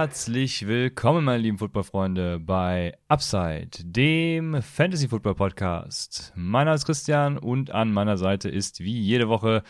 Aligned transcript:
Herzlich 0.00 0.66
willkommen, 0.66 1.26
meine 1.26 1.42
lieben 1.42 1.58
Footballfreunde, 1.58 2.38
bei 2.40 2.96
Upside, 3.08 3.68
dem 3.84 4.62
Fantasy 4.62 5.08
Football 5.08 5.34
Podcast. 5.34 6.32
Mein 6.34 6.64
Name 6.64 6.76
ist 6.76 6.86
Christian 6.86 7.36
und 7.36 7.70
an 7.70 7.92
meiner 7.92 8.16
Seite 8.16 8.48
ist 8.48 8.80
wie 8.80 8.98
jede 8.98 9.28
Woche 9.28 9.62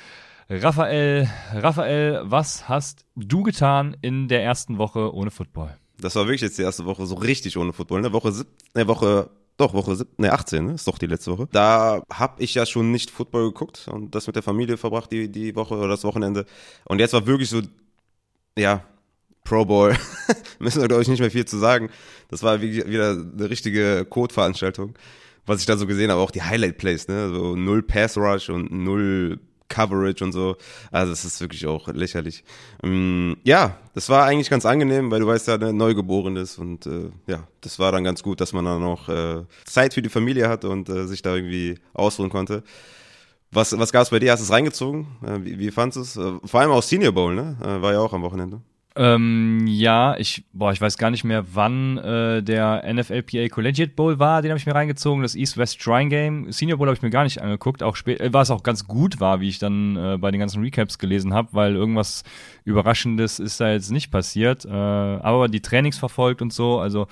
Raphael. 0.49 1.29
Raphael, 1.53 2.21
was 2.23 2.69
hast 2.69 3.07
du 3.17 3.43
getan 3.43 3.97
in 4.03 4.29
der 4.29 4.45
ersten 4.45 4.79
Woche 4.79 5.13
ohne 5.13 5.33
Football? 5.33 5.77
Das 5.99 6.15
war 6.15 6.27
wirklich 6.27 6.43
jetzt 6.43 6.59
die 6.59 6.63
erste 6.63 6.85
Woche 6.85 7.07
so 7.07 7.17
richtig 7.17 7.57
ohne 7.57 7.73
Football. 7.73 8.03
Ne? 8.03 8.13
Woche, 8.13 8.31
sieb, 8.31 8.47
ne, 8.77 8.87
Woche 8.87 9.31
doch, 9.57 9.75
Woche 9.75 9.97
sieb, 9.97 10.17
ne, 10.17 10.33
18, 10.33 10.65
ne? 10.65 10.75
ist 10.75 10.87
doch 10.87 10.99
die 10.99 11.07
letzte 11.07 11.33
Woche. 11.33 11.49
Da 11.51 12.05
habe 12.09 12.41
ich 12.41 12.55
ja 12.55 12.67
schon 12.67 12.93
nicht 12.93 13.11
Football 13.11 13.49
geguckt 13.49 13.89
und 13.91 14.15
das 14.15 14.29
mit 14.29 14.37
der 14.37 14.45
Familie 14.45 14.77
verbracht, 14.77 15.11
die, 15.11 15.29
die 15.29 15.57
Woche 15.57 15.75
oder 15.75 15.89
das 15.89 16.05
Wochenende. 16.05 16.47
Und 16.85 17.01
jetzt 17.01 17.15
war 17.15 17.27
wirklich 17.27 17.51
so, 17.51 17.63
ja, 18.57 18.85
Pro 19.45 19.65
Bowl. 19.65 19.97
Müssen 20.59 20.81
wir, 20.81 20.89
glaube 20.89 21.03
ich, 21.03 21.09
nicht 21.09 21.21
mehr 21.21 21.31
viel 21.31 21.45
zu 21.45 21.59
sagen. 21.59 21.91
Das 22.29 22.43
war 22.43 22.61
wie, 22.61 22.87
wieder 22.87 23.11
eine 23.11 23.51
richtige 23.51 24.07
Code-Veranstaltung. 24.09 24.95
Was 25.47 25.61
ich 25.61 25.67
da 25.67 25.77
so 25.77 25.87
gesehen 25.87 26.11
habe, 26.11 26.21
auch 26.21 26.31
die 26.31 26.43
Highlight-Plays, 26.43 27.09
ne? 27.09 27.31
So 27.31 27.57
null 27.57 27.83
Pass-Rush 27.83 28.51
und 28.51 28.71
null 28.71 29.41
Coverage 29.71 30.23
und 30.23 30.33
so. 30.33 30.57
Also 30.91 31.13
das 31.13 31.25
ist 31.25 31.41
wirklich 31.41 31.67
auch 31.67 31.89
lächerlich. 31.89 32.45
Ähm, 32.83 33.39
ja, 33.45 33.79
das 33.95 34.11
war 34.11 34.27
eigentlich 34.27 34.51
ganz 34.51 34.67
angenehm, 34.67 35.11
weil 35.11 35.21
du 35.21 35.27
weißt 35.27 35.49
ja, 35.49 35.57
ne, 35.57 35.73
neugeboren 35.73 36.37
ist 36.37 36.59
und 36.59 36.85
äh, 36.87 37.11
ja, 37.27 37.47
das 37.63 37.79
war 37.79 37.91
dann 37.93 38.05
ganz 38.05 38.23
gut, 38.23 38.41
dass 38.43 38.53
man 38.53 38.67
dann 38.67 38.83
auch 38.83 39.09
äh, 39.09 39.45
Zeit 39.65 39.95
für 39.95 40.03
die 40.03 40.11
Familie 40.11 40.49
hat 40.49 40.67
und 40.67 40.91
äh, 40.91 41.07
sich 41.07 41.23
da 41.23 41.35
irgendwie 41.35 41.79
ausruhen 41.95 42.29
konnte. 42.29 42.63
Was, 43.53 43.77
was 43.77 43.93
gab 43.93 44.03
es 44.03 44.11
bei 44.11 44.19
dir? 44.19 44.33
Hast 44.33 44.41
du 44.41 44.45
es 44.45 44.53
reingezogen? 44.53 45.07
Äh, 45.25 45.45
wie, 45.45 45.59
wie 45.59 45.71
fandest 45.71 46.17
du 46.17 46.21
es? 46.21 46.29
Äh, 46.29 46.47
vor 46.47 46.61
allem 46.61 46.71
auch 46.71 46.83
Senior 46.83 47.13
Bowl, 47.13 47.35
ne? 47.35 47.57
Äh, 47.63 47.83
war 47.83 47.93
ja 47.93 48.01
auch 48.01 48.13
am 48.13 48.23
Wochenende. 48.23 48.61
Ähm, 49.01 49.67
ja, 49.67 50.15
ich, 50.19 50.45
boah, 50.53 50.73
ich 50.73 50.81
weiß 50.83 50.99
gar 50.99 51.11
nicht 51.11 51.25
mehr, 51.25 51.55
wann 51.55 51.97
äh, 51.97 52.43
der 52.43 52.85
NFLPA 52.87 53.49
Collegiate 53.49 53.95
Bowl 53.95 54.19
war, 54.19 54.43
den 54.43 54.51
habe 54.51 54.59
ich 54.59 54.67
mir 54.67 54.75
reingezogen, 54.75 55.23
das 55.23 55.35
East-West 55.35 55.83
Shrine 55.83 56.11
Game. 56.11 56.53
Senior 56.53 56.77
Bowl 56.77 56.87
habe 56.87 56.97
ich 56.97 57.01
mir 57.01 57.09
gar 57.09 57.25
nicht 57.25 57.41
angeguckt, 57.41 57.83
auch 57.83 57.97
spät, 57.97 58.21
äh, 58.21 58.31
war 58.35 58.43
es 58.43 58.51
auch 58.51 58.63
ganz 58.63 58.87
gut 58.87 59.19
war, 59.19 59.41
wie 59.41 59.49
ich 59.49 59.59
dann 59.59 59.97
äh, 59.97 60.19
bei 60.19 60.31
den 60.31 60.39
ganzen 60.39 60.63
Recaps 60.63 60.99
gelesen 60.99 61.33
habe, 61.33 61.49
weil 61.53 61.77
irgendwas 61.77 62.25
Überraschendes 62.65 63.39
ist 63.39 63.59
da 63.59 63.73
jetzt 63.73 63.91
nicht 63.91 64.11
passiert. 64.11 64.67
Äh, 64.67 64.69
aber 64.69 65.49
die 65.49 65.63
Trainings 65.63 65.97
verfolgt 65.97 66.43
und 66.43 66.53
so, 66.53 66.79
also 66.79 67.07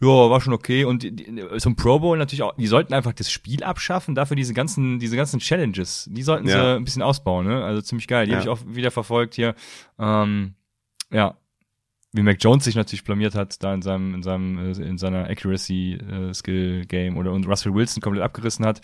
ja, 0.00 0.06
war 0.06 0.40
schon 0.40 0.52
okay. 0.52 0.84
Und 0.84 1.02
die, 1.02 1.16
die, 1.16 1.44
zum 1.58 1.74
Pro 1.74 1.98
Bowl 1.98 2.18
natürlich 2.18 2.44
auch, 2.44 2.54
die 2.54 2.68
sollten 2.68 2.94
einfach 2.94 3.14
das 3.14 3.32
Spiel 3.32 3.64
abschaffen, 3.64 4.14
dafür 4.14 4.36
diese 4.36 4.54
ganzen, 4.54 5.00
diese 5.00 5.16
ganzen 5.16 5.40
Challenges, 5.40 6.08
die 6.08 6.22
sollten 6.22 6.46
ja. 6.46 6.52
sie 6.52 6.76
ein 6.76 6.84
bisschen 6.84 7.02
ausbauen, 7.02 7.48
ne? 7.48 7.64
Also 7.64 7.82
ziemlich 7.82 8.06
geil. 8.06 8.26
Die 8.26 8.30
ja. 8.30 8.38
habe 8.38 8.44
ich 8.44 8.48
auch 8.48 8.64
wieder 8.64 8.92
verfolgt 8.92 9.34
hier. 9.34 9.56
Ähm, 9.98 10.54
ja. 11.10 11.36
Wie 12.12 12.22
Mac 12.22 12.38
Jones 12.40 12.64
sich 12.64 12.74
natürlich 12.74 13.04
blamiert 13.04 13.36
hat, 13.36 13.62
da 13.62 13.72
in 13.72 13.82
seinem, 13.82 14.14
in 14.14 14.22
seinem, 14.24 14.58
äh, 14.58 14.72
in 14.82 14.98
seiner 14.98 15.28
Accuracy 15.30 15.94
äh, 15.94 16.34
Skill 16.34 16.84
Game 16.86 17.16
oder 17.16 17.32
und 17.32 17.46
Russell 17.46 17.72
Wilson 17.72 18.02
komplett 18.02 18.24
abgerissen 18.24 18.66
hat. 18.66 18.80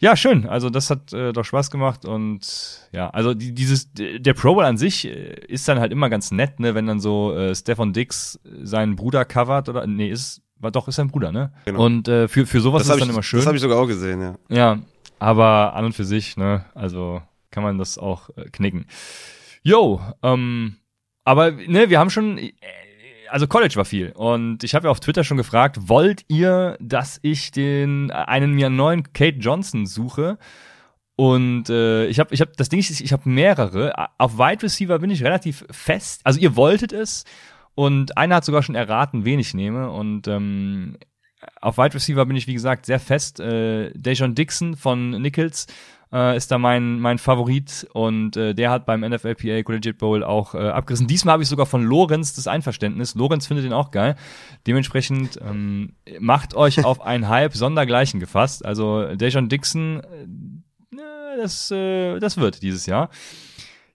Ja, 0.00 0.16
schön. 0.16 0.46
Also 0.46 0.70
das 0.70 0.88
hat 0.88 1.12
äh, 1.12 1.32
doch 1.32 1.44
Spaß 1.44 1.70
gemacht 1.70 2.06
und 2.06 2.88
ja, 2.90 3.10
also 3.10 3.34
die, 3.34 3.52
dieses 3.52 3.92
der 3.92 4.32
Pro 4.32 4.54
Bowl 4.54 4.64
an 4.64 4.78
sich 4.78 5.06
äh, 5.06 5.44
ist 5.46 5.68
dann 5.68 5.78
halt 5.78 5.92
immer 5.92 6.08
ganz 6.08 6.30
nett, 6.30 6.58
ne, 6.58 6.74
wenn 6.74 6.86
dann 6.86 7.00
so 7.00 7.36
äh, 7.36 7.54
Stefan 7.54 7.92
Dix 7.92 8.40
seinen 8.62 8.96
Bruder 8.96 9.26
covert 9.26 9.68
oder 9.68 9.86
nee, 9.86 10.10
ist 10.10 10.42
war 10.56 10.70
doch 10.70 10.88
ist 10.88 10.96
sein 10.96 11.08
Bruder, 11.08 11.32
ne? 11.32 11.52
Genau. 11.66 11.84
Und 11.84 12.08
äh, 12.08 12.28
für 12.28 12.46
für 12.46 12.60
sowas 12.60 12.86
das 12.86 12.96
ist 12.96 13.00
dann 13.00 13.08
ich, 13.08 13.14
immer 13.14 13.22
schön. 13.22 13.40
Das 13.40 13.46
habe 13.46 13.56
ich 13.56 13.62
sogar 13.62 13.78
auch 13.78 13.86
gesehen, 13.86 14.22
ja. 14.22 14.34
Ja, 14.48 14.78
aber 15.18 15.74
an 15.74 15.84
und 15.84 15.92
für 15.92 16.04
sich, 16.04 16.38
ne, 16.38 16.64
also 16.74 17.20
kann 17.50 17.62
man 17.62 17.76
das 17.76 17.98
auch 17.98 18.30
äh, 18.36 18.44
knicken. 18.50 18.86
Yo, 19.62 20.00
ähm 20.22 20.76
aber 21.30 21.52
ne, 21.52 21.90
wir 21.90 22.00
haben 22.00 22.10
schon, 22.10 22.38
äh, 22.38 22.52
also 23.28 23.46
College 23.46 23.76
war 23.76 23.84
viel 23.84 24.10
und 24.16 24.64
ich 24.64 24.74
habe 24.74 24.88
ja 24.88 24.90
auf 24.90 24.98
Twitter 24.98 25.22
schon 25.22 25.36
gefragt, 25.36 25.88
wollt 25.88 26.24
ihr, 26.26 26.76
dass 26.80 27.20
ich 27.22 27.52
den 27.52 28.10
einen 28.10 28.52
mir 28.52 28.68
neuen 28.68 29.12
Kate 29.12 29.38
Johnson 29.38 29.86
suche? 29.86 30.38
Und 31.14 31.70
äh, 31.70 32.06
ich 32.06 32.18
habe, 32.18 32.34
ich 32.34 32.40
habe, 32.40 32.50
das 32.56 32.68
Ding 32.68 32.80
ist, 32.80 33.00
ich 33.00 33.12
habe 33.12 33.28
mehrere. 33.28 33.92
Auf 34.18 34.38
Wide 34.38 34.64
Receiver 34.64 34.98
bin 34.98 35.10
ich 35.10 35.22
relativ 35.22 35.64
fest. 35.70 36.20
Also 36.24 36.40
ihr 36.40 36.56
wolltet 36.56 36.92
es 36.92 37.24
und 37.76 38.16
einer 38.16 38.36
hat 38.36 38.44
sogar 38.44 38.64
schon 38.64 38.74
erraten, 38.74 39.24
wen 39.24 39.38
ich 39.38 39.54
nehme. 39.54 39.88
Und 39.88 40.26
ähm, 40.26 40.96
auf 41.60 41.78
Wide 41.78 41.94
Receiver 41.94 42.26
bin 42.26 42.34
ich 42.34 42.48
wie 42.48 42.54
gesagt 42.54 42.86
sehr 42.86 42.98
fest. 42.98 43.38
Äh, 43.38 43.92
Dejon 43.94 44.34
Dixon 44.34 44.76
von 44.76 45.10
Nichols 45.22 45.68
äh, 46.12 46.36
ist 46.36 46.50
da 46.50 46.58
mein, 46.58 46.98
mein 47.00 47.18
Favorit 47.18 47.86
und 47.92 48.36
äh, 48.36 48.54
der 48.54 48.70
hat 48.70 48.86
beim 48.86 49.00
NFLPA 49.00 49.62
Collegiate 49.62 49.96
Bowl 49.96 50.24
auch 50.24 50.54
äh, 50.54 50.58
abgerissen. 50.58 51.06
Diesmal 51.06 51.34
habe 51.34 51.42
ich 51.42 51.48
sogar 51.48 51.66
von 51.66 51.84
Lorenz 51.84 52.34
das 52.34 52.46
Einverständnis. 52.46 53.14
Lorenz 53.14 53.46
findet 53.46 53.66
ihn 53.66 53.72
auch 53.72 53.90
geil. 53.90 54.16
Dementsprechend 54.66 55.38
ähm, 55.42 55.94
macht 56.18 56.54
euch 56.54 56.84
auf 56.84 57.00
ein 57.04 57.28
Hype 57.28 57.54
sondergleichen 57.54 58.20
gefasst. 58.20 58.64
Also 58.64 59.14
Dejon 59.14 59.48
Dixon, 59.48 60.00
äh, 60.00 61.36
das, 61.36 61.70
äh, 61.70 62.18
das 62.18 62.36
wird 62.36 62.62
dieses 62.62 62.86
Jahr. 62.86 63.10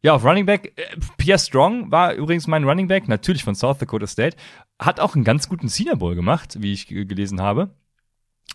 Ja, 0.01 0.13
auf 0.13 0.23
Running 0.23 0.45
Back, 0.45 0.73
äh, 0.75 0.83
Pierre 1.17 1.39
Strong 1.39 1.91
war 1.91 2.13
übrigens 2.13 2.47
mein 2.47 2.63
Running 2.63 2.87
Back, 2.87 3.07
natürlich 3.07 3.43
von 3.43 3.55
South 3.55 3.79
Dakota 3.79 4.07
State. 4.07 4.37
Hat 4.79 4.99
auch 4.99 5.15
einen 5.15 5.23
ganz 5.23 5.49
guten 5.49 5.67
Senior 5.67 5.95
Bowl 5.95 6.15
gemacht, 6.15 6.57
wie 6.61 6.73
ich 6.73 6.87
gelesen 6.87 7.41
habe. 7.41 7.71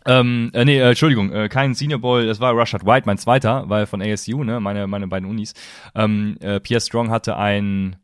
Ähm, 0.06 0.50
äh, 0.54 0.64
nee, 0.64 0.78
äh, 0.78 0.88
Entschuldigung, 0.88 1.30
äh, 1.32 1.48
kein 1.48 1.74
Senior 1.74 2.00
Bowl, 2.00 2.26
das 2.26 2.40
war 2.40 2.56
Rashad 2.56 2.86
White, 2.86 3.06
mein 3.06 3.18
zweiter, 3.18 3.68
weil 3.68 3.86
von 3.86 4.00
ASU, 4.00 4.44
ne, 4.44 4.58
meine, 4.60 4.86
meine 4.86 5.08
beiden 5.08 5.28
Unis. 5.28 5.52
Ähm, 5.94 6.36
äh, 6.40 6.58
Pierre 6.58 6.80
Strong 6.80 7.10
hatte 7.10 7.36
einen 7.36 7.96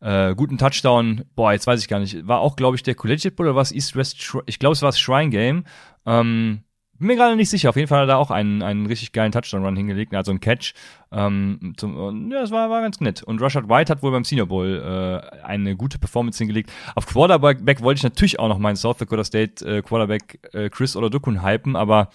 äh, 0.00 0.34
guten 0.34 0.58
Touchdown, 0.58 1.24
boah, 1.36 1.52
jetzt 1.52 1.66
weiß 1.66 1.80
ich 1.80 1.88
gar 1.88 2.00
nicht, 2.00 2.26
war 2.26 2.40
auch, 2.40 2.56
glaube 2.56 2.76
ich, 2.76 2.82
der 2.82 2.96
Collegiate 2.96 3.36
Bowl 3.36 3.46
oder 3.46 3.56
was 3.56 3.70
East 3.70 3.94
West, 3.94 4.34
ich 4.46 4.58
glaube, 4.58 4.72
es 4.72 4.82
war 4.82 4.88
das 4.88 4.98
Shrine 4.98 5.30
Game. 5.30 5.64
Ähm, 6.04 6.64
bin 7.02 7.08
mir 7.08 7.16
gerade 7.16 7.34
nicht 7.34 7.50
sicher. 7.50 7.68
Auf 7.68 7.76
jeden 7.76 7.88
Fall 7.88 8.02
hat 8.02 8.08
er 8.08 8.18
auch 8.18 8.30
einen, 8.30 8.62
einen 8.62 8.86
richtig 8.86 9.12
geilen 9.12 9.32
Touchdown-Run 9.32 9.76
hingelegt, 9.76 10.14
also 10.14 10.30
einen 10.30 10.38
Catch. 10.38 10.72
Ähm, 11.10 11.74
zum, 11.76 12.30
ja, 12.30 12.40
das 12.40 12.52
war, 12.52 12.70
war 12.70 12.80
ganz 12.80 13.00
nett. 13.00 13.24
Und 13.24 13.42
Rashad 13.42 13.68
White 13.68 13.90
hat 13.90 14.04
wohl 14.04 14.12
beim 14.12 14.24
Senior 14.24 14.46
Bowl 14.46 14.80
äh, 14.80 15.44
eine 15.44 15.74
gute 15.74 15.98
Performance 15.98 16.38
hingelegt. 16.38 16.72
Auf 16.94 17.06
Quarterback 17.06 17.82
wollte 17.82 17.98
ich 17.98 18.04
natürlich 18.04 18.38
auch 18.38 18.46
noch 18.46 18.58
meinen 18.58 18.76
South 18.76 18.98
Dakota 18.98 19.24
State 19.24 19.66
äh, 19.66 19.82
Quarterback 19.82 20.38
äh, 20.52 20.70
Chris 20.70 20.94
Olodokun 20.94 21.44
hypen, 21.44 21.74
aber 21.74 22.10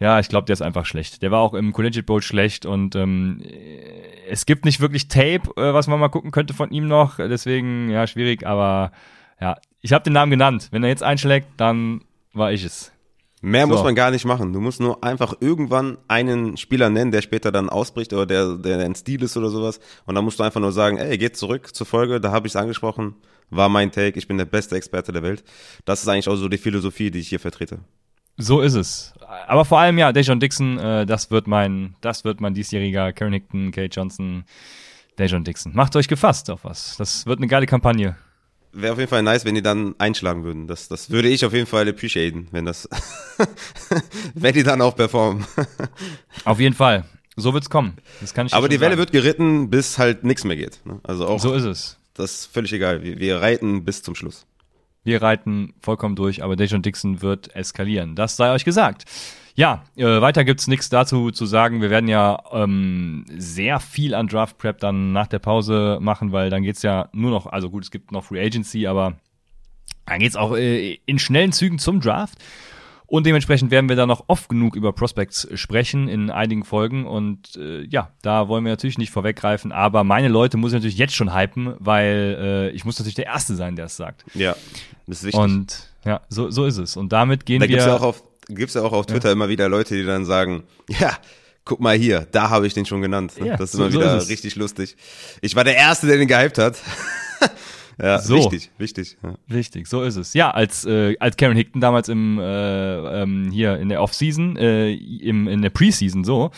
ja, 0.00 0.18
ich 0.18 0.28
glaube, 0.28 0.46
der 0.46 0.54
ist 0.54 0.62
einfach 0.62 0.86
schlecht. 0.86 1.22
Der 1.22 1.30
war 1.30 1.40
auch 1.40 1.52
im 1.52 1.72
Collegiate 1.74 2.06
Bowl 2.06 2.22
schlecht 2.22 2.64
und 2.64 2.96
ähm, 2.96 3.42
es 4.26 4.46
gibt 4.46 4.64
nicht 4.64 4.80
wirklich 4.80 5.08
Tape, 5.08 5.50
äh, 5.56 5.74
was 5.74 5.86
man 5.86 6.00
mal 6.00 6.08
gucken 6.08 6.30
könnte 6.30 6.54
von 6.54 6.70
ihm 6.70 6.88
noch. 6.88 7.18
Deswegen, 7.18 7.90
ja, 7.90 8.06
schwierig, 8.06 8.46
aber 8.46 8.90
ja, 9.38 9.56
ich 9.82 9.92
habe 9.92 10.02
den 10.02 10.14
Namen 10.14 10.30
genannt. 10.30 10.68
Wenn 10.70 10.82
er 10.82 10.88
jetzt 10.88 11.02
einschlägt, 11.02 11.48
dann 11.58 12.00
war 12.32 12.52
ich 12.52 12.64
es. 12.64 12.90
Mehr 13.44 13.66
so. 13.66 13.72
muss 13.72 13.82
man 13.82 13.96
gar 13.96 14.12
nicht 14.12 14.24
machen. 14.24 14.52
Du 14.52 14.60
musst 14.60 14.80
nur 14.80 15.02
einfach 15.02 15.34
irgendwann 15.40 15.98
einen 16.06 16.56
Spieler 16.56 16.90
nennen, 16.90 17.10
der 17.10 17.22
später 17.22 17.50
dann 17.50 17.68
ausbricht 17.68 18.12
oder 18.12 18.24
der, 18.24 18.56
der 18.56 18.78
ein 18.78 18.94
Stil 18.94 19.20
ist 19.22 19.36
oder 19.36 19.48
sowas. 19.48 19.80
Und 20.06 20.14
dann 20.14 20.24
musst 20.24 20.38
du 20.38 20.44
einfach 20.44 20.60
nur 20.60 20.70
sagen, 20.70 20.96
ey, 20.96 21.18
geht 21.18 21.36
zurück 21.36 21.74
zur 21.74 21.84
Folge, 21.84 22.20
da 22.20 22.30
habe 22.30 22.46
ich 22.46 22.52
es 22.52 22.56
angesprochen, 22.56 23.16
war 23.50 23.68
mein 23.68 23.90
Take, 23.90 24.16
ich 24.16 24.28
bin 24.28 24.38
der 24.38 24.44
beste 24.44 24.76
Experte 24.76 25.10
der 25.10 25.24
Welt. 25.24 25.42
Das 25.84 26.02
ist 26.02 26.08
eigentlich 26.08 26.28
auch 26.28 26.36
so 26.36 26.48
die 26.48 26.56
Philosophie, 26.56 27.10
die 27.10 27.18
ich 27.18 27.28
hier 27.28 27.40
vertrete. 27.40 27.80
So 28.36 28.60
ist 28.60 28.74
es. 28.74 29.12
Aber 29.48 29.64
vor 29.64 29.80
allem, 29.80 29.98
ja, 29.98 30.12
Dejon 30.12 30.38
Dixon, 30.38 30.78
äh, 30.78 31.04
das 31.04 31.32
wird 31.32 31.48
mein, 31.48 31.96
das 32.00 32.24
wird 32.24 32.40
mein 32.40 32.54
diesjähriger 32.54 33.12
Karen 33.12 33.32
Hickton, 33.32 33.72
Kate 33.72 33.90
Johnson, 33.92 34.44
Dejon 35.18 35.42
Dixon. 35.42 35.74
Macht 35.74 35.96
euch 35.96 36.06
gefasst 36.06 36.48
auf 36.48 36.64
was. 36.64 36.96
Das 36.96 37.26
wird 37.26 37.40
eine 37.40 37.48
geile 37.48 37.66
Kampagne 37.66 38.14
wäre 38.72 38.92
auf 38.92 38.98
jeden 38.98 39.10
Fall 39.10 39.22
nice, 39.22 39.44
wenn 39.44 39.54
die 39.54 39.62
dann 39.62 39.94
einschlagen 39.98 40.44
würden. 40.44 40.66
Das, 40.66 40.88
das 40.88 41.10
würde 41.10 41.28
ich 41.28 41.44
auf 41.44 41.52
jeden 41.52 41.66
Fall 41.66 41.88
appreciaten, 41.88 42.48
wenn 42.50 42.64
das, 42.64 42.88
wenn 44.34 44.54
die 44.54 44.62
dann 44.62 44.80
auch 44.80 44.96
performen. 44.96 45.44
auf 46.44 46.58
jeden 46.60 46.74
Fall. 46.74 47.04
So 47.36 47.54
wird's 47.54 47.70
kommen. 47.70 47.96
Das 48.20 48.34
kann 48.34 48.46
ich 48.46 48.52
Aber 48.54 48.68
die 48.68 48.80
Welle 48.80 48.92
sagen. 48.92 48.98
wird 48.98 49.12
geritten, 49.12 49.70
bis 49.70 49.98
halt 49.98 50.24
nichts 50.24 50.44
mehr 50.44 50.56
geht. 50.56 50.84
Ne? 50.84 51.00
Also 51.02 51.26
auch. 51.26 51.40
So 51.40 51.54
ist 51.54 51.64
es. 51.64 51.96
Das 52.14 52.32
ist 52.32 52.46
völlig 52.52 52.72
egal. 52.72 53.02
Wir, 53.02 53.18
wir 53.18 53.40
reiten 53.40 53.84
bis 53.84 54.02
zum 54.02 54.14
Schluss. 54.14 54.46
Wir 55.04 55.22
reiten 55.22 55.74
vollkommen 55.80 56.14
durch, 56.14 56.42
aber 56.44 56.56
Dejon 56.56 56.82
Dixon 56.82 57.22
wird 57.22 57.54
eskalieren. 57.56 58.14
Das 58.14 58.36
sei 58.36 58.52
euch 58.52 58.64
gesagt. 58.64 59.04
Ja, 59.54 59.84
äh, 59.96 60.20
weiter 60.20 60.44
gibt's 60.44 60.66
nichts 60.66 60.88
dazu 60.88 61.30
zu 61.30 61.46
sagen. 61.46 61.82
Wir 61.82 61.90
werden 61.90 62.08
ja 62.08 62.42
ähm, 62.52 63.26
sehr 63.36 63.80
viel 63.80 64.14
an 64.14 64.28
Draft 64.28 64.58
Prep 64.58 64.78
dann 64.78 65.12
nach 65.12 65.26
der 65.26 65.40
Pause 65.40 65.98
machen, 66.00 66.32
weil 66.32 66.48
dann 66.50 66.62
geht's 66.62 66.82
ja 66.82 67.08
nur 67.12 67.30
noch, 67.30 67.46
also 67.46 67.68
gut, 67.68 67.84
es 67.84 67.90
gibt 67.90 68.12
noch 68.12 68.24
Free 68.24 68.44
Agency, 68.44 68.86
aber 68.86 69.14
dann 70.06 70.20
geht's 70.20 70.36
auch 70.36 70.56
äh, 70.56 70.98
in 71.06 71.18
schnellen 71.18 71.52
Zügen 71.52 71.78
zum 71.78 72.00
Draft. 72.00 72.38
Und 73.06 73.26
dementsprechend 73.26 73.70
werden 73.70 73.90
wir 73.90 73.96
da 73.96 74.06
noch 74.06 74.24
oft 74.28 74.48
genug 74.48 74.74
über 74.74 74.94
Prospects 74.94 75.46
sprechen 75.52 76.08
in 76.08 76.30
einigen 76.30 76.64
Folgen. 76.64 77.06
Und 77.06 77.56
äh, 77.56 77.82
ja, 77.82 78.10
da 78.22 78.48
wollen 78.48 78.64
wir 78.64 78.72
natürlich 78.72 78.96
nicht 78.96 79.10
vorweggreifen. 79.10 79.70
Aber 79.70 80.02
meine 80.02 80.28
Leute 80.28 80.56
muss 80.56 80.72
ich 80.72 80.76
natürlich 80.76 80.96
jetzt 80.96 81.14
schon 81.14 81.34
hypen, 81.34 81.74
weil 81.78 82.38
äh, 82.40 82.70
ich 82.70 82.86
muss 82.86 82.98
natürlich 82.98 83.16
der 83.16 83.26
Erste 83.26 83.54
sein, 83.54 83.76
der 83.76 83.84
es 83.84 83.98
sagt. 83.98 84.24
Ja, 84.32 84.56
das 85.06 85.18
ist 85.18 85.24
wichtig. 85.24 85.40
Und 85.40 85.90
ja, 86.06 86.22
so, 86.30 86.48
so 86.50 86.64
ist 86.64 86.78
es. 86.78 86.96
Und 86.96 87.12
damit 87.12 87.44
gehen 87.44 87.60
da 87.60 87.64
wir. 87.64 87.68
Gibt's 87.68 87.84
ja 87.84 87.96
auch 87.96 88.00
auf 88.00 88.22
gibt's 88.48 88.74
ja 88.74 88.82
auch 88.82 88.92
auf 88.92 89.06
Twitter 89.06 89.28
ja. 89.28 89.32
immer 89.32 89.48
wieder 89.48 89.68
Leute, 89.68 89.94
die 89.96 90.04
dann 90.04 90.24
sagen, 90.24 90.64
ja, 90.88 91.16
guck 91.64 91.80
mal 91.80 91.96
hier, 91.96 92.26
da 92.32 92.50
habe 92.50 92.66
ich 92.66 92.74
den 92.74 92.86
schon 92.86 93.02
genannt. 93.02 93.34
Ja, 93.42 93.56
das 93.56 93.70
ist 93.70 93.76
so, 93.76 93.84
immer 93.84 93.92
wieder 93.92 94.10
so 94.12 94.24
ist 94.24 94.30
richtig 94.30 94.56
lustig. 94.56 94.96
Ich 95.40 95.56
war 95.56 95.64
der 95.64 95.76
Erste, 95.76 96.06
der 96.06 96.16
den 96.16 96.28
gehypt 96.28 96.58
hat. 96.58 96.76
Ja, 98.00 98.18
So. 98.18 98.36
wichtig, 98.36 98.70
wichtig. 98.78 99.16
Ja. 99.22 99.34
Richtig, 99.52 99.86
so 99.86 100.02
ist 100.02 100.16
es. 100.16 100.32
Ja, 100.34 100.50
als, 100.50 100.84
äh, 100.84 101.14
als 101.20 101.36
Karen 101.36 101.56
Hickton 101.56 101.80
damals 101.80 102.08
im 102.08 102.38
äh, 102.38 103.22
ähm, 103.22 103.50
hier 103.52 103.76
in 103.76 103.90
der 103.90 104.02
Offseason, 104.02 104.56
äh, 104.56 104.92
im, 104.94 105.46
in 105.46 105.60
der 105.62 105.70
Preseason 105.70 106.24
so, 106.24 106.50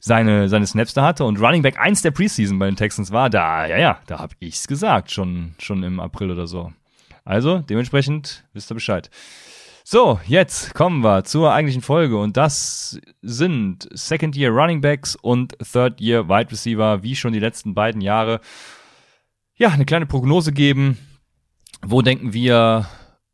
seine, 0.00 0.48
seine 0.48 0.66
Snaps 0.66 0.92
da 0.92 1.04
hatte 1.04 1.24
und 1.24 1.40
Running 1.40 1.62
Back 1.62 1.78
1 1.78 2.02
der 2.02 2.10
Preseason 2.10 2.58
bei 2.58 2.66
den 2.66 2.76
Texans 2.76 3.12
war, 3.12 3.30
da, 3.30 3.66
ja, 3.66 3.78
ja, 3.78 4.00
da 4.06 4.18
hab 4.18 4.32
ich's 4.40 4.66
gesagt, 4.66 5.10
schon, 5.10 5.54
schon 5.58 5.82
im 5.82 6.00
April 6.00 6.30
oder 6.30 6.46
so. 6.46 6.72
Also, 7.24 7.58
dementsprechend 7.58 8.44
wisst 8.52 8.70
ihr 8.70 8.74
Bescheid. 8.74 9.10
So, 9.86 10.18
jetzt 10.26 10.72
kommen 10.72 11.04
wir 11.04 11.24
zur 11.24 11.52
eigentlichen 11.52 11.82
Folge 11.82 12.16
und 12.16 12.38
das 12.38 12.98
sind 13.20 13.86
Second 13.92 14.34
Year 14.34 14.50
Running 14.50 14.80
Backs 14.80 15.14
und 15.14 15.58
Third 15.58 16.00
Year 16.00 16.26
Wide 16.26 16.50
Receiver, 16.50 17.02
wie 17.02 17.14
schon 17.14 17.34
die 17.34 17.38
letzten 17.38 17.74
beiden 17.74 18.00
Jahre. 18.00 18.40
Ja, 19.56 19.68
eine 19.68 19.84
kleine 19.84 20.06
Prognose 20.06 20.52
geben. 20.52 20.96
Wo 21.82 22.00
denken 22.00 22.32
wir, 22.32 22.86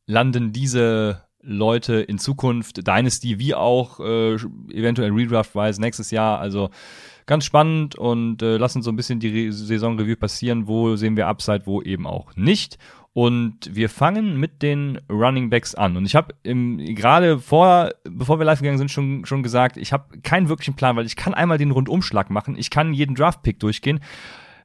landen 0.06 0.52
diese 0.52 1.23
Leute 1.41 2.00
in 2.00 2.19
Zukunft, 2.19 2.85
Dynasty 2.85 3.38
wie 3.38 3.55
auch 3.55 4.00
äh, 4.00 4.35
eventuell 4.73 5.12
Redraft-wise 5.12 5.81
nächstes 5.81 6.11
Jahr? 6.11 6.41
Also 6.41 6.70
ganz 7.26 7.44
spannend 7.44 7.94
und 7.94 8.43
äh, 8.43 8.56
lassen 8.56 8.82
so 8.82 8.91
ein 8.91 8.96
bisschen 8.96 9.20
die 9.20 9.46
Re 9.46 9.53
Saisonreview 9.53 10.17
passieren. 10.17 10.67
Wo 10.67 10.96
sehen 10.96 11.17
wir 11.17 11.29
Upside, 11.29 11.67
wo 11.67 11.81
eben 11.81 12.08
auch 12.08 12.35
nicht. 12.35 12.76
Und 13.12 13.75
wir 13.75 13.89
fangen 13.89 14.39
mit 14.39 14.62
den 14.62 15.01
Running 15.11 15.51
Backs 15.51 15.75
an. 15.75 15.97
Und 15.97 16.07
ich 16.07 16.15
habe 16.15 16.35
gerade 16.45 17.41
vor, 17.41 17.91
bevor 18.05 18.39
wir 18.39 18.45
live 18.45 18.61
gegangen 18.61 18.79
sind, 18.79 18.91
schon, 18.91 19.25
schon 19.25 19.43
gesagt, 19.43 19.77
ich 19.77 19.93
habe 19.93 20.21
keinen 20.21 20.49
wirklichen 20.49 20.75
Plan, 20.77 20.95
weil 20.95 21.07
ich 21.07 21.17
kann 21.17 21.35
einmal 21.35 21.59
den 21.59 21.73
Rundumschlag 21.73 22.31
machen. 22.31 22.57
Ich 22.57 22.71
kann 22.71 22.95
jeden 22.95 23.17
Draft-Pick 23.17 23.59
durchgehen. 23.59 24.01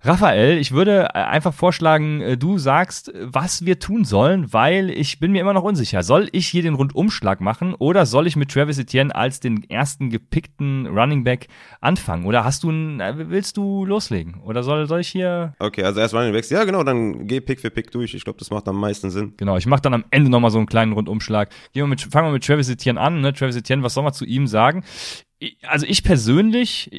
Raphael, 0.05 0.59
ich 0.59 0.71
würde 0.71 1.09
äh, 1.15 1.17
einfach 1.17 1.51
vorschlagen, 1.51 2.21
äh, 2.21 2.37
du 2.37 2.59
sagst, 2.59 3.11
was 3.15 3.65
wir 3.65 3.79
tun 3.79 4.05
sollen, 4.05 4.53
weil 4.53 4.91
ich 4.91 5.19
bin 5.19 5.31
mir 5.31 5.41
immer 5.41 5.53
noch 5.53 5.63
unsicher. 5.63 6.03
Soll 6.03 6.29
ich 6.31 6.47
hier 6.47 6.61
den 6.61 6.75
Rundumschlag 6.75 7.41
machen 7.41 7.73
oder 7.73 8.05
soll 8.05 8.27
ich 8.27 8.35
mit 8.35 8.51
Travis 8.51 8.77
Etienne 8.77 9.15
als 9.15 9.39
den 9.39 9.67
ersten 9.67 10.11
gepickten 10.11 10.85
Running 10.85 11.23
Back 11.23 11.47
anfangen? 11.81 12.25
Oder 12.25 12.43
hast 12.43 12.61
du 12.61 12.69
ein, 12.69 12.99
äh, 12.99 13.15
willst 13.31 13.57
du 13.57 13.83
loslegen? 13.83 14.41
Oder 14.41 14.61
soll, 14.61 14.85
soll 14.85 14.99
ich 14.99 15.07
hier 15.07 15.55
Okay, 15.57 15.81
also 15.81 15.99
erst 15.99 16.13
Running 16.13 16.33
Backs. 16.33 16.51
Ja, 16.51 16.65
genau, 16.65 16.83
dann 16.83 17.25
geh 17.25 17.41
Pick 17.41 17.59
für 17.59 17.71
Pick 17.71 17.89
durch. 17.89 18.13
Ich 18.13 18.23
glaube, 18.23 18.37
das 18.37 18.51
macht 18.51 18.67
am 18.67 18.79
meisten 18.79 19.09
Sinn. 19.09 19.33
Genau, 19.37 19.57
ich 19.57 19.65
mache 19.65 19.81
dann 19.81 19.95
am 19.95 20.05
Ende 20.11 20.29
nochmal 20.29 20.51
so 20.51 20.59
einen 20.59 20.67
kleinen 20.67 20.93
Rundumschlag. 20.93 21.49
Gehen 21.73 21.81
wir 21.81 21.87
mit, 21.87 22.01
fangen 22.01 22.27
wir 22.27 22.33
mit 22.33 22.45
Travis 22.45 22.69
Etienne 22.69 22.99
an. 22.99 23.21
Ne? 23.21 23.33
Travis 23.33 23.55
Etienne, 23.55 23.81
was 23.81 23.95
soll 23.95 24.03
man 24.03 24.13
zu 24.13 24.25
ihm 24.25 24.45
sagen? 24.45 24.83
Also 25.63 25.87
ich 25.87 26.03
persönlich, 26.03 26.91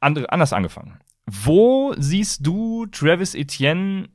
andere, 0.00 0.30
anders 0.32 0.52
angefangen. 0.52 0.98
Wo 1.32 1.94
siehst 1.96 2.46
du 2.46 2.84
Travis 2.86 3.34
Etienne 3.34 4.08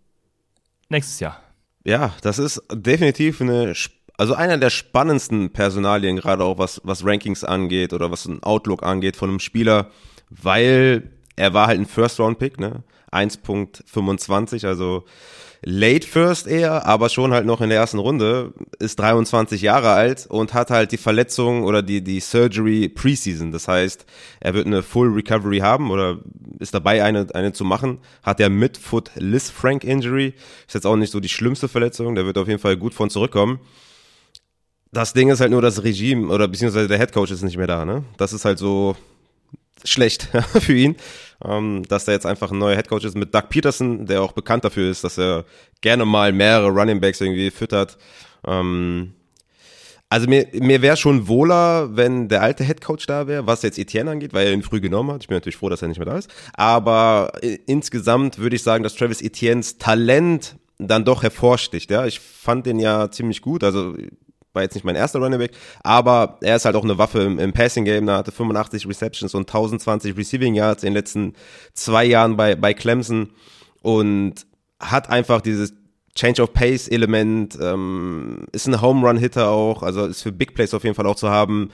nächstes 0.89 1.19
Jahr? 1.19 1.41
Ja, 1.83 2.13
das 2.21 2.37
ist 2.37 2.61
definitiv 2.71 3.41
eine, 3.41 3.73
also 4.17 4.35
einer 4.35 4.57
der 4.57 4.69
spannendsten 4.69 5.51
Personalien, 5.51 6.17
gerade 6.17 6.43
auch 6.43 6.59
was, 6.59 6.79
was 6.83 7.03
Rankings 7.03 7.43
angeht 7.43 7.93
oder 7.93 8.11
was 8.11 8.25
ein 8.25 8.43
Outlook 8.43 8.83
angeht 8.83 9.15
von 9.15 9.29
einem 9.29 9.39
Spieler, 9.39 9.89
weil 10.29 11.11
er 11.35 11.53
war 11.53 11.67
halt 11.67 11.79
ein 11.79 11.85
First-Round-Pick, 11.87 12.59
ne? 12.59 12.83
1.25, 13.11 14.67
also 14.67 15.05
late 15.61 16.07
first 16.07 16.47
eher, 16.47 16.85
aber 16.85 17.09
schon 17.09 17.33
halt 17.33 17.45
noch 17.45 17.61
in 17.61 17.69
der 17.69 17.79
ersten 17.79 17.99
Runde, 17.99 18.53
ist 18.79 18.99
23 18.99 19.61
Jahre 19.61 19.91
alt 19.91 20.27
und 20.27 20.53
hat 20.53 20.69
halt 20.69 20.91
die 20.91 20.97
Verletzung 20.97 21.63
oder 21.63 21.81
die, 21.81 22.03
die 22.03 22.19
Surgery 22.19 22.89
Preseason. 22.89 23.51
Das 23.51 23.67
heißt, 23.67 24.05
er 24.39 24.53
wird 24.53 24.67
eine 24.67 24.83
Full 24.83 25.09
Recovery 25.09 25.59
haben 25.59 25.91
oder 25.91 26.19
ist 26.59 26.73
dabei, 26.73 27.03
eine, 27.03 27.27
eine 27.33 27.53
zu 27.53 27.65
machen. 27.65 27.99
Hat 28.23 28.39
er 28.39 28.49
mit 28.49 28.77
Foot 28.77 29.11
Liz 29.15 29.49
Frank 29.49 29.83
Injury. 29.83 30.33
Ist 30.67 30.75
jetzt 30.75 30.85
auch 30.85 30.95
nicht 30.95 31.11
so 31.11 31.19
die 31.19 31.29
schlimmste 31.29 31.67
Verletzung. 31.67 32.15
Der 32.15 32.25
wird 32.25 32.37
auf 32.37 32.47
jeden 32.47 32.59
Fall 32.59 32.77
gut 32.77 32.93
von 32.93 33.09
zurückkommen. 33.09 33.59
Das 34.91 35.13
Ding 35.13 35.29
ist 35.29 35.41
halt 35.41 35.51
nur 35.51 35.61
das 35.61 35.83
Regime 35.83 36.27
oder 36.29 36.47
beziehungsweise 36.47 36.87
der 36.87 36.97
Head 36.97 37.11
Coach 37.11 37.31
ist 37.31 37.43
nicht 37.43 37.57
mehr 37.57 37.67
da, 37.67 37.83
ne? 37.83 38.05
Das 38.17 38.31
ist 38.31 38.45
halt 38.45 38.57
so 38.57 38.95
schlecht 39.83 40.29
für 40.59 40.73
ihn, 40.73 40.95
ähm, 41.43 41.83
dass 41.87 42.05
da 42.05 42.11
jetzt 42.11 42.25
einfach 42.25 42.51
ein 42.51 42.57
neuer 42.57 42.75
Head 42.75 42.87
Coach 42.89 43.05
ist 43.05 43.15
mit 43.17 43.33
Doug 43.33 43.49
Peterson, 43.49 44.05
der 44.05 44.21
auch 44.21 44.31
bekannt 44.33 44.63
dafür 44.65 44.89
ist, 44.89 45.03
dass 45.03 45.17
er 45.17 45.45
gerne 45.81 46.05
mal 46.05 46.31
mehrere 46.31 46.69
Running 46.69 46.99
Backs 47.01 47.21
irgendwie 47.21 47.51
füttert. 47.51 47.97
Ähm, 48.45 49.13
also 50.09 50.27
mir, 50.29 50.47
mir 50.53 50.81
wäre 50.81 50.95
schon 50.95 51.27
wohler, 51.27 51.95
wenn 51.97 52.29
der 52.29 52.41
alte 52.41 52.63
Head 52.63 52.79
Coach 52.81 53.05
da 53.07 53.27
wäre, 53.27 53.45
was 53.45 53.61
jetzt 53.61 53.77
Etienne 53.77 54.09
angeht, 54.11 54.33
weil 54.33 54.47
er 54.47 54.53
ihn 54.53 54.63
früh 54.63 54.79
genommen 54.79 55.11
hat. 55.11 55.21
Ich 55.23 55.27
bin 55.27 55.35
natürlich 55.35 55.57
froh, 55.57 55.67
dass 55.67 55.81
er 55.81 55.89
nicht 55.89 55.97
mehr 55.97 56.05
da 56.05 56.17
ist. 56.17 56.29
Aber 56.53 57.33
i- 57.43 57.59
insgesamt 57.65 58.37
würde 58.39 58.55
ich 58.55 58.63
sagen, 58.63 58.83
dass 58.83 58.95
Travis 58.95 59.21
Etiennes 59.21 59.77
Talent 59.79 60.55
dann 60.79 61.03
doch 61.03 61.23
hervorsticht. 61.23 61.91
Ja, 61.91 62.05
ich 62.05 62.19
fand 62.21 62.65
den 62.65 62.79
ja 62.79 63.11
ziemlich 63.11 63.41
gut. 63.41 63.63
Also 63.65 63.95
war 64.57 64.63
jetzt 64.63 64.73
nicht 64.73 64.83
mein 64.83 64.95
erster 64.95 65.19
Running 65.19 65.39
Back, 65.39 65.51
aber 65.83 66.37
er 66.41 66.55
ist 66.55 66.65
halt 66.65 66.75
auch 66.75 66.83
eine 66.83 66.97
Waffe 66.97 67.21
im, 67.21 67.39
im 67.39 67.53
Passing 67.53 67.85
Game. 67.85 68.07
Er 68.09 68.17
hatte 68.17 68.31
85 68.31 68.87
Receptions 68.87 69.33
und 69.35 69.41
1020 69.41 70.17
Receiving 70.17 70.55
Yards 70.55 70.83
in 70.83 70.87
den 70.87 70.95
letzten 70.95 71.33
zwei 71.73 72.03
Jahren 72.03 72.35
bei, 72.35 72.55
bei 72.55 72.73
Clemson 72.73 73.29
und 73.83 74.45
hat 74.79 75.09
einfach 75.09 75.41
dieses 75.41 75.73
Change 76.15 76.41
of 76.41 76.53
Pace 76.53 76.87
Element, 76.87 77.57
ähm, 77.61 78.47
ist 78.51 78.67
ein 78.67 78.81
Home 78.81 79.07
Run 79.07 79.17
Hitter 79.17 79.49
auch, 79.49 79.83
also 79.83 80.07
ist 80.07 80.23
für 80.23 80.31
Big 80.31 80.55
Plays 80.55 80.73
auf 80.73 80.83
jeden 80.83 80.95
Fall 80.95 81.05
auch 81.05 81.15
zu 81.15 81.29
haben. 81.29 81.69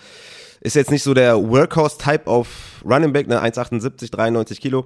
Ist 0.59 0.75
jetzt 0.75 0.91
nicht 0.91 1.03
so 1.03 1.13
der 1.13 1.35
Workhorse 1.49 1.97
Type 1.97 2.27
auf 2.27 2.81
Running 2.85 3.13
Back, 3.13 3.27
ne, 3.27 3.41
1,78, 3.41 4.11
93 4.11 4.61
Kilo. 4.61 4.85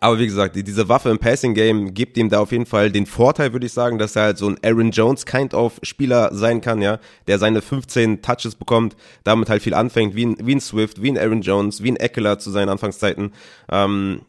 Aber 0.00 0.18
wie 0.18 0.26
gesagt, 0.26 0.56
die, 0.56 0.62
diese 0.62 0.88
Waffe 0.88 1.10
im 1.10 1.18
Passing 1.18 1.54
Game 1.54 1.94
gibt 1.94 2.16
ihm 2.16 2.28
da 2.28 2.40
auf 2.40 2.52
jeden 2.52 2.66
Fall 2.66 2.90
den 2.90 3.06
Vorteil, 3.06 3.52
würde 3.52 3.66
ich 3.66 3.72
sagen, 3.72 3.98
dass 3.98 4.16
er 4.16 4.22
halt 4.22 4.38
so 4.38 4.48
ein 4.48 4.56
Aaron 4.64 4.90
Jones 4.90 5.26
kind 5.26 5.54
of 5.54 5.80
Spieler 5.82 6.30
sein 6.32 6.60
kann, 6.60 6.80
ja, 6.80 6.98
der 7.26 7.38
seine 7.38 7.62
15 7.62 8.22
Touches 8.22 8.54
bekommt, 8.54 8.96
damit 9.24 9.50
halt 9.50 9.62
viel 9.62 9.74
anfängt, 9.74 10.14
wie 10.14 10.26
ein, 10.26 10.36
wie 10.40 10.54
ein 10.54 10.60
Swift, 10.60 11.02
wie 11.02 11.10
ein 11.10 11.18
Aaron 11.18 11.42
Jones, 11.42 11.82
wie 11.82 11.90
ein 11.90 11.96
Eckler 11.96 12.38
zu 12.38 12.50
seinen 12.50 12.68
Anfangszeiten. 12.68 13.32
Ähm, 13.70 14.22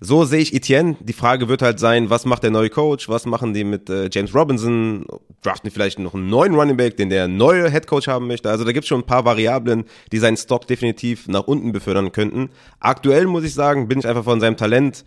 so 0.00 0.24
sehe 0.24 0.40
ich 0.40 0.54
Etienne. 0.54 0.96
Die 1.00 1.12
Frage 1.12 1.48
wird 1.48 1.60
halt 1.60 1.78
sein, 1.78 2.08
was 2.08 2.24
macht 2.24 2.42
der 2.42 2.50
neue 2.50 2.70
Coach? 2.70 3.08
Was 3.08 3.26
machen 3.26 3.52
die 3.52 3.64
mit 3.64 3.90
äh, 3.90 4.08
James 4.10 4.34
Robinson? 4.34 5.06
Draften 5.42 5.70
vielleicht 5.70 5.98
noch 5.98 6.14
einen 6.14 6.28
neuen 6.28 6.54
Running 6.54 6.76
Back, 6.76 6.96
den 6.96 7.10
der 7.10 7.28
neue 7.28 7.70
Head 7.70 7.86
Coach 7.86 8.08
haben 8.08 8.26
möchte? 8.26 8.50
Also 8.50 8.64
da 8.64 8.72
gibt 8.72 8.84
es 8.84 8.88
schon 8.88 9.00
ein 9.00 9.06
paar 9.06 9.24
Variablen, 9.24 9.84
die 10.10 10.18
seinen 10.18 10.36
Stock 10.38 10.66
definitiv 10.66 11.28
nach 11.28 11.46
unten 11.46 11.72
befördern 11.72 12.12
könnten. 12.12 12.50
Aktuell 12.78 13.26
muss 13.26 13.44
ich 13.44 13.54
sagen, 13.54 13.88
bin 13.88 13.98
ich 13.98 14.08
einfach 14.08 14.24
von 14.24 14.40
seinem 14.40 14.56
Talent 14.56 15.04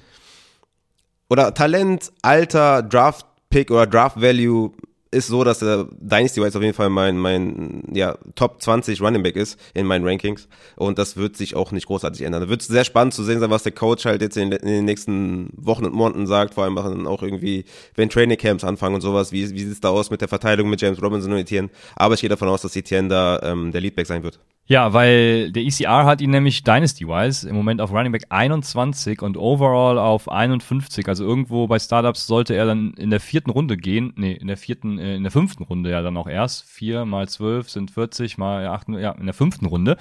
oder 1.29 1.53
Talent, 1.53 2.11
Alter, 2.21 2.83
Draft 2.83 3.25
Pick 3.49 3.71
oder 3.71 3.87
Draft 3.87 4.21
Value 4.21 4.71
ist 5.13 5.27
so, 5.27 5.43
dass 5.43 5.59
der 5.59 5.87
Dynasty 5.99 6.41
Wise 6.41 6.57
auf 6.57 6.63
jeden 6.63 6.73
Fall 6.73 6.89
mein, 6.89 7.17
mein 7.17 7.83
ja, 7.93 8.17
Top 8.35 8.61
20 8.61 9.01
Running 9.01 9.23
Back 9.23 9.35
ist 9.35 9.59
in 9.73 9.85
meinen 9.85 10.05
Rankings. 10.05 10.47
Und 10.75 10.97
das 10.97 11.15
wird 11.15 11.37
sich 11.37 11.55
auch 11.55 11.71
nicht 11.71 11.87
großartig 11.87 12.21
ändern. 12.23 12.41
Da 12.41 12.49
wird 12.49 12.61
es 12.61 12.67
sehr 12.67 12.83
spannend 12.83 13.13
zu 13.13 13.23
sehen 13.23 13.39
sein, 13.39 13.49
was 13.49 13.63
der 13.63 13.71
Coach 13.71 14.05
halt 14.05 14.21
jetzt 14.21 14.37
in, 14.37 14.51
in 14.51 14.67
den 14.67 14.85
nächsten 14.85 15.49
Wochen 15.55 15.85
und 15.85 15.93
Monaten 15.93 16.27
sagt. 16.27 16.55
Vor 16.55 16.63
allem 16.63 16.75
dann 16.75 17.07
auch 17.07 17.23
irgendwie, 17.23 17.65
wenn 17.95 18.09
Training 18.09 18.37
Camps 18.37 18.63
anfangen 18.63 18.95
und 18.95 19.01
sowas. 19.01 19.31
Wie, 19.31 19.49
wie 19.51 19.59
sieht 19.59 19.71
es 19.71 19.81
da 19.81 19.89
aus 19.89 20.09
mit 20.09 20.21
der 20.21 20.27
Verteilung 20.27 20.69
mit 20.69 20.81
James 20.81 21.01
Robinson 21.01 21.31
und 21.31 21.37
Etienne? 21.37 21.69
Aber 21.95 22.15
ich 22.15 22.21
gehe 22.21 22.29
davon 22.29 22.49
aus, 22.49 22.61
dass 22.61 22.75
Etienne 22.75 23.09
da 23.09 23.39
ähm, 23.43 23.71
der 23.71 23.81
Leadback 23.81 24.07
sein 24.07 24.23
wird. 24.23 24.39
Ja, 24.65 24.93
weil 24.93 25.51
der 25.51 25.63
ECR 25.63 26.05
hat 26.05 26.21
ihn 26.21 26.29
nämlich 26.29 26.63
Dynasty-wise 26.63 27.49
im 27.49 27.55
Moment 27.55 27.81
auf 27.81 27.91
Running 27.91 28.13
Back 28.13 28.27
21 28.29 29.21
und 29.21 29.35
overall 29.35 29.97
auf 29.99 30.31
51. 30.31 31.05
Also 31.09 31.25
irgendwo 31.25 31.67
bei 31.67 31.79
Startups 31.79 32.27
sollte 32.27 32.55
er 32.55 32.65
dann 32.65 32.93
in 32.93 33.09
der 33.09 33.19
vierten 33.19 33.49
Runde 33.49 33.75
gehen. 33.75 34.13
Nee, 34.15 34.31
in 34.31 34.47
der 34.47 34.55
vierten, 34.55 34.99
äh, 34.99 35.15
in 35.15 35.23
der 35.23 35.33
fünften 35.33 35.63
Runde 35.63 35.91
ja 35.91 36.01
dann 36.01 36.15
auch 36.15 36.27
erst. 36.27 36.63
Vier 36.63 37.03
mal 37.03 37.27
zwölf 37.27 37.69
sind 37.69 37.91
40 37.91 38.37
mal 38.37 38.65
acht, 38.67 38.87
ja, 38.87 39.11
in 39.11 39.25
der 39.25 39.33
fünften 39.33 39.65
Runde. 39.65 39.97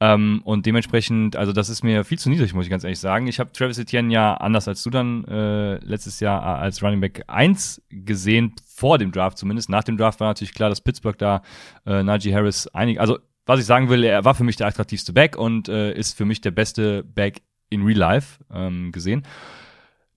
Ähm, 0.00 0.40
und 0.44 0.64
dementsprechend, 0.64 1.36
also 1.36 1.52
das 1.52 1.68
ist 1.68 1.84
mir 1.84 2.02
viel 2.04 2.18
zu 2.18 2.30
niedrig, 2.30 2.54
muss 2.54 2.64
ich 2.64 2.70
ganz 2.70 2.84
ehrlich 2.84 3.00
sagen. 3.00 3.26
Ich 3.26 3.38
habe 3.38 3.52
Travis 3.52 3.78
Etienne 3.78 4.12
ja 4.12 4.34
anders 4.34 4.66
als 4.66 4.82
du 4.82 4.88
dann 4.88 5.24
äh, 5.24 5.76
letztes 5.84 6.20
Jahr 6.20 6.40
äh, 6.42 6.60
als 6.62 6.82
Running 6.82 7.00
Back 7.00 7.24
1 7.26 7.82
gesehen, 7.90 8.54
vor 8.66 8.96
dem 8.96 9.12
Draft 9.12 9.36
zumindest. 9.36 9.68
Nach 9.68 9.84
dem 9.84 9.98
Draft 9.98 10.20
war 10.20 10.28
natürlich 10.28 10.54
klar, 10.54 10.70
dass 10.70 10.80
Pittsburgh 10.80 11.18
da 11.18 11.42
äh, 11.84 12.02
Najee 12.02 12.34
Harris 12.34 12.66
einig, 12.68 12.98
also 12.98 13.18
was 13.46 13.60
ich 13.60 13.66
sagen 13.66 13.88
will, 13.88 14.04
er 14.04 14.24
war 14.24 14.34
für 14.34 14.44
mich 14.44 14.56
der 14.56 14.66
attraktivste 14.66 15.12
Back 15.12 15.36
und 15.36 15.68
äh, 15.68 15.92
ist 15.92 16.16
für 16.16 16.24
mich 16.24 16.40
der 16.40 16.50
beste 16.50 17.04
Back 17.04 17.42
in 17.70 17.84
Real 17.84 17.98
Life 17.98 18.44
ähm, 18.52 18.92
gesehen. 18.92 19.22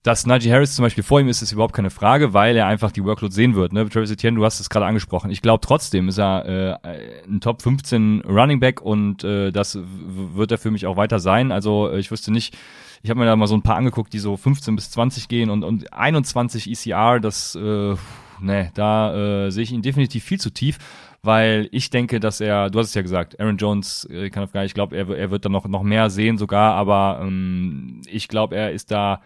Dass 0.02 0.26
Najee 0.26 0.50
Harris 0.50 0.74
zum 0.74 0.82
Beispiel 0.82 1.04
vor 1.04 1.20
ihm 1.20 1.28
ist, 1.28 1.42
ist 1.42 1.52
überhaupt 1.52 1.74
keine 1.74 1.90
Frage, 1.90 2.32
weil 2.32 2.56
er 2.56 2.66
einfach 2.66 2.90
die 2.90 3.04
Workload 3.04 3.34
sehen 3.34 3.54
wird. 3.54 3.74
Ne? 3.74 3.86
Travis 3.86 4.10
Etienne, 4.10 4.38
du 4.38 4.44
hast 4.46 4.58
es 4.58 4.70
gerade 4.70 4.86
angesprochen. 4.86 5.30
Ich 5.30 5.42
glaube 5.42 5.60
trotzdem 5.60 6.08
ist 6.08 6.18
er 6.18 6.78
äh, 6.82 7.28
ein 7.28 7.40
Top 7.42 7.60
15 7.60 8.22
Running 8.26 8.60
Back 8.60 8.80
und 8.80 9.24
äh, 9.24 9.52
das 9.52 9.78
wird 9.78 10.52
er 10.52 10.58
für 10.58 10.70
mich 10.70 10.86
auch 10.86 10.96
weiter 10.96 11.20
sein. 11.20 11.52
Also 11.52 11.90
äh, 11.90 11.98
ich 11.98 12.10
wüsste 12.10 12.32
nicht, 12.32 12.56
ich 13.02 13.10
habe 13.10 13.20
mir 13.20 13.26
da 13.26 13.36
mal 13.36 13.46
so 13.46 13.54
ein 13.54 13.62
paar 13.62 13.76
angeguckt, 13.76 14.12
die 14.14 14.20
so 14.20 14.38
15 14.38 14.74
bis 14.74 14.90
20 14.90 15.28
gehen 15.28 15.50
und, 15.50 15.64
und 15.64 15.92
21 15.92 16.70
ECR, 16.70 17.20
das, 17.20 17.54
äh, 17.54 17.94
ne, 18.40 18.70
da 18.72 19.46
äh, 19.46 19.50
sehe 19.50 19.64
ich 19.64 19.72
ihn 19.72 19.82
definitiv 19.82 20.24
viel 20.24 20.40
zu 20.40 20.48
tief 20.48 20.78
weil 21.22 21.68
ich 21.72 21.90
denke, 21.90 22.20
dass 22.20 22.40
er, 22.40 22.70
du 22.70 22.78
hast 22.78 22.88
es 22.88 22.94
ja 22.94 23.02
gesagt, 23.02 23.38
Aaron 23.40 23.56
Jones 23.56 24.06
äh, 24.10 24.30
kann 24.30 24.42
auf 24.42 24.52
gar 24.52 24.64
ich 24.64 24.74
glaube, 24.74 24.96
er, 24.96 25.08
er 25.10 25.30
wird 25.30 25.44
da 25.44 25.48
noch, 25.48 25.66
noch 25.68 25.82
mehr 25.82 26.10
sehen 26.10 26.38
sogar, 26.38 26.74
aber 26.74 27.20
ähm, 27.22 28.02
ich 28.06 28.28
glaube, 28.28 28.56
er 28.56 28.72
ist 28.72 28.90
da 28.90 29.20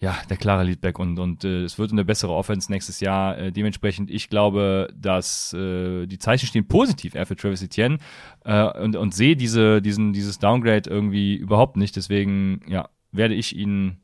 ja, 0.00 0.16
der 0.30 0.36
klare 0.36 0.62
Leadback 0.62 0.98
und, 1.00 1.18
und 1.18 1.44
äh, 1.44 1.64
es 1.64 1.76
wird 1.78 1.90
eine 1.90 2.04
bessere 2.04 2.32
Offense 2.32 2.70
nächstes 2.70 3.00
Jahr. 3.00 3.36
Äh, 3.36 3.52
dementsprechend, 3.52 4.10
ich 4.10 4.28
glaube, 4.28 4.88
dass 4.96 5.52
äh, 5.54 6.06
die 6.06 6.18
Zeichen 6.18 6.46
stehen 6.46 6.68
positiv 6.68 7.16
eher 7.16 7.26
für 7.26 7.34
Travis 7.34 7.62
Etienne 7.62 7.98
äh, 8.44 8.62
und, 8.78 8.94
und 8.94 9.12
sehe 9.12 9.34
diese, 9.34 9.82
diesen, 9.82 10.12
dieses 10.12 10.38
Downgrade 10.38 10.88
irgendwie 10.88 11.34
überhaupt 11.34 11.76
nicht. 11.76 11.96
Deswegen, 11.96 12.60
ja, 12.68 12.88
werde 13.10 13.34
ich 13.34 13.56
ihn 13.56 13.98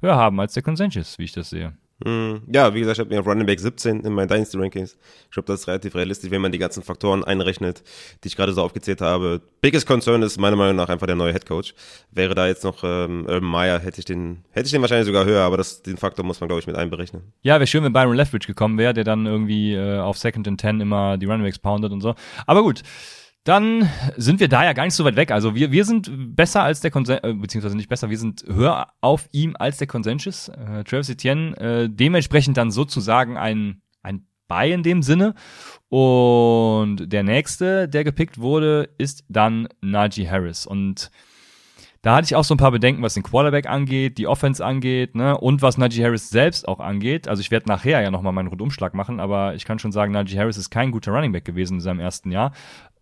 höher 0.00 0.14
haben 0.14 0.38
als 0.38 0.54
der 0.54 0.62
Consensus, 0.62 1.18
wie 1.18 1.24
ich 1.24 1.32
das 1.32 1.50
sehe. 1.50 1.76
Hm, 2.04 2.42
ja, 2.52 2.74
wie 2.74 2.80
gesagt, 2.80 2.98
ich 2.98 3.00
habe 3.00 3.14
mir 3.14 3.20
auf 3.20 3.26
Running 3.26 3.46
Back 3.46 3.58
17 3.58 4.00
in 4.00 4.12
meinen 4.12 4.28
Dynasty 4.28 4.58
Rankings. 4.58 4.98
Ich 5.24 5.30
glaube, 5.30 5.46
das 5.46 5.60
ist 5.60 5.68
relativ 5.68 5.94
realistisch, 5.94 6.30
wenn 6.30 6.42
man 6.42 6.52
die 6.52 6.58
ganzen 6.58 6.82
Faktoren 6.82 7.24
einrechnet, 7.24 7.82
die 8.22 8.28
ich 8.28 8.36
gerade 8.36 8.52
so 8.52 8.62
aufgezählt 8.62 9.00
habe. 9.00 9.40
Biggest 9.62 9.86
Concern 9.86 10.22
ist 10.22 10.38
meiner 10.38 10.56
Meinung 10.56 10.76
nach 10.76 10.90
einfach 10.90 11.06
der 11.06 11.16
neue 11.16 11.32
Head 11.32 11.46
Coach. 11.46 11.74
Wäre 12.10 12.34
da 12.34 12.46
jetzt 12.46 12.64
noch 12.64 12.84
ähm, 12.84 13.24
Urban 13.26 13.48
Meyer, 13.48 13.78
hätte 13.78 14.00
ich 14.00 14.04
den, 14.04 14.44
hätte 14.50 14.66
ich 14.66 14.72
den 14.72 14.82
wahrscheinlich 14.82 15.06
sogar 15.06 15.24
höher, 15.24 15.42
aber 15.42 15.56
das, 15.56 15.82
den 15.82 15.96
Faktor 15.96 16.24
muss 16.24 16.40
man, 16.40 16.48
glaube 16.48 16.60
ich, 16.60 16.66
mit 16.66 16.76
einberechnen. 16.76 17.32
Ja, 17.40 17.54
wäre 17.54 17.66
schön, 17.66 17.82
wenn 17.82 17.94
Byron 17.94 18.14
Leftwich 18.14 18.46
gekommen 18.46 18.76
wäre, 18.76 18.92
der 18.92 19.04
dann 19.04 19.24
irgendwie 19.24 19.72
äh, 19.74 19.98
auf 19.98 20.18
Second 20.18 20.46
and 20.48 20.60
Ten 20.60 20.82
immer 20.82 21.16
die 21.16 21.24
Running 21.24 21.44
Backs 21.44 21.58
poundet 21.58 21.92
und 21.92 22.02
so. 22.02 22.14
Aber 22.46 22.62
gut 22.62 22.82
dann 23.46 23.88
sind 24.16 24.40
wir 24.40 24.48
da 24.48 24.64
ja 24.64 24.72
gar 24.72 24.84
nicht 24.84 24.94
so 24.94 25.04
weit 25.04 25.14
weg. 25.14 25.30
Also 25.30 25.54
wir, 25.54 25.70
wir 25.70 25.84
sind 25.84 26.34
besser 26.34 26.64
als 26.64 26.80
der 26.80 26.90
Konsensus, 26.90 27.22
äh, 27.22 27.32
beziehungsweise 27.32 27.76
nicht 27.76 27.88
besser, 27.88 28.10
wir 28.10 28.18
sind 28.18 28.44
höher 28.44 28.88
auf 29.00 29.28
ihm 29.30 29.54
als 29.56 29.78
der 29.78 29.86
Consensus. 29.86 30.48
Äh, 30.48 30.82
Travis 30.82 31.08
Etienne, 31.08 31.56
äh, 31.56 31.88
dementsprechend 31.88 32.56
dann 32.56 32.72
sozusagen 32.72 33.36
ein, 33.36 33.82
ein 34.02 34.26
Buy 34.48 34.72
in 34.72 34.82
dem 34.82 35.02
Sinne. 35.02 35.34
Und 35.88 37.12
der 37.12 37.22
nächste, 37.22 37.88
der 37.88 38.02
gepickt 38.02 38.40
wurde, 38.40 38.88
ist 38.98 39.24
dann 39.28 39.68
Najee 39.80 40.28
Harris. 40.28 40.66
Und 40.66 41.12
da 42.02 42.16
hatte 42.16 42.24
ich 42.24 42.34
auch 42.34 42.44
so 42.44 42.54
ein 42.54 42.58
paar 42.58 42.72
Bedenken, 42.72 43.02
was 43.02 43.14
den 43.14 43.22
Quarterback 43.22 43.68
angeht, 43.68 44.18
die 44.18 44.26
Offense 44.26 44.64
angeht, 44.64 45.14
ne, 45.14 45.38
und 45.38 45.62
was 45.62 45.78
Najee 45.78 46.04
Harris 46.04 46.30
selbst 46.30 46.66
auch 46.66 46.80
angeht. 46.80 47.26
Also 47.28 47.40
ich 47.40 47.50
werde 47.52 47.68
nachher 47.68 48.00
ja 48.00 48.10
nochmal 48.10 48.32
meinen 48.32 48.48
Rundumschlag 48.48 48.94
machen, 48.94 49.18
aber 49.18 49.54
ich 49.54 49.64
kann 49.64 49.78
schon 49.78 49.92
sagen, 49.92 50.12
Najee 50.12 50.38
Harris 50.38 50.56
ist 50.56 50.70
kein 50.70 50.90
guter 50.90 51.12
Running 51.12 51.32
Back 51.32 51.44
gewesen 51.44 51.74
in 51.74 51.80
seinem 51.80 52.00
ersten 52.00 52.30
Jahr 52.30 52.52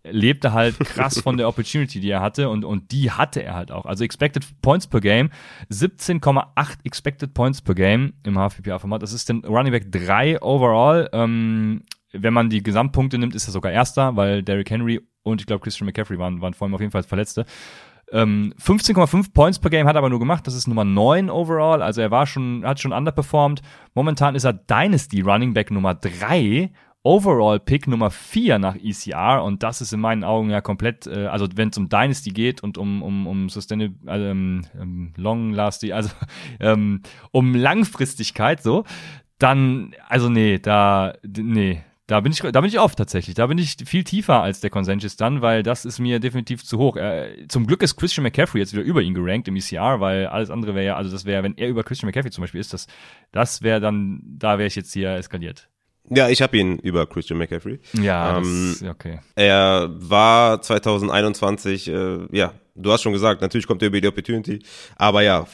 lebte 0.04 0.52
halt 0.52 0.78
krass 0.78 1.20
von 1.20 1.36
der 1.36 1.48
Opportunity, 1.48 2.00
die 2.00 2.10
er 2.10 2.20
hatte 2.20 2.48
und, 2.48 2.64
und 2.64 2.92
die 2.92 3.10
hatte 3.10 3.42
er 3.42 3.54
halt 3.54 3.72
auch. 3.72 3.86
Also 3.86 4.04
Expected 4.04 4.44
Points 4.62 4.86
per 4.86 5.00
Game, 5.00 5.30
17,8 5.70 6.84
Expected 6.84 7.34
Points 7.34 7.62
per 7.62 7.74
Game 7.74 8.12
im 8.24 8.34
HFPA-Format. 8.34 9.02
Das 9.02 9.12
ist 9.12 9.28
den 9.28 9.44
Running 9.44 9.72
Back 9.72 9.90
3 9.90 10.42
overall. 10.42 11.08
Ähm, 11.12 11.82
wenn 12.12 12.34
man 12.34 12.50
die 12.50 12.62
Gesamtpunkte 12.62 13.18
nimmt, 13.18 13.34
ist 13.34 13.48
er 13.48 13.52
sogar 13.52 13.72
Erster, 13.72 14.16
weil 14.16 14.42
Derrick 14.42 14.70
Henry 14.70 15.00
und 15.22 15.40
ich 15.40 15.46
glaube 15.46 15.62
Christian 15.62 15.86
McCaffrey 15.86 16.18
waren, 16.18 16.40
waren 16.40 16.54
vor 16.54 16.66
allem 16.66 16.74
auf 16.74 16.80
jeden 16.80 16.92
Fall 16.92 17.02
Verletzte. 17.02 17.46
Ähm, 18.12 18.54
15,5 18.62 19.32
Points 19.32 19.58
per 19.58 19.70
Game 19.70 19.86
hat 19.86 19.96
er 19.96 19.98
aber 19.98 20.10
nur 20.10 20.20
gemacht. 20.20 20.46
Das 20.46 20.54
ist 20.54 20.68
Nummer 20.68 20.84
9 20.84 21.30
overall. 21.30 21.82
Also 21.82 22.00
er 22.00 22.10
war 22.10 22.26
schon, 22.26 22.64
hat 22.64 22.78
schon 22.78 22.92
underperformed. 22.92 23.62
Momentan 23.94 24.34
ist 24.34 24.44
er 24.44 24.52
Dynasty 24.52 25.22
Running 25.22 25.54
Back 25.54 25.70
Nummer 25.70 25.94
3 25.94 26.70
Overall-Pick 27.04 27.86
Nummer 27.86 28.10
4 28.10 28.58
nach 28.58 28.76
ECR 28.76 29.44
und 29.44 29.62
das 29.62 29.80
ist 29.82 29.92
in 29.92 30.00
meinen 30.00 30.24
Augen 30.24 30.50
ja 30.50 30.62
komplett, 30.62 31.06
äh, 31.06 31.26
also 31.26 31.46
wenn 31.54 31.68
es 31.68 31.78
um 31.78 31.88
Dynasty 31.88 32.30
geht 32.30 32.62
und 32.62 32.78
um, 32.78 33.02
um, 33.02 33.26
um 33.26 33.48
Sustainable, 33.50 33.94
ähm, 34.08 34.62
ähm, 34.80 35.12
Long 35.16 35.52
Lasting, 35.52 35.92
also 35.92 36.10
ähm, 36.60 37.02
um 37.30 37.54
Langfristigkeit 37.54 38.62
so, 38.62 38.84
dann, 39.38 39.94
also 40.08 40.30
nee, 40.30 40.58
da, 40.58 41.12
nee, 41.22 41.82
da 42.06 42.20
bin 42.20 42.32
ich, 42.32 42.40
da 42.40 42.60
bin 42.60 42.68
ich 42.68 42.78
oft 42.78 42.98
tatsächlich. 42.98 43.34
Da 43.34 43.46
bin 43.46 43.56
ich 43.56 43.76
viel 43.84 44.04
tiefer 44.04 44.42
als 44.42 44.60
der 44.60 44.70
Consensus 44.70 45.16
dann, 45.16 45.40
weil 45.40 45.62
das 45.62 45.84
ist 45.84 45.98
mir 45.98 46.20
definitiv 46.20 46.64
zu 46.64 46.78
hoch. 46.78 46.96
Äh, 46.96 47.46
zum 47.48 47.66
Glück 47.66 47.82
ist 47.82 47.96
Christian 47.96 48.24
McCaffrey 48.24 48.60
jetzt 48.60 48.72
wieder 48.72 48.82
über 48.82 49.02
ihn 49.02 49.14
gerankt 49.14 49.48
im 49.48 49.56
ECR, 49.56 50.00
weil 50.00 50.26
alles 50.26 50.50
andere 50.50 50.74
wäre 50.74 50.86
ja, 50.86 50.96
also 50.96 51.10
das 51.10 51.24
wäre, 51.24 51.42
wenn 51.42 51.56
er 51.56 51.68
über 51.68 51.82
Christian 51.82 52.08
McCaffrey 52.08 52.30
zum 52.30 52.42
Beispiel 52.42 52.60
ist, 52.60 52.72
das, 52.72 52.86
das 53.32 53.62
wäre 53.62 53.80
dann, 53.80 54.22
da 54.24 54.58
wäre 54.58 54.66
ich 54.66 54.76
jetzt 54.76 54.92
hier 54.92 55.12
eskaliert. 55.12 55.68
Ja, 56.10 56.28
ich 56.28 56.42
habe 56.42 56.56
ihn 56.58 56.78
über 56.80 57.06
Christian 57.06 57.38
McCaffrey. 57.38 57.80
Ja, 57.94 58.36
ähm, 58.36 58.76
das, 58.78 58.90
okay. 58.90 59.20
Er 59.36 59.88
war 59.90 60.60
2021, 60.60 61.88
äh, 61.88 62.18
ja, 62.30 62.52
du 62.74 62.92
hast 62.92 63.02
schon 63.02 63.12
gesagt, 63.12 63.40
natürlich 63.40 63.66
kommt 63.66 63.80
er 63.82 63.88
über 63.88 64.00
die 64.00 64.08
Opportunity, 64.08 64.60
aber 64.96 65.22
ja, 65.22 65.46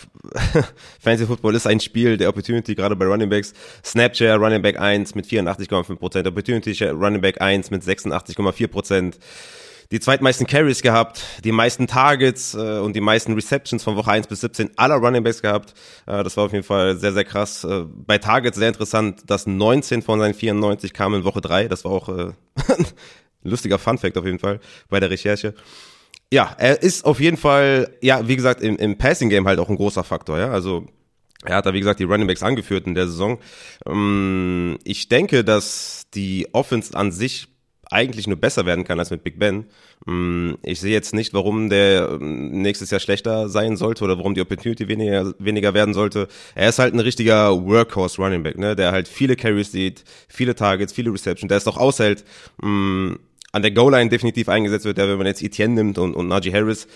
Fantasy 1.00 1.26
Football 1.26 1.54
ist 1.54 1.68
ein 1.68 1.78
Spiel 1.78 2.16
der 2.16 2.28
Opportunity, 2.28 2.74
gerade 2.74 2.96
bei 2.96 3.06
Running 3.06 3.28
Backs. 3.28 3.54
Snapchat 3.84 4.40
Running 4.40 4.62
Back 4.62 4.80
1 4.80 5.14
mit 5.14 5.26
84,5%, 5.26 6.26
Opportunity 6.26 6.84
Running 6.84 7.20
Back 7.20 7.40
1 7.40 7.70
mit 7.70 7.82
86,4% 7.82 9.14
die 9.90 9.98
zweitmeisten 9.98 10.46
Carries 10.46 10.82
gehabt, 10.82 11.22
die 11.42 11.50
meisten 11.50 11.86
Targets 11.86 12.54
äh, 12.54 12.78
und 12.78 12.94
die 12.94 13.00
meisten 13.00 13.34
Receptions 13.34 13.82
von 13.82 13.96
Woche 13.96 14.10
1 14.10 14.28
bis 14.28 14.40
17 14.40 14.70
aller 14.76 14.96
Running 14.96 15.24
Backs 15.24 15.42
gehabt. 15.42 15.74
Äh, 16.06 16.22
das 16.22 16.36
war 16.36 16.44
auf 16.44 16.52
jeden 16.52 16.64
Fall 16.64 16.96
sehr, 16.96 17.12
sehr 17.12 17.24
krass. 17.24 17.64
Äh, 17.64 17.84
bei 17.88 18.18
Targets 18.18 18.56
sehr 18.56 18.68
interessant, 18.68 19.22
dass 19.26 19.46
19 19.46 20.02
von 20.02 20.20
seinen 20.20 20.34
94 20.34 20.92
kamen 20.92 21.20
in 21.20 21.24
Woche 21.24 21.40
3. 21.40 21.66
Das 21.66 21.84
war 21.84 21.90
auch 21.90 22.08
äh, 22.08 22.32
lustiger 23.42 23.78
Fun 23.78 23.98
Fact 23.98 24.16
auf 24.16 24.24
jeden 24.24 24.38
Fall 24.38 24.60
bei 24.88 25.00
der 25.00 25.10
Recherche. 25.10 25.54
Ja, 26.32 26.54
er 26.58 26.80
ist 26.82 27.04
auf 27.04 27.18
jeden 27.18 27.36
Fall, 27.36 27.96
ja, 28.00 28.28
wie 28.28 28.36
gesagt, 28.36 28.60
im, 28.60 28.76
im 28.76 28.96
Passing 28.96 29.30
Game 29.30 29.48
halt 29.48 29.58
auch 29.58 29.68
ein 29.68 29.76
großer 29.76 30.04
Faktor, 30.04 30.38
ja. 30.38 30.50
Also 30.50 30.86
er 31.44 31.56
hat 31.56 31.66
da, 31.66 31.72
wie 31.72 31.80
gesagt, 31.80 31.98
die 31.98 32.04
Running 32.04 32.28
Backs 32.28 32.44
angeführt 32.44 32.86
in 32.86 32.94
der 32.94 33.06
Saison. 33.06 33.40
Ähm, 33.86 34.78
ich 34.84 35.08
denke, 35.08 35.42
dass 35.42 36.04
die 36.14 36.46
Offense 36.52 36.96
an 36.96 37.10
sich 37.10 37.48
eigentlich 37.90 38.26
nur 38.26 38.36
besser 38.36 38.66
werden 38.66 38.84
kann 38.84 38.98
als 38.98 39.10
mit 39.10 39.24
Big 39.24 39.38
Ben. 39.38 39.66
Mm, 40.06 40.52
ich 40.62 40.80
sehe 40.80 40.92
jetzt 40.92 41.12
nicht, 41.12 41.34
warum 41.34 41.68
der 41.68 42.08
ähm, 42.20 42.62
nächstes 42.62 42.90
Jahr 42.90 43.00
schlechter 43.00 43.48
sein 43.48 43.76
sollte 43.76 44.04
oder 44.04 44.16
warum 44.16 44.34
die 44.34 44.40
Opportunity 44.40 44.88
weniger, 44.88 45.34
weniger 45.38 45.74
werden 45.74 45.92
sollte. 45.92 46.28
Er 46.54 46.68
ist 46.68 46.78
halt 46.78 46.94
ein 46.94 47.00
richtiger 47.00 47.66
Workhorse 47.66 48.22
Running 48.22 48.42
Back, 48.42 48.58
ne, 48.58 48.76
der 48.76 48.92
halt 48.92 49.08
viele 49.08 49.36
Carries 49.36 49.72
sieht, 49.72 50.04
viele 50.28 50.54
Targets, 50.54 50.92
viele 50.92 51.12
Receptions, 51.12 51.48
der 51.48 51.58
es 51.58 51.64
doch 51.64 51.76
aushält, 51.76 52.24
mh, 52.62 52.68
mm, 52.68 53.18
an 53.52 53.62
der 53.62 53.72
Goal-Line 53.72 54.10
definitiv 54.10 54.48
eingesetzt 54.48 54.84
wird, 54.84 54.98
der, 54.98 55.08
wenn 55.08 55.18
man 55.18 55.26
jetzt 55.26 55.42
Etienne 55.42 55.74
nimmt 55.74 55.98
und, 55.98 56.14
und 56.14 56.28
Najee 56.28 56.52
Harris, 56.52 56.86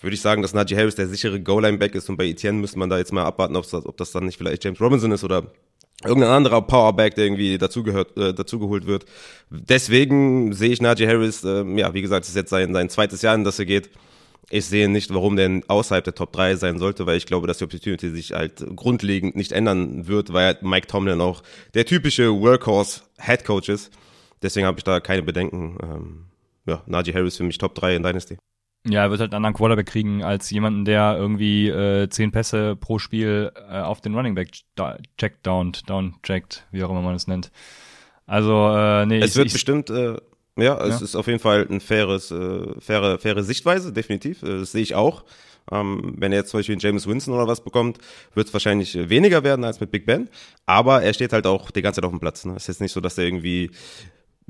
würde 0.00 0.14
ich 0.14 0.20
sagen, 0.20 0.42
dass 0.42 0.54
Najee 0.54 0.76
Harris 0.76 0.96
der 0.96 1.06
sichere 1.06 1.40
Goal-Line-Back 1.40 1.94
ist 1.94 2.08
und 2.08 2.16
bei 2.16 2.26
Etienne 2.26 2.58
müsste 2.58 2.78
man 2.78 2.90
da 2.90 2.98
jetzt 2.98 3.12
mal 3.12 3.24
abwarten, 3.24 3.54
ob 3.54 3.70
das, 3.70 3.86
ob 3.86 3.96
das 3.96 4.10
dann 4.10 4.24
nicht 4.24 4.38
vielleicht 4.38 4.64
James 4.64 4.80
Robinson 4.80 5.12
ist 5.12 5.22
oder 5.22 5.52
irgendein 6.04 6.30
anderer 6.30 6.62
Powerback, 6.62 7.14
der 7.14 7.24
irgendwie 7.24 7.58
dazugehört, 7.58 8.16
äh, 8.16 8.32
dazugeholt 8.32 8.86
wird. 8.86 9.04
Deswegen 9.50 10.52
sehe 10.52 10.70
ich 10.70 10.80
Najee 10.80 11.06
Harris, 11.06 11.44
äh, 11.44 11.64
ja, 11.78 11.92
wie 11.92 12.02
gesagt, 12.02 12.24
es 12.24 12.30
ist 12.30 12.36
jetzt 12.36 12.50
sein, 12.50 12.72
sein 12.72 12.88
zweites 12.88 13.22
Jahr, 13.22 13.34
in 13.34 13.44
das 13.44 13.58
er 13.58 13.66
geht. 13.66 13.90
Ich 14.52 14.66
sehe 14.66 14.88
nicht, 14.88 15.14
warum 15.14 15.36
der 15.36 15.60
außerhalb 15.68 16.02
der 16.02 16.14
Top 16.14 16.32
3 16.32 16.56
sein 16.56 16.78
sollte, 16.78 17.06
weil 17.06 17.16
ich 17.16 17.26
glaube, 17.26 17.46
dass 17.46 17.58
die 17.58 17.64
Opportunity 17.64 18.10
sich 18.10 18.32
halt 18.32 18.64
grundlegend 18.74 19.36
nicht 19.36 19.52
ändern 19.52 20.08
wird, 20.08 20.32
weil 20.32 20.58
Mike 20.62 20.88
Tomlin 20.88 21.20
auch 21.20 21.42
der 21.74 21.84
typische 21.84 22.32
Workhorse 22.40 23.02
Head 23.20 23.44
Coach 23.44 23.68
ist. 23.68 23.92
Deswegen 24.42 24.66
habe 24.66 24.78
ich 24.78 24.84
da 24.84 24.98
keine 24.98 25.22
Bedenken. 25.22 25.78
Ähm, 25.82 26.24
ja, 26.66 26.82
Najee 26.86 27.12
Harris 27.14 27.36
für 27.36 27.44
mich 27.44 27.58
Top 27.58 27.74
3 27.74 27.96
in 27.96 28.02
Dynasty. 28.02 28.38
Ja, 28.86 29.02
er 29.02 29.10
wird 29.10 29.20
halt 29.20 29.32
einen 29.32 29.44
anderen 29.44 29.54
Quarterback 29.54 29.86
kriegen 29.86 30.24
als 30.24 30.50
jemanden, 30.50 30.86
der 30.86 31.16
irgendwie 31.18 31.68
äh, 31.68 32.08
zehn 32.08 32.32
Pässe 32.32 32.76
pro 32.76 32.98
Spiel 32.98 33.52
äh, 33.54 33.80
auf 33.80 34.00
den 34.00 34.14
Running 34.14 34.34
Back 34.34 34.52
checkt, 35.18 35.46
down, 35.46 35.72
down 35.86 36.14
checkt, 36.22 36.66
wie 36.70 36.82
auch 36.82 36.90
immer 36.90 37.02
man 37.02 37.14
es 37.14 37.26
nennt. 37.26 37.50
Also, 38.26 38.68
äh, 38.74 39.04
nee. 39.04 39.18
Es 39.18 39.32
ich, 39.32 39.36
wird 39.36 39.46
ich, 39.48 39.52
bestimmt, 39.52 39.90
äh, 39.90 40.16
ja, 40.56 40.78
es 40.82 41.00
ja. 41.00 41.04
ist 41.04 41.14
auf 41.14 41.26
jeden 41.26 41.40
Fall 41.40 41.66
ein 41.68 41.80
faires, 41.80 42.30
äh, 42.30 42.80
faire, 42.80 43.18
faire 43.18 43.42
Sichtweise, 43.42 43.92
definitiv. 43.92 44.42
Äh, 44.42 44.60
das 44.60 44.72
sehe 44.72 44.82
ich 44.82 44.94
auch. 44.94 45.24
Ähm, 45.70 46.14
wenn 46.16 46.32
er 46.32 46.38
jetzt 46.38 46.50
zum 46.50 46.60
Beispiel 46.60 46.76
James 46.78 47.06
Winston 47.06 47.34
oder 47.34 47.46
was 47.46 47.62
bekommt, 47.62 47.98
wird 48.34 48.48
es 48.48 48.52
wahrscheinlich 48.52 49.08
weniger 49.08 49.44
werden 49.44 49.64
als 49.64 49.80
mit 49.80 49.90
Big 49.90 50.06
Ben. 50.06 50.28
Aber 50.64 51.02
er 51.02 51.12
steht 51.12 51.32
halt 51.32 51.46
auch 51.46 51.70
die 51.70 51.82
ganze 51.82 52.00
Zeit 52.00 52.06
auf 52.06 52.12
dem 52.12 52.20
Platz. 52.20 52.44
Ne? 52.44 52.52
Es 52.52 52.62
ist 52.62 52.68
jetzt 52.68 52.80
nicht 52.80 52.92
so, 52.92 53.00
dass 53.00 53.18
er 53.18 53.24
irgendwie 53.24 53.70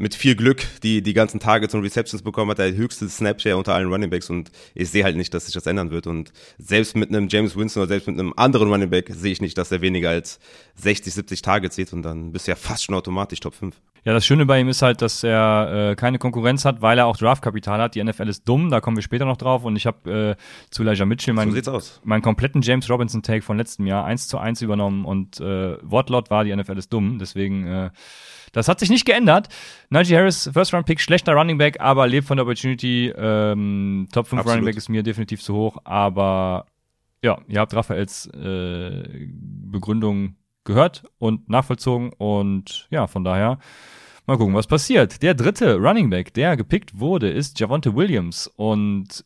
mit 0.00 0.14
viel 0.14 0.34
Glück 0.34 0.66
die, 0.82 1.02
die 1.02 1.12
ganzen 1.12 1.40
Targets 1.40 1.74
und 1.74 1.82
Receptions 1.82 2.22
bekommen 2.22 2.50
hat, 2.50 2.58
der 2.58 2.74
höchste 2.74 3.08
Snapshare 3.08 3.56
unter 3.56 3.74
allen 3.74 3.88
Runningbacks 3.88 4.30
und 4.30 4.50
ich 4.74 4.90
sehe 4.90 5.04
halt 5.04 5.16
nicht, 5.16 5.32
dass 5.34 5.44
sich 5.44 5.54
das 5.54 5.66
ändern 5.66 5.90
wird 5.90 6.06
und 6.06 6.32
selbst 6.58 6.96
mit 6.96 7.10
einem 7.10 7.28
James 7.28 7.54
Winston 7.54 7.82
oder 7.82 7.88
selbst 7.88 8.06
mit 8.06 8.18
einem 8.18 8.32
anderen 8.36 8.68
Runningback 8.68 9.10
sehe 9.14 9.32
ich 9.32 9.42
nicht, 9.42 9.58
dass 9.58 9.70
er 9.70 9.82
weniger 9.82 10.08
als 10.08 10.40
60, 10.76 11.12
70 11.12 11.42
Targets 11.42 11.76
sieht 11.76 11.92
und 11.92 12.02
dann 12.02 12.32
bist 12.32 12.46
du 12.46 12.52
ja 12.52 12.56
fast 12.56 12.84
schon 12.84 12.94
automatisch 12.94 13.40
Top 13.40 13.54
5. 13.54 13.76
Ja, 14.02 14.14
das 14.14 14.24
Schöne 14.24 14.46
bei 14.46 14.58
ihm 14.58 14.68
ist 14.68 14.80
halt, 14.80 15.02
dass 15.02 15.22
er 15.22 15.90
äh, 15.90 15.94
keine 15.94 16.18
Konkurrenz 16.18 16.64
hat, 16.64 16.80
weil 16.80 16.96
er 16.96 17.06
auch 17.06 17.18
Draftkapital 17.18 17.82
hat. 17.82 17.94
Die 17.94 18.02
NFL 18.02 18.28
ist 18.30 18.48
dumm, 18.48 18.70
da 18.70 18.80
kommen 18.80 18.96
wir 18.96 19.02
später 19.02 19.26
noch 19.26 19.36
drauf. 19.36 19.64
Und 19.64 19.76
ich 19.76 19.86
habe 19.86 20.36
äh, 20.38 20.70
zu 20.70 20.82
Elijah 20.82 21.04
Mitchell 21.04 21.34
meinen, 21.34 21.52
so 21.62 21.80
meinen 22.04 22.22
kompletten 22.22 22.62
James 22.62 22.88
Robinson 22.88 23.22
Take 23.22 23.42
von 23.42 23.58
letztem 23.58 23.86
Jahr 23.86 24.06
eins 24.06 24.26
zu 24.26 24.38
eins 24.38 24.62
übernommen 24.62 25.04
und 25.04 25.38
äh, 25.40 25.76
Wortlaut 25.82 26.30
war, 26.30 26.44
die 26.44 26.56
NFL 26.56 26.78
ist 26.78 26.90
dumm. 26.90 27.18
Deswegen 27.18 27.66
äh, 27.66 27.90
das 28.52 28.68
hat 28.68 28.80
sich 28.80 28.90
nicht 28.90 29.04
geändert. 29.04 29.48
Najee 29.90 30.16
Harris, 30.16 30.50
First 30.52 30.74
Round 30.74 30.86
Pick, 30.86 31.00
schlechter 31.00 31.34
Running 31.34 31.58
Back, 31.58 31.80
aber 31.80 32.06
lebt 32.06 32.26
von 32.26 32.36
der 32.36 32.44
Opportunity. 32.44 33.12
Ähm, 33.16 34.08
Top 34.12 34.26
5 34.26 34.40
Absolut. 34.40 34.56
Running 34.58 34.64
Back 34.66 34.76
ist 34.76 34.88
mir 34.88 35.02
definitiv 35.02 35.42
zu 35.42 35.54
hoch, 35.54 35.78
aber 35.84 36.66
ja, 37.22 37.38
ihr 37.48 37.60
habt 37.60 37.74
Raphaels 37.74 38.26
äh, 38.28 39.28
Begründung 39.30 40.36
gehört 40.64 41.04
und 41.18 41.48
nachvollzogen 41.48 42.12
und 42.18 42.86
ja, 42.90 43.06
von 43.06 43.24
daher 43.24 43.58
mal 44.26 44.36
gucken, 44.36 44.54
was 44.54 44.66
passiert. 44.66 45.22
Der 45.22 45.34
dritte 45.34 45.76
Running 45.76 46.10
Back, 46.10 46.34
der 46.34 46.56
gepickt 46.56 46.98
wurde, 46.98 47.30
ist 47.30 47.58
Javonte 47.60 47.94
Williams 47.94 48.46
und 48.56 49.24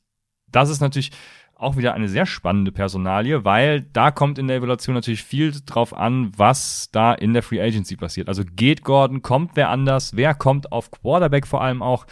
das 0.49 0.71
ist 0.71 0.81
natürlich 0.81 1.11
auch 1.57 1.77
wieder 1.77 1.95
eine 1.95 2.09
sehr 2.09 2.27
spannende 2.27 2.73
Personalie, 2.73 3.45
weil 3.45 3.83
da 3.93 4.11
kommt 4.11 4.39
in 4.39 4.49
der 4.49 4.57
Evaluation 4.57 4.95
natürlich 4.95 5.23
viel 5.23 5.53
drauf 5.65 5.97
an, 5.97 6.33
was 6.37 6.91
da 6.93 7.13
in 7.15 7.33
der 7.33 7.43
Free 7.43 7.61
Agency 7.61 7.97
passiert. 7.97 8.29
Also 8.29 8.43
geht 8.45 8.83
Gordon, 8.83 9.23
kommt 9.23 9.53
wer 9.55 9.71
anders, 9.71 10.17
wer 10.17 10.35
kommt 10.35 10.73
auf 10.73 10.91
Quarterback 10.91 11.47
vor 11.47 11.63
allem 11.63 11.83
auch. 11.83 12.07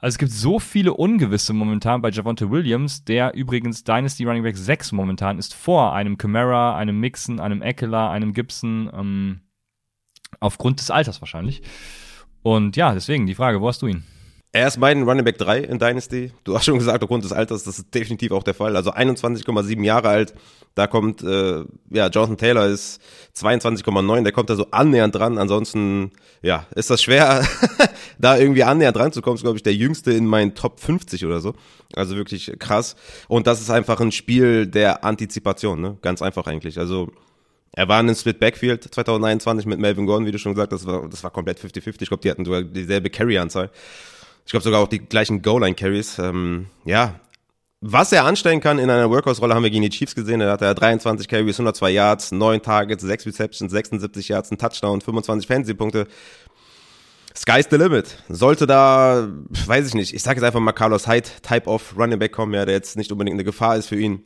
Also 0.00 0.14
es 0.14 0.18
gibt 0.18 0.30
so 0.30 0.60
viele 0.60 0.94
Ungewisse 0.94 1.52
momentan 1.52 2.00
bei 2.00 2.10
Javonte 2.10 2.50
Williams, 2.50 3.04
der 3.04 3.34
übrigens 3.34 3.82
Dynasty 3.82 4.24
Running 4.24 4.44
Back 4.44 4.56
6 4.56 4.92
momentan 4.92 5.38
ist, 5.38 5.54
vor 5.54 5.92
einem 5.92 6.18
Camara, 6.18 6.76
einem 6.76 7.00
Mixon, 7.00 7.40
einem 7.40 7.62
Eckler, 7.62 8.10
einem 8.10 8.32
Gibson, 8.32 8.90
ähm, 8.94 9.40
aufgrund 10.38 10.78
des 10.78 10.90
Alters 10.90 11.20
wahrscheinlich. 11.20 11.62
Und 12.42 12.76
ja, 12.76 12.94
deswegen 12.94 13.26
die 13.26 13.34
Frage, 13.34 13.60
wo 13.60 13.68
hast 13.68 13.82
du 13.82 13.88
ihn? 13.88 14.04
Er 14.50 14.66
ist 14.66 14.78
mein 14.78 15.02
Running 15.02 15.24
Back 15.24 15.36
3 15.36 15.58
in 15.58 15.78
Dynasty. 15.78 16.32
Du 16.44 16.54
hast 16.54 16.64
schon 16.64 16.78
gesagt, 16.78 17.02
aufgrund 17.02 17.22
des 17.22 17.32
Alters, 17.32 17.64
das 17.64 17.78
ist 17.78 17.94
definitiv 17.94 18.32
auch 18.32 18.42
der 18.42 18.54
Fall. 18.54 18.76
Also 18.76 18.92
21,7 18.92 19.84
Jahre 19.84 20.08
alt. 20.08 20.34
Da 20.74 20.86
kommt, 20.86 21.22
äh, 21.22 21.64
ja, 21.90 22.06
Jonathan 22.08 22.38
Taylor 22.38 22.66
ist 22.66 23.00
22,9. 23.36 24.22
Der 24.22 24.32
kommt 24.32 24.48
da 24.48 24.56
so 24.56 24.66
annähernd 24.70 25.14
dran. 25.14 25.36
Ansonsten, 25.36 26.12
ja, 26.40 26.66
ist 26.74 26.88
das 26.88 27.02
schwer, 27.02 27.46
da 28.18 28.38
irgendwie 28.38 28.62
annähernd 28.64 28.96
dran 28.96 29.12
zu 29.12 29.20
kommen. 29.20 29.36
Ist, 29.36 29.42
glaube 29.42 29.58
ich, 29.58 29.62
der 29.62 29.74
jüngste 29.74 30.12
in 30.12 30.24
meinen 30.24 30.54
Top 30.54 30.80
50 30.80 31.26
oder 31.26 31.40
so. 31.40 31.52
Also 31.94 32.16
wirklich 32.16 32.50
krass. 32.58 32.96
Und 33.28 33.46
das 33.46 33.60
ist 33.60 33.68
einfach 33.68 34.00
ein 34.00 34.12
Spiel 34.12 34.66
der 34.66 35.04
Antizipation, 35.04 35.80
ne? 35.80 35.98
Ganz 36.00 36.22
einfach 36.22 36.46
eigentlich. 36.46 36.78
Also, 36.78 37.10
er 37.72 37.86
war 37.88 38.00
in 38.00 38.06
einem 38.06 38.16
Split 38.16 38.40
Backfield 38.40 38.82
2021 38.82 39.66
mit 39.66 39.78
Melvin 39.78 40.06
Gordon, 40.06 40.26
wie 40.26 40.32
du 40.32 40.38
schon 40.38 40.54
gesagt 40.54 40.72
hast. 40.72 40.86
Das 40.86 40.90
war, 40.90 41.06
das 41.06 41.22
war 41.22 41.30
komplett 41.30 41.60
50-50. 41.60 42.02
Ich 42.02 42.08
glaube, 42.08 42.22
die 42.22 42.30
hatten 42.30 42.46
sogar 42.46 42.62
dieselbe 42.62 43.10
Carry-Anzahl. 43.10 43.70
Ich 44.48 44.50
glaube 44.50 44.64
sogar 44.64 44.80
auch 44.80 44.88
die 44.88 45.00
gleichen 45.00 45.42
Goal-Line-Carries. 45.42 46.18
Ähm, 46.20 46.68
ja, 46.86 47.20
was 47.82 48.12
er 48.12 48.24
anstellen 48.24 48.60
kann 48.60 48.78
in 48.78 48.88
einer 48.88 49.10
Workhorse-Rolle, 49.10 49.54
haben 49.54 49.62
wir 49.62 49.68
gegen 49.68 49.82
die 49.82 49.90
Chiefs 49.90 50.14
gesehen. 50.14 50.40
Da 50.40 50.52
hat 50.52 50.62
er 50.62 50.74
23 50.74 51.28
Carries, 51.28 51.56
102 51.56 51.90
Yards, 51.90 52.32
9 52.32 52.62
Targets, 52.62 53.02
6 53.02 53.26
Receptions, 53.26 53.70
76 53.70 54.28
Yards, 54.28 54.50
ein 54.50 54.56
Touchdown, 54.56 55.02
25 55.02 55.46
Fantasy-Punkte. 55.46 56.06
Sky's 57.36 57.66
the 57.70 57.76
limit. 57.76 58.22
Sollte 58.30 58.66
da, 58.66 59.28
weiß 59.66 59.86
ich 59.86 59.92
nicht, 59.92 60.14
ich 60.14 60.22
sage 60.22 60.40
jetzt 60.40 60.46
einfach 60.46 60.60
mal 60.60 60.72
Carlos 60.72 61.06
Hyde, 61.06 61.28
Type 61.42 61.68
of 61.68 61.94
Running 61.98 62.18
Back 62.18 62.32
kommen, 62.32 62.54
ja, 62.54 62.64
der 62.64 62.74
jetzt 62.74 62.96
nicht 62.96 63.12
unbedingt 63.12 63.34
eine 63.34 63.44
Gefahr 63.44 63.76
ist 63.76 63.88
für 63.88 64.00
ihn. 64.00 64.24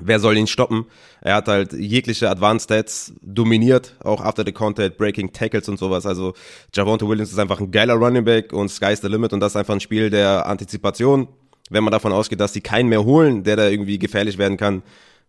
Wer 0.00 0.20
soll 0.20 0.36
ihn 0.36 0.46
stoppen? 0.46 0.84
Er 1.22 1.36
hat 1.36 1.48
halt 1.48 1.72
jegliche 1.72 2.28
Advanced 2.28 2.64
Stats 2.64 3.14
dominiert, 3.22 3.96
auch 4.00 4.20
after 4.20 4.44
the 4.44 4.52
contact, 4.52 4.98
breaking 4.98 5.32
tackles 5.32 5.68
und 5.68 5.78
sowas. 5.78 6.04
Also 6.04 6.34
Javonte 6.74 7.08
Williams 7.08 7.32
ist 7.32 7.38
einfach 7.38 7.58
ein 7.58 7.70
geiler 7.70 7.94
Running 7.94 8.24
Back 8.24 8.52
und 8.52 8.68
sky's 8.68 9.00
the 9.00 9.08
limit 9.08 9.32
und 9.32 9.40
das 9.40 9.52
ist 9.52 9.56
einfach 9.56 9.74
ein 9.74 9.80
Spiel 9.80 10.10
der 10.10 10.46
Antizipation. 10.46 11.28
Wenn 11.70 11.84
man 11.84 11.90
davon 11.90 12.12
ausgeht, 12.12 12.40
dass 12.40 12.52
die 12.52 12.60
keinen 12.60 12.88
mehr 12.88 13.04
holen, 13.04 13.44
der 13.44 13.56
da 13.56 13.68
irgendwie 13.68 13.98
gefährlich 13.98 14.36
werden 14.36 14.56
kann, 14.58 14.82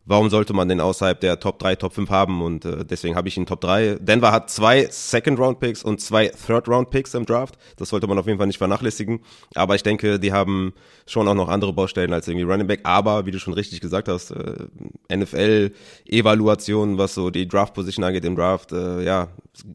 warum 0.09 0.29
sollte 0.31 0.53
man 0.53 0.67
den 0.67 0.81
außerhalb 0.81 1.19
der 1.21 1.39
Top 1.39 1.59
3, 1.59 1.75
Top 1.75 1.93
5 1.93 2.09
haben? 2.09 2.41
Und 2.41 2.65
äh, 2.65 2.83
deswegen 2.83 3.15
habe 3.15 3.27
ich 3.27 3.37
ihn 3.37 3.45
Top 3.45 3.61
3. 3.61 3.99
Denver 4.01 4.31
hat 4.31 4.49
zwei 4.49 4.87
Second-Round-Picks 4.89 5.83
und 5.83 6.01
zwei 6.01 6.29
Third-Round-Picks 6.29 7.13
im 7.13 7.25
Draft. 7.25 7.57
Das 7.77 7.89
sollte 7.89 8.07
man 8.07 8.17
auf 8.17 8.25
jeden 8.25 8.39
Fall 8.39 8.47
nicht 8.47 8.57
vernachlässigen. 8.57 9.21
Aber 9.53 9.75
ich 9.75 9.83
denke, 9.83 10.19
die 10.19 10.33
haben 10.33 10.73
schon 11.05 11.27
auch 11.27 11.35
noch 11.35 11.47
andere 11.47 11.73
Baustellen 11.73 12.11
als 12.11 12.27
irgendwie 12.27 12.43
Running 12.43 12.65
Back. 12.65 12.81
Aber, 12.83 13.27
wie 13.27 13.31
du 13.31 13.39
schon 13.39 13.53
richtig 13.53 13.81
gesagt 13.81 14.07
hast, 14.07 14.31
äh, 14.31 15.15
NFL-Evaluation, 15.15 16.97
was 16.97 17.13
so 17.13 17.29
die 17.29 17.47
Draft-Position 17.47 18.03
angeht 18.03 18.25
im 18.25 18.35
Draft, 18.35 18.71
äh, 18.71 19.03
ja, 19.03 19.27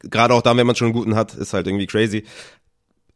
gerade 0.02 0.34
auch 0.34 0.42
da, 0.42 0.56
wenn 0.56 0.66
man 0.66 0.74
schon 0.74 0.86
einen 0.86 0.94
guten 0.94 1.14
hat, 1.14 1.34
ist 1.34 1.54
halt 1.54 1.68
irgendwie 1.68 1.86
crazy. 1.86 2.24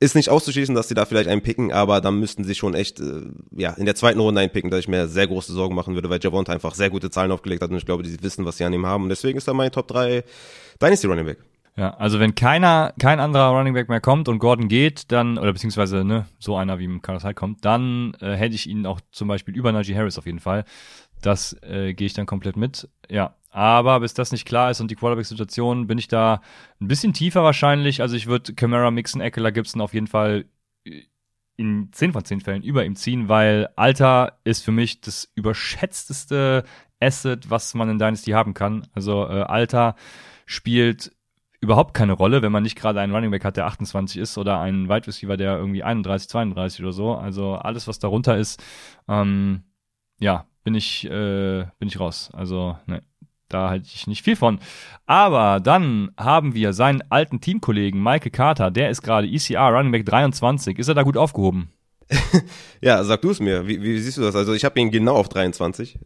Ist 0.00 0.14
nicht 0.14 0.28
auszuschließen, 0.28 0.76
dass 0.76 0.88
sie 0.88 0.94
da 0.94 1.06
vielleicht 1.06 1.28
einen 1.28 1.42
picken, 1.42 1.72
aber 1.72 2.00
dann 2.00 2.20
müssten 2.20 2.44
sie 2.44 2.54
schon 2.54 2.74
echt 2.74 3.00
äh, 3.00 3.22
ja, 3.50 3.72
in 3.72 3.84
der 3.84 3.96
zweiten 3.96 4.20
Runde 4.20 4.40
einen 4.40 4.52
picken, 4.52 4.70
dass 4.70 4.80
ich 4.80 4.88
mir 4.88 5.08
sehr 5.08 5.26
große 5.26 5.52
Sorgen 5.52 5.74
machen 5.74 5.94
würde, 5.94 6.08
weil 6.08 6.20
Javonte 6.22 6.52
einfach 6.52 6.74
sehr 6.74 6.88
gute 6.88 7.10
Zahlen 7.10 7.32
aufgelegt 7.32 7.62
hat 7.62 7.70
und 7.70 7.76
ich 7.76 7.86
glaube, 7.86 8.04
die 8.04 8.22
wissen, 8.22 8.44
was 8.44 8.58
sie 8.58 8.64
an 8.64 8.72
ihm 8.72 8.86
haben. 8.86 9.04
Und 9.04 9.08
deswegen 9.08 9.38
ist 9.38 9.48
er 9.48 9.54
mein 9.54 9.72
Top 9.72 9.88
3 9.88 10.22
Dynasty 10.80 11.08
Running 11.08 11.26
Back. 11.26 11.38
Ja, 11.78 11.90
also 11.94 12.18
wenn 12.18 12.34
keiner, 12.34 12.92
kein 12.98 13.20
anderer 13.20 13.50
Running 13.50 13.72
Back 13.72 13.88
mehr 13.88 14.00
kommt 14.00 14.28
und 14.28 14.40
Gordon 14.40 14.66
geht, 14.66 15.12
dann, 15.12 15.38
oder 15.38 15.52
beziehungsweise 15.52 16.04
ne, 16.04 16.26
so 16.40 16.56
einer 16.56 16.80
wie 16.80 16.98
Carlos 16.98 17.22
Hyde 17.22 17.34
kommt, 17.34 17.64
dann 17.64 18.14
äh, 18.20 18.34
hätte 18.34 18.56
ich 18.56 18.68
ihn 18.68 18.84
auch 18.84 19.00
zum 19.12 19.28
Beispiel 19.28 19.56
über 19.56 19.70
Najee 19.70 19.94
Harris 19.94 20.18
auf 20.18 20.26
jeden 20.26 20.40
Fall. 20.40 20.64
Das 21.22 21.56
äh, 21.62 21.94
gehe 21.94 22.06
ich 22.06 22.14
dann 22.14 22.26
komplett 22.26 22.56
mit. 22.56 22.88
Ja, 23.08 23.34
aber 23.50 24.00
bis 24.00 24.14
das 24.14 24.32
nicht 24.32 24.46
klar 24.46 24.70
ist 24.70 24.80
und 24.80 24.90
die 24.90 24.94
Quarterback-Situation, 24.94 25.86
bin 25.86 25.98
ich 25.98 26.08
da 26.08 26.42
ein 26.80 26.88
bisschen 26.88 27.12
tiefer 27.12 27.42
wahrscheinlich. 27.42 28.02
Also 28.02 28.16
ich 28.16 28.26
würde 28.26 28.54
Camara, 28.54 28.90
Mixon, 28.90 29.20
Eckler, 29.20 29.52
Gibson 29.52 29.80
auf 29.80 29.94
jeden 29.94 30.06
Fall 30.06 30.44
in 31.56 31.90
10 31.92 32.12
von 32.12 32.24
10 32.24 32.40
Fällen 32.40 32.62
über 32.62 32.84
ihm 32.84 32.94
ziehen, 32.94 33.28
weil 33.28 33.68
Alter 33.76 34.38
ist 34.44 34.64
für 34.64 34.70
mich 34.70 35.00
das 35.00 35.30
überschätzteste 35.34 36.64
Asset, 37.00 37.50
was 37.50 37.74
man 37.74 37.90
in 37.90 37.98
Dynasty 37.98 38.30
haben 38.30 38.54
kann. 38.54 38.86
Also 38.94 39.24
äh, 39.26 39.42
Alter 39.42 39.96
spielt 40.46 41.12
überhaupt 41.60 41.94
keine 41.94 42.12
Rolle, 42.12 42.42
wenn 42.42 42.52
man 42.52 42.62
nicht 42.62 42.76
gerade 42.76 43.00
einen 43.00 43.12
Running 43.12 43.32
Back 43.32 43.44
hat, 43.44 43.56
der 43.56 43.66
28 43.66 44.20
ist 44.20 44.38
oder 44.38 44.60
einen 44.60 44.88
Wide 44.88 45.08
Receiver, 45.08 45.36
der 45.36 45.56
irgendwie 45.56 45.82
31, 45.82 46.28
32 46.28 46.80
oder 46.84 46.92
so. 46.92 47.14
Also 47.14 47.54
alles, 47.54 47.88
was 47.88 47.98
darunter 47.98 48.36
ist, 48.36 48.62
ähm, 49.08 49.64
ja, 50.20 50.46
bin 50.68 50.74
ich, 50.74 51.06
äh, 51.06 51.64
bin 51.78 51.88
ich 51.88 51.98
raus. 51.98 52.28
Also, 52.34 52.76
ne. 52.86 53.02
Da 53.48 53.70
halte 53.70 53.86
ich 53.86 54.06
nicht 54.06 54.22
viel 54.22 54.36
von. 54.36 54.58
Aber 55.06 55.60
dann 55.60 56.10
haben 56.18 56.54
wir 56.54 56.74
seinen 56.74 57.02
alten 57.10 57.40
Teamkollegen 57.40 58.02
Michael 58.02 58.30
Carter, 58.30 58.70
der 58.70 58.90
ist 58.90 59.00
gerade 59.00 59.26
ECR 59.26 59.70
Running 59.70 59.92
Back 59.92 60.04
23. 60.04 60.78
Ist 60.78 60.88
er 60.88 60.94
da 60.94 61.02
gut 61.04 61.16
aufgehoben? 61.16 61.70
ja, 62.82 63.02
sag 63.04 63.22
du 63.22 63.30
es 63.30 63.40
mir. 63.40 63.66
Wie, 63.66 63.82
wie, 63.82 63.98
siehst 63.98 64.18
du 64.18 64.20
das? 64.20 64.36
Also 64.36 64.52
ich 64.52 64.66
habe 64.66 64.78
ihn 64.78 64.90
genau 64.90 65.14
auf 65.14 65.30
23. 65.30 65.98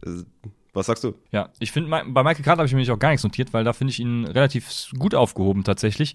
Was 0.71 0.85
sagst 0.85 1.03
du? 1.03 1.15
Ja, 1.33 1.49
ich 1.59 1.73
finde, 1.73 1.89
bei 1.89 2.23
Michael 2.23 2.45
Carter 2.45 2.59
habe 2.59 2.67
ich 2.67 2.73
mir 2.73 2.93
auch 2.93 2.99
gar 2.99 3.09
nichts 3.09 3.25
notiert, 3.25 3.51
weil 3.51 3.65
da 3.65 3.73
finde 3.73 3.91
ich 3.91 3.99
ihn 3.99 4.23
relativ 4.23 4.91
gut 4.97 5.13
aufgehoben 5.13 5.65
tatsächlich 5.65 6.13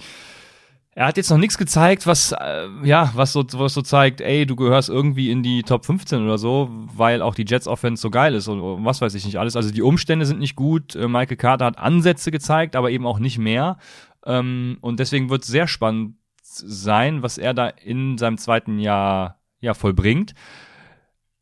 er 0.98 1.06
hat 1.06 1.16
jetzt 1.16 1.30
noch 1.30 1.38
nichts 1.38 1.56
gezeigt, 1.56 2.08
was 2.08 2.32
äh, 2.32 2.66
ja, 2.82 3.12
was 3.14 3.32
so, 3.32 3.46
was 3.52 3.72
so 3.72 3.82
zeigt, 3.82 4.20
ey, 4.20 4.46
du 4.46 4.56
gehörst 4.56 4.88
irgendwie 4.88 5.30
in 5.30 5.44
die 5.44 5.62
Top 5.62 5.87
15 5.87 6.24
oder 6.24 6.38
so, 6.38 6.70
weil 6.72 7.22
auch 7.22 7.37
die 7.37 7.44
Jets 7.46 7.68
Offense 7.68 8.02
so 8.02 8.11
geil 8.11 8.34
ist 8.34 8.48
und 8.48 8.84
was 8.84 9.00
weiß 9.00 9.14
ich 9.14 9.24
nicht 9.24 9.38
alles. 9.38 9.54
Also 9.54 9.70
die 9.70 9.82
Umstände 9.82 10.26
sind 10.26 10.40
nicht 10.40 10.56
gut. 10.56 10.96
Äh, 10.96 11.06
Michael 11.06 11.37
Carter 11.37 11.66
hat 11.66 11.78
Ansätze 11.78 12.32
gezeigt, 12.32 12.74
aber 12.74 12.90
eben 12.90 13.06
auch 13.06 13.20
nicht 13.20 13.38
mehr. 13.38 13.78
Ähm, 14.26 14.78
und 14.80 14.98
deswegen 14.98 15.30
wird 15.30 15.42
es 15.42 15.48
sehr 15.48 15.68
spannend 15.68 16.16
sein, 16.42 17.22
was 17.22 17.38
er 17.38 17.54
da 17.54 17.68
in 17.68 18.18
seinem 18.18 18.37
zweiten 18.37 18.80
Jahr 18.80 19.38
ja 19.61 19.74
vollbringt 19.74 20.34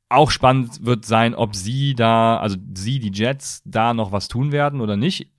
auch 0.09 0.31
spannend 0.31 0.85
wird 0.85 1.05
sein, 1.05 1.35
ob 1.35 1.57
sie 1.57 1.95
da, 1.95 2.39
also 2.39 2.57
sie, 2.75 3.01
die 3.01 3.11
Jets, 3.13 3.63
da 3.65 3.93
noch 3.93 4.13
was 4.13 4.29
tun 4.29 4.53
werden 4.53 4.81
oder 4.81 4.97
nicht. 4.97 5.33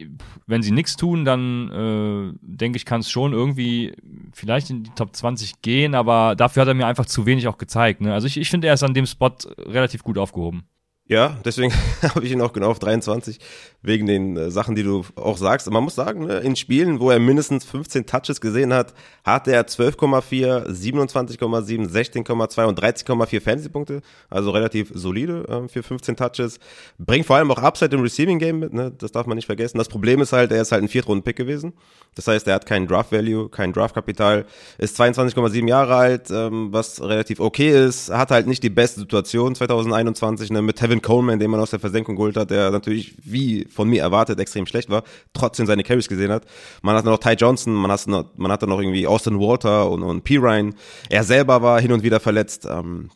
Wenn 0.46 0.62
sie 0.62 0.72
nichts 0.72 0.98
tun, 0.98 1.24
dann 1.24 1.72
äh, 1.72 2.38
denke 2.42 2.78
ich, 2.78 2.86
kann 2.86 3.00
es 3.00 3.10
schon 3.10 3.32
irgendwie 3.32 3.96
vielleicht 4.34 4.70
in 4.70 4.84
die 4.84 4.90
Top 4.92 5.16
20 5.16 5.62
gehen, 5.62 5.96
aber 5.96 6.36
dafür 6.36 6.62
hat 6.62 6.68
er 6.68 6.74
mir 6.74 6.88
einfach 6.88 7.06
zu 7.06 7.26
wenig 7.26 7.48
auch 7.48 7.58
gezeigt. 7.58 8.02
Ne? 8.02 8.14
Also 8.14 8.28
ich, 8.28 8.38
ich 8.38 8.50
finde, 8.50 8.68
er 8.68 8.74
ist 8.74 8.84
an 8.84 8.94
dem 8.94 9.06
Spot 9.06 9.34
relativ 9.58 10.04
gut 10.04 10.18
aufgehoben. 10.18 10.68
Ja, 11.10 11.38
deswegen 11.46 11.74
habe 12.02 12.26
ich 12.26 12.32
ihn 12.32 12.42
auch 12.42 12.52
genau 12.52 12.70
auf 12.70 12.80
23, 12.80 13.40
wegen 13.82 14.08
den 14.08 14.36
äh, 14.36 14.52
Sachen, 14.52 14.76
die 14.76 14.84
du 14.84 15.06
auch 15.16 15.38
sagst. 15.38 15.70
Man 15.72 15.84
muss 15.84 15.96
sagen, 15.96 16.26
ne, 16.26 16.40
in 16.40 16.58
Spielen, 16.58 17.00
wo 17.00 17.10
er 17.10 17.20
mindestens 17.20 17.64
15 17.64 18.06
Touches 18.06 18.42
gesehen 18.42 18.74
hat, 18.74 18.94
hatte 19.24 19.54
er 19.54 19.66
12,4, 19.66 20.68
27,7, 20.68 21.90
16,2 21.90 22.66
und 22.66 22.82
13,4 22.82 23.42
Fantasy-Punkte. 23.42 24.02
Also 24.30 24.52
relativ 24.52 24.92
solide 24.94 25.46
äh, 25.48 25.70
für 25.70 25.82
15 25.82 26.18
Touches. 26.18 26.60
Bringt 26.98 27.26
vor 27.26 27.38
allem 27.38 27.52
auch 27.52 27.60
Upside 27.60 27.96
im 27.96 28.02
Receiving 28.02 28.40
Game 28.40 28.60
mit, 28.60 28.74
ne? 28.74 28.92
das 28.98 29.14
darf 29.14 29.28
man 29.28 29.38
nicht 29.38 29.46
vergessen. 29.46 29.78
Das 29.78 29.88
Problem 29.88 30.22
ist 30.22 30.34
halt, 30.34 30.52
er 30.52 30.62
ist 30.62 30.74
halt 30.74 30.84
ein 30.84 30.90
Viertrunden-Pick 30.90 31.38
gewesen. 31.38 31.72
Das 32.16 32.28
heißt, 32.28 32.48
er 32.48 32.56
hat 32.56 32.66
keinen 32.66 32.88
Draft-Value, 32.88 33.48
kein 33.50 33.72
Draft-Kapital, 33.72 34.46
ist 34.78 35.00
22,7 35.00 35.70
Jahre 35.70 35.96
alt, 35.96 36.32
ähm, 36.32 36.74
was 36.74 37.02
relativ 37.02 37.40
okay 37.40 37.86
ist, 37.86 38.10
hat 38.10 38.32
halt 38.32 38.48
nicht 38.48 38.64
die 38.64 38.70
beste 38.70 39.02
Situation 39.02 39.56
2021 39.56 40.50
ne, 40.50 40.62
mit 40.62 40.78
Tevin 40.78 40.97
Tevin 40.98 41.02
Coleman, 41.02 41.40
den 41.40 41.52
man 41.52 41.60
aus 41.60 41.72
der 41.72 41.80
Versenkung 41.80 42.16
geholt 42.16 42.38
hat, 42.38 42.52
der 42.52 42.72
natürlich, 42.72 43.16
wie 43.24 43.66
von 43.66 43.90
mir 43.90 44.02
erwartet, 44.02 44.40
extrem 44.40 44.66
schlecht 44.66 44.90
war, 44.90 45.04
trotzdem 45.34 45.66
seine 45.66 45.84
Carries 45.84 46.08
gesehen 46.08 46.32
hat. 46.32 46.46
Man 46.82 46.96
hat 46.96 47.06
noch 47.06 47.20
Ty 47.20 47.34
Johnson, 47.34 47.74
man, 47.74 47.92
hat 47.92 48.08
noch, 48.08 48.26
man 48.36 48.52
hatte 48.52 48.68
noch 48.68 48.80
irgendwie 48.80 49.08
Austin 49.08 49.40
Walter 49.40 49.90
und, 49.90 50.04
und 50.04 50.24
P. 50.24 50.38
Ryan. 50.38 50.76
Er 51.10 51.24
selber 51.24 51.62
war 51.62 51.80
hin 51.80 51.92
und 51.92 52.04
wieder 52.04 52.20
verletzt. 52.20 52.68
Ähm, 52.70 53.10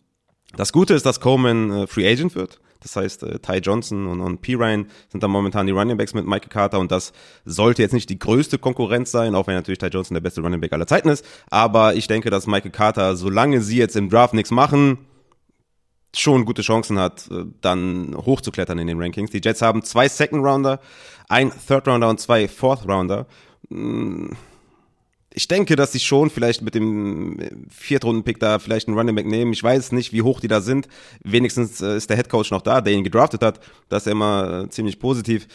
das 0.55 0.71
Gute 0.71 0.93
ist, 0.93 1.05
dass 1.05 1.19
Coleman 1.19 1.71
äh, 1.71 1.87
Free 1.87 2.09
Agent 2.09 2.35
wird. 2.35 2.59
Das 2.81 2.95
heißt, 2.95 3.23
äh, 3.23 3.39
Ty 3.39 3.57
Johnson 3.57 4.07
und, 4.07 4.21
und 4.21 4.41
P. 4.41 4.55
Ryan 4.55 4.87
sind 5.09 5.23
dann 5.23 5.31
momentan 5.31 5.67
die 5.67 5.71
Running 5.71 5.97
Backs 5.97 6.13
mit 6.13 6.25
Michael 6.25 6.49
Carter 6.49 6.79
und 6.79 6.91
das 6.91 7.13
sollte 7.45 7.81
jetzt 7.81 7.93
nicht 7.93 8.09
die 8.09 8.19
größte 8.19 8.57
Konkurrenz 8.57 9.11
sein, 9.11 9.35
auch 9.35 9.47
wenn 9.47 9.55
natürlich 9.55 9.77
Ty 9.77 9.87
Johnson 9.87 10.15
der 10.15 10.21
beste 10.21 10.41
Running 10.41 10.61
Back 10.61 10.73
aller 10.73 10.87
Zeiten 10.87 11.09
ist. 11.09 11.25
Aber 11.49 11.95
ich 11.95 12.07
denke, 12.07 12.29
dass 12.29 12.47
Michael 12.47 12.71
Carter, 12.71 13.15
solange 13.15 13.61
sie 13.61 13.77
jetzt 13.77 13.95
im 13.95 14.09
Draft 14.09 14.33
nichts 14.33 14.51
machen, 14.51 14.97
schon 16.15 16.45
gute 16.45 16.61
Chancen 16.61 16.99
hat, 16.99 17.29
äh, 17.31 17.45
dann 17.61 18.15
hochzuklettern 18.15 18.79
in 18.79 18.87
den 18.87 19.01
Rankings. 19.01 19.31
Die 19.31 19.41
Jets 19.43 19.61
haben 19.61 19.83
zwei 19.83 20.07
Second 20.07 20.45
Rounder, 20.45 20.79
ein 21.29 21.51
Third 21.67 21.87
Rounder 21.87 22.09
und 22.09 22.19
zwei 22.19 22.47
Fourth 22.47 22.87
Rounder. 22.87 23.27
Mm, 23.69 24.31
ich 25.33 25.47
denke, 25.47 25.77
dass 25.77 25.93
sie 25.93 25.99
schon 25.99 26.29
vielleicht 26.29 26.61
mit 26.61 26.75
dem 26.75 27.37
Viertrunden-Pick 27.69 28.39
da 28.39 28.59
vielleicht 28.59 28.87
einen 28.87 28.97
Running 28.97 29.15
Back 29.15 29.25
nehmen. 29.25 29.53
Ich 29.53 29.63
weiß 29.63 29.93
nicht, 29.93 30.11
wie 30.11 30.21
hoch 30.21 30.41
die 30.41 30.49
da 30.49 30.59
sind. 30.59 30.89
Wenigstens 31.23 31.81
äh, 31.81 31.95
ist 31.95 32.09
der 32.09 32.17
Head 32.17 32.29
Coach 32.29 32.51
noch 32.51 32.61
da, 32.61 32.81
der 32.81 32.93
ihn 32.93 33.05
gedraftet 33.05 33.41
hat. 33.41 33.61
Das 33.87 34.05
ist 34.05 34.11
immer 34.11 34.65
äh, 34.65 34.69
ziemlich 34.69 34.99
positiv. 34.99 35.47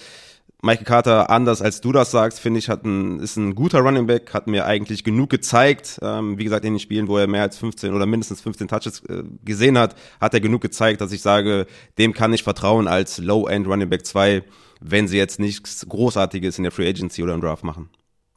Michael 0.63 0.87
Carter, 0.87 1.31
anders 1.31 1.61
als 1.61 1.81
du 1.81 1.93
das 1.93 2.11
sagst, 2.11 2.41
finde 2.41 2.59
ich, 2.59 2.69
hat 2.69 2.85
ein, 2.85 3.21
ist 3.21 3.37
ein 3.37 3.55
guter 3.55 3.81
Running 3.81 4.07
Back, 4.07 4.33
hat 4.33 4.47
mir 4.47 4.65
eigentlich 4.65 5.05
genug 5.05 5.29
gezeigt. 5.29 5.99
Ähm, 6.03 6.39
wie 6.39 6.45
gesagt, 6.45 6.65
in 6.65 6.75
den 6.75 6.81
Spielen, 6.81 7.09
wo 7.09 7.19
er 7.19 7.27
mehr 7.27 7.43
als 7.43 7.59
15 7.59 7.93
oder 7.93 8.07
mindestens 8.07 8.41
15 8.41 8.69
Touches 8.69 9.05
äh, 9.05 9.23
gesehen 9.45 9.77
hat, 9.79 9.95
hat 10.21 10.33
er 10.33 10.41
genug 10.41 10.63
gezeigt, 10.63 11.01
dass 11.01 11.13
ich 11.13 11.21
sage, 11.21 11.67
dem 11.99 12.15
kann 12.15 12.33
ich 12.33 12.43
vertrauen 12.43 12.89
als 12.89 13.19
Low-End 13.19 13.67
Running 13.67 13.91
Back 13.91 14.07
2, 14.07 14.43
wenn 14.81 15.09
sie 15.09 15.19
jetzt 15.19 15.39
nichts 15.39 15.87
Großartiges 15.89 16.57
in 16.57 16.65
der 16.65 16.73
Free 16.73 16.89
Agency 16.89 17.23
oder 17.23 17.35
im 17.35 17.43
Draft 17.43 17.63
machen. 17.63 17.91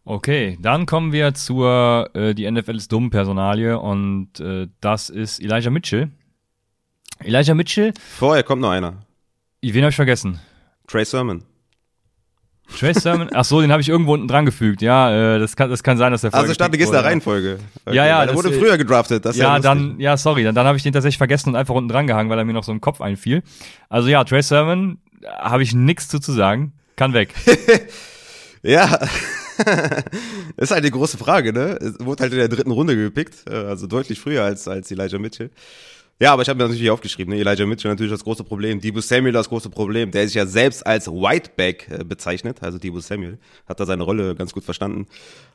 Okay, 0.04 0.58
dann 0.62 0.86
kommen 0.86 1.12
wir 1.12 1.34
zur 1.36 2.10
äh, 2.14 2.34
die 2.34 2.50
NFL 2.50 2.78
ist 2.78 2.92
dumm 2.92 3.12
Personalie 3.12 3.80
und 3.80 4.40
äh, 4.40 4.68
das 4.82 5.10
ist 5.10 5.40
Elijah 5.40 5.70
Mitchell. 5.70 6.10
Elijah 7.20 7.54
Mitchell. 7.54 7.94
Vorher 8.18 8.44
kommt 8.44 8.62
noch 8.62 8.72
einer. 8.72 9.06
Wen 9.62 9.82
habe 9.82 9.90
ich 9.90 9.96
vergessen? 9.96 10.40
Trey 10.88 11.06
Sermon. 11.06 11.44
Trey 12.78 12.94
Sermon? 12.94 13.30
Ach 13.34 13.46
so, 13.46 13.62
den 13.62 13.72
habe 13.72 13.82
ich 13.82 13.90
irgendwo 13.90 14.14
unten 14.14 14.28
dran 14.28 14.46
gefügt. 14.46 14.82
Ja, 14.82 15.36
äh, 15.36 15.40
das 15.40 15.56
kann 15.56 15.70
das 15.70 15.84
kann 15.84 15.98
sein, 15.98 16.12
dass 16.12 16.22
der 16.22 16.34
Also 16.34 16.54
statt 16.54 16.74
du 16.74 16.78
gehst 16.78 16.94
der 16.94 17.04
Reihenfolge. 17.04 17.60
Okay. 17.86 17.96
Ja, 17.96 18.06
ja, 18.06 18.26
der 18.26 18.36
wurde 18.36 18.52
früher 18.52 18.78
gedraftet. 18.78 19.26
Das 19.26 19.38
ja, 19.38 19.56
ja 19.56 19.60
dann 19.60 20.00
ja, 20.00 20.18
sorry, 20.18 20.44
dann, 20.44 20.56
dann 20.56 20.68
habe 20.68 20.78
ich 20.78 20.84
den 20.84 20.94
tatsächlich 20.94 21.18
vergessen 21.18 21.50
und 21.50 21.56
einfach 21.56 21.74
unten 21.74 21.90
dran 21.90 22.08
gehangen, 22.08 22.30
weil 22.30 22.38
er 22.38 22.46
mir 22.46 22.54
noch 22.54 22.64
so 22.64 22.72
im 22.72 22.82
Kopf 22.82 23.02
einfiel. 23.02 23.44
Also 23.90 24.10
ja, 24.10 24.24
Trey 24.24 24.42
Sermon 24.42 25.00
habe 25.26 25.64
ich 25.64 25.74
nichts 25.74 26.08
zu, 26.08 26.20
zu 26.20 26.32
sagen. 26.32 26.74
Kann 26.96 27.14
weg. 27.14 27.34
ja. 28.62 28.88
das 28.98 30.04
ist 30.58 30.72
halt 30.72 30.84
die 30.84 30.92
große 30.92 31.18
Frage, 31.18 31.54
ne? 31.54 31.78
Es 31.82 32.00
wurde 32.00 32.24
halt 32.24 32.34
in 32.34 32.40
der 32.40 32.50
dritten 32.50 32.72
Runde 32.72 32.96
gepickt, 32.96 33.50
äh, 33.50 33.56
also 33.56 33.88
deutlich 33.88 34.20
früher 34.20 34.44
als, 34.44 34.68
als 34.68 34.92
Elijah 34.92 35.20
Mitchell. 35.20 35.50
Ja, 36.22 36.34
aber 36.34 36.42
ich 36.42 36.50
habe 36.50 36.58
mir 36.58 36.68
natürlich 36.68 36.92
aufgeschrieben, 36.92 37.34
ne? 37.34 37.40
Elijah 37.40 37.66
Mitchell 37.66 37.90
natürlich 37.90 38.12
das 38.12 38.26
große 38.26 38.44
Problem, 38.44 38.82
Debo 38.82 39.00
Samuel 39.00 39.32
das 39.32 39.48
große 39.48 39.70
Problem, 39.70 40.12
der 40.12 40.26
sich 40.28 40.36
ja 40.36 40.46
selbst 40.46 40.86
als 40.86 41.08
Whiteback 41.08 41.88
äh, 41.90 42.04
bezeichnet, 42.04 42.62
also 42.62 42.78
Debo 42.78 43.00
Samuel, 43.00 43.40
hat 43.66 43.80
da 43.80 43.86
seine 43.86 44.04
Rolle 44.04 44.36
ganz 44.36 44.52
gut 44.52 44.66
verstanden. 44.66 45.08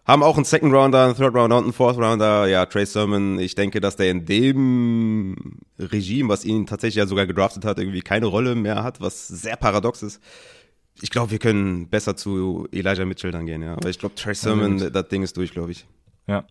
Haben 0.07 0.23
auch 0.23 0.37
einen 0.37 0.47
Second 0.47 0.73
Rounder, 0.73 1.05
einen 1.05 1.17
Third 1.17 1.35
Rounder 1.35 1.59
und 1.59 1.65
einen 1.65 1.73
Fourth 1.75 1.99
Rounder, 1.99 2.47
ja, 2.47 2.65
Trey 2.65 2.87
Sermon, 2.87 3.39
ich 3.39 3.55
denke, 3.55 3.81
dass 3.81 3.97
der 3.97 4.11
in 4.11 4.25
dem 4.25 5.59
Regime, 5.79 6.31
was 6.31 6.47
ihn 6.47 6.67
tatsächlich 6.67 6.97
ja 6.97 7.07
sogar 7.07 7.27
gedraftet 7.27 7.67
hat, 7.67 7.79
irgendwie 7.79 8.01
keine 8.01 8.27
Rolle 8.27 8.55
mehr 8.55 8.83
hat, 8.83 9.03
was 9.03 9.29
sehr 9.29 9.57
paradox 9.57 10.03
ist 10.03 10.21
ich 11.03 11.11
glaube, 11.11 11.31
wir 11.33 11.39
können 11.39 11.89
besser 11.89 12.17
zu 12.17 12.69
Elijah 12.73 13.05
Mitchell 13.05 13.33
dann 13.33 13.47
gehen, 13.47 13.63
ja. 13.63 13.75
Aber 13.75 13.91
ich 13.91 13.99
glaube, 13.99 14.15
Trey 14.15 14.35
Sermon, 14.35 14.79
ja, 14.79 14.91
das 14.91 15.09
Ding 15.09 15.23
ist 15.23 15.37
durch, 15.37 15.51
glaube 15.51 15.73
ich. 15.73 15.87
Ja. 16.27 16.45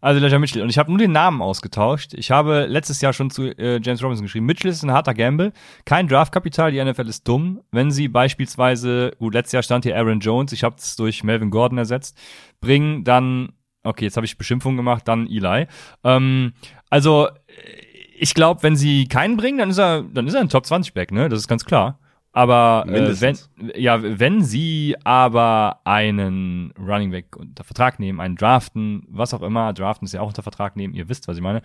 Also 0.00 0.18
Elijah 0.18 0.38
Mitchell. 0.38 0.62
Und 0.62 0.70
ich 0.70 0.78
habe 0.78 0.90
nur 0.90 0.98
den 0.98 1.12
Namen 1.12 1.42
ausgetauscht. 1.42 2.14
Ich 2.14 2.30
habe 2.30 2.66
letztes 2.66 3.00
Jahr 3.00 3.12
schon 3.12 3.30
zu 3.30 3.44
äh, 3.44 3.80
James 3.82 4.02
Robinson 4.02 4.24
geschrieben. 4.24 4.46
Mitchell 4.46 4.70
ist 4.70 4.82
ein 4.82 4.90
harter 4.90 5.14
Gamble. 5.14 5.52
Kein 5.84 6.08
Draftkapital. 6.08 6.72
Die 6.72 6.82
NFL 6.82 7.08
ist 7.08 7.28
dumm. 7.28 7.60
Wenn 7.70 7.90
sie 7.90 8.08
beispielsweise, 8.08 9.12
gut, 9.18 9.34
letztes 9.34 9.52
Jahr 9.52 9.62
stand 9.62 9.84
hier 9.84 9.96
Aaron 9.96 10.20
Jones. 10.20 10.52
Ich 10.52 10.64
habe 10.64 10.76
es 10.78 10.96
durch 10.96 11.22
Melvin 11.22 11.50
Gordon 11.50 11.78
ersetzt. 11.78 12.18
Bringen 12.60 13.04
dann, 13.04 13.52
okay, 13.84 14.06
jetzt 14.06 14.16
habe 14.16 14.26
ich 14.26 14.38
Beschimpfung 14.38 14.76
gemacht, 14.76 15.06
dann 15.06 15.26
Eli. 15.28 15.66
Ähm, 16.02 16.54
also, 16.88 17.28
ich 18.18 18.34
glaube, 18.34 18.62
wenn 18.62 18.76
sie 18.76 19.06
keinen 19.06 19.36
bringen, 19.36 19.58
dann 19.58 19.70
ist 19.70 19.78
er, 19.78 20.02
dann 20.02 20.26
ist 20.26 20.34
er 20.34 20.40
ein 20.40 20.48
Top 20.48 20.66
20 20.66 20.92
Back, 20.92 21.12
ne? 21.12 21.28
Das 21.28 21.38
ist 21.38 21.48
ganz 21.48 21.64
klar. 21.64 22.00
Aber 22.32 22.84
äh, 22.88 23.20
wenn, 23.20 23.36
ja, 23.74 24.00
wenn 24.02 24.42
sie 24.42 24.96
aber 25.02 25.80
einen 25.84 26.72
Running 26.78 27.10
Back 27.10 27.36
unter 27.36 27.64
Vertrag 27.64 27.98
nehmen, 27.98 28.20
einen 28.20 28.36
Draften, 28.36 29.04
was 29.08 29.34
auch 29.34 29.42
immer, 29.42 29.72
Draften 29.72 30.04
ist 30.04 30.14
ja 30.14 30.20
auch 30.20 30.28
unter 30.28 30.42
Vertrag 30.42 30.76
nehmen, 30.76 30.94
ihr 30.94 31.08
wisst, 31.08 31.26
was 31.26 31.36
ich 31.36 31.42
meine. 31.42 31.62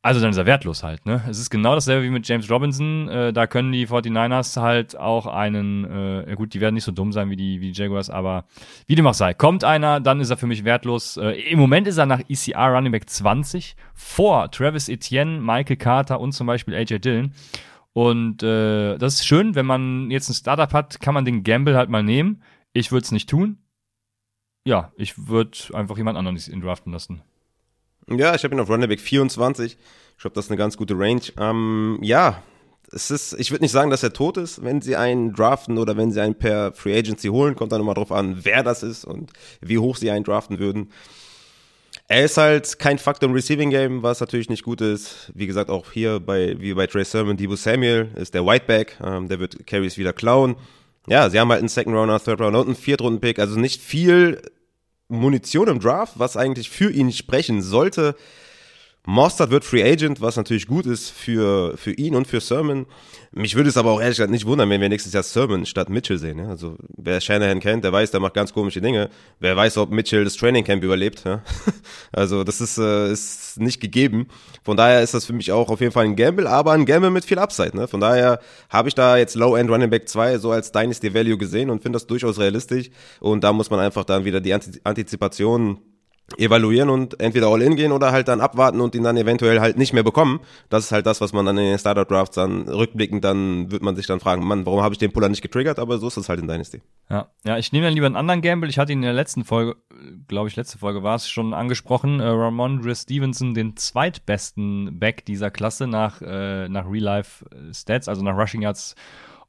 Also 0.00 0.20
dann 0.20 0.30
ist 0.30 0.36
er 0.36 0.46
wertlos 0.46 0.84
halt, 0.84 1.06
ne? 1.06 1.22
Es 1.28 1.40
ist 1.40 1.50
genau 1.50 1.74
dasselbe 1.74 2.04
wie 2.04 2.10
mit 2.10 2.28
James 2.28 2.48
Robinson. 2.48 3.08
Äh, 3.08 3.32
da 3.32 3.48
können 3.48 3.72
die 3.72 3.88
49ers 3.88 4.60
halt 4.60 4.96
auch 4.96 5.26
einen, 5.26 5.84
äh, 5.84 6.34
gut, 6.36 6.54
die 6.54 6.60
werden 6.60 6.74
nicht 6.74 6.84
so 6.84 6.92
dumm 6.92 7.10
sein 7.10 7.30
wie 7.30 7.36
die, 7.36 7.60
wie 7.60 7.72
die 7.72 7.80
Jaguars, 7.80 8.08
aber 8.08 8.44
wie 8.86 8.94
dem 8.94 9.06
auch 9.08 9.14
sei. 9.14 9.34
Kommt 9.34 9.64
einer, 9.64 9.98
dann 9.98 10.20
ist 10.20 10.30
er 10.30 10.36
für 10.36 10.46
mich 10.46 10.64
wertlos. 10.64 11.16
Äh, 11.16 11.32
Im 11.50 11.58
Moment 11.58 11.88
ist 11.88 11.98
er 11.98 12.06
nach 12.06 12.20
ECR 12.28 12.74
Running 12.74 12.92
Back 12.92 13.10
20 13.10 13.74
vor 13.92 14.50
Travis 14.52 14.88
Etienne, 14.88 15.40
Michael 15.40 15.76
Carter 15.76 16.20
und 16.20 16.30
zum 16.30 16.46
Beispiel 16.46 16.74
AJ 16.74 17.00
Dillon. 17.00 17.32
Und 17.98 18.44
äh, 18.44 18.96
das 18.96 19.14
ist 19.14 19.26
schön, 19.26 19.56
wenn 19.56 19.66
man 19.66 20.08
jetzt 20.12 20.28
ein 20.28 20.34
Startup 20.34 20.72
hat, 20.72 21.00
kann 21.00 21.14
man 21.14 21.24
den 21.24 21.42
Gamble 21.42 21.76
halt 21.76 21.90
mal 21.90 22.04
nehmen. 22.04 22.44
Ich 22.72 22.92
würde 22.92 23.02
es 23.02 23.10
nicht 23.10 23.28
tun. 23.28 23.58
Ja, 24.64 24.92
ich 24.94 25.26
würde 25.26 25.58
einfach 25.72 25.96
jemand 25.98 26.16
anderen 26.16 26.36
in 26.36 26.60
draften 26.60 26.92
lassen. 26.92 27.22
Ja, 28.08 28.36
ich 28.36 28.44
habe 28.44 28.54
ihn 28.54 28.60
auf 28.60 28.70
Running 28.70 28.88
Back 28.88 29.00
24. 29.00 29.72
Ich 29.72 30.22
glaube, 30.22 30.32
das 30.36 30.44
ist 30.44 30.50
eine 30.52 30.58
ganz 30.58 30.76
gute 30.76 30.96
Range. 30.96 31.22
Ähm, 31.38 31.98
ja, 32.00 32.40
es 32.92 33.10
ist, 33.10 33.32
ich 33.32 33.50
würde 33.50 33.64
nicht 33.64 33.72
sagen, 33.72 33.90
dass 33.90 34.04
er 34.04 34.12
tot 34.12 34.36
ist, 34.36 34.62
wenn 34.62 34.80
sie 34.80 34.94
einen 34.94 35.32
draften 35.32 35.76
oder 35.76 35.96
wenn 35.96 36.12
sie 36.12 36.22
einen 36.22 36.36
per 36.36 36.72
Free 36.74 36.96
Agency 36.96 37.26
holen. 37.26 37.56
Kommt 37.56 37.72
dann 37.72 37.80
immer 37.80 37.94
drauf 37.94 38.12
an, 38.12 38.44
wer 38.44 38.62
das 38.62 38.84
ist 38.84 39.06
und 39.06 39.32
wie 39.60 39.78
hoch 39.78 39.96
sie 39.96 40.12
einen 40.12 40.22
draften 40.22 40.60
würden. 40.60 40.92
Er 42.10 42.24
ist 42.24 42.38
halt 42.38 42.78
kein 42.78 42.98
Faktor 42.98 43.28
im 43.28 43.34
Receiving 43.34 43.68
Game, 43.68 44.02
was 44.02 44.20
natürlich 44.20 44.48
nicht 44.48 44.64
gut 44.64 44.80
ist. 44.80 45.30
Wie 45.34 45.46
gesagt, 45.46 45.68
auch 45.68 45.92
hier 45.92 46.20
bei, 46.20 46.58
wie 46.58 46.72
bei 46.72 46.86
Trey 46.86 47.04
Sermon, 47.04 47.36
Debo 47.36 47.54
Samuel 47.54 48.10
ist 48.16 48.32
der 48.32 48.46
Whiteback, 48.46 48.96
ähm, 49.04 49.28
der 49.28 49.38
wird 49.38 49.66
Carries 49.66 49.98
wieder 49.98 50.14
klauen. 50.14 50.56
Ja, 51.06 51.28
sie 51.28 51.38
haben 51.38 51.50
halt 51.50 51.60
einen 51.60 51.68
Second 51.68 51.94
Rounder, 51.94 52.18
Third 52.18 52.40
Rounder 52.40 52.60
und 52.60 52.66
einen 52.68 52.76
Viertrunden 52.76 53.20
Pick, 53.20 53.38
also 53.38 53.60
nicht 53.60 53.82
viel 53.82 54.40
Munition 55.08 55.68
im 55.68 55.80
Draft, 55.80 56.18
was 56.18 56.38
eigentlich 56.38 56.70
für 56.70 56.90
ihn 56.90 57.12
sprechen 57.12 57.60
sollte. 57.60 58.14
Mostert 59.08 59.50
wird 59.50 59.64
Free 59.64 59.82
Agent, 59.82 60.20
was 60.20 60.36
natürlich 60.36 60.66
gut 60.66 60.84
ist 60.84 61.08
für, 61.08 61.78
für 61.78 61.92
ihn 61.92 62.14
und 62.14 62.26
für 62.26 62.40
Sermon. 62.40 62.84
Mich 63.32 63.54
würde 63.54 63.70
es 63.70 63.78
aber 63.78 63.90
auch 63.90 64.02
ehrlich 64.02 64.18
gesagt 64.18 64.30
nicht 64.30 64.44
wundern, 64.44 64.68
wenn 64.68 64.82
wir 64.82 64.90
nächstes 64.90 65.14
Jahr 65.14 65.22
Sermon 65.22 65.64
statt 65.64 65.88
Mitchell 65.88 66.18
sehen. 66.18 66.38
Ja? 66.38 66.48
Also 66.48 66.76
wer 66.94 67.18
Shanahan 67.22 67.60
kennt, 67.60 67.84
der 67.84 67.92
weiß, 67.94 68.10
der 68.10 68.20
macht 68.20 68.34
ganz 68.34 68.52
komische 68.52 68.82
Dinge. 68.82 69.08
Wer 69.40 69.56
weiß, 69.56 69.78
ob 69.78 69.90
Mitchell 69.90 70.24
das 70.24 70.36
Training 70.36 70.62
Camp 70.62 70.84
überlebt. 70.84 71.24
Ja? 71.24 71.42
Also 72.12 72.44
das 72.44 72.60
ist, 72.60 72.76
äh, 72.76 73.10
ist 73.10 73.58
nicht 73.58 73.80
gegeben. 73.80 74.28
Von 74.62 74.76
daher 74.76 75.02
ist 75.02 75.14
das 75.14 75.24
für 75.24 75.32
mich 75.32 75.52
auch 75.52 75.70
auf 75.70 75.80
jeden 75.80 75.92
Fall 75.92 76.04
ein 76.04 76.14
Gamble, 76.14 76.46
aber 76.46 76.72
ein 76.72 76.84
Gamble 76.84 77.10
mit 77.10 77.24
viel 77.24 77.38
Upside. 77.38 77.74
Ne? 77.74 77.88
Von 77.88 78.00
daher 78.00 78.40
habe 78.68 78.88
ich 78.88 78.94
da 78.94 79.16
jetzt 79.16 79.36
Low-End 79.36 79.70
Running 79.70 79.88
Back 79.88 80.06
2 80.06 80.36
so 80.36 80.50
als 80.50 80.70
Dynasty 80.70 81.14
Value 81.14 81.38
gesehen 81.38 81.70
und 81.70 81.80
finde 81.80 81.96
das 81.96 82.06
durchaus 82.06 82.38
realistisch. 82.38 82.90
Und 83.20 83.42
da 83.42 83.54
muss 83.54 83.70
man 83.70 83.80
einfach 83.80 84.04
dann 84.04 84.26
wieder 84.26 84.42
die 84.42 84.52
Antizipation 84.52 85.78
evaluieren 86.36 86.90
und 86.90 87.20
entweder 87.20 87.48
all 87.48 87.62
in 87.62 87.76
gehen 87.76 87.92
oder 87.92 88.12
halt 88.12 88.28
dann 88.28 88.40
abwarten 88.40 88.80
und 88.80 88.94
ihn 88.94 89.02
dann 89.02 89.16
eventuell 89.16 89.60
halt 89.60 89.78
nicht 89.78 89.92
mehr 89.92 90.02
bekommen. 90.02 90.40
Das 90.68 90.84
ist 90.84 90.92
halt 90.92 91.06
das, 91.06 91.20
was 91.20 91.32
man 91.32 91.46
dann 91.46 91.56
in 91.56 91.64
den 91.64 91.78
Starter 91.78 92.04
Drafts 92.04 92.34
dann 92.34 92.68
rückblickend 92.68 93.24
dann 93.24 93.70
wird 93.70 93.82
man 93.82 93.96
sich 93.96 94.06
dann 94.06 94.20
fragen, 94.20 94.46
Mann, 94.46 94.66
warum 94.66 94.82
habe 94.82 94.94
ich 94.94 94.98
den 94.98 95.12
Puller 95.12 95.28
nicht 95.28 95.40
getriggert? 95.40 95.78
Aber 95.78 95.98
so 95.98 96.08
ist 96.08 96.18
es 96.18 96.28
halt 96.28 96.40
in 96.40 96.46
Dynasty. 96.46 96.82
Ja, 97.08 97.28
ja, 97.44 97.56
ich 97.56 97.72
nehme 97.72 97.86
dann 97.86 97.94
lieber 97.94 98.06
einen 98.06 98.16
anderen 98.16 98.42
Gamble. 98.42 98.68
Ich 98.68 98.78
hatte 98.78 98.92
ihn 98.92 98.98
in 98.98 99.02
der 99.02 99.14
letzten 99.14 99.44
Folge, 99.44 99.76
glaube 100.28 100.48
ich, 100.48 100.56
letzte 100.56 100.78
Folge 100.78 101.02
war 101.02 101.16
es 101.16 101.28
schon 101.28 101.54
angesprochen, 101.54 102.20
äh, 102.20 102.26
Ramondre 102.26 102.94
Stevenson, 102.94 103.54
den 103.54 103.76
zweitbesten 103.76 104.98
Back 104.98 105.24
dieser 105.24 105.50
Klasse 105.50 105.86
nach 105.86 106.20
äh, 106.20 106.68
nach 106.68 106.90
Real 106.90 107.04
Life 107.04 107.44
Stats, 107.72 108.08
also 108.08 108.22
nach 108.22 108.36
Rushing 108.36 108.62
Yards 108.62 108.94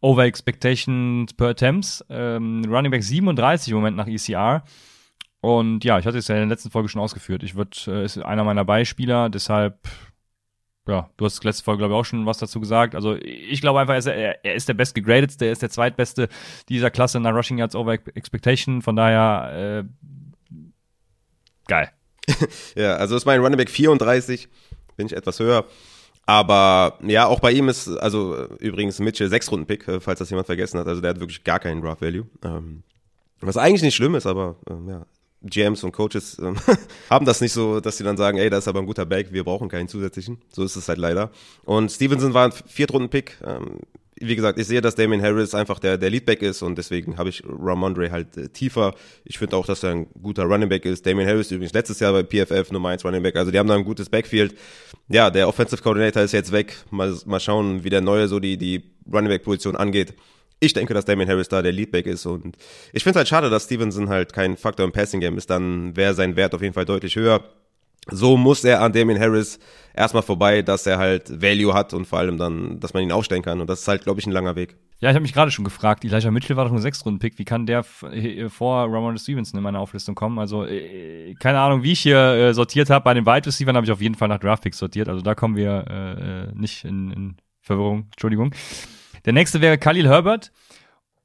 Over 0.02 0.24
Expectations 0.24 1.34
per 1.34 1.50
Attempts. 1.50 2.06
Ähm, 2.10 2.64
Running 2.70 2.92
Back 2.92 3.04
37 3.04 3.72
im 3.72 3.76
Moment 3.76 3.98
nach 3.98 4.08
ECR. 4.08 4.64
Und 5.42 5.86
ja, 5.86 6.00
ich 6.00 6.06
hatte 6.06 6.18
es 6.18 6.28
ja 6.28 6.36
in 6.36 6.42
der 6.42 6.50
letzten 6.50 6.70
Folge 6.70 6.90
schon 6.90 7.02
ausgeführt. 7.02 7.44
Ich 7.44 7.56
würde, 7.56 7.78
äh, 7.88 8.04
ist 8.04 8.18
einer 8.18 8.44
meiner 8.44 8.66
Beispieler, 8.66 9.30
deshalb, 9.30 9.88
ja, 10.88 11.10
du 11.18 11.26
hast 11.26 11.44
letzte 11.44 11.64
Folge, 11.64 11.80
glaube 11.80 11.94
ich, 11.94 12.00
auch 12.00 12.06
schon 12.06 12.26
was 12.26 12.40
dazu 12.40 12.60
gesagt. 12.60 12.96
Also 12.96 13.16
ich 13.16 13.62
glaube 13.62 13.80
einfach, 13.80 13.94
er, 14.06 14.44
er 14.44 14.56
ist 14.56 14.68
der 14.68 14.74
best 14.74 14.96
gegraded, 14.96 15.40
der 15.40 15.52
ist 15.52 15.62
der 15.62 15.70
zweitbeste 15.70 16.28
dieser 16.68 16.92
Klasse 16.92 17.20
nach 17.20 17.34
Rushing 17.34 17.58
Yards 17.58 17.76
over 17.76 17.94
Expectation. 17.94 18.82
Von 18.82 18.96
daher, 18.96 19.86
äh, 19.86 20.56
geil. 21.68 21.90
ja, 22.76 22.96
also 22.96 23.16
ist 23.16 23.26
mein 23.26 23.40
Running 23.40 23.58
Back 23.58 23.70
34, 23.70 24.50
bin 24.98 25.08
ich 25.08 25.14
etwas 25.16 25.40
höher. 25.40 25.66
Aber 26.26 27.00
ja, 27.02 27.26
auch 27.26 27.40
bei 27.40 27.52
ihm 27.52 27.70
ist, 27.70 27.88
also 27.88 28.46
übrigens 28.60 29.00
Mitchell 29.00 29.30
sechs 29.30 29.50
Runden 29.52 29.66
Pick, 29.66 29.88
äh, 29.88 30.00
falls 30.00 30.20
das 30.20 30.30
jemand 30.30 30.46
vergessen 30.46 30.80
hat. 30.80 30.88
Also 30.88 31.02
der 31.02 31.12
hat 31.12 31.20
wirklich 31.20 31.44
gar 31.44 31.60
keinen 31.60 31.82
Draft 31.82 32.02
Value. 32.02 32.28
Ähm, 32.44 32.84
was 33.42 33.58
eigentlich 33.58 33.82
nicht 33.82 33.96
schlimm 33.96 34.16
ist, 34.16 34.28
aber 34.28 34.58
ähm, 34.70 34.90
ja, 34.90 35.06
GMs 35.44 35.84
und 35.84 35.92
Coaches 35.92 36.38
ähm, 36.40 36.56
haben 37.10 37.26
das 37.26 37.42
nicht 37.42 37.54
so, 37.54 37.80
dass 37.80 37.98
sie 37.98 38.04
dann 38.04 38.18
sagen, 38.18 38.38
ey, 38.38 38.50
das 38.50 38.66
ist 38.66 38.68
aber 38.68 38.80
ein 38.80 38.86
guter 38.86 39.06
Back, 39.06 39.32
wir 39.32 39.44
brauchen 39.44 39.70
keinen 39.70 39.88
zusätzlichen. 39.88 40.40
So 40.52 40.64
ist 40.64 40.76
es 40.76 40.88
halt 40.90 40.98
leider. 40.98 41.32
Und 41.64 41.92
Stevenson 41.92 42.34
war 42.34 42.46
ein 42.46 42.52
Viertrunden-Pick. 42.52 43.38
Ähm, 43.46 43.80
wie 44.22 44.36
gesagt, 44.36 44.60
ich 44.60 44.68
sehe, 44.68 44.82
dass 44.82 44.96
Damien 44.96 45.22
Harris 45.22 45.56
einfach 45.56 45.80
der, 45.80 45.98
der 45.98 46.10
Leadback 46.10 46.42
ist 46.42 46.62
und 46.62 46.78
deswegen 46.78 47.18
habe 47.18 47.30
ich 47.30 47.42
Ramondre 47.48 48.12
halt 48.12 48.36
äh, 48.38 48.50
tiefer. 48.50 48.94
Ich 49.24 49.38
finde 49.38 49.56
auch, 49.56 49.66
dass 49.66 49.84
er 49.84 49.92
ein 49.92 50.08
guter 50.22 50.44
Running 50.44 50.68
Back 50.68 50.86
ist. 50.86 51.06
Damien 51.06 51.28
Harris 51.28 51.52
übrigens 51.52 51.74
letztes 51.74 52.00
Jahr 52.00 52.12
bei 52.12 52.24
PFF 52.24 52.72
Nummer 52.72 52.90
1 52.90 53.06
Running 53.06 53.24
Back. 53.24 53.38
Also 53.38 53.52
die 53.52 53.60
haben 53.60 53.70
da 53.70 53.76
ein 53.76 53.86
gutes 53.86 54.10
Backfield. 54.10 54.56
Ja, 55.08 55.30
der 55.30 55.48
Offensive 55.48 55.82
Coordinator 55.82 56.22
ist 56.22 56.34
jetzt 56.34 56.52
weg. 56.52 56.76
Mal, 56.92 57.16
mal 57.26 57.40
schauen, 57.40 57.84
wie 57.84 57.90
der 57.90 58.02
neue 58.02 58.28
so 58.28 58.40
die, 58.40 58.58
die 58.58 58.84
Running 59.12 59.30
Back 59.30 59.44
Position 59.44 59.76
angeht. 59.78 60.14
Ich 60.60 60.74
denke, 60.74 60.94
dass 60.94 61.06
Damien 61.06 61.30
Harris 61.30 61.48
da 61.48 61.62
der 61.62 61.72
Leadback 61.72 62.06
ist 62.06 62.26
und 62.26 62.58
ich 62.94 63.04
finde 63.04 63.12
es 63.12 63.18
halt 63.18 63.28
schade, 63.28 63.50
dass 63.50 63.66
Stevenson 63.66 64.10
halt 64.10 64.34
kein 64.34 64.58
Faktor 64.58 64.86
im 64.86 64.92
Passing 64.92 65.20
Game 65.20 65.38
ist, 65.38 65.50
dann 65.50 65.96
wäre 65.96 66.14
sein 66.14 66.36
Wert 66.36 66.54
auf 66.54 66.62
jeden 66.62 66.74
Fall 66.74 66.86
deutlich 66.86 67.16
höher. 67.16 67.44
So 68.12 68.38
muss 68.38 68.64
er 68.64 68.82
an 68.82 68.92
Damien 68.92 69.20
Harris 69.20 69.60
erstmal 69.94 70.24
vorbei, 70.24 70.62
dass 70.62 70.88
er 70.88 70.98
halt 70.98 71.42
Value 71.42 71.74
hat 71.74 71.94
und 71.94 72.06
vor 72.06 72.20
allem 72.20 72.38
dann, 72.38 72.80
dass 72.80 72.94
man 72.94 73.04
ihn 73.04 73.12
aufstellen 73.12 73.44
kann 73.44 73.62
und 73.62 73.70
das 73.70 73.82
ist 73.82 73.88
halt, 73.88 74.04
glaube 74.04 74.20
ich, 74.20 74.26
ein 74.26 74.32
langer 74.32 74.56
Weg. 74.56 74.76
Ja, 75.00 75.10
ich 75.10 75.16
habe 75.16 75.22
mich 75.22 75.34
gerade 75.34 75.52
schon 75.52 75.64
gefragt, 75.64 76.04
Elijah 76.04 76.32
Mitchell 76.32 76.58
war 76.58 76.66
doch 76.66 76.74
ein 76.74 76.80
Sechstrunden-Pick, 76.80 77.40
wie 77.40 77.46
kann 77.46 77.66
der 77.66 77.84
vor 77.84 78.92
Ramon 78.92 79.18
Stevenson 79.18 79.58
in 79.58 79.64
meiner 79.64 79.80
Auflistung 79.80 80.16
kommen? 80.16 80.40
Also, 80.40 80.66
äh, 80.66 81.36
keine 81.36 81.60
Ahnung, 81.60 81.84
wie 81.84 81.94
ich 81.94 82.02
hier 82.02 82.18
äh, 82.18 82.54
sortiert 82.54 82.90
habe. 82.90 83.04
Bei 83.04 83.14
den 83.14 83.26
Wide 83.26 83.46
Receivers 83.46 83.76
habe 83.76 83.86
ich 83.86 83.92
auf 83.92 84.02
jeden 84.02 84.16
Fall 84.16 84.28
nach 84.28 84.40
Draftpicks 84.40 84.78
sortiert, 84.78 85.08
also 85.08 85.22
da 85.22 85.36
kommen 85.36 85.56
wir 85.56 85.86
äh, 85.90 86.48
äh 86.48 86.52
nicht 86.54 86.84
in, 86.84 87.12
in 87.12 87.38
Verwirrung, 87.62 88.08
Entschuldigung. 88.12 88.54
Der 89.30 89.34
nächste 89.34 89.62
wäre 89.62 89.78
Khalil 89.78 90.08
Herbert. 90.08 90.52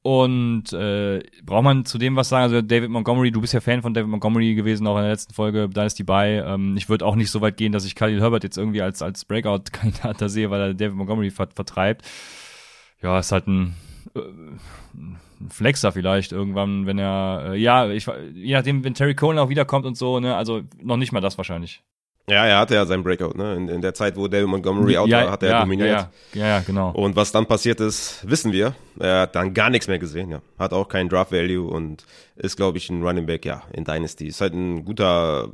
Und 0.03 0.71
äh, 0.73 1.23
braucht 1.43 1.63
man 1.63 1.85
zu 1.85 1.97
dem 1.97 2.15
was 2.15 2.29
sagen? 2.29 2.43
Also 2.43 2.61
David 2.61 2.91
Montgomery, 2.91 3.31
du 3.31 3.41
bist 3.41 3.55
ja 3.55 3.61
Fan 3.61 3.81
von 3.81 3.95
David 3.95 4.11
Montgomery 4.11 4.53
gewesen, 4.53 4.85
auch 4.85 4.97
in 4.97 5.01
der 5.01 5.09
letzten 5.09 5.33
Folge, 5.33 5.67
da 5.69 5.85
ist 5.85 5.97
die 5.97 6.03
bei. 6.03 6.33
Ähm, 6.45 6.77
ich 6.77 6.87
würde 6.87 7.03
auch 7.03 7.15
nicht 7.15 7.31
so 7.31 7.41
weit 7.41 7.57
gehen, 7.57 7.71
dass 7.71 7.83
ich 7.83 7.95
Khalil 7.95 8.21
Herbert 8.21 8.43
jetzt 8.43 8.59
irgendwie 8.59 8.83
als, 8.83 9.01
als 9.01 9.25
Breakout-Kandidat 9.25 10.17
da 10.21 10.29
sehe, 10.29 10.51
weil 10.51 10.61
er 10.61 10.73
David 10.75 10.95
Montgomery 10.95 11.31
ver 11.31 11.47
vertreibt. 11.55 12.05
Ja, 13.01 13.17
ist 13.17 13.31
halt 13.31 13.47
ein, 13.47 13.73
äh, 14.13 14.19
ein 14.19 15.49
Flexer 15.49 15.91
vielleicht 15.91 16.31
irgendwann, 16.31 16.85
wenn 16.85 16.99
er, 16.99 17.53
äh, 17.53 17.57
ja, 17.57 17.89
ich, 17.89 18.05
je 18.35 18.53
nachdem, 18.53 18.83
wenn 18.83 18.93
Terry 18.93 19.15
Cohen 19.15 19.39
auch 19.39 19.49
wiederkommt 19.49 19.87
und 19.87 19.97
so, 19.97 20.19
ne, 20.19 20.35
also 20.35 20.61
noch 20.79 20.97
nicht 20.97 21.11
mal 21.11 21.21
das 21.21 21.39
wahrscheinlich. 21.39 21.81
Ja, 22.27 22.47
er 22.47 22.57
hatte 22.57 22.73
ja 22.73 22.85
seinen 22.85 23.03
Breakout, 23.03 23.37
ne? 23.37 23.55
In, 23.55 23.67
in 23.67 23.81
der 23.81 23.93
Zeit, 23.93 24.15
wo 24.15 24.27
David 24.27 24.47
Montgomery 24.47 24.97
out 24.97 25.07
ja, 25.07 25.25
war, 25.25 25.31
hat 25.31 25.43
er 25.43 25.49
ja, 25.49 25.61
dominiert. 25.61 25.89
Ja, 25.89 26.09
ja, 26.33 26.47
ja, 26.47 26.59
genau. 26.61 26.89
Und 26.91 27.15
was 27.15 27.31
dann 27.31 27.45
passiert 27.45 27.79
ist, 27.79 28.27
wissen 28.27 28.51
wir. 28.51 28.73
Er 28.99 29.21
hat 29.21 29.35
dann 29.35 29.53
gar 29.53 29.69
nichts 29.69 29.87
mehr 29.87 29.99
gesehen, 29.99 30.31
ja. 30.31 30.41
Hat 30.57 30.73
auch 30.73 30.87
keinen 30.87 31.07
Draft 31.07 31.31
Value 31.31 31.67
und 31.69 32.03
ist, 32.35 32.55
glaube 32.57 32.79
ich, 32.79 32.89
ein 32.89 33.03
Running 33.03 33.27
Back, 33.27 33.45
ja, 33.45 33.61
in 33.73 33.83
Dynasty. 33.83 34.27
Ist 34.27 34.41
halt 34.41 34.53
ein 34.53 34.85
guter, 34.85 35.49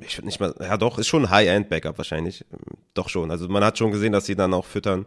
ich 0.00 0.18
würde 0.18 0.26
nicht 0.26 0.40
mal, 0.40 0.52
ja 0.58 0.76
doch, 0.76 0.98
ist 0.98 1.06
schon 1.06 1.26
ein 1.26 1.30
High-End-Backup 1.30 1.96
wahrscheinlich. 1.96 2.44
Doch 2.94 3.08
schon. 3.08 3.30
Also 3.30 3.46
man 3.46 3.62
hat 3.62 3.78
schon 3.78 3.92
gesehen, 3.92 4.12
dass 4.12 4.26
sie 4.26 4.34
dann 4.34 4.52
auch 4.52 4.64
füttern. 4.64 5.06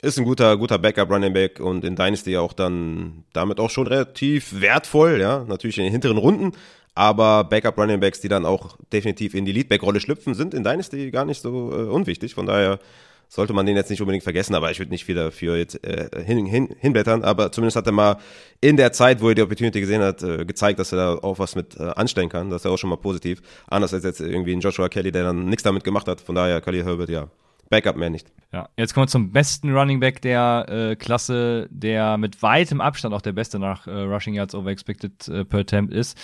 Ist 0.00 0.16
ein 0.16 0.24
guter, 0.24 0.56
guter 0.56 0.78
Backup 0.78 1.10
Running 1.10 1.32
Back 1.34 1.60
und 1.60 1.84
in 1.84 1.96
Dynasty 1.96 2.38
auch 2.38 2.52
dann 2.54 3.24
damit 3.32 3.60
auch 3.60 3.68
schon 3.68 3.86
relativ 3.86 4.60
wertvoll, 4.60 5.20
ja. 5.20 5.44
Natürlich 5.46 5.76
in 5.76 5.84
den 5.84 5.92
hinteren 5.92 6.16
Runden, 6.16 6.52
aber 6.98 7.44
Backup 7.44 7.78
Running 7.78 8.00
Backs, 8.00 8.20
die 8.20 8.28
dann 8.28 8.44
auch 8.44 8.76
definitiv 8.92 9.34
in 9.34 9.44
die 9.44 9.52
Leadback-Rolle 9.52 10.00
schlüpfen, 10.00 10.34
sind 10.34 10.52
in 10.52 10.64
Dynasty 10.64 11.12
gar 11.12 11.24
nicht 11.24 11.40
so 11.40 11.70
äh, 11.70 11.84
unwichtig. 11.84 12.34
Von 12.34 12.46
daher 12.46 12.80
sollte 13.28 13.52
man 13.52 13.66
den 13.66 13.76
jetzt 13.76 13.88
nicht 13.88 14.00
unbedingt 14.00 14.24
vergessen, 14.24 14.56
aber 14.56 14.72
ich 14.72 14.80
würde 14.80 14.90
nicht 14.90 15.04
viel 15.04 15.14
dafür 15.14 15.56
jetzt 15.56 15.84
äh, 15.86 16.08
hin, 16.24 16.44
hin, 16.44 16.74
hinblättern. 16.80 17.22
Aber 17.22 17.52
zumindest 17.52 17.76
hat 17.76 17.86
er 17.86 17.92
mal 17.92 18.16
in 18.60 18.76
der 18.76 18.90
Zeit, 18.90 19.20
wo 19.20 19.28
er 19.28 19.36
die 19.36 19.42
Opportunity 19.42 19.80
gesehen 19.80 20.02
hat, 20.02 20.24
äh, 20.24 20.44
gezeigt, 20.44 20.80
dass 20.80 20.90
er 20.90 20.98
da 20.98 21.14
auch 21.14 21.38
was 21.38 21.54
mit 21.54 21.76
äh, 21.78 21.84
anstellen 21.84 22.30
kann. 22.30 22.50
Das 22.50 22.62
ist 22.62 22.64
ja 22.64 22.72
auch 22.72 22.78
schon 22.78 22.90
mal 22.90 22.96
positiv. 22.96 23.42
Anders 23.68 23.94
als 23.94 24.02
jetzt 24.02 24.20
irgendwie 24.20 24.52
ein 24.52 24.60
Joshua 24.60 24.88
Kelly, 24.88 25.12
der 25.12 25.22
dann 25.22 25.44
nichts 25.44 25.62
damit 25.62 25.84
gemacht 25.84 26.08
hat. 26.08 26.20
Von 26.20 26.34
daher, 26.34 26.60
Khalil 26.60 26.84
Herbert, 26.84 27.10
ja, 27.10 27.28
Backup 27.70 27.96
mehr 27.96 28.10
nicht. 28.10 28.32
Ja, 28.50 28.70
jetzt 28.78 28.94
kommen 28.94 29.04
wir 29.04 29.10
zum 29.10 29.30
besten 29.30 29.76
Running 29.76 30.00
Back 30.00 30.22
der 30.22 30.64
äh, 30.68 30.96
Klasse, 30.96 31.68
der 31.70 32.16
mit 32.16 32.42
weitem 32.42 32.80
Abstand 32.80 33.14
auch 33.14 33.20
der 33.20 33.32
beste 33.32 33.58
nach 33.58 33.86
äh, 33.86 33.90
Rushing 33.90 34.32
Yards 34.32 34.54
over 34.54 34.70
expected 34.70 35.28
äh, 35.28 35.44
per 35.44 35.60
Attempt 35.60 35.92
ist. 35.92 36.16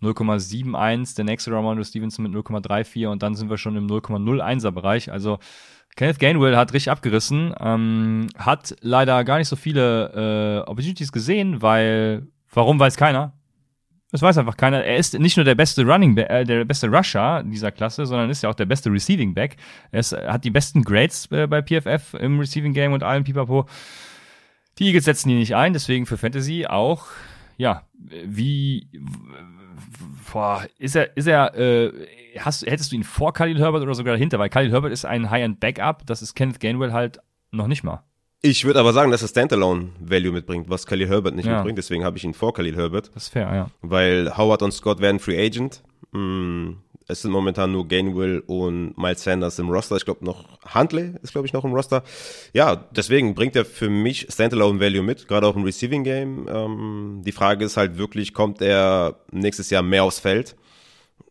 0,71, 0.00 1.16
der 1.16 1.24
nächste 1.24 1.50
Ramondre 1.50 1.84
Stevenson 1.84 2.22
mit 2.22 2.32
0,34 2.32 3.08
und 3.08 3.22
dann 3.24 3.34
sind 3.34 3.50
wir 3.50 3.58
schon 3.58 3.74
im 3.76 3.88
0,01er 3.88 4.70
Bereich. 4.70 5.10
Also 5.10 5.40
Kenneth 5.96 6.20
Gainwell 6.20 6.56
hat 6.56 6.72
richtig 6.72 6.92
abgerissen, 6.92 7.52
ähm, 7.58 8.28
hat 8.36 8.76
leider 8.80 9.24
gar 9.24 9.38
nicht 9.38 9.48
so 9.48 9.56
viele 9.56 10.62
äh, 10.64 10.70
Opportunities 10.70 11.10
gesehen, 11.10 11.62
weil, 11.62 12.28
warum 12.52 12.78
weiß 12.78 12.96
keiner? 12.96 13.32
Das 14.12 14.20
weiß 14.20 14.36
einfach 14.36 14.58
keiner. 14.58 14.84
Er 14.84 14.98
ist 14.98 15.18
nicht 15.18 15.38
nur 15.38 15.44
der 15.44 15.54
beste 15.54 15.84
Running, 15.84 16.16
äh, 16.18 16.44
der 16.44 16.66
beste 16.66 16.88
Rusher 16.88 17.42
dieser 17.42 17.72
Klasse, 17.72 18.04
sondern 18.04 18.28
ist 18.28 18.42
ja 18.42 18.50
auch 18.50 18.54
der 18.54 18.66
beste 18.66 18.92
Receiving 18.92 19.32
Back. 19.32 19.56
Er 19.90 20.00
ist, 20.00 20.12
hat 20.12 20.44
die 20.44 20.50
besten 20.50 20.84
Grades 20.84 21.30
äh, 21.32 21.46
bei 21.46 21.62
PFF 21.62 22.14
im 22.20 22.38
Receiving 22.38 22.74
Game 22.74 22.92
und 22.92 23.02
allem 23.02 23.24
Pipapo. 23.24 23.66
Die 24.78 24.86
Eagles 24.86 25.06
setzen 25.06 25.30
ihn 25.30 25.38
nicht 25.38 25.56
ein, 25.56 25.72
deswegen 25.72 26.04
für 26.04 26.18
Fantasy 26.18 26.66
auch, 26.66 27.06
ja, 27.56 27.82
wie, 27.94 28.86
boah, 30.30 30.66
ist 30.78 30.96
er, 30.96 31.16
ist 31.16 31.26
er, 31.26 31.54
äh, 31.56 31.92
hast, 32.38 32.66
hättest 32.66 32.92
du 32.92 32.96
ihn 32.96 33.04
vor 33.04 33.32
Khalil 33.32 33.58
Herbert 33.58 33.82
oder 33.82 33.94
sogar 33.94 34.14
dahinter? 34.14 34.38
Weil 34.38 34.48
Khalil 34.48 34.72
Herbert 34.72 34.92
ist 34.92 35.04
ein 35.04 35.30
High-End 35.30 35.60
Backup, 35.60 36.06
das 36.06 36.22
ist 36.22 36.34
Kenneth 36.34 36.60
Gainwell 36.60 36.92
halt 36.92 37.18
noch 37.50 37.66
nicht 37.66 37.82
mal. 37.82 38.02
Ich 38.44 38.64
würde 38.64 38.80
aber 38.80 38.92
sagen, 38.92 39.12
dass 39.12 39.22
er 39.22 39.28
Standalone-Value 39.28 40.32
mitbringt, 40.32 40.68
was 40.68 40.84
Khalil 40.84 41.08
Herbert 41.08 41.36
nicht 41.36 41.46
ja. 41.46 41.54
mitbringt. 41.54 41.78
Deswegen 41.78 42.04
habe 42.04 42.18
ich 42.18 42.24
ihn 42.24 42.34
vor 42.34 42.52
Khalil 42.52 42.74
Herbert. 42.74 43.12
Das 43.14 43.24
ist 43.24 43.28
fair, 43.32 43.54
ja. 43.54 43.70
Weil 43.82 44.36
Howard 44.36 44.62
und 44.62 44.72
Scott 44.72 45.00
werden 45.00 45.20
Free 45.20 45.38
Agent. 45.40 45.80
Mm, 46.10 46.72
es 47.06 47.22
sind 47.22 47.30
momentan 47.30 47.70
nur 47.70 47.86
Gainwell 47.86 48.40
und 48.40 48.98
Miles 48.98 49.22
Sanders 49.22 49.60
im 49.60 49.70
Roster. 49.70 49.94
Ich 49.94 50.04
glaube 50.04 50.24
noch 50.24 50.44
Huntley 50.74 51.14
ist, 51.22 51.30
glaube 51.30 51.46
ich, 51.46 51.52
noch 51.52 51.64
im 51.64 51.72
Roster. 51.72 52.02
Ja, 52.52 52.74
deswegen 52.74 53.36
bringt 53.36 53.54
er 53.54 53.64
für 53.64 53.88
mich 53.88 54.26
Standalone-Value 54.28 55.02
mit, 55.04 55.28
gerade 55.28 55.46
auch 55.46 55.54
im 55.54 55.62
Receiving-Game. 55.62 56.48
Ähm, 56.48 57.22
die 57.24 57.32
Frage 57.32 57.64
ist 57.64 57.76
halt 57.76 57.96
wirklich, 57.96 58.34
kommt 58.34 58.60
er 58.60 59.20
nächstes 59.30 59.70
Jahr 59.70 59.84
mehr 59.84 60.02
aufs 60.02 60.18
Feld? 60.18 60.56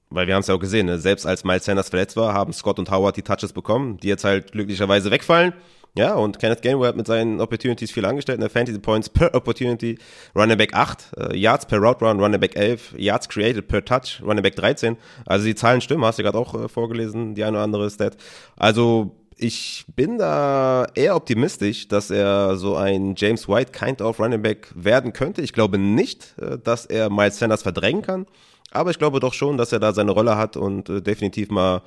Weil 0.10 0.28
wir 0.28 0.36
haben 0.36 0.41
es 0.41 0.47
ja 0.47 0.56
auch 0.56 0.60
gesehen, 0.60 0.86
ne? 0.86 0.97
selbst 0.97 1.26
als 1.26 1.43
Miles 1.43 1.65
Sanders 1.65 1.89
verletzt 1.89 2.15
war, 2.15 2.34
haben 2.34 2.54
Scott 2.54 2.80
und 2.80 2.89
Howard 2.89 3.17
die 3.17 3.21
Touches 3.21 3.52
bekommen, 3.52 3.97
die 3.97 4.08
jetzt 4.08 4.24
halt 4.24 4.54
glücklicherweise 4.54 5.12
wegfallen. 5.12 5.54
Ja, 5.97 6.15
und 6.15 6.39
Kenneth 6.39 6.62
Gainwell 6.62 6.88
hat 6.88 6.95
mit 6.95 7.06
seinen 7.06 7.41
Opportunities 7.41 7.91
viel 7.91 8.06
angestellt. 8.06 8.38
In 8.38 8.41
der 8.41 8.49
Fantasy 8.49 8.80
Points 8.80 9.10
per 9.10 9.34
Opportunity, 9.36 9.97
Running 10.34 10.58
Back 10.58 10.73
8, 10.73 11.12
äh, 11.17 11.38
Yards 11.38 11.65
per 11.65 11.80
Route 11.80 12.06
Run, 12.06 12.21
Running 12.21 12.39
Back 12.39 12.56
11, 12.56 12.95
Yards 12.97 13.27
created 13.27 13.67
per 13.67 13.84
Touch, 13.84 14.21
Running 14.23 14.41
Back 14.41 14.56
13. 14.56 14.95
Also 15.25 15.45
die 15.45 15.56
Zahlen 15.56 15.82
stimmen, 15.82 16.06
hast 16.06 16.17
du 16.17 16.23
gerade 16.23 16.38
auch 16.38 16.56
äh, 16.56 16.69
vorgelesen, 16.69 17.36
die 17.36 17.43
eine 17.43 17.58
oder 17.58 17.63
andere 17.63 17.89
Stat. 17.89 18.15
Also 18.56 19.17
ich 19.36 19.84
bin 19.95 20.17
da 20.17 20.88
eher 20.93 21.15
optimistisch, 21.15 21.89
dass 21.89 22.10
er 22.10 22.56
so 22.56 22.75
ein 22.75 23.15
James 23.17 23.49
White 23.49 23.71
kind 23.73 24.01
of 24.01 24.19
Running 24.19 24.41
Back 24.41 24.69
werden 24.75 25.12
könnte. 25.12 25.41
Ich 25.41 25.51
glaube 25.51 25.77
nicht, 25.77 26.36
äh, 26.39 26.58
dass 26.58 26.86
er 26.86 27.10
Miles 27.10 27.38
Sanders 27.38 27.63
verdrängen 27.63 28.01
kann. 28.01 28.27
Aber 28.71 28.91
ich 28.91 28.97
glaube 28.97 29.19
doch 29.19 29.34
schon, 29.34 29.58
dass 29.58 29.73
er 29.73 29.80
da 29.80 29.91
seine 29.91 30.12
Rolle 30.12 30.38
hat 30.38 30.56
und 30.56 30.89
äh, 30.89 31.01
definitiv 31.01 31.49
mal 31.49 31.82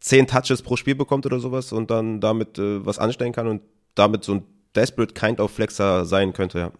zehn 0.00 0.26
Touches 0.26 0.62
pro 0.62 0.76
Spiel 0.76 0.94
bekommt 0.94 1.26
oder 1.26 1.40
sowas 1.40 1.72
und 1.72 1.90
dann 1.90 2.20
damit 2.20 2.58
äh, 2.58 2.84
was 2.84 2.98
anstellen 2.98 3.32
kann 3.32 3.46
und 3.46 3.62
damit 3.94 4.24
so 4.24 4.34
ein 4.34 4.42
Desperate 4.74 5.14
Kind 5.14 5.40
of 5.40 5.50
Flexer 5.50 6.04
sein 6.04 6.32
könnte, 6.32 6.58
ja. 6.58 6.72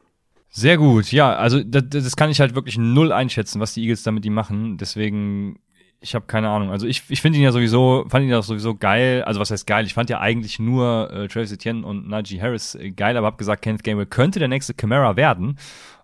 Sehr 0.51 0.79
gut, 0.79 1.13
ja, 1.13 1.35
also 1.35 1.63
das, 1.63 1.85
das 1.91 2.17
kann 2.17 2.31
ich 2.31 2.41
halt 2.41 2.55
wirklich 2.55 2.79
null 2.79 3.13
einschätzen, 3.13 3.61
was 3.61 3.75
die 3.75 3.83
Eagles 3.83 4.03
damit 4.03 4.25
die 4.25 4.31
machen. 4.31 4.79
Deswegen, 4.79 5.59
ich 6.01 6.15
habe 6.15 6.27
keine 6.27 6.49
Ahnung. 6.49 6.71
Also 6.71 6.87
ich, 6.87 7.03
ich 7.09 7.21
finde 7.21 7.39
ihn 7.39 7.45
ja 7.45 7.53
sowieso, 7.53 8.07
fand 8.09 8.25
ihn 8.25 8.31
ja 8.31 8.41
sowieso 8.41 8.75
geil. 8.75 9.23
Also 9.25 9.41
was 9.41 9.51
heißt 9.51 9.67
geil? 9.67 9.85
Ich 9.85 9.93
fand 9.93 10.09
ja 10.09 10.21
eigentlich 10.21 10.59
nur 10.59 11.11
äh, 11.13 11.29
Travis 11.29 11.53
Etienne 11.53 11.85
und 11.85 12.09
Najee 12.09 12.41
Harris 12.41 12.75
äh, 12.77 12.91
geil, 12.91 13.17
aber 13.19 13.27
habe 13.27 13.37
gesagt, 13.37 13.61
Kenneth 13.61 13.85
Gainwell 13.85 14.07
könnte 14.07 14.39
der 14.39 14.49
nächste 14.49 14.73
Camara 14.73 15.17
werden. 15.17 15.59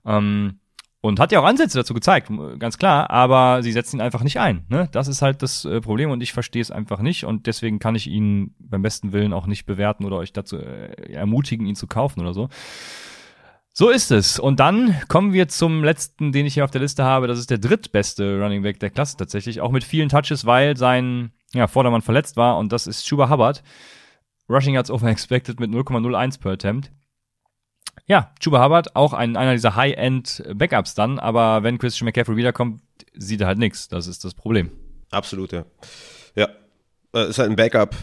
Ähm, 0.05 0.59
und 1.05 1.21
hat 1.21 1.33
ja 1.33 1.40
auch 1.40 1.45
Ansätze 1.45 1.77
dazu 1.77 1.93
gezeigt, 1.93 2.31
ganz 2.59 2.79
klar, 2.79 3.11
aber 3.11 3.62
sie 3.62 3.73
setzen 3.73 3.99
ihn 3.99 4.01
einfach 4.01 4.23
nicht 4.23 4.40
ein. 4.40 4.64
Ne? 4.71 4.88
Das 4.90 5.07
ist 5.07 5.21
halt 5.21 5.43
das 5.43 5.67
äh, 5.67 5.83
Problem 5.83 6.11
und 6.11 6.23
ich 6.23 6.33
verstehe 6.33 6.62
es 6.62 6.71
einfach 6.71 7.01
nicht 7.01 7.27
und 7.27 7.47
deswegen 7.47 7.79
kann 7.79 7.95
ich 7.95 8.07
ihn 8.07 8.55
beim 8.59 8.81
besten 8.81 9.12
Willen 9.12 9.35
auch 9.35 9.47
nicht 9.47 9.67
bewerten 9.67 10.07
oder 10.07 10.17
euch 10.17 10.33
dazu 10.33 10.57
äh, 10.57 11.12
ermutigen, 11.12 11.67
ihn 11.67 11.77
zu 11.77 11.87
kaufen 11.87 12.21
oder 12.21 12.33
so. 12.33 12.49
So 13.75 13.90
ist 13.90 14.12
es. 14.12 14.38
Und 14.38 14.61
dann 14.61 14.97
kommen 15.09 15.35
wir 15.35 15.49
zum 15.49 15.85
letzten, 15.85 16.33
den 16.33 16.47
ich 16.47 16.55
hier 16.55 16.64
auf 16.64 16.71
der 16.71 16.81
Liste 16.81 17.05
habe. 17.05 17.27
Das 17.27 17.38
ist 17.38 17.51
der 17.51 17.59
drittbeste 17.59 18.40
Running 18.40 18.62
Back 18.62 18.81
der 18.81 18.88
Klasse 18.88 19.19
tatsächlich, 19.19 19.61
auch 19.61 19.73
mit 19.73 19.85
vielen 19.85 20.09
Touches, 20.09 20.47
weil 20.47 20.75
sein 20.79 21.33
ja, 21.53 21.67
Vordermann 21.67 22.01
verletzt 22.01 22.38
war 22.38 22.57
und 22.57 22.73
das 22.73 22.87
ist 22.87 23.07
Schuba 23.07 23.29
Hubbard. 23.29 23.62
Rushing 24.49 24.73
Yards 24.73 24.90
over 24.90 25.09
expected 25.09 25.61
mit 25.61 25.71
0,01 25.71 26.40
per 26.40 26.53
Attempt. 26.53 26.93
Ja, 28.07 28.33
Chuba 28.41 28.65
Hubbard, 28.65 28.97
auch 28.97 29.13
ein, 29.13 29.37
einer 29.37 29.53
dieser 29.53 29.77
High-End-Backups 29.77 30.95
dann, 30.95 31.19
aber 31.19 31.63
wenn 31.63 31.79
Christian 31.79 32.07
McCaffrey 32.07 32.37
wiederkommt, 32.37 32.83
sieht 33.15 33.41
er 33.41 33.47
halt 33.47 33.59
nichts. 33.59 33.89
Das 33.89 34.07
ist 34.07 34.25
das 34.25 34.35
Problem. 34.35 34.71
Absolut, 35.11 35.53
ja. 35.53 35.65
Ja, 36.35 36.49
äh, 37.15 37.29
ist 37.29 37.39
halt 37.39 37.51
ein 37.51 37.57
Backup 37.57 37.97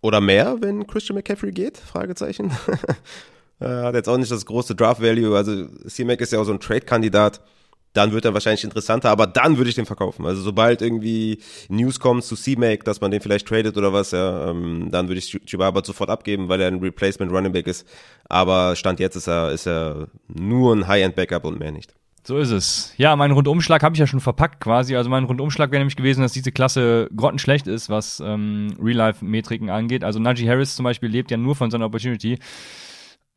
oder 0.00 0.20
mehr, 0.20 0.56
wenn 0.60 0.86
Christian 0.86 1.16
McCaffrey 1.16 1.52
geht? 1.52 1.78
Fragezeichen. 1.78 2.52
Hat 3.60 3.94
jetzt 3.94 4.08
auch 4.08 4.16
nicht 4.16 4.30
das 4.30 4.46
große 4.46 4.74
Draft-Value. 4.74 5.36
Also 5.36 5.66
C-Mac 5.86 6.20
ist 6.22 6.32
ja 6.32 6.40
auch 6.40 6.44
so 6.44 6.52
ein 6.52 6.60
Trade-Kandidat 6.60 7.42
dann 7.92 8.12
wird 8.12 8.24
er 8.24 8.34
wahrscheinlich 8.34 8.64
interessanter, 8.64 9.10
aber 9.10 9.26
dann 9.26 9.56
würde 9.56 9.70
ich 9.70 9.76
den 9.76 9.86
verkaufen. 9.86 10.26
Also 10.26 10.42
sobald 10.42 10.82
irgendwie 10.82 11.40
News 11.68 11.98
kommt 11.98 12.24
zu 12.24 12.36
C-Make, 12.36 12.84
dass 12.84 13.00
man 13.00 13.10
den 13.10 13.20
vielleicht 13.20 13.46
tradet 13.48 13.76
oder 13.76 13.92
was, 13.92 14.12
ja, 14.12 14.50
ähm, 14.50 14.88
dann 14.90 15.08
würde 15.08 15.18
ich 15.18 15.38
Chibaba 15.46 15.82
sofort 15.84 16.10
abgeben, 16.10 16.48
weil 16.48 16.60
er 16.60 16.68
ein 16.68 16.78
Replacement 16.78 17.32
Running 17.32 17.52
Back 17.52 17.66
ist. 17.66 17.86
Aber 18.28 18.76
Stand 18.76 19.00
jetzt 19.00 19.16
ist 19.16 19.26
er, 19.26 19.50
ist 19.50 19.66
er 19.66 20.08
nur 20.28 20.74
ein 20.74 20.86
High-End-Backup 20.86 21.44
und 21.44 21.58
mehr 21.58 21.72
nicht. 21.72 21.94
So 22.22 22.36
ist 22.36 22.50
es. 22.50 22.92
Ja, 22.98 23.16
meinen 23.16 23.32
Rundumschlag 23.32 23.82
habe 23.82 23.94
ich 23.94 23.98
ja 23.98 24.06
schon 24.06 24.20
verpackt 24.20 24.60
quasi. 24.60 24.94
Also 24.94 25.08
mein 25.08 25.24
Rundumschlag 25.24 25.70
wäre 25.70 25.80
nämlich 25.80 25.96
gewesen, 25.96 26.20
dass 26.20 26.32
diese 26.32 26.52
Klasse 26.52 27.08
grottenschlecht 27.16 27.66
ist, 27.66 27.88
was 27.88 28.20
ähm, 28.24 28.76
Real-Life-Metriken 28.80 29.70
angeht. 29.70 30.04
Also 30.04 30.20
Najee 30.20 30.48
Harris 30.48 30.76
zum 30.76 30.84
Beispiel 30.84 31.08
lebt 31.08 31.30
ja 31.30 31.38
nur 31.38 31.56
von 31.56 31.70
seiner 31.70 31.86
Opportunity. 31.86 32.38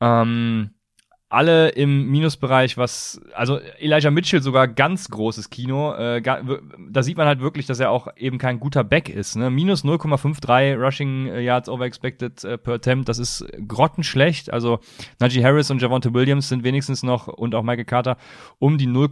Ähm, 0.01 0.71
alle 1.33 1.69
im 1.69 2.11
Minusbereich, 2.11 2.77
was, 2.77 3.19
also 3.33 3.59
Elijah 3.79 4.11
Mitchell 4.11 4.41
sogar 4.41 4.67
ganz 4.67 5.09
großes 5.09 5.49
Kino. 5.49 5.93
Äh, 5.93 6.21
da 6.21 7.03
sieht 7.03 7.17
man 7.17 7.25
halt 7.25 7.41
wirklich, 7.41 7.65
dass 7.65 7.79
er 7.79 7.89
auch 7.89 8.07
eben 8.15 8.37
kein 8.37 8.59
guter 8.59 8.83
Back 8.83 9.09
ist. 9.09 9.35
Ne? 9.35 9.49
Minus 9.49 9.83
0,53 9.83 10.75
Rushing 10.75 11.25
Yards 11.39 11.69
over 11.69 11.85
expected 11.85 12.43
äh, 12.43 12.57
per 12.57 12.75
attempt, 12.75 13.09
das 13.09 13.17
ist 13.17 13.45
grottenschlecht. 13.67 14.53
Also 14.53 14.79
Najee 15.19 15.43
Harris 15.43 15.71
und 15.71 15.81
Javonte 15.81 16.13
Williams 16.13 16.49
sind 16.49 16.63
wenigstens 16.63 17.01
noch 17.01 17.27
und 17.27 17.55
auch 17.55 17.63
Michael 17.63 17.85
Carter 17.85 18.17
um 18.59 18.77
die 18.77 18.87
0, 18.87 19.09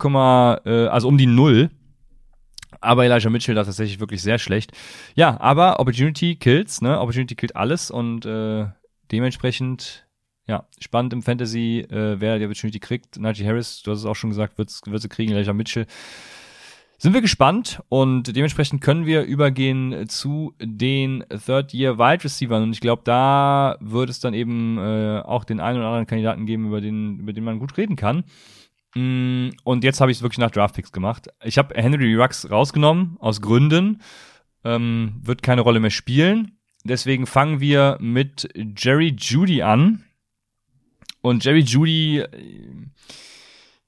äh, 0.66 0.88
also 0.88 1.08
um 1.08 1.18
die 1.18 1.26
0. 1.26 1.72
Aber 2.82 3.04
Elijah 3.04 3.30
Mitchell 3.30 3.56
da 3.56 3.64
tatsächlich 3.64 4.00
wirklich 4.00 4.22
sehr 4.22 4.38
schlecht. 4.38 4.72
Ja, 5.16 5.40
aber 5.42 5.80
Opportunity 5.80 6.36
kills, 6.36 6.82
ne? 6.82 7.00
Opportunity 7.00 7.36
killt 7.36 7.56
alles 7.56 7.92
und 7.92 8.26
äh, 8.26 8.68
dementsprechend 9.12 10.06
ja, 10.47 10.65
spannend 10.80 11.13
im 11.13 11.21
Fantasy, 11.21 11.80
äh, 11.80 12.19
wer 12.19 12.39
die 12.39 12.45
Opportunity 12.45 12.80
kriegt. 12.80 13.19
Najee 13.19 13.45
Harris, 13.45 13.82
du 13.84 13.91
hast 13.91 13.99
es 13.99 14.06
auch 14.06 14.15
schon 14.15 14.30
gesagt, 14.30 14.58
wird, 14.58 14.71
wird 14.86 15.01
sie 15.01 15.10
kriegen, 15.10 15.32
Elijah 15.32 15.54
Mitchell. 15.54 15.86
Sind 16.97 17.13
wir 17.15 17.21
gespannt 17.21 17.82
und 17.89 18.36
dementsprechend 18.36 18.82
können 18.82 19.08
wir 19.08 19.23
übergehen 19.23 20.08
zu 20.08 20.54
den 20.62 21.25
Third-Year 21.30 21.97
Wide 21.97 22.23
Receivers 22.23 22.62
und 22.62 22.73
ich 22.73 22.80
glaube, 22.80 23.01
da 23.06 23.75
wird 23.80 24.12
es 24.12 24.19
dann 24.19 24.36
eben 24.36 24.77
äh, 24.77 25.19
auch 25.25 25.43
den 25.43 25.60
einen 25.60 25.80
oder 25.80 25.88
anderen 25.88 26.06
Kandidaten 26.06 26.45
geben, 26.45 26.67
über 26.67 26.80
den, 26.80 27.19
über 27.19 27.34
den 27.34 27.43
man 27.43 27.58
gut 27.58 27.75
reden 27.75 27.95
kann. 27.95 28.23
Mm, 28.95 29.49
und 29.63 29.84
jetzt 29.84 30.01
habe 30.01 30.12
ich 30.12 30.17
es 30.17 30.21
wirklich 30.21 30.38
nach 30.38 30.51
Draftpicks 30.51 30.91
gemacht. 30.91 31.30
Ich 31.43 31.58
habe 31.58 31.73
Henry 31.75 32.13
Rux 32.15 32.49
rausgenommen, 32.49 33.17
aus 33.19 33.41
Gründen. 33.41 34.01
Ähm, 34.63 35.15
wird 35.23 35.41
keine 35.41 35.62
Rolle 35.62 35.80
mehr 35.80 35.89
spielen. 35.89 36.58
Deswegen 36.84 37.25
fangen 37.25 37.60
wir 37.60 37.97
mit 37.99 38.47
Jerry 38.77 39.15
Judy 39.17 39.63
an. 39.63 40.04
Und 41.22 41.44
Jerry 41.46 41.62
Judy, 41.62 42.20
äh, 42.20 42.28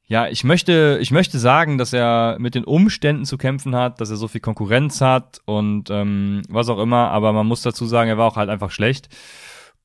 ja, 0.05 0.27
ich 0.27 0.43
möchte, 0.43 0.99
ich 1.01 1.11
möchte 1.11 1.39
sagen, 1.39 1.77
dass 1.77 1.93
er 1.93 2.37
mit 2.39 2.55
den 2.55 2.65
Umständen 2.65 3.25
zu 3.25 3.37
kämpfen 3.37 3.75
hat, 3.75 3.99
dass 3.99 4.09
er 4.09 4.17
so 4.17 4.27
viel 4.27 4.41
Konkurrenz 4.41 5.01
hat 5.01 5.41
und 5.45 5.89
ähm, 5.89 6.43
was 6.49 6.69
auch 6.69 6.79
immer, 6.79 7.09
aber 7.09 7.33
man 7.33 7.47
muss 7.47 7.61
dazu 7.61 7.85
sagen, 7.85 8.09
er 8.09 8.17
war 8.17 8.27
auch 8.27 8.35
halt 8.35 8.49
einfach 8.49 8.71
schlecht. 8.71 9.09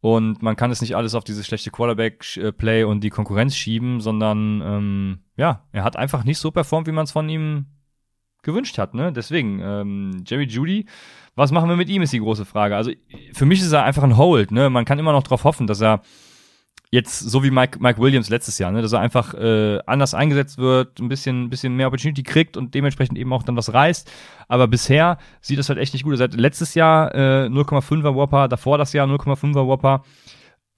Und 0.01 0.43
man 0.43 0.55
kann 0.55 0.71
es 0.71 0.81
nicht 0.81 0.95
alles 0.95 1.15
auf 1.15 1.25
dieses 1.25 1.47
schlechte 1.47 1.71
Quarterback-Play 1.71 2.85
und 2.85 3.03
die 3.03 3.11
Konkurrenz 3.11 3.57
schieben, 3.57 4.01
sondern 4.01 4.63
ähm, 4.65 5.19
ja, 5.37 5.65
er 5.73 5.83
hat 5.83 5.97
einfach 5.97 6.25
nicht 6.25 6.39
so 6.39 6.53
performt, 6.53 6.87
wie 6.87 6.93
man 6.93 7.05
es 7.05 7.11
von 7.11 7.29
ihm 7.29 7.67
gewünscht 8.43 8.79
hat. 8.79 8.95
Ne? 8.95 9.13
Deswegen, 9.13 9.61
ähm, 9.61 10.23
Jerry 10.25 10.45
Judy, 10.45 10.87
was 11.35 11.51
machen 11.51 11.69
wir 11.69 11.77
mit 11.77 11.89
ihm, 11.89 12.03
ist 12.03 12.13
die 12.13 12.21
große 12.21 12.45
Frage. 12.45 12.77
Also 12.77 12.93
für 13.33 13.47
mich 13.47 13.61
ist 13.61 13.73
er 13.73 13.85
einfach 13.85 14.05
ein 14.05 14.17
Hold. 14.17 14.53
Ne? 14.53 14.71
Man 14.71 14.85
kann 14.85 15.01
immer 15.01 15.13
noch 15.13 15.25
darauf 15.25 15.45
hoffen, 15.45 15.67
dass 15.67 15.81
er 15.81 16.03
jetzt 16.91 17.19
so 17.19 17.43
wie 17.43 17.51
Mike, 17.51 17.79
Mike 17.81 18.01
Williams 18.01 18.31
letztes 18.31 18.59
Jahr, 18.59 18.71
ne, 18.71 18.83
dass 18.83 18.93
er 18.93 19.01
einfach 19.01 19.35
äh, 19.35 19.79
anders 19.87 20.15
eingesetzt 20.15 20.59
wird, 20.59 21.01
ein 21.01 21.09
bisschen, 21.09 21.45
ein 21.45 21.51
bisschen 21.51 21.77
mehr 21.77 21.89
Opportunity 21.89 22.23
kriegt 22.23 22.57
und 22.57 22.75
dementsprechend 22.75 23.19
eben 23.19 23.33
auch 23.33 23.43
dann 23.43 23.57
was 23.57 23.73
reißt. 23.73 24.11
Aber 24.49 24.69
bisher 24.69 25.19
sieht 25.41 25.59
das 25.59 25.69
halt 25.69 25.79
echt 25.79 25.93
nicht 25.93 26.05
gut. 26.05 26.17
Seit 26.17 26.35
letztes 26.35 26.75
Jahr 26.75 27.15
äh, 27.15 27.47
0,5er 27.47 28.15
Whopper, 28.15 28.49
davor 28.49 28.79
das 28.79 28.93
Jahr 28.93 29.07
0,5er 29.07 29.67
Whopper. 29.67 30.03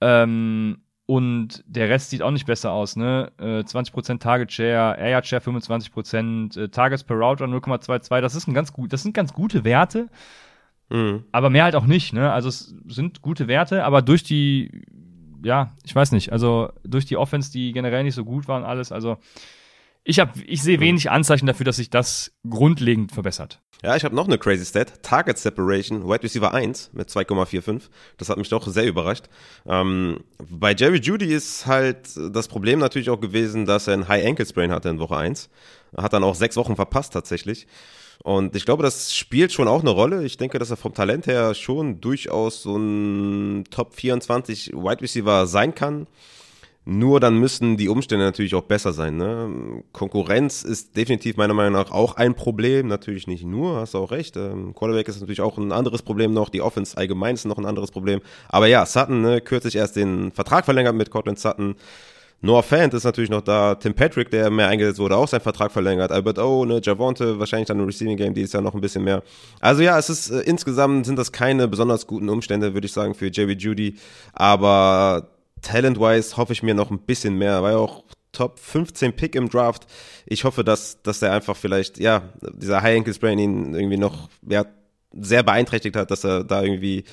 Ähm, 0.01 0.81
und 1.05 1.63
der 1.65 1.89
Rest 1.89 2.09
sieht 2.09 2.21
auch 2.21 2.31
nicht 2.31 2.45
besser 2.45 2.71
aus, 2.71 2.95
ne? 2.95 3.31
Äh, 3.37 3.63
20% 3.63 4.19
Target 4.19 4.51
Share, 4.51 4.97
Air 4.97 5.09
Yard 5.09 5.27
Share 5.27 5.41
25%, 5.41 6.57
äh, 6.57 6.69
Targets 6.69 7.03
per 7.03 7.17
Router 7.17 7.45
0,22. 7.45 8.21
Das 8.21 8.35
ist 8.35 8.47
ein 8.47 8.53
ganz 8.53 8.71
gut, 8.71 8.93
das 8.93 9.03
sind 9.03 9.13
ganz 9.13 9.33
gute 9.33 9.63
Werte. 9.63 10.07
Mhm. 10.89 11.25
Aber 11.31 11.49
mehr 11.49 11.65
halt 11.65 11.75
auch 11.75 11.85
nicht, 11.85 12.13
ne? 12.13 12.31
Also 12.31 12.49
es 12.49 12.73
sind 12.87 13.21
gute 13.21 13.47
Werte, 13.47 13.83
aber 13.83 14.01
durch 14.01 14.23
die 14.23 14.85
ja, 15.43 15.71
ich 15.83 15.95
weiß 15.95 16.11
nicht. 16.11 16.31
Also 16.31 16.71
durch 16.83 17.05
die 17.05 17.17
Offense, 17.17 17.51
die 17.51 17.71
generell 17.71 18.03
nicht 18.03 18.15
so 18.15 18.25
gut 18.25 18.47
waren, 18.47 18.63
alles. 18.63 18.91
Also 18.91 19.17
ich 20.03 20.19
habe, 20.19 20.31
ich 20.45 20.63
sehe 20.63 20.79
wenig 20.79 21.11
Anzeichen 21.11 21.45
dafür, 21.45 21.65
dass 21.65 21.75
sich 21.75 21.89
das 21.89 22.33
grundlegend 22.49 23.11
verbessert. 23.11 23.59
Ja, 23.83 23.95
ich 23.95 24.03
habe 24.03 24.15
noch 24.15 24.27
eine 24.27 24.37
crazy 24.37 24.65
Stat. 24.65 25.01
Target 25.01 25.39
Separation, 25.39 26.07
Wide 26.07 26.23
Receiver 26.23 26.53
1 26.53 26.91
mit 26.93 27.09
2,45. 27.09 27.89
Das 28.17 28.29
hat 28.29 28.37
mich 28.37 28.49
doch 28.49 28.67
sehr 28.67 28.85
überrascht. 28.85 29.25
Ähm, 29.65 30.23
bei 30.37 30.73
Jerry 30.73 30.99
Judy 30.99 31.33
ist 31.33 31.65
halt 31.65 32.09
das 32.31 32.47
Problem 32.47 32.79
natürlich 32.79 33.09
auch 33.09 33.19
gewesen, 33.19 33.65
dass 33.65 33.87
er 33.87 33.95
ein 33.95 34.07
High 34.07 34.25
Ankle 34.25 34.45
Sprain 34.45 34.71
hatte 34.71 34.89
in 34.89 34.99
Woche 34.99 35.17
1. 35.17 35.49
Hat 35.97 36.13
dann 36.13 36.23
auch 36.23 36.35
sechs 36.35 36.57
Wochen 36.57 36.75
verpasst 36.75 37.13
tatsächlich. 37.13 37.67
Und 38.23 38.55
ich 38.55 38.65
glaube, 38.65 38.83
das 38.83 39.15
spielt 39.15 39.51
schon 39.51 39.67
auch 39.67 39.81
eine 39.81 39.89
Rolle. 39.89 40.23
Ich 40.23 40.37
denke, 40.37 40.59
dass 40.59 40.69
er 40.69 40.77
vom 40.77 40.93
Talent 40.93 41.27
her 41.27 41.53
schon 41.53 42.01
durchaus 42.01 42.61
so 42.61 42.77
ein 42.77 43.63
Top 43.71 43.95
24 43.95 44.73
Wide 44.73 45.01
Receiver 45.01 45.47
sein 45.47 45.73
kann. 45.73 46.07
Nur 46.83 47.19
dann 47.19 47.37
müssten 47.37 47.77
die 47.77 47.89
Umstände 47.89 48.25
natürlich 48.25 48.55
auch 48.55 48.63
besser 48.63 48.91
sein. 48.91 49.15
Ne? 49.15 49.83
Konkurrenz 49.91 50.63
ist 50.63 50.97
definitiv 50.97 51.37
meiner 51.37 51.53
Meinung 51.53 51.73
nach 51.73 51.91
auch 51.91 52.15
ein 52.15 52.33
Problem. 52.33 52.87
Natürlich 52.87 53.27
nicht 53.27 53.43
nur, 53.43 53.75
hast 53.75 53.93
du 53.93 53.99
auch 53.99 54.09
recht. 54.09 54.35
Ähm, 54.35 54.73
Quarterback 54.73 55.07
ist 55.07 55.19
natürlich 55.19 55.41
auch 55.41 55.59
ein 55.59 55.71
anderes 55.71 56.01
Problem 56.01 56.33
noch. 56.33 56.49
Die 56.49 56.61
Offense 56.61 56.97
allgemein 56.97 57.35
ist 57.35 57.45
noch 57.45 57.59
ein 57.59 57.67
anderes 57.67 57.91
Problem. 57.91 58.21
Aber 58.49 58.65
ja, 58.65 58.83
Sutton, 58.87 59.21
ne, 59.21 59.41
kürzlich 59.41 59.75
erst 59.75 59.95
den 59.95 60.31
Vertrag 60.31 60.65
verlängert 60.65 60.95
mit 60.95 61.11
Cortland 61.11 61.37
Sutton. 61.37 61.75
Noah 62.41 62.63
Fant 62.63 62.93
ist 62.93 63.03
natürlich 63.03 63.29
noch 63.29 63.41
da. 63.41 63.75
Tim 63.75 63.93
Patrick, 63.93 64.31
der 64.31 64.49
mehr 64.49 64.67
eingesetzt 64.67 64.99
wurde, 64.99 65.15
auch 65.15 65.27
seinen 65.27 65.41
Vertrag 65.41 65.71
verlängert. 65.71 66.11
Albert 66.11 66.39
O, 66.39 66.65
ne, 66.65 66.81
Javonte, 66.83 67.39
wahrscheinlich 67.39 67.67
dann 67.67 67.79
im 67.79 67.85
Receiving 67.85 68.17
Game 68.17 68.33
dieses 68.33 68.53
Jahr 68.53 68.63
noch 68.63 68.73
ein 68.73 68.81
bisschen 68.81 69.03
mehr. 69.03 69.21
Also 69.59 69.83
ja, 69.83 69.97
es 69.99 70.09
ist 70.09 70.31
äh, 70.31 70.39
insgesamt 70.41 71.05
sind 71.05 71.17
das 71.17 71.31
keine 71.31 71.67
besonders 71.67 72.07
guten 72.07 72.29
Umstände, 72.29 72.73
würde 72.73 72.85
ich 72.85 72.93
sagen, 72.93 73.13
für 73.13 73.29
Jerry 73.31 73.53
Judy. 73.53 73.95
Aber 74.33 75.29
talent-wise 75.61 76.35
hoffe 76.35 76.53
ich 76.53 76.63
mir 76.63 76.73
noch 76.73 76.89
ein 76.89 76.99
bisschen 76.99 77.37
mehr. 77.37 77.61
War 77.61 77.71
ja 77.71 77.77
auch 77.77 78.03
Top 78.31 78.59
15 78.59 79.13
Pick 79.13 79.35
im 79.35 79.49
Draft. 79.49 79.85
Ich 80.25 80.43
hoffe, 80.43 80.63
dass, 80.63 81.01
dass 81.03 81.21
er 81.21 81.33
einfach 81.33 81.57
vielleicht, 81.57 81.99
ja, 81.99 82.23
dieser 82.53 82.81
High 82.81 82.97
Ankle 82.97 83.13
Sprain 83.13 83.37
ihn 83.37 83.75
irgendwie 83.75 83.97
noch, 83.97 84.29
ja, 84.47 84.65
sehr 85.19 85.43
beeinträchtigt 85.43 85.95
hat, 85.95 86.11
dass 86.11 86.23
er 86.23 86.43
da 86.43 86.61
irgendwie, 86.61 87.03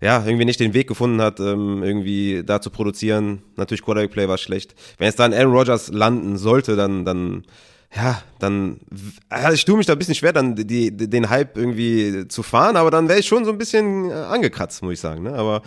ja, 0.00 0.24
irgendwie 0.24 0.44
nicht 0.44 0.60
den 0.60 0.74
Weg 0.74 0.88
gefunden 0.88 1.20
hat, 1.20 1.40
ähm, 1.40 1.82
irgendwie 1.82 2.42
da 2.44 2.60
zu 2.60 2.70
produzieren. 2.70 3.42
Natürlich 3.56 3.82
Quarterback 3.82 4.12
Play 4.12 4.28
war 4.28 4.38
schlecht. 4.38 4.74
Wenn 4.98 5.08
es 5.08 5.16
dann 5.16 5.32
Aaron 5.32 5.52
Rodgers 5.52 5.88
landen 5.88 6.36
sollte, 6.36 6.76
dann, 6.76 7.04
dann, 7.04 7.44
ja, 7.94 8.22
dann, 8.38 8.80
also 9.28 9.54
ich 9.54 9.64
tue 9.64 9.78
mich 9.78 9.86
da 9.86 9.94
ein 9.94 9.98
bisschen 9.98 10.14
schwer, 10.14 10.32
dann 10.32 10.54
die, 10.54 10.94
den 10.94 11.30
Hype 11.30 11.56
irgendwie 11.56 12.28
zu 12.28 12.42
fahren, 12.42 12.76
aber 12.76 12.90
dann 12.90 13.08
wäre 13.08 13.20
ich 13.20 13.26
schon 13.26 13.44
so 13.44 13.52
ein 13.52 13.58
bisschen 13.58 14.10
äh, 14.10 14.14
angekratzt, 14.14 14.82
muss 14.82 14.94
ich 14.94 15.00
sagen, 15.00 15.22
ne? 15.22 15.34
Aber 15.34 15.62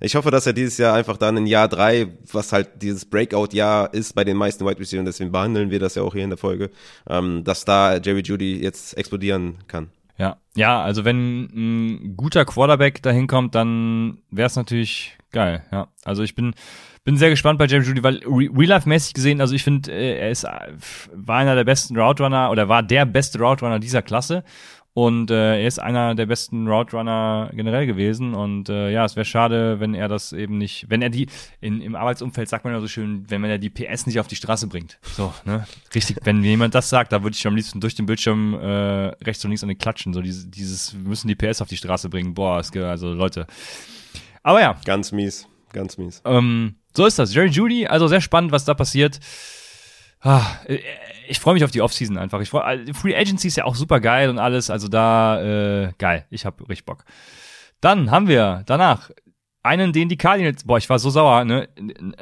ich 0.00 0.16
hoffe, 0.16 0.30
dass 0.30 0.46
er 0.46 0.52
dieses 0.52 0.76
Jahr 0.78 0.94
einfach 0.94 1.16
dann 1.16 1.36
in 1.36 1.46
Jahr 1.46 1.68
drei, 1.68 2.08
was 2.32 2.52
halt 2.52 2.82
dieses 2.82 3.04
Breakout-Jahr 3.04 3.94
ist 3.94 4.14
bei 4.14 4.24
den 4.24 4.36
meisten 4.36 4.66
Wide 4.66 4.80
Receivers, 4.80 5.06
deswegen 5.06 5.32
behandeln 5.32 5.70
wir 5.70 5.78
das 5.78 5.94
ja 5.94 6.02
auch 6.02 6.14
hier 6.14 6.24
in 6.24 6.30
der 6.30 6.36
Folge, 6.36 6.70
ähm, 7.08 7.44
dass 7.44 7.64
da 7.64 7.96
Jerry 7.96 8.20
Judy 8.20 8.60
jetzt 8.62 8.96
explodieren 8.96 9.58
kann. 9.68 9.88
Ja, 10.16 10.36
ja, 10.54 10.82
also 10.82 11.04
wenn 11.04 11.48
ein 11.52 12.16
guter 12.16 12.44
Quarterback 12.44 13.02
dahin 13.02 13.26
kommt, 13.26 13.54
dann 13.54 14.18
wäre 14.30 14.46
es 14.46 14.56
natürlich 14.56 15.18
geil. 15.32 15.64
Ja, 15.72 15.88
also 16.04 16.22
ich 16.22 16.34
bin 16.34 16.54
bin 17.04 17.18
sehr 17.18 17.28
gespannt 17.28 17.58
bei 17.58 17.66
Jerry 17.66 17.84
Judy, 17.84 18.02
weil 18.02 18.22
real 18.26 18.68
life 18.68 18.88
mäßig 18.88 19.12
gesehen, 19.12 19.40
also 19.42 19.54
ich 19.54 19.62
finde, 19.62 19.92
äh, 19.92 20.18
er 20.18 20.30
ist 20.30 20.46
war 21.12 21.38
einer 21.38 21.54
der 21.54 21.64
besten 21.64 21.98
Route 21.98 22.22
Runner 22.22 22.50
oder 22.50 22.68
war 22.68 22.82
der 22.82 23.04
beste 23.04 23.38
Route 23.38 23.64
Runner 23.64 23.78
dieser 23.78 24.00
Klasse 24.02 24.42
und 24.96 25.32
äh, 25.32 25.60
er 25.60 25.66
ist 25.66 25.80
einer 25.80 26.14
der 26.14 26.26
besten 26.26 26.68
Route 26.68 26.96
Runner 26.96 27.50
generell 27.52 27.84
gewesen. 27.84 28.32
Und 28.32 28.68
äh, 28.68 28.90
ja, 28.90 29.04
es 29.04 29.16
wäre 29.16 29.24
schade, 29.24 29.80
wenn 29.80 29.92
er 29.92 30.06
das 30.06 30.32
eben 30.32 30.56
nicht, 30.56 30.86
wenn 30.88 31.02
er 31.02 31.10
die, 31.10 31.26
in, 31.60 31.80
im 31.80 31.96
Arbeitsumfeld 31.96 32.48
sagt 32.48 32.64
man 32.64 32.72
ja 32.72 32.80
so 32.80 32.86
schön, 32.86 33.28
wenn 33.28 33.40
man 33.40 33.50
ja 33.50 33.58
die 33.58 33.70
PS 33.70 34.06
nicht 34.06 34.20
auf 34.20 34.28
die 34.28 34.36
Straße 34.36 34.68
bringt. 34.68 35.00
So, 35.02 35.34
ne? 35.44 35.66
Richtig, 35.92 36.18
wenn 36.22 36.44
jemand 36.44 36.76
das 36.76 36.90
sagt, 36.90 37.10
da 37.10 37.24
würde 37.24 37.34
ich 37.34 37.44
am 37.44 37.56
liebsten 37.56 37.80
durch 37.80 37.96
den 37.96 38.06
Bildschirm 38.06 38.54
äh, 38.54 38.66
rechts 39.24 39.44
und 39.44 39.50
links 39.50 39.64
an 39.64 39.68
den 39.68 39.78
klatschen. 39.78 40.14
So 40.14 40.22
dieses, 40.22 40.48
dieses, 40.48 40.94
wir 40.94 41.08
müssen 41.08 41.26
die 41.26 41.34
PS 41.34 41.60
auf 41.60 41.68
die 41.68 41.76
Straße 41.76 42.08
bringen. 42.08 42.34
Boah, 42.34 42.60
es 42.60 42.70
gibt 42.70 42.84
also 42.84 43.12
Leute. 43.12 43.48
Aber 44.44 44.60
ja. 44.60 44.78
Ganz 44.84 45.10
mies, 45.10 45.48
ganz 45.72 45.98
mies. 45.98 46.22
Ähm, 46.24 46.76
so 46.96 47.04
ist 47.04 47.18
das. 47.18 47.34
Jerry 47.34 47.48
Judy, 47.48 47.88
also 47.88 48.06
sehr 48.06 48.20
spannend, 48.20 48.52
was 48.52 48.64
da 48.64 48.74
passiert. 48.74 49.18
Ah, 50.20 50.46
äh, 50.66 50.78
ich 51.28 51.40
freue 51.40 51.54
mich 51.54 51.64
auf 51.64 51.70
die 51.70 51.82
Offseason 51.82 52.18
einfach. 52.18 52.40
Ich 52.40 52.50
freu, 52.50 52.60
äh, 52.60 52.92
Free 52.94 53.16
Agency 53.16 53.48
ist 53.48 53.56
ja 53.56 53.64
auch 53.64 53.74
super 53.74 54.00
geil 54.00 54.28
und 54.30 54.38
alles. 54.38 54.70
Also 54.70 54.88
da, 54.88 55.42
äh, 55.42 55.92
geil. 55.98 56.26
Ich 56.30 56.44
habe 56.44 56.68
richtig 56.68 56.84
Bock. 56.84 57.04
Dann 57.80 58.10
haben 58.10 58.28
wir 58.28 58.62
danach 58.66 59.10
einen, 59.62 59.92
den 59.92 60.08
die 60.08 60.16
Cardinals, 60.16 60.64
boah, 60.64 60.78
ich 60.78 60.88
war 60.90 60.98
so 60.98 61.10
sauer, 61.10 61.44
ne? 61.44 61.68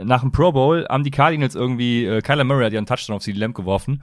Nach 0.03 0.20
dem 0.20 0.32
Pro 0.32 0.53
Bowl 0.53 0.86
haben 0.88 1.05
die 1.05 1.11
Cardinals 1.11 1.55
irgendwie, 1.55 2.05
äh, 2.05 2.22
Kyler 2.22 2.44
Murray 2.44 2.64
hat 2.64 2.72
ihren 2.72 2.86
Touchdown 2.86 3.16
auf 3.16 3.22
CD 3.22 3.38
Lamb 3.38 3.55
geworfen. 3.55 4.03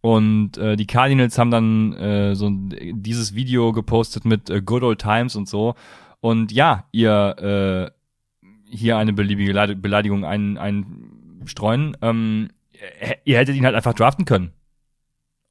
Und 0.00 0.58
äh, 0.58 0.74
die 0.76 0.86
Cardinals 0.86 1.38
haben 1.38 1.50
dann 1.50 1.92
äh, 1.92 2.34
so 2.34 2.50
dieses 2.50 3.34
Video 3.34 3.72
gepostet 3.72 4.24
mit 4.24 4.50
äh, 4.50 4.60
Good 4.60 4.82
Old 4.82 5.00
Times 5.00 5.36
und 5.36 5.48
so. 5.48 5.74
Und 6.20 6.50
ja, 6.50 6.86
ihr 6.92 7.92
äh, 7.92 8.46
hier 8.74 8.96
eine 8.96 9.12
beliebige 9.12 9.76
Beleidigung 9.76 10.24
ein, 10.24 10.56
einstreuen. 10.58 11.96
Ähm, 12.00 12.48
äh, 13.00 13.16
ihr 13.24 13.38
hättet 13.38 13.56
ihn 13.56 13.64
halt 13.64 13.74
einfach 13.74 13.94
draften 13.94 14.24
können. 14.24 14.52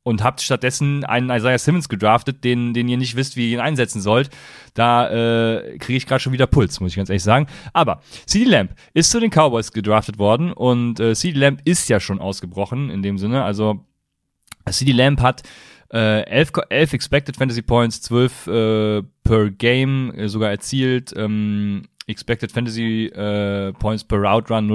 Und 0.04 0.24
habt 0.24 0.42
stattdessen 0.42 1.04
einen 1.06 1.30
Isaiah 1.30 1.60
Simmons 1.60 1.88
gedraftet, 1.88 2.44
den, 2.44 2.74
den 2.74 2.90
ihr 2.90 2.98
nicht 2.98 3.16
wisst, 3.16 3.36
wie 3.36 3.52
ihr 3.52 3.58
ihn 3.58 3.64
einsetzen 3.64 4.02
sollt. 4.02 4.32
Da 4.74 5.10
äh, 5.10 5.78
kriege 5.78 5.98
ich 5.98 6.08
gerade 6.08 6.20
schon 6.20 6.34
wieder 6.34 6.48
Puls, 6.48 6.80
muss 6.80 6.92
ich 6.92 6.98
ganz 6.98 7.10
ehrlich 7.10 7.22
sagen. 7.22 7.46
Aber 7.72 8.02
CD 8.26 8.50
Lamp 8.50 8.74
ist 8.96 9.12
zu 9.12 9.20
den 9.20 9.30
Cowboys 9.30 9.72
gedraftet 9.72 10.18
worden 10.18 10.54
und 10.54 11.00
äh, 11.00 11.14
CD 11.14 11.38
Lamp 11.38 11.62
ist 11.66 11.88
ja 11.88 12.00
schon 12.00 12.20
ausgebrochen 12.20 12.90
in 12.90 13.04
dem 13.04 13.20
Sinne. 13.20 13.44
Also 13.44 13.86
CD 14.72 14.92
Lamp 14.92 15.22
hat 15.22 15.44
11, 15.92 16.52
äh, 16.70 16.76
11 16.82 16.94
Expected 16.94 17.38
Fantasy 17.38 17.62
Points, 17.62 18.02
12 18.02 18.48
äh, 18.48 19.04
per 19.24 19.52
Game 19.52 20.14
äh, 20.16 20.30
sogar 20.30 20.50
erzielt. 20.50 21.14
Ähm, 21.16 21.84
Expected 22.08 22.52
Fantasy 22.52 23.06
äh, 23.08 23.74
Points 23.74 24.04
per 24.04 24.20
Route 24.20 24.54
Run 24.54 24.68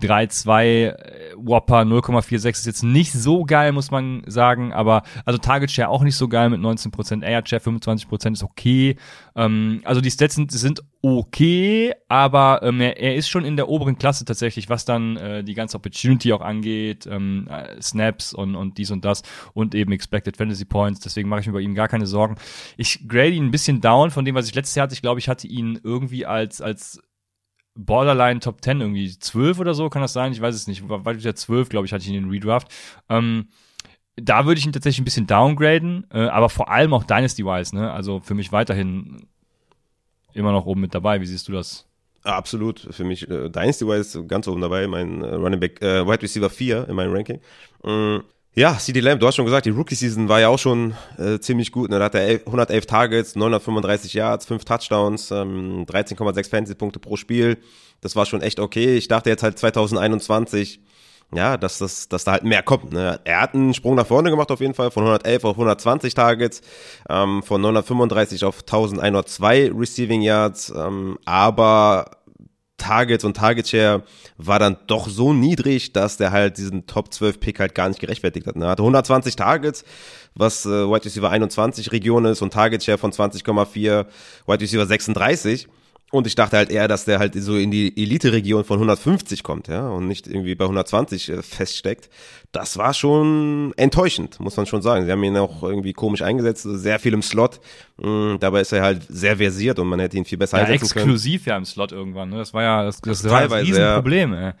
3-2 0.00 0.64
äh, 0.64 1.34
Whopper 1.36 1.82
0,46 1.82 2.48
ist 2.50 2.66
jetzt 2.66 2.82
nicht 2.82 3.12
so 3.12 3.44
geil, 3.44 3.72
muss 3.72 3.90
man 3.90 4.22
sagen. 4.26 4.72
Aber 4.72 5.02
also 5.24 5.38
Target 5.38 5.70
Share 5.70 5.88
auch 5.88 6.02
nicht 6.02 6.16
so 6.16 6.28
geil 6.28 6.50
mit 6.50 6.60
19%, 6.60 7.22
Air 7.22 7.42
Share 7.44 7.62
25% 7.62 8.32
ist 8.32 8.42
okay. 8.42 8.96
Ähm, 9.36 9.82
also 9.84 10.00
die 10.00 10.10
Stats 10.10 10.34
sind, 10.34 10.50
sind 10.50 10.82
okay, 11.02 11.92
aber 12.08 12.60
ähm, 12.62 12.80
er, 12.80 12.98
er, 12.98 13.14
ist 13.14 13.28
schon 13.28 13.44
in 13.44 13.56
der 13.56 13.68
oberen 13.68 13.96
Klasse 13.96 14.24
tatsächlich, 14.24 14.68
was 14.68 14.84
dann 14.84 15.16
äh, 15.16 15.44
die 15.44 15.54
ganze 15.54 15.76
Opportunity 15.76 16.32
auch 16.32 16.40
angeht, 16.40 17.06
ähm, 17.06 17.48
äh, 17.48 17.80
Snaps 17.80 18.32
und, 18.32 18.56
und 18.56 18.78
dies 18.78 18.90
und 18.90 19.04
das 19.04 19.22
und 19.52 19.74
eben 19.74 19.92
Expected 19.92 20.36
Fantasy 20.36 20.64
Points. 20.64 21.00
Deswegen 21.00 21.28
mache 21.28 21.40
ich 21.40 21.46
mir 21.46 21.52
bei 21.52 21.60
ihm 21.60 21.74
gar 21.74 21.88
keine 21.88 22.06
Sorgen. 22.06 22.36
Ich 22.76 23.06
grade 23.06 23.30
ihn 23.30 23.44
ein 23.44 23.50
bisschen 23.50 23.80
down 23.80 24.10
von 24.10 24.24
dem, 24.24 24.34
was 24.34 24.48
ich 24.48 24.54
letztes 24.54 24.74
Jahr 24.74 24.84
hatte. 24.84 24.94
Ich 24.94 25.02
glaube, 25.02 25.20
ich 25.20 25.28
hatte 25.28 25.46
ihn 25.46 25.78
irgendwie 25.82 26.26
als, 26.26 26.60
als 26.60 27.00
Borderline 27.74 28.40
Top 28.40 28.62
10 28.62 28.80
irgendwie 28.80 29.18
12 29.18 29.58
oder 29.58 29.74
so, 29.74 29.88
kann 29.88 30.02
das 30.02 30.12
sein? 30.12 30.32
Ich 30.32 30.40
weiß 30.40 30.54
es 30.54 30.66
nicht. 30.66 30.88
War 30.88 31.04
wieder 31.04 31.34
12, 31.34 31.68
glaube 31.68 31.86
ich, 31.86 31.92
hatte 31.92 32.02
ich 32.02 32.08
in 32.08 32.14
den 32.14 32.30
Redraft. 32.30 32.68
Ähm, 33.08 33.48
da 34.16 34.46
würde 34.46 34.60
ich 34.60 34.66
ihn 34.66 34.72
tatsächlich 34.72 35.00
ein 35.00 35.04
bisschen 35.04 35.26
downgraden, 35.26 36.06
äh, 36.12 36.26
aber 36.26 36.48
vor 36.48 36.70
allem 36.70 36.94
auch 36.94 37.04
Dynasty-wise, 37.04 37.74
ne? 37.74 37.90
Also 37.92 38.20
für 38.20 38.34
mich 38.34 38.52
weiterhin 38.52 39.26
immer 40.34 40.52
noch 40.52 40.66
oben 40.66 40.82
mit 40.82 40.94
dabei. 40.94 41.20
Wie 41.20 41.26
siehst 41.26 41.48
du 41.48 41.52
das? 41.52 41.88
Absolut. 42.22 42.86
Für 42.90 43.04
mich 43.04 43.28
äh, 43.28 43.50
Dynasty-wise 43.50 44.24
ganz 44.26 44.46
oben 44.46 44.60
dabei. 44.60 44.86
Mein 44.86 45.22
äh, 45.22 45.34
Running 45.34 45.60
Back, 45.60 45.82
äh, 45.82 46.06
Wide 46.06 46.22
Receiver 46.22 46.50
4 46.50 46.88
in 46.88 46.94
meinem 46.94 47.12
Ranking. 47.12 47.40
Mm. 47.82 48.18
Ja, 48.56 48.78
CD 48.78 49.00
Lamb, 49.00 49.18
du 49.18 49.26
hast 49.26 49.34
schon 49.34 49.46
gesagt, 49.46 49.66
die 49.66 49.70
Rookie-Season 49.70 50.28
war 50.28 50.38
ja 50.38 50.48
auch 50.48 50.60
schon 50.60 50.94
äh, 51.18 51.40
ziemlich 51.40 51.72
gut. 51.72 51.90
Ne? 51.90 51.98
Da 51.98 52.04
hat 52.04 52.14
er 52.14 52.38
111 52.46 52.86
Targets, 52.86 53.34
935 53.34 54.14
Yards, 54.14 54.46
5 54.46 54.64
Touchdowns, 54.64 55.32
ähm, 55.32 55.84
13,6 55.86 56.50
Fantasy-Punkte 56.50 57.00
pro 57.00 57.16
Spiel. 57.16 57.58
Das 58.00 58.14
war 58.14 58.26
schon 58.26 58.42
echt 58.42 58.60
okay. 58.60 58.96
Ich 58.96 59.08
dachte 59.08 59.28
jetzt 59.28 59.42
halt 59.42 59.58
2021 59.58 60.80
ja, 61.32 61.56
dass, 61.56 61.78
das, 61.78 62.08
dass 62.08 62.22
da 62.22 62.32
halt 62.32 62.44
mehr 62.44 62.62
kommt. 62.62 62.92
Ne? 62.92 63.20
Er 63.24 63.40
hat 63.40 63.54
einen 63.54 63.74
Sprung 63.74 63.96
nach 63.96 64.06
vorne 64.06 64.30
gemacht 64.30 64.50
auf 64.50 64.60
jeden 64.60 64.74
Fall, 64.74 64.90
von 64.92 65.02
111 65.02 65.44
auf 65.44 65.54
120 65.56 66.14
Targets, 66.14 66.60
ähm, 67.08 67.42
von 67.42 67.60
935 67.60 68.44
auf 68.44 68.60
1102 68.60 69.72
Receiving 69.74 70.22
Yards, 70.22 70.72
ähm, 70.76 71.18
aber 71.24 72.10
Targets 72.76 73.24
und 73.24 73.36
Target 73.36 73.68
Share 73.68 74.02
war 74.36 74.58
dann 74.58 74.76
doch 74.86 75.08
so 75.08 75.32
niedrig, 75.32 75.92
dass 75.92 76.16
der 76.16 76.32
halt 76.32 76.58
diesen 76.58 76.86
Top 76.86 77.12
12 77.12 77.40
Pick 77.40 77.60
halt 77.60 77.74
gar 77.74 77.88
nicht 77.88 78.00
gerechtfertigt 78.00 78.46
hat. 78.46 78.56
Ne? 78.56 78.64
Er 78.66 78.70
hatte 78.72 78.82
120 78.82 79.36
Targets, 79.36 79.84
was 80.34 80.66
äh, 80.66 80.68
Wide 80.68 81.04
Receiver 81.04 81.30
21 81.30 81.92
Region 81.92 82.24
ist 82.24 82.42
und 82.42 82.52
Target 82.52 82.82
Share 82.82 82.98
von 82.98 83.12
20,4, 83.12 84.06
Wide 84.46 84.60
Receiver 84.60 84.86
36. 84.86 85.68
Und 86.14 86.28
ich 86.28 86.36
dachte 86.36 86.56
halt 86.56 86.70
eher, 86.70 86.86
dass 86.86 87.06
der 87.06 87.18
halt 87.18 87.34
so 87.34 87.56
in 87.56 87.72
die 87.72 88.00
Elite-Region 88.00 88.62
von 88.62 88.76
150 88.76 89.42
kommt, 89.42 89.66
ja, 89.66 89.88
und 89.88 90.06
nicht 90.06 90.28
irgendwie 90.28 90.54
bei 90.54 90.64
120 90.64 91.28
äh, 91.28 91.42
feststeckt. 91.42 92.08
Das 92.52 92.78
war 92.78 92.94
schon 92.94 93.72
enttäuschend, 93.76 94.38
muss 94.38 94.56
man 94.56 94.64
schon 94.64 94.80
sagen. 94.80 95.06
Sie 95.06 95.10
haben 95.10 95.24
ihn 95.24 95.36
auch 95.36 95.64
irgendwie 95.64 95.92
komisch 95.92 96.22
eingesetzt, 96.22 96.62
sehr 96.62 97.00
viel 97.00 97.14
im 97.14 97.22
Slot. 97.22 97.58
Mhm, 97.96 98.36
dabei 98.38 98.60
ist 98.60 98.70
er 98.70 98.82
halt 98.82 99.02
sehr 99.08 99.38
versiert 99.38 99.80
und 99.80 99.88
man 99.88 99.98
hätte 99.98 100.16
ihn 100.16 100.24
viel 100.24 100.38
besser 100.38 100.58
ja, 100.58 100.66
einsetzen 100.66 100.84
exklusiv 100.84 101.02
können. 101.02 101.14
Exklusiv 101.16 101.46
ja 101.46 101.56
im 101.56 101.64
Slot 101.64 101.90
irgendwann, 101.90 102.30
ne? 102.30 102.36
Das 102.36 102.54
war 102.54 102.62
ja 102.62 102.84
das, 102.84 103.00
das, 103.00 103.22
das 103.22 103.32
war 103.32 103.40
ein 103.40 103.64
Riesenproblem, 103.64 104.34
ey. 104.34 104.52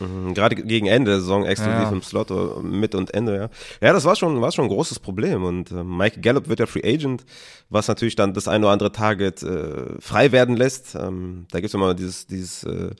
Mhm, 0.00 0.34
gerade 0.34 0.56
gegen 0.56 0.86
Ende 0.86 1.12
der 1.12 1.20
Saison 1.20 1.44
exklusiv 1.44 1.82
ja. 1.82 1.90
im 1.90 2.02
Slot 2.02 2.30
äh, 2.30 2.62
mit 2.62 2.94
und 2.94 3.12
Ende, 3.14 3.36
ja. 3.36 3.48
Ja, 3.80 3.92
das 3.92 4.04
war 4.04 4.16
schon, 4.16 4.40
war 4.40 4.52
schon 4.52 4.64
ein 4.66 4.70
großes 4.70 4.98
Problem. 4.98 5.44
Und 5.44 5.70
äh, 5.70 5.84
Mike 5.84 6.20
Gallup 6.20 6.48
wird 6.48 6.60
ja 6.60 6.66
Free 6.66 6.82
Agent, 6.84 7.24
was 7.70 7.88
natürlich 7.88 8.16
dann 8.16 8.34
das 8.34 8.48
ein 8.48 8.62
oder 8.62 8.72
andere 8.72 8.92
Target 8.92 9.42
äh, 9.42 10.00
frei 10.00 10.32
werden 10.32 10.56
lässt. 10.56 10.94
Ähm, 10.94 11.46
da 11.50 11.60
gibt's 11.60 11.74
immer 11.74 11.94
dieses, 11.94 12.26
dieses 12.26 12.64
äh, 12.64 12.90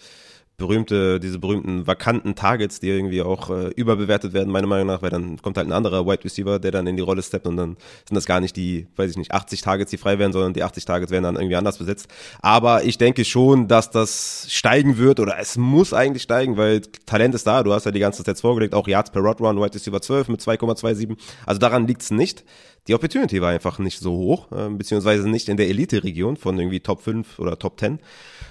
berühmte, 0.56 1.18
diese 1.18 1.38
berühmten 1.38 1.86
vakanten 1.86 2.36
Targets, 2.36 2.78
die 2.78 2.88
irgendwie 2.88 3.22
auch 3.22 3.50
äh, 3.50 3.68
überbewertet 3.70 4.32
werden, 4.32 4.52
meiner 4.52 4.68
Meinung 4.68 4.86
nach, 4.86 5.02
weil 5.02 5.10
dann 5.10 5.40
kommt 5.42 5.56
halt 5.56 5.66
ein 5.66 5.72
anderer 5.72 6.06
Wide 6.06 6.24
Receiver, 6.24 6.60
der 6.60 6.70
dann 6.70 6.86
in 6.86 6.96
die 6.96 7.02
Rolle 7.02 7.22
steppt 7.22 7.46
und 7.46 7.56
dann 7.56 7.76
sind 8.08 8.14
das 8.14 8.24
gar 8.24 8.40
nicht 8.40 8.56
die, 8.56 8.86
weiß 8.96 9.10
ich 9.10 9.16
nicht, 9.16 9.32
80 9.32 9.62
Targets, 9.62 9.90
die 9.90 9.96
frei 9.96 10.18
werden, 10.18 10.32
sondern 10.32 10.52
die 10.52 10.62
80 10.62 10.84
Targets 10.84 11.10
werden 11.10 11.24
dann 11.24 11.36
irgendwie 11.36 11.56
anders 11.56 11.78
besetzt. 11.78 12.08
Aber 12.40 12.84
ich 12.84 12.98
denke 12.98 13.24
schon, 13.24 13.66
dass 13.66 13.90
das 13.90 14.46
steigen 14.48 14.96
wird 14.96 15.18
oder 15.18 15.38
es 15.40 15.56
muss 15.56 15.92
eigentlich 15.92 16.22
steigen, 16.22 16.56
weil 16.56 16.82
Talent 17.04 17.34
ist 17.34 17.46
da, 17.46 17.64
du 17.64 17.72
hast 17.72 17.86
ja 17.86 17.90
die 17.90 18.00
ganzen 18.00 18.22
Stats 18.22 18.40
vorgelegt, 18.40 18.74
auch 18.74 18.86
Yards 18.86 19.10
per 19.10 19.22
Rod 19.22 19.40
Run, 19.40 19.60
Wide 19.60 19.74
Receiver 19.74 20.00
12 20.00 20.28
mit 20.28 20.40
2,27. 20.40 21.16
Also 21.46 21.58
daran 21.58 21.86
liegt's 21.88 22.12
nicht. 22.12 22.44
Die 22.86 22.94
Opportunity 22.94 23.40
war 23.40 23.50
einfach 23.50 23.78
nicht 23.78 23.98
so 23.98 24.12
hoch, 24.12 24.52
äh, 24.52 24.68
beziehungsweise 24.68 25.28
nicht 25.28 25.48
in 25.48 25.56
der 25.56 25.68
Elite-Region 25.68 26.36
von 26.36 26.58
irgendwie 26.58 26.80
Top 26.80 27.02
5 27.02 27.38
oder 27.38 27.58
Top 27.58 27.80
10 27.80 27.98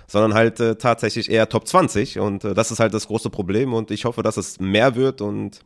sondern 0.08 0.34
halt 0.34 0.60
äh, 0.60 0.76
tatsächlich 0.76 1.32
eher 1.32 1.50
Top 1.50 1.68
20 1.68 2.20
und 2.20 2.44
äh, 2.44 2.54
das 2.54 2.72
ist 2.72 2.80
halt 2.80 2.94
das 2.94 3.08
große 3.08 3.30
Problem 3.30 3.74
und 3.74 3.92
ich 3.92 4.06
hoffe, 4.06 4.24
dass 4.24 4.38
es 4.38 4.60
mehr 4.60 4.96
wird 4.96 5.22
und 5.22 5.62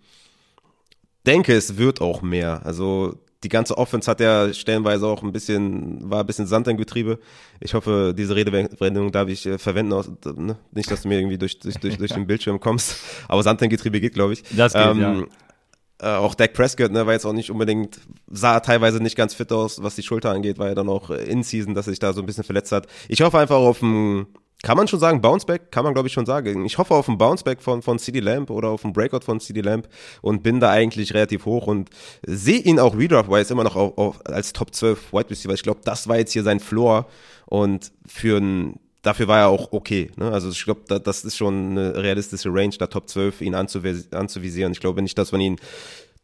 denke, 1.25 1.53
es 1.53 1.77
wird 1.77 2.01
auch 2.01 2.21
mehr. 2.21 2.61
Also 2.65 3.15
die 3.43 3.49
ganze 3.49 3.77
Offense 3.77 4.09
hat 4.09 4.19
ja 4.19 4.51
stellenweise 4.53 5.05
auch 5.05 5.21
ein 5.21 5.31
bisschen, 5.31 6.09
war 6.09 6.21
ein 6.21 6.25
bisschen 6.25 6.47
Sand 6.47 6.67
im 6.67 6.77
Getriebe. 6.77 7.19
Ich 7.59 7.73
hoffe, 7.73 8.13
diese 8.17 8.35
Redewendung 8.35 9.11
darf 9.11 9.27
ich 9.27 9.45
äh, 9.45 9.57
verwenden, 9.57 9.93
aus, 9.93 10.09
ne? 10.35 10.57
nicht, 10.71 10.89
dass 10.89 11.03
du 11.03 11.09
mir 11.09 11.19
irgendwie 11.19 11.37
durch, 11.37 11.59
durch, 11.59 11.75
durch, 11.75 11.97
durch 11.97 12.13
den 12.13 12.25
Bildschirm 12.27 12.59
kommst, 12.59 12.95
aber 13.27 13.43
Sand 13.43 13.61
im 13.61 13.69
Getriebe 13.69 13.99
geht, 13.99 14.13
glaube 14.13 14.33
ich. 14.33 14.43
Das 14.55 14.73
geht, 14.73 14.81
ähm, 14.81 15.01
ja. 15.01 15.23
Äh, 15.99 16.09
auch 16.09 16.35
Dak 16.35 16.53
Prescott, 16.53 16.91
ne, 16.91 17.05
war 17.07 17.13
jetzt 17.13 17.25
auch 17.25 17.33
nicht 17.33 17.49
unbedingt, 17.49 17.99
sah 18.27 18.59
teilweise 18.59 19.01
nicht 19.01 19.15
ganz 19.15 19.33
fit 19.33 19.51
aus, 19.51 19.81
was 19.81 19.95
die 19.95 20.03
Schulter 20.03 20.29
angeht, 20.29 20.59
war 20.59 20.67
ja 20.67 20.75
dann 20.75 20.89
auch 20.89 21.09
in 21.09 21.41
Season, 21.41 21.73
dass 21.73 21.87
er 21.87 21.91
sich 21.91 21.99
da 21.99 22.13
so 22.13 22.21
ein 22.21 22.27
bisschen 22.27 22.43
verletzt 22.43 22.71
hat. 22.71 22.85
Ich 23.09 23.21
hoffe 23.21 23.39
einfach 23.39 23.55
auf 23.55 23.81
ein, 23.81 24.27
kann 24.61 24.77
man 24.77 24.87
schon 24.87 24.99
sagen, 24.99 25.21
Bounceback, 25.21 25.71
kann 25.71 25.83
man 25.83 25.95
glaube 25.95 26.07
ich 26.07 26.13
schon 26.13 26.27
sagen. 26.27 26.65
Ich 26.65 26.77
hoffe 26.77 26.93
auf 26.93 27.07
ein 27.07 27.17
Bounceback 27.17 27.63
von, 27.63 27.81
von 27.81 27.97
CD 27.97 28.19
Lamp 28.19 28.51
oder 28.51 28.69
auf 28.69 28.85
ein 28.85 28.93
Breakout 28.93 29.21
von 29.25 29.39
CD 29.39 29.61
Lamp 29.61 29.87
und 30.21 30.43
bin 30.43 30.59
da 30.59 30.69
eigentlich 30.69 31.15
relativ 31.15 31.45
hoch 31.45 31.65
und 31.65 31.89
sehe 32.23 32.59
ihn 32.59 32.79
auch 32.79 32.95
Redraft-wise 32.95 33.53
immer 33.53 33.63
noch 33.63 33.75
auf, 33.75 33.97
auf, 33.97 34.25
als 34.25 34.53
Top 34.53 34.75
12 34.75 35.13
Wide 35.13 35.31
Receiver. 35.31 35.53
Ich 35.53 35.63
glaube, 35.63 35.81
das 35.83 36.07
war 36.07 36.17
jetzt 36.17 36.31
hier 36.31 36.43
sein 36.43 36.59
Floor 36.59 37.07
und 37.47 37.91
für 38.05 38.37
ein 38.37 38.79
dafür 39.07 39.27
war 39.27 39.39
er 39.39 39.47
auch 39.47 39.71
okay. 39.71 40.11
Ne? 40.17 40.31
Also 40.31 40.49
ich 40.49 40.63
glaube, 40.65 40.81
da, 40.87 40.99
das 40.99 41.23
ist 41.23 41.37
schon 41.37 41.71
eine 41.71 41.95
realistische 41.95 42.49
Range, 42.53 42.75
da 42.77 42.87
Top 42.87 43.07
12 43.07 43.41
ihn 43.41 43.55
anzuvis 43.55 44.11
anzuvisieren. 44.11 44.73
Ich 44.73 44.81
glaube 44.81 45.01
nicht, 45.01 45.17
dass 45.17 45.31
man 45.31 45.41
ihn 45.41 45.57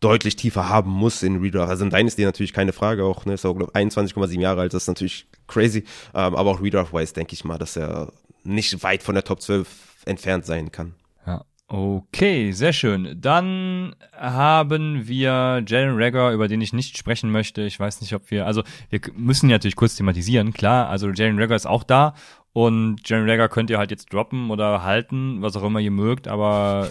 deutlich 0.02 0.36
tiefer 0.36 0.68
haben 0.68 0.92
muss 0.92 1.24
in 1.24 1.38
Redraft. 1.38 1.70
Also 1.70 1.86
in 1.86 1.90
Dynasty 1.90 2.26
natürlich 2.26 2.52
keine 2.52 2.74
Frage 2.74 3.06
auch, 3.06 3.26
ne? 3.26 3.36
Ist 3.36 3.46
auch, 3.46 3.56
glaube 3.56 3.74
21,7 3.74 4.40
Jahre 4.40 4.62
alt, 4.62 4.74
das 4.74 4.84
ist 4.84 4.88
natürlich 4.90 5.28
crazy. 5.48 5.86
Ähm, 6.14 6.36
aber 6.36 6.52
auch 6.52 6.62
Redraft-wise 6.62 7.14
denke 7.14 7.34
ich 7.34 7.46
mal, 7.46 7.58
dass 7.58 7.78
er 7.78 8.12
nicht 8.44 8.84
weit 8.84 9.02
von 9.02 9.16
der 9.16 9.24
Top 9.24 9.42
12 9.42 9.68
entfernt 10.06 10.46
sein 10.46 10.72
kann. 10.72 10.94
Ja. 11.26 11.46
Okay, 11.70 12.52
sehr 12.52 12.74
schön. 12.74 13.18
Dann 13.22 13.96
haben 14.12 15.08
wir 15.08 15.64
Jalen 15.66 15.96
Rager, 15.96 16.34
über 16.34 16.50
den 16.50 16.60
ich 16.60 16.74
nicht 16.74 16.98
sprechen 16.98 17.32
möchte. 17.32 17.62
Ich 17.62 17.80
weiß 17.80 18.02
nicht, 18.02 18.14
ob 18.14 18.30
wir, 18.30 18.46
also 18.46 18.64
wir 18.90 19.00
müssen 19.16 19.50
ja 19.50 19.56
natürlich 19.56 19.78
kurz 19.78 19.96
thematisieren, 19.96 20.52
klar. 20.52 20.90
Also 20.90 21.10
Jalen 21.12 21.40
Rager 21.40 21.56
ist 21.56 21.66
auch 21.66 21.84
da 21.84 22.14
und 22.54 22.98
Jeremy 23.06 23.30
Rager 23.30 23.50
könnt 23.50 23.70
ihr 23.70 23.78
halt 23.78 23.92
jetzt 23.92 24.14
droppen 24.14 24.52
oder 24.52 24.84
halten, 24.84 25.42
was 25.42 25.56
auch 25.56 25.64
immer 25.64 25.80
ihr 25.80 25.92
mögt, 25.92 26.28
aber 26.28 26.90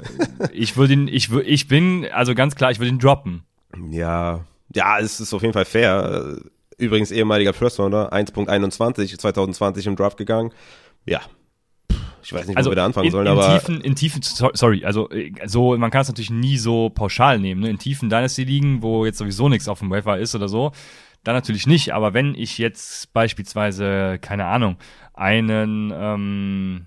ich 0.52 0.76
würde 0.76 0.92
ihn, 0.92 1.08
ich, 1.08 1.32
ich 1.32 1.68
bin, 1.68 2.06
also 2.12 2.34
ganz 2.34 2.54
klar, 2.56 2.70
ich 2.70 2.78
würde 2.78 2.90
ihn 2.90 2.98
droppen. 2.98 3.44
Ja, 3.90 4.40
ja, 4.74 4.98
es 4.98 5.20
ist 5.20 5.32
auf 5.32 5.42
jeden 5.42 5.54
Fall 5.54 5.64
fair. 5.64 6.36
Übrigens 6.78 7.10
ehemaliger 7.10 7.52
First 7.52 7.78
Rounder, 7.78 8.12
1.21, 8.12 9.18
2020 9.18 9.86
im 9.86 9.96
Draft 9.96 10.16
gegangen. 10.16 10.52
Ja, 11.06 11.20
ich 12.22 12.32
weiß 12.32 12.46
nicht, 12.46 12.56
also 12.56 12.68
wo 12.68 12.72
wir 12.72 12.76
da 12.76 12.84
anfangen 12.84 13.06
in, 13.06 13.12
sollen, 13.12 13.26
in 13.26 13.32
aber. 13.32 13.58
Tiefen, 13.58 13.80
in 13.80 13.94
tiefen, 13.94 14.22
sorry, 14.22 14.84
also 14.84 15.08
so, 15.46 15.76
man 15.76 15.90
kann 15.90 16.02
es 16.02 16.08
natürlich 16.08 16.30
nie 16.30 16.56
so 16.56 16.90
pauschal 16.90 17.38
nehmen, 17.38 17.60
ne? 17.60 17.70
In 17.70 17.78
tiefen 17.78 18.08
Dynasty-Ligen, 18.08 18.82
wo 18.82 19.04
jetzt 19.04 19.18
sowieso 19.18 19.48
nichts 19.48 19.68
auf 19.68 19.80
dem 19.80 19.90
Wafer 19.90 20.18
ist 20.18 20.34
oder 20.34 20.48
so, 20.48 20.72
dann 21.24 21.34
natürlich 21.34 21.66
nicht. 21.66 21.92
Aber 21.92 22.14
wenn 22.14 22.34
ich 22.34 22.58
jetzt 22.58 23.12
beispielsweise, 23.12 24.18
keine 24.20 24.46
Ahnung, 24.46 24.76
einen, 25.14 25.92
ähm, 25.94 26.86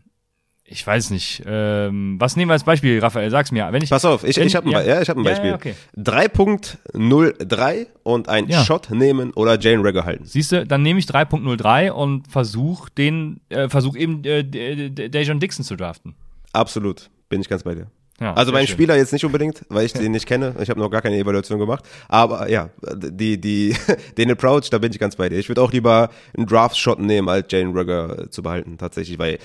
ich 0.63 0.85
weiß 0.85 1.11
nicht, 1.11 1.43
ähm, 1.45 2.15
was 2.19 2.35
nehmen 2.35 2.49
wir 2.49 2.53
als 2.53 2.63
Beispiel, 2.63 2.99
Raphael, 2.99 3.29
sag's 3.29 3.51
mir. 3.51 3.67
Wenn 3.71 3.83
ich, 3.83 3.91
Pass 3.91 4.03
auf, 4.03 4.23
ich, 4.23 4.35
wenn, 4.37 4.47
ich 4.47 4.55
habe 4.55 4.67
ein, 4.67 4.71
ja, 4.71 4.81
ja, 4.81 5.01
ich 5.01 5.09
hab 5.09 5.17
ein 5.17 5.23
Beispiel. 5.23 5.51
Ja, 5.51 5.55
okay. 5.55 5.75
3.03 5.97 7.87
und 8.03 8.29
ein 8.29 8.47
ja. 8.47 8.63
Shot 8.63 8.89
nehmen 8.89 9.31
oder 9.33 9.59
Jane 9.59 9.83
Regger 9.83 10.05
halten. 10.05 10.25
Siehst 10.25 10.51
du, 10.51 10.65
dann 10.65 10.81
nehme 10.81 10.99
ich 10.99 11.05
3.03 11.05 11.91
und 11.91 12.27
versuch 12.27 12.89
den, 12.89 13.41
äh, 13.49 13.69
versuch 13.69 13.95
eben 13.95 14.23
äh, 14.23 14.43
Dejon 14.43 15.39
Dixon 15.39 15.63
zu 15.63 15.75
draften. 15.75 16.15
Absolut, 16.51 17.09
bin 17.29 17.41
ich 17.41 17.49
ganz 17.49 17.63
bei 17.63 17.75
dir. 17.75 17.87
Ja, 18.19 18.33
also 18.33 18.53
mein 18.53 18.65
schön. 18.65 18.75
Spieler 18.75 18.95
jetzt 18.95 19.11
nicht 19.11 19.25
unbedingt, 19.25 19.65
weil 19.67 19.85
ich 19.85 19.93
den 19.93 20.13
nicht 20.13 20.25
kenne. 20.25 20.55
Ich 20.61 20.69
habe 20.69 20.79
noch 20.79 20.89
gar 20.89 21.01
keine 21.01 21.17
Evaluation 21.17 21.59
gemacht. 21.59 21.83
Aber 22.07 22.49
ja, 22.49 22.69
die, 22.93 23.39
die, 23.39 23.75
den 24.17 24.31
Approach, 24.31 24.69
da 24.69 24.77
bin 24.77 24.91
ich 24.91 24.99
ganz 24.99 25.17
bei 25.17 25.27
dir. 25.27 25.37
Ich 25.37 25.49
würde 25.49 25.61
auch 25.61 25.73
lieber 25.73 26.09
einen 26.35 26.47
Draft-Shot 26.47 26.99
nehmen, 26.99 27.27
als 27.27 27.47
Jane 27.49 27.77
Rugger 27.77 28.31
zu 28.31 28.41
behalten, 28.41 28.77
tatsächlich, 28.77 29.19
weil 29.19 29.39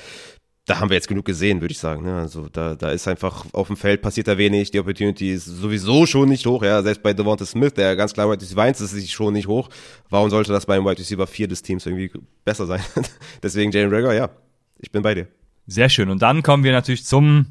da 0.66 0.78
haben 0.78 0.88
wir 0.88 0.94
jetzt 0.94 1.08
genug 1.08 1.24
gesehen, 1.24 1.60
würde 1.60 1.72
ich 1.72 1.80
sagen. 1.80 2.04
Ne? 2.04 2.14
Also 2.14 2.48
da, 2.48 2.76
da 2.76 2.92
ist 2.92 3.08
einfach 3.08 3.44
auf 3.52 3.66
dem 3.66 3.76
Feld 3.76 4.02
passiert 4.02 4.28
da 4.28 4.38
wenig. 4.38 4.70
Die 4.70 4.78
Opportunity 4.78 5.32
ist 5.32 5.46
sowieso 5.46 6.06
schon 6.06 6.28
nicht 6.28 6.46
hoch. 6.46 6.62
Ja, 6.62 6.80
selbst 6.82 7.02
bei 7.02 7.12
Devonta 7.12 7.44
Smith, 7.44 7.74
der 7.74 7.96
ganz 7.96 8.12
klar 8.12 8.30
Wide 8.30 8.40
Receiver 8.40 8.62
1 8.62 8.80
ist, 8.80 8.92
ist 8.92 9.10
schon 9.10 9.32
nicht 9.32 9.48
hoch. 9.48 9.68
Warum 10.10 10.30
sollte 10.30 10.52
das 10.52 10.66
beim 10.66 10.84
Wide 10.84 10.98
Receiver 10.98 11.26
4 11.26 11.48
des 11.48 11.62
Teams 11.62 11.86
irgendwie 11.86 12.12
besser 12.44 12.66
sein? 12.66 12.80
Deswegen 13.42 13.72
Jane 13.72 13.90
Rager, 13.90 14.14
ja, 14.14 14.30
ich 14.78 14.92
bin 14.92 15.02
bei 15.02 15.14
dir. 15.14 15.26
Sehr 15.66 15.88
schön. 15.88 16.08
Und 16.08 16.22
dann 16.22 16.44
kommen 16.44 16.62
wir 16.62 16.70
natürlich 16.70 17.04
zum, 17.04 17.46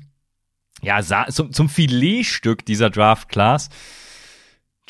ja, 0.81 1.01
zum, 1.29 1.51
zum 1.51 1.69
Filetstück 1.69 2.65
dieser 2.65 2.89
Draft 2.89 3.29
Class. 3.29 3.69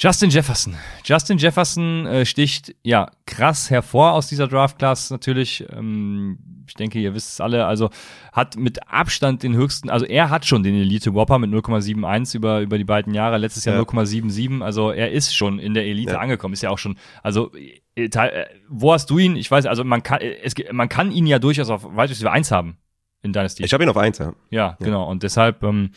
Justin 0.02 0.30
Jefferson. 0.30 0.78
Justin 1.04 1.38
Jefferson 1.38 2.06
äh, 2.06 2.26
sticht 2.26 2.74
ja 2.84 3.12
krass 3.26 3.70
hervor 3.70 4.14
aus 4.14 4.28
dieser 4.28 4.48
Draft 4.48 4.80
Class 4.80 5.10
natürlich. 5.10 5.66
Ähm, 5.74 6.40
ich 6.70 6.76
denke, 6.76 7.00
ihr 7.00 7.14
wisst 7.14 7.34
es 7.34 7.42
alle. 7.42 7.66
Also 7.66 7.90
hat 8.32 8.56
mit 8.56 8.88
Abstand 8.88 9.44
den 9.44 9.56
höchsten, 9.56 9.90
also 9.90 10.06
er 10.06 10.30
hat 10.30 10.46
schon 10.46 10.64
den 10.64 10.74
Elite 10.76 11.14
Whopper 11.14 11.38
mit 11.38 11.52
0,71 11.52 12.38
über 12.38 12.62
über 12.62 12.78
die 12.78 12.86
beiden 12.86 13.14
Jahre. 13.14 13.38
Letztes 13.38 13.66
Jahr 13.66 13.76
ja. 13.76 13.82
0,77. 13.82 14.62
Also 14.62 14.92
er 14.92 15.12
ist 15.12 15.36
schon 15.36 15.60
in 15.60 15.74
der 15.74 15.86
Elite 15.86 16.14
ja. 16.14 16.20
angekommen. 16.20 16.54
Ist 16.54 16.64
ja 16.64 16.70
auch 16.70 16.78
schon. 16.78 16.98
Also 17.22 17.52
äh, 17.96 18.06
äh 18.06 18.46
wo 18.70 18.94
hast 18.94 19.10
du 19.10 19.18
ihn? 19.18 19.36
Ich 19.36 19.52
weiß, 19.52 19.66
also 19.66 19.84
man 19.84 20.02
kann 20.02 20.22
es, 20.22 20.54
man 20.72 20.88
kann 20.88 21.12
ihn 21.12 21.28
ja 21.28 21.40
durchaus 21.40 21.70
auf 21.70 21.84
Wide 21.84 22.10
Receiver 22.10 22.32
1 22.32 22.52
haben 22.52 22.78
in 23.22 23.34
Dynasty. 23.34 23.64
Ich 23.64 23.74
habe 23.74 23.84
ihn 23.84 23.90
auf 23.90 23.98
1, 23.98 24.18
ja. 24.20 24.34
Ja, 24.50 24.78
genau. 24.80 25.10
Und 25.10 25.24
deshalb 25.24 25.64
ähm, 25.64 25.92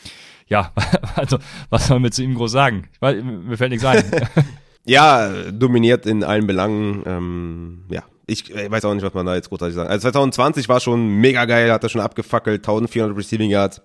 ja, 0.53 0.71
also 1.17 1.39
was 1.71 1.87
soll 1.87 1.99
man 1.99 2.13
zu 2.13 2.23
ihm 2.23 2.35
groß 2.35 2.53
sagen? 2.53 2.89
Ich 2.93 3.01
weiß, 3.01 3.23
mir 3.23 3.57
fällt 3.57 3.71
nichts 3.71 3.85
ein. 3.85 4.05
ja, 4.85 5.51
dominiert 5.51 6.07
in 6.07 6.23
allen 6.23 6.47
Belangen. 6.47 7.03
Ähm, 7.07 7.85
ja, 7.91 8.03
ich, 8.27 8.55
ich 8.55 8.71
weiß 8.71 8.85
auch 8.85 8.95
nicht, 8.95 9.03
was 9.03 9.15
man 9.15 9.27
da 9.27 9.35
jetzt 9.35 9.49
großartig 9.49 9.75
sagen. 9.75 9.89
Also 9.89 10.03
2020 10.03 10.69
war 10.69 10.81
schon 10.81 11.07
mega 11.07 11.47
geil, 11.47 11.73
hat 11.73 11.83
er 11.83 11.89
schon 11.89 12.03
abgefackelt, 12.03 12.61
1400 12.61 13.17
Receiving 13.17 13.51
Yards. 13.51 13.81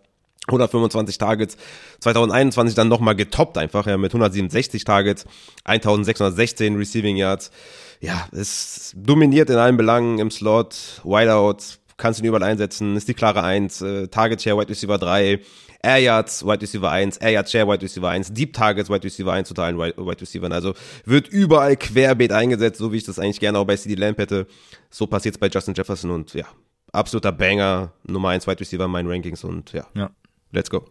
125 0.47 1.17
Targets, 1.17 1.57
2021 1.99 2.73
dann 2.73 2.87
nochmal 2.87 3.17
getoppt 3.17 3.57
einfach, 3.57 3.85
ja, 3.85 3.97
mit 3.97 4.11
167 4.13 4.85
Targets, 4.85 5.25
1616 5.65 6.77
Receiving 6.77 7.17
Yards. 7.17 7.51
Ja, 7.99 8.29
es 8.31 8.93
dominiert 8.95 9.49
in 9.49 9.57
allen 9.57 9.75
Belangen 9.75 10.19
im 10.19 10.31
Slot, 10.31 11.01
Wideout, 11.03 11.79
kannst 11.97 12.19
ihn 12.19 12.25
überall 12.25 12.43
einsetzen, 12.43 12.95
ist 12.95 13.07
die 13.07 13.13
klare 13.13 13.43
1, 13.43 13.81
äh, 13.81 14.07
Target 14.07 14.41
Share, 14.41 14.57
Wide 14.57 14.69
Receiver 14.69 14.97
3, 14.97 15.39
Air 15.81 15.97
Yards, 15.97 16.45
Wide 16.45 16.61
Receiver 16.61 16.89
1, 16.89 17.17
Air 17.17 17.31
Yards 17.31 17.51
Share, 17.51 17.67
Wide 17.67 17.81
Receiver 17.81 18.09
1, 18.09 18.33
Deep 18.33 18.53
Targets, 18.53 18.89
Wide 18.89 19.03
Receiver 19.03 19.33
1 19.33 19.49
totalen 19.49 19.77
Wide 19.77 20.21
Receiver. 20.21 20.51
Also 20.51 20.73
wird 21.05 21.27
überall 21.27 21.75
querbeet 21.75 22.31
eingesetzt, 22.31 22.79
so 22.79 22.91
wie 22.91 22.97
ich 22.97 23.03
das 23.03 23.19
eigentlich 23.19 23.39
gerne 23.39 23.59
auch 23.59 23.65
bei 23.65 23.75
CD 23.75 23.95
Lamp 23.95 24.17
hätte. 24.17 24.47
So 24.89 25.07
passiert 25.07 25.35
es 25.35 25.39
bei 25.39 25.47
Justin 25.47 25.73
Jefferson 25.73 26.11
und 26.11 26.33
ja, 26.33 26.45
absoluter 26.91 27.31
Banger, 27.31 27.93
Nummer 28.03 28.29
1 28.29 28.47
Wide 28.47 28.59
Receiver 28.59 28.85
in 28.85 28.91
meinen 28.91 29.09
Rankings 29.09 29.43
und 29.43 29.73
ja, 29.73 29.85
ja. 29.95 30.09
let's 30.51 30.69
go. 30.69 30.85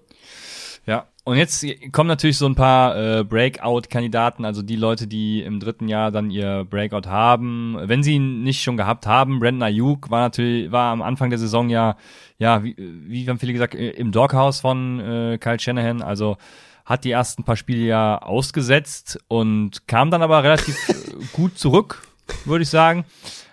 Ja, 0.87 1.09
und 1.27 1.37
jetzt 1.37 1.66
kommen 1.91 2.07
natürlich 2.07 2.39
so 2.39 2.47
ein 2.47 2.55
paar 2.55 2.97
äh, 2.97 3.24
Breakout-Kandidaten, 3.24 4.45
also 4.45 4.62
die 4.62 4.77
Leute, 4.77 5.09
die 5.09 5.43
im 5.43 5.59
dritten 5.59 5.89
Jahr 5.89 6.12
dann 6.12 6.31
ihr 6.31 6.64
Breakout 6.64 7.09
haben. 7.09 7.77
Wenn 7.83 8.05
sie 8.05 8.14
ihn 8.14 8.45
nicht 8.45 8.62
schon 8.62 8.77
gehabt 8.77 9.09
haben, 9.09 9.41
Brandon 9.41 9.64
Ayuk 9.64 10.09
war 10.09 10.20
natürlich, 10.20 10.70
war 10.70 10.93
am 10.93 11.03
Anfang 11.03 11.31
der 11.31 11.41
Saison 11.41 11.68
ja, 11.68 11.97
ja, 12.39 12.62
wie, 12.62 12.77
wie 12.79 13.29
haben 13.29 13.41
viele 13.41 13.53
gesagt, 13.53 13.74
im 13.74 14.12
Doghouse 14.12 14.61
von 14.61 15.01
äh, 15.01 15.39
Kyle 15.39 15.59
Shanahan, 15.59 16.01
also 16.01 16.37
hat 16.85 17.03
die 17.03 17.11
ersten 17.11 17.43
paar 17.43 17.57
Spiele 17.57 17.85
ja 17.85 18.18
ausgesetzt 18.18 19.18
und 19.27 19.89
kam 19.89 20.12
dann 20.12 20.22
aber 20.22 20.45
relativ 20.45 20.77
gut 21.33 21.59
zurück, 21.59 22.07
würde 22.45 22.62
ich 22.62 22.70
sagen 22.70 23.05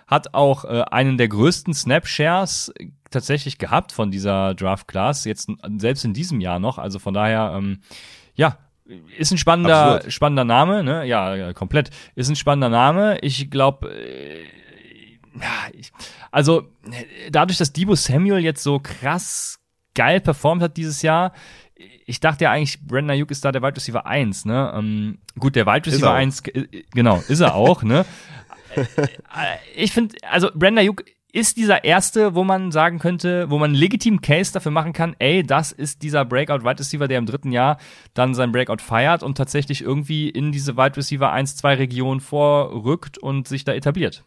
hat 0.06 0.34
auch 0.34 0.64
äh, 0.64 0.82
einen 0.90 1.16
der 1.16 1.28
größten 1.28 1.74
Snap-Shares 1.74 2.72
tatsächlich 3.14 3.58
gehabt 3.58 3.92
von 3.92 4.10
dieser 4.10 4.54
Draft-Class, 4.54 5.24
jetzt 5.24 5.48
selbst 5.78 6.04
in 6.04 6.12
diesem 6.12 6.40
Jahr 6.40 6.58
noch. 6.58 6.78
Also 6.78 6.98
von 6.98 7.14
daher, 7.14 7.54
ähm, 7.56 7.80
ja, 8.34 8.58
ist 9.16 9.30
ein 9.30 9.38
spannender, 9.38 9.94
Absolut. 9.96 10.12
spannender 10.12 10.44
Name, 10.44 10.84
ne? 10.84 11.06
Ja, 11.06 11.34
ja, 11.34 11.52
komplett. 11.54 11.90
Ist 12.14 12.28
ein 12.28 12.36
spannender 12.36 12.68
Name. 12.68 13.18
Ich 13.20 13.50
glaube, 13.50 13.90
äh, 13.94 14.44
also 16.30 16.68
dadurch, 17.30 17.58
dass 17.58 17.72
Debo 17.72 17.94
Samuel 17.94 18.40
jetzt 18.40 18.62
so 18.62 18.78
krass 18.78 19.58
geil 19.94 20.20
performt 20.20 20.62
hat 20.62 20.76
dieses 20.76 21.02
Jahr, 21.02 21.32
ich 22.06 22.20
dachte 22.20 22.44
ja 22.44 22.50
eigentlich, 22.50 22.80
Brandon 22.86 23.10
Ayuk 23.10 23.30
ist 23.30 23.44
da 23.44 23.52
der 23.52 23.62
Wide 23.62 23.76
Receiver 23.76 24.06
1, 24.06 24.44
ne? 24.44 24.72
Ähm, 24.76 25.18
gut, 25.38 25.56
der 25.56 25.66
Wide 25.66 25.86
Receiver 25.86 26.12
1, 26.12 26.42
äh, 26.48 26.66
genau, 26.92 27.22
ist 27.28 27.40
er 27.40 27.54
auch, 27.54 27.82
ne? 27.82 28.04
ich 29.74 29.92
finde, 29.92 30.16
also 30.28 30.50
Brenda 30.54 30.82
Juk 30.82 31.04
ist 31.34 31.56
dieser 31.56 31.82
erste, 31.82 32.36
wo 32.36 32.44
man 32.44 32.70
sagen 32.70 33.00
könnte, 33.00 33.50
wo 33.50 33.58
man 33.58 33.70
einen 33.70 33.74
legitimen 33.74 34.20
Case 34.20 34.52
dafür 34.52 34.70
machen 34.70 34.92
kann, 34.92 35.16
ey, 35.18 35.42
das 35.42 35.72
ist 35.72 36.02
dieser 36.02 36.24
Breakout 36.24 36.64
Wide 36.64 36.78
Receiver, 36.78 37.08
der 37.08 37.18
im 37.18 37.26
dritten 37.26 37.50
Jahr 37.50 37.78
dann 38.14 38.34
sein 38.34 38.52
Breakout 38.52 38.80
feiert 38.80 39.24
und 39.24 39.36
tatsächlich 39.36 39.82
irgendwie 39.82 40.28
in 40.28 40.52
diese 40.52 40.76
Wide 40.76 40.96
Receiver 40.96 41.32
1, 41.32 41.56
2 41.56 41.74
Region 41.74 42.20
vorrückt 42.20 43.18
und 43.18 43.48
sich 43.48 43.64
da 43.64 43.74
etabliert. 43.74 44.22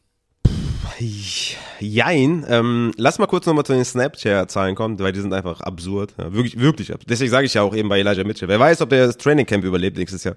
Jein. 1.79 2.45
Ähm, 2.49 2.91
lass 2.97 3.19
mal 3.19 3.27
kurz 3.27 3.45
nochmal 3.45 3.65
zu 3.65 3.73
den 3.73 3.85
Snapchat-Zahlen 3.85 4.75
kommen, 4.75 4.99
weil 4.99 5.13
die 5.13 5.21
sind 5.21 5.33
einfach 5.33 5.61
absurd. 5.61 6.13
Ja, 6.17 6.33
wirklich, 6.33 6.59
wirklich. 6.59 6.91
Deswegen 7.07 7.31
sage 7.31 7.45
ich 7.45 7.53
ja 7.53 7.61
auch 7.61 7.75
eben 7.75 7.87
bei 7.87 7.99
Elijah 7.99 8.23
Mitchell. 8.25 8.49
Wer 8.49 8.59
weiß, 8.59 8.81
ob 8.81 8.89
der 8.89 9.07
das 9.07 9.17
Training 9.17 9.45
Camp 9.45 9.63
überlebt 9.63 9.97
nächstes 9.97 10.23
Jahr. 10.23 10.35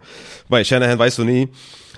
Bei 0.49 0.63
Shanahan 0.63 0.99
weißt 0.99 1.19
du 1.19 1.25
nie. 1.25 1.49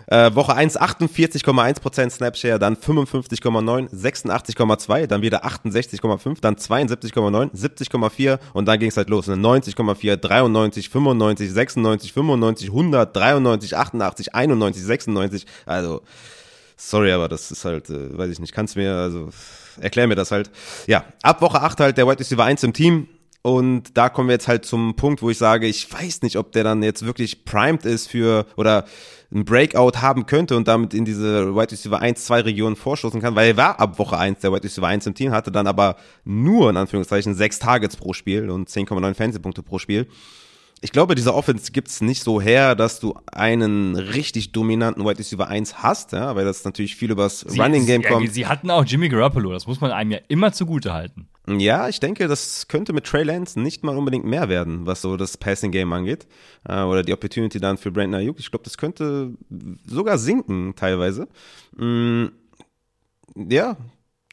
Äh, 0.07 0.35
Woche 0.35 0.55
1 0.55 0.81
48,1% 0.81 2.11
Snapshare, 2.11 2.59
dann 2.59 2.77
55,9, 2.77 3.91
86,2, 3.91 5.07
dann 5.07 5.23
wieder 5.23 5.45
68,5, 5.45 6.41
dann 6.41 6.57
72,9, 6.57 7.51
70,4 7.53 8.39
und 8.53 8.67
dann 8.67 8.79
ging 8.79 8.89
es 8.89 8.97
halt 8.97 9.11
los. 9.11 9.29
90,4, 9.29 10.17
93, 10.17 10.89
95, 10.89 11.53
96, 11.53 12.13
95, 12.13 12.69
100, 12.69 13.17
93, 13.17 13.77
88, 13.77 14.35
91, 14.35 14.83
96. 14.83 15.47
Also, 15.67 16.03
sorry, 16.77 17.13
aber 17.13 17.29
das 17.29 17.51
ist 17.51 17.65
halt, 17.65 17.91
äh, 17.91 18.17
weiß 18.17 18.31
ich 18.31 18.41
nicht, 18.41 18.53
kannst 18.53 18.77
mir, 18.77 18.95
also, 18.95 19.31
erklär 19.81 20.07
mir 20.07 20.17
das 20.17 20.31
halt. 20.31 20.51
Ja, 20.87 21.05
ab 21.23 21.41
Woche 21.43 21.61
8 21.61 21.81
halt 21.81 21.99
der 21.99 22.07
White 22.07 22.21
Receiver 22.21 22.45
1 22.45 22.63
im 22.65 22.73
Team. 22.73 23.09
Und 23.43 23.97
da 23.97 24.09
kommen 24.09 24.29
wir 24.29 24.35
jetzt 24.35 24.47
halt 24.47 24.65
zum 24.65 24.95
Punkt, 24.95 25.21
wo 25.21 25.29
ich 25.29 25.39
sage, 25.39 25.67
ich 25.67 25.93
weiß 25.93 26.23
nicht, 26.23 26.37
ob 26.37 26.53
der 26.53 26.63
dann 26.63 26.83
jetzt 26.83 27.05
wirklich 27.05 27.45
primed 27.45 27.85
ist 27.85 28.09
für 28.09 28.47
oder 28.57 28.85
ein 29.35 29.45
Breakout 29.45 30.01
haben 30.01 30.27
könnte 30.27 30.57
und 30.57 30.69
damit 30.69 30.95
in 30.95 31.05
diese 31.05 31.55
Wide 31.55 31.73
Receiver 31.73 31.99
1, 31.99 32.25
2 32.25 32.43
Regionen 32.43 32.77
vorstoßen 32.77 33.21
kann, 33.21 33.35
weil 33.35 33.49
er 33.49 33.57
war 33.57 33.81
ab 33.81 33.99
Woche 33.99 34.17
1 34.17 34.41
der 34.41 34.53
Wide 34.53 34.63
Receiver 34.63 34.87
1 34.87 35.07
im 35.07 35.15
Team, 35.15 35.33
hatte 35.33 35.51
dann 35.51 35.67
aber 35.67 35.97
nur 36.25 36.71
in 36.71 36.77
Anführungszeichen 36.77 37.35
sechs 37.35 37.59
Targets 37.59 37.97
pro 37.97 38.13
Spiel 38.13 38.49
und 38.49 38.69
10,9 38.69 39.15
Fantasy-Punkte 39.15 39.63
pro 39.63 39.79
Spiel 39.79 40.07
ich 40.85 40.91
glaube, 40.91 41.15
diese 41.15 41.33
Offense 41.33 41.71
gibt's 41.71 42.01
nicht 42.01 42.23
so 42.23 42.41
her, 42.41 42.75
dass 42.75 42.99
du 42.99 43.15
einen 43.33 43.95
richtig 43.95 44.51
dominanten 44.51 45.05
Wide 45.05 45.19
Receiver 45.19 45.47
1 45.47 45.83
hast, 45.83 46.11
ja, 46.11 46.35
weil 46.35 46.45
das 46.45 46.65
natürlich 46.65 46.97
viel 46.97 47.13
übers 47.13 47.41
sie, 47.41 47.61
Running 47.61 47.87
Game 47.87 48.03
sie, 48.03 48.09
kommt. 48.09 48.35
Sie 48.35 48.47
hatten 48.47 48.69
auch 48.69 48.85
Jimmy 48.85 49.09
Garoppolo, 49.09 49.53
das 49.53 49.69
muss 49.69 49.81
man 49.81 49.93
einem 49.93 50.11
ja 50.11 50.19
immer 50.27 50.53
zugute 50.53 50.93
halten. 50.93 51.29
Ja, 51.49 51.89
ich 51.89 51.99
denke, 51.99 52.29
das 52.29 52.69
könnte 52.69 52.93
mit 52.93 53.05
Trey 53.05 53.25
Lance 53.25 53.59
nicht 53.59 53.83
mal 53.83 53.97
unbedingt 53.97 54.25
mehr 54.25 54.49
werden, 54.49 54.87
was 54.87 55.03
so 55.03 55.17
das 55.17 55.37
Passing 55.37 55.73
Game 55.73 55.93
angeht. 55.93 56.27
Äh, 56.69 56.83
oder 56.83 57.03
die 57.03 57.13
Opportunity 57.13 57.59
dann 57.59 57.79
für 57.79 57.91
Brandon 57.91 58.21
Ayuk. 58.21 58.39
Ich 58.39 58.51
glaube, 58.51 58.65
das 58.65 58.79
könnte 58.79 59.33
sogar 59.85 60.19
sinken 60.19 60.75
teilweise. 60.77 61.27
Mm, 61.77 62.27
ja, 63.35 63.77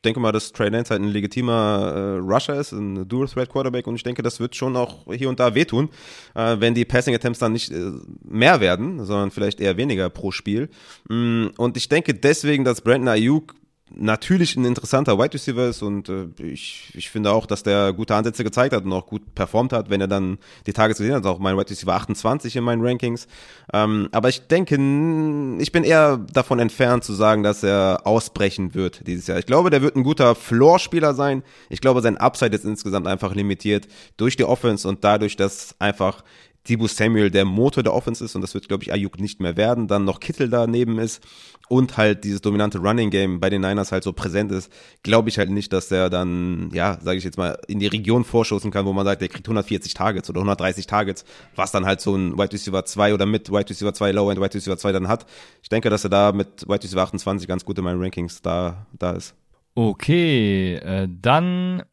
denke 0.03 0.19
mal, 0.19 0.31
dass 0.31 0.51
Trey 0.51 0.69
Lance 0.69 0.91
halt 0.91 1.01
ein 1.01 1.09
legitimer 1.09 1.93
äh, 1.95 2.17
Rusher 2.19 2.59
ist, 2.59 2.71
ein 2.71 3.07
Dual-Threat-Quarterback 3.07 3.87
und 3.87 3.95
ich 3.95 4.03
denke, 4.03 4.21
das 4.21 4.39
wird 4.39 4.55
schon 4.55 4.75
auch 4.75 5.11
hier 5.11 5.29
und 5.29 5.39
da 5.39 5.55
wehtun, 5.55 5.89
äh, 6.35 6.57
wenn 6.59 6.73
die 6.73 6.85
Passing-Attempts 6.85 7.39
dann 7.39 7.53
nicht 7.53 7.71
äh, 7.71 7.91
mehr 8.23 8.59
werden, 8.59 9.03
sondern 9.03 9.31
vielleicht 9.31 9.59
eher 9.59 9.77
weniger 9.77 10.09
pro 10.09 10.31
Spiel. 10.31 10.69
Mm, 11.09 11.47
und 11.57 11.77
ich 11.77 11.89
denke 11.89 12.13
deswegen, 12.13 12.63
dass 12.63 12.81
Brandon 12.81 13.09
Ayuk 13.09 13.55
natürlich 13.95 14.55
ein 14.55 14.65
interessanter 14.65 15.17
Wide 15.17 15.33
Receiver 15.33 15.67
ist 15.67 15.81
und 15.81 16.09
äh, 16.09 16.27
ich, 16.37 16.91
ich 16.93 17.09
finde 17.09 17.31
auch, 17.31 17.45
dass 17.45 17.63
der 17.63 17.93
gute 17.93 18.15
Ansätze 18.15 18.43
gezeigt 18.43 18.73
hat 18.73 18.85
und 18.85 18.93
auch 18.93 19.05
gut 19.05 19.33
performt 19.35 19.73
hat, 19.73 19.89
wenn 19.89 20.01
er 20.01 20.07
dann 20.07 20.37
die 20.65 20.73
Tage 20.73 20.93
gesehen 20.93 21.13
hat, 21.13 21.25
auch 21.25 21.39
mein 21.39 21.57
Wide 21.57 21.69
Receiver 21.69 21.93
28 21.93 22.55
in 22.55 22.63
meinen 22.63 22.85
Rankings. 22.85 23.27
Ähm, 23.73 24.09
aber 24.11 24.29
ich 24.29 24.47
denke, 24.47 24.75
ich 24.75 25.71
bin 25.71 25.83
eher 25.83 26.17
davon 26.31 26.59
entfernt 26.59 27.03
zu 27.03 27.13
sagen, 27.13 27.43
dass 27.43 27.63
er 27.63 28.01
ausbrechen 28.05 28.73
wird 28.73 29.07
dieses 29.07 29.27
Jahr. 29.27 29.39
Ich 29.39 29.45
glaube, 29.45 29.69
der 29.69 29.81
wird 29.81 29.95
ein 29.95 30.03
guter 30.03 30.35
Floor-Spieler 30.35 31.13
sein. 31.13 31.43
Ich 31.69 31.81
glaube, 31.81 32.01
sein 32.01 32.17
Upside 32.17 32.55
ist 32.55 32.65
insgesamt 32.65 33.07
einfach 33.07 33.33
limitiert 33.33 33.87
durch 34.17 34.35
die 34.35 34.45
Offense 34.45 34.87
und 34.87 35.03
dadurch, 35.03 35.35
dass 35.35 35.75
einfach 35.79 36.23
Dibu 36.67 36.87
Samuel 36.87 37.31
der 37.31 37.45
Motor 37.45 37.83
der 37.83 37.93
Offense 37.93 38.23
ist 38.23 38.35
und 38.35 38.41
das 38.41 38.53
wird, 38.53 38.67
glaube 38.67 38.83
ich, 38.83 38.91
Ayuk 38.91 39.19
nicht 39.19 39.39
mehr 39.39 39.57
werden. 39.57 39.87
Dann 39.87 40.05
noch 40.05 40.19
Kittel 40.19 40.49
daneben 40.49 40.99
ist 40.99 41.23
und 41.69 41.97
halt 41.97 42.23
dieses 42.23 42.41
dominante 42.41 42.79
Running 42.79 43.09
Game 43.09 43.39
bei 43.39 43.49
den 43.49 43.61
Niners 43.61 43.91
halt 43.91 44.03
so 44.03 44.11
präsent 44.11 44.51
ist, 44.51 44.71
glaube 45.03 45.29
ich 45.29 45.37
halt 45.37 45.49
nicht, 45.49 45.71
dass 45.71 45.87
der 45.87 46.09
dann, 46.09 46.69
ja, 46.73 46.99
sage 47.01 47.17
ich 47.17 47.23
jetzt 47.23 47.37
mal, 47.37 47.57
in 47.67 47.79
die 47.79 47.87
Region 47.87 48.23
vorstoßen 48.23 48.71
kann, 48.71 48.85
wo 48.85 48.93
man 48.93 49.05
sagt, 49.05 49.21
der 49.21 49.29
kriegt 49.29 49.47
140 49.47 49.93
Targets 49.93 50.29
oder 50.29 50.39
130 50.39 50.87
Targets, 50.87 51.23
was 51.55 51.71
dann 51.71 51.85
halt 51.85 52.01
so 52.01 52.15
ein 52.15 52.37
Wide 52.37 52.51
Receiver 52.51 52.83
2 52.83 53.13
oder 53.13 53.25
mit 53.25 53.49
Wide 53.49 53.69
Receiver 53.69 53.93
2, 53.93 54.11
Low 54.11 54.29
End 54.29 54.41
Wide 54.41 54.53
Receiver 54.53 54.77
2 54.77 54.91
dann 54.91 55.07
hat. 55.07 55.25
Ich 55.63 55.69
denke, 55.69 55.89
dass 55.89 56.03
er 56.03 56.09
da 56.09 56.31
mit 56.31 56.67
Wide 56.67 56.83
Receiver 56.83 57.03
28 57.03 57.47
ganz 57.47 57.63
gut 57.63 57.77
in 57.77 57.83
meinen 57.83 58.01
Rankings 58.01 58.41
da, 58.41 58.87
da 58.97 59.11
ist. 59.11 59.35
Okay, 59.75 60.75
äh, 60.75 61.07
dann 61.09 61.83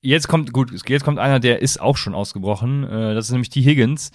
jetzt 0.00 0.28
kommt 0.28 0.52
gut, 0.52 0.70
jetzt 0.88 1.04
kommt 1.04 1.18
einer, 1.18 1.40
der 1.40 1.62
ist 1.62 1.80
auch 1.80 1.96
schon 1.96 2.14
ausgebrochen. 2.14 2.84
Äh, 2.84 3.14
das 3.14 3.26
ist 3.26 3.32
nämlich 3.32 3.50
T. 3.50 3.62
Higgins. 3.62 4.10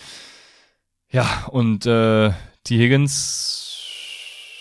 Ja, 1.11 1.45
und 1.49 1.85
äh, 1.85 2.31
T. 2.63 2.77
Higgins 2.77 3.65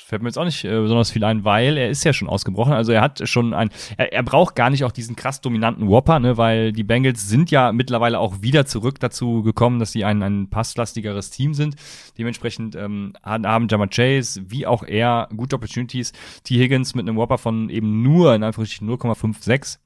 fällt 0.07 0.23
mir 0.23 0.29
jetzt 0.29 0.39
auch 0.39 0.45
nicht 0.45 0.65
äh, 0.65 0.81
besonders 0.81 1.11
viel 1.11 1.25
ein, 1.25 1.45
weil 1.45 1.77
er 1.79 1.91
ist 1.91 2.05
ja 2.05 2.13
schon 2.13 2.29
ausgebrochen. 2.29 2.75
Also 2.75 2.93
er 2.93 3.01
hat 3.01 3.27
schon 3.27 3.55
ein, 3.55 3.71
er, 3.97 4.13
er 4.13 4.23
braucht 4.23 4.55
gar 4.55 4.71
nicht 4.71 4.85
auch 4.85 4.93
diesen 4.93 5.17
krass 5.17 5.41
dominanten 5.41 5.89
Whopper, 5.89 6.21
ne, 6.21 6.37
weil 6.37 6.73
die 6.73 6.85
Bengals 6.85 7.29
sind 7.29 7.51
ja 7.51 7.73
mittlerweile 7.73 8.21
auch 8.21 8.43
wieder 8.43 8.67
zurück 8.67 9.01
dazu 9.01 9.43
gekommen, 9.43 9.79
dass 9.81 9.93
sie 9.93 10.05
ein, 10.05 10.23
ein 10.23 10.51
passlastigeres 10.51 11.31
Team 11.31 11.55
sind. 11.55 11.77
Dementsprechend 12.19 12.77
ähm, 12.77 13.15
haben 13.25 13.67
Jammer 13.69 13.89
Chase 13.89 14.43
wie 14.47 14.67
auch 14.67 14.83
er 14.83 15.29
gute 15.35 15.57
Opportunities. 15.57 16.13
T. 16.45 16.59
Higgins 16.59 16.95
mit 16.95 17.09
einem 17.09 17.17
Whopper 17.17 17.39
von 17.39 17.71
eben 17.71 18.03
nur 18.03 18.35
in 18.35 18.45
Anführungsstrichen 18.45 18.89
0,56 18.89 19.79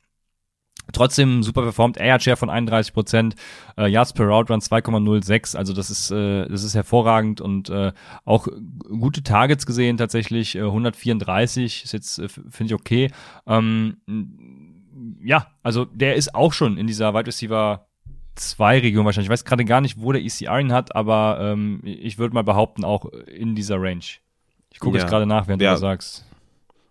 Trotzdem 0.93 1.43
super 1.43 1.63
performt, 1.63 1.99
Air 1.99 2.19
Share 2.19 2.37
von 2.37 2.49
31 2.49 2.95
Prozent, 2.95 3.35
äh, 3.77 3.89
Yards 3.89 4.15
per 4.15 4.27
Route 4.27 4.53
Run 4.53 4.61
2,06, 4.61 5.57
also 5.57 5.75
das 5.75 5.91
ist 5.91 6.11
äh, 6.11 6.49
das 6.49 6.65
ist 6.65 6.75
hervorragend 6.75 7.41
und 7.41 7.69
äh, 7.69 7.93
auch 8.25 8.49
gute 8.89 9.23
Targets 9.23 9.67
gesehen 9.67 9.99
tatsächlich, 9.99 10.57
äh, 10.57 10.63
134 10.63 11.85
ist 11.85 11.93
jetzt 11.93 12.19
äh, 12.19 12.29
finde 12.29 12.65
ich 12.67 12.75
okay. 12.75 13.11
Ähm, 13.47 13.99
ja, 15.23 15.49
also 15.63 15.85
der 15.85 16.17
ist 16.17 16.35
auch 16.35 16.53
schon 16.53 16.79
in 16.79 16.87
dieser 16.87 17.13
Wide 17.15 17.27
Receiver 17.27 17.87
2 18.37 18.81
Region 18.81 19.05
wahrscheinlich. 19.05 19.27
Ich 19.27 19.33
weiß 19.33 19.45
gerade 19.45 19.65
gar 19.65 19.81
nicht, 19.81 20.01
wo 20.01 20.13
der 20.13 20.23
ECR 20.23 20.59
ihn 20.59 20.73
hat, 20.73 20.97
aber 20.97 21.39
ähm, 21.41 21.81
ich 21.85 22.19
würde 22.19 22.35
mal 22.35 22.45
behaupten 22.45 22.85
auch 22.85 23.07
in 23.27 23.55
dieser 23.55 23.81
Range. 23.81 24.05
Ich 24.71 24.79
gucke 24.81 24.97
ja. 24.97 25.03
jetzt 25.03 25.11
gerade 25.11 25.27
nach, 25.27 25.49
während 25.49 25.63
ja. 25.63 25.73
du 25.73 25.79
sagst. 25.79 26.25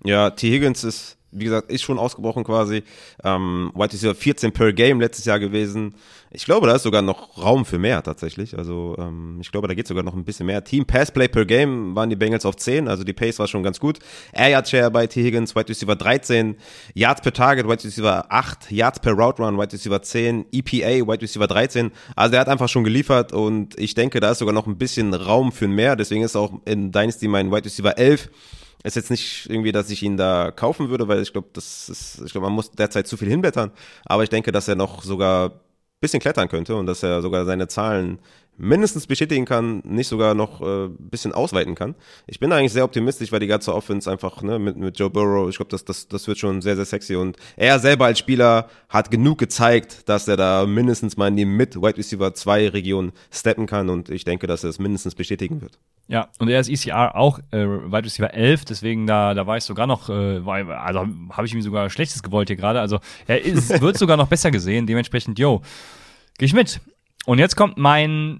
Ja, 0.03 0.29
T 0.29 0.51
Higgins 0.51 0.83
ist 0.83 1.16
wie 1.39 1.45
gesagt, 1.45 1.71
ist 1.71 1.83
schon 1.83 1.99
ausgebrochen 1.99 2.43
quasi. 2.43 2.83
Ähm, 3.23 3.71
White 3.75 3.97
ja 3.97 4.13
14 4.13 4.51
per 4.51 4.73
Game 4.73 4.99
letztes 4.99 5.25
Jahr 5.25 5.39
gewesen. 5.39 5.95
Ich 6.31 6.45
glaube, 6.45 6.67
da 6.67 6.75
ist 6.75 6.83
sogar 6.83 7.01
noch 7.01 7.37
Raum 7.37 7.65
für 7.65 7.79
mehr 7.79 8.03
tatsächlich. 8.03 8.57
Also 8.57 8.95
ähm, 8.99 9.39
ich 9.41 9.51
glaube, 9.51 9.67
da 9.67 9.73
geht 9.73 9.87
sogar 9.87 10.03
noch 10.03 10.13
ein 10.13 10.25
bisschen 10.25 10.45
mehr. 10.45 10.63
Team 10.63 10.85
Passplay 10.85 11.27
per 11.27 11.45
Game 11.45 11.95
waren 11.95 12.09
die 12.09 12.15
Bengals 12.15 12.45
auf 12.45 12.57
10, 12.57 12.87
also 12.87 13.03
die 13.03 13.13
Pace 13.13 13.39
war 13.39 13.47
schon 13.47 13.63
ganz 13.63 13.79
gut. 13.79 13.99
Air 14.33 14.49
Yard 14.49 14.67
Share 14.69 14.91
bei 14.91 15.07
T. 15.07 15.23
Higgins, 15.23 15.55
White 15.55 15.69
Receiver 15.69 15.95
13, 15.95 16.57
Yards 16.93 17.21
per 17.21 17.33
Target, 17.33 17.67
White 17.67 17.85
Receiver 17.85 18.25
8, 18.29 18.71
Yards 18.71 18.99
per 18.99 19.13
Route 19.13 19.41
Run, 19.41 19.57
White 19.57 19.73
Receiver 19.73 20.01
10, 20.01 20.47
EPA, 20.51 21.07
White 21.07 21.21
Receiver 21.21 21.47
13. 21.47 21.91
Also 22.15 22.35
er 22.35 22.41
hat 22.41 22.49
einfach 22.49 22.69
schon 22.69 22.83
geliefert 22.83 23.31
und 23.31 23.79
ich 23.79 23.93
denke, 23.93 24.19
da 24.19 24.31
ist 24.31 24.39
sogar 24.39 24.53
noch 24.53 24.67
ein 24.67 24.77
bisschen 24.77 25.13
Raum 25.13 25.51
für 25.51 25.67
mehr. 25.67 25.95
Deswegen 25.95 26.23
ist 26.23 26.35
auch 26.35 26.51
in 26.65 26.91
Dynasty 26.91 27.27
mein 27.27 27.51
White 27.51 27.65
Receiver 27.65 27.97
11 27.97 28.29
ist 28.83 28.95
jetzt 28.95 29.11
nicht 29.11 29.49
irgendwie, 29.49 29.71
dass 29.71 29.89
ich 29.89 30.03
ihn 30.03 30.17
da 30.17 30.51
kaufen 30.51 30.89
würde, 30.89 31.07
weil 31.07 31.21
ich 31.21 31.33
glaube, 31.33 31.49
das 31.53 31.89
ist, 31.89 32.21
ich 32.25 32.31
glaube, 32.31 32.47
man 32.47 32.53
muss 32.53 32.71
derzeit 32.71 33.07
zu 33.07 33.17
viel 33.17 33.29
hinblättern. 33.29 33.71
Aber 34.05 34.23
ich 34.23 34.29
denke, 34.29 34.51
dass 34.51 34.67
er 34.67 34.75
noch 34.75 35.03
sogar 35.03 35.61
bisschen 35.99 36.19
klettern 36.19 36.47
könnte 36.47 36.75
und 36.75 36.85
dass 36.85 37.03
er 37.03 37.21
sogar 37.21 37.45
seine 37.45 37.67
Zahlen 37.67 38.19
mindestens 38.57 39.05
bestätigen 39.07 39.45
kann, 39.45 39.81
nicht 39.83 40.07
sogar 40.07 40.33
noch 40.33 40.61
äh, 40.61 40.89
bisschen 40.89 41.31
ausweiten 41.31 41.75
kann. 41.75 41.95
Ich 42.25 42.39
bin 42.39 42.51
eigentlich 42.51 42.73
sehr 42.73 42.83
optimistisch, 42.83 43.31
weil 43.31 43.39
die 43.39 43.47
ganze 43.47 43.73
Offense 43.73 44.09
einfach 44.09 44.41
ne, 44.41 44.57
mit, 44.57 44.77
mit 44.77 44.97
Joe 44.97 45.09
Burrow, 45.09 45.49
ich 45.49 45.57
glaube, 45.57 45.69
das, 45.69 45.85
das, 45.85 46.07
das 46.07 46.27
wird 46.27 46.39
schon 46.39 46.61
sehr, 46.61 46.75
sehr 46.75 46.85
sexy 46.85 47.15
und 47.15 47.37
er 47.55 47.79
selber 47.79 48.05
als 48.05 48.19
Spieler 48.19 48.69
hat 48.89 49.11
genug 49.11 49.37
gezeigt, 49.37 50.09
dass 50.09 50.27
er 50.27 50.37
da 50.37 50.65
mindestens 50.65 51.17
mal 51.17 51.27
in 51.27 51.37
die 51.37 51.45
Mid-Wide 51.45 51.97
Receiver 51.97 52.33
2 52.33 52.69
Region 52.69 53.11
steppen 53.31 53.67
kann 53.67 53.89
und 53.89 54.09
ich 54.09 54.25
denke, 54.25 54.47
dass 54.47 54.63
er 54.63 54.71
es 54.71 54.79
mindestens 54.79 55.13
bestätigen 55.13 55.61
wird. 55.61 55.77
Ja, 56.09 56.29
und 56.39 56.47
er 56.47 56.61
ist 56.61 56.69
ECR 56.69 57.15
auch 57.15 57.39
äh, 57.51 57.65
Wide 57.65 58.05
Receiver 58.05 58.33
11, 58.33 58.63
deswegen 58.65 59.07
da, 59.07 59.33
da 59.33 59.45
war 59.45 59.57
ich 59.57 59.65
sogar 59.65 59.87
noch, 59.87 60.09
äh, 60.09 60.45
war, 60.45 60.65
also 60.81 61.05
habe 61.31 61.45
ich 61.45 61.53
ihm 61.53 61.61
sogar 61.61 61.89
Schlechtes 61.89 62.23
gewollt 62.23 62.47
hier 62.47 62.55
gerade, 62.55 62.79
also 62.79 62.99
er 63.27 63.43
ist, 63.43 63.81
wird 63.81 63.97
sogar 63.97 64.15
noch 64.15 64.27
besser 64.27 64.49
gesehen, 64.49 64.87
dementsprechend, 64.87 65.37
yo, 65.37 65.61
geh 66.37 66.45
ich 66.45 66.53
mit. 66.53 66.79
Und 67.25 67.39
jetzt 67.39 67.57
kommt 67.57 67.77
mein 67.77 68.39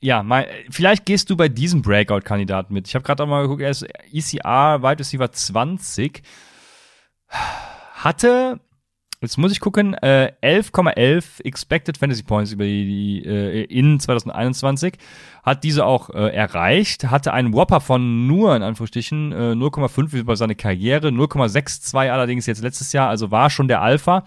ja, 0.00 0.22
mein, 0.22 0.46
vielleicht 0.70 1.06
gehst 1.06 1.28
du 1.28 1.36
bei 1.36 1.48
diesem 1.48 1.82
Breakout-Kandidaten 1.82 2.72
mit. 2.72 2.86
Ich 2.86 2.94
habe 2.94 3.04
gerade 3.04 3.22
auch 3.24 3.26
mal 3.26 3.42
geguckt, 3.42 3.62
er 3.62 3.70
ist 3.70 3.82
ECR 4.12 4.80
Wide 4.80 5.00
Receiver 5.00 5.32
20. 5.32 6.22
Hatte, 7.94 8.60
jetzt 9.20 9.38
muss 9.38 9.52
ich 9.52 9.60
gucken, 9.60 9.94
äh, 9.94 10.32
11,11 10.42 11.44
Expected 11.44 11.98
Fantasy 11.98 12.22
Points 12.22 12.52
über 12.52 12.64
die, 12.64 13.22
die 13.22 13.28
äh, 13.28 13.64
in 13.64 13.98
2021. 14.00 14.94
Hat 15.42 15.64
diese 15.64 15.84
auch 15.84 16.10
äh, 16.10 16.34
erreicht. 16.34 17.10
Hatte 17.10 17.32
einen 17.32 17.52
Whopper 17.52 17.80
von 17.80 18.26
nur, 18.26 18.54
in 18.54 18.62
Anführungsstrichen, 18.62 19.32
äh, 19.32 19.52
0,5 19.52 20.14
über 20.14 20.36
seine 20.36 20.54
Karriere. 20.54 21.08
0,62 21.08 22.10
allerdings 22.10 22.46
jetzt 22.46 22.62
letztes 22.62 22.92
Jahr, 22.92 23.08
also 23.08 23.30
war 23.30 23.50
schon 23.50 23.68
der 23.68 23.80
Alpha. 23.80 24.24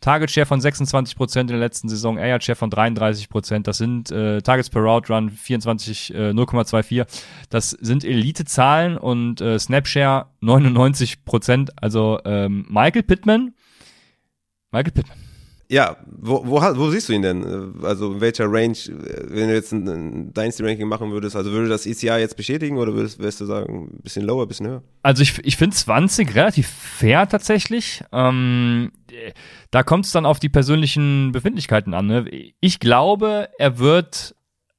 Target 0.00 0.30
Share 0.30 0.46
von 0.46 0.60
26 0.60 1.16
Prozent 1.16 1.50
in 1.50 1.56
der 1.56 1.66
letzten 1.66 1.88
Saison, 1.88 2.18
Air 2.18 2.40
Share 2.40 2.56
von 2.56 2.70
33 2.70 3.28
Prozent. 3.28 3.66
Das 3.66 3.78
sind 3.78 4.10
äh, 4.10 4.40
Targets 4.42 4.70
per 4.70 4.82
Route 4.82 5.12
Run 5.12 5.30
24 5.30 6.14
äh, 6.14 6.30
0,24. 6.30 7.06
Das 7.50 7.70
sind 7.70 8.04
Elite-Zahlen 8.04 8.96
und 8.96 9.40
äh, 9.40 9.58
Snap 9.58 9.86
Share 9.86 10.26
99 10.40 11.24
Prozent. 11.24 11.72
Also 11.82 12.20
ähm, 12.24 12.66
Michael 12.68 13.02
Pittman. 13.02 13.54
Michael 14.70 14.92
Pittman. 14.92 15.18
Ja, 15.70 15.98
wo, 16.06 16.46
wo, 16.46 16.60
wo 16.62 16.90
siehst 16.90 17.10
du 17.10 17.12
ihn 17.12 17.20
denn? 17.20 17.74
Also 17.82 18.14
in 18.14 18.20
welcher 18.22 18.46
Range, 18.50 18.76
wenn 18.86 19.48
du 19.48 19.54
jetzt 19.54 19.72
ein, 19.72 19.86
ein 19.86 20.32
Dynasty-Ranking 20.32 20.88
machen 20.88 21.10
würdest, 21.10 21.36
also 21.36 21.52
würde 21.52 21.68
das 21.68 21.84
ECA 21.84 22.16
jetzt 22.16 22.38
bestätigen 22.38 22.78
oder 22.78 22.94
würdest, 22.94 23.18
würdest 23.18 23.42
du 23.42 23.44
sagen, 23.44 23.90
ein 23.92 24.02
bisschen 24.02 24.24
lower, 24.24 24.46
ein 24.46 24.48
bisschen 24.48 24.66
höher? 24.66 24.82
Also 25.02 25.22
ich, 25.22 25.38
ich 25.44 25.58
finde 25.58 25.76
20 25.76 26.34
relativ 26.34 26.68
fair 26.68 27.28
tatsächlich. 27.28 28.02
Ähm, 28.12 28.92
da 29.70 29.82
kommt 29.82 30.06
es 30.06 30.12
dann 30.12 30.24
auf 30.24 30.38
die 30.38 30.48
persönlichen 30.48 31.32
Befindlichkeiten 31.32 31.92
an. 31.92 32.06
Ne? 32.06 32.52
Ich 32.60 32.80
glaube, 32.80 33.50
er 33.58 33.78
wird 33.78 34.34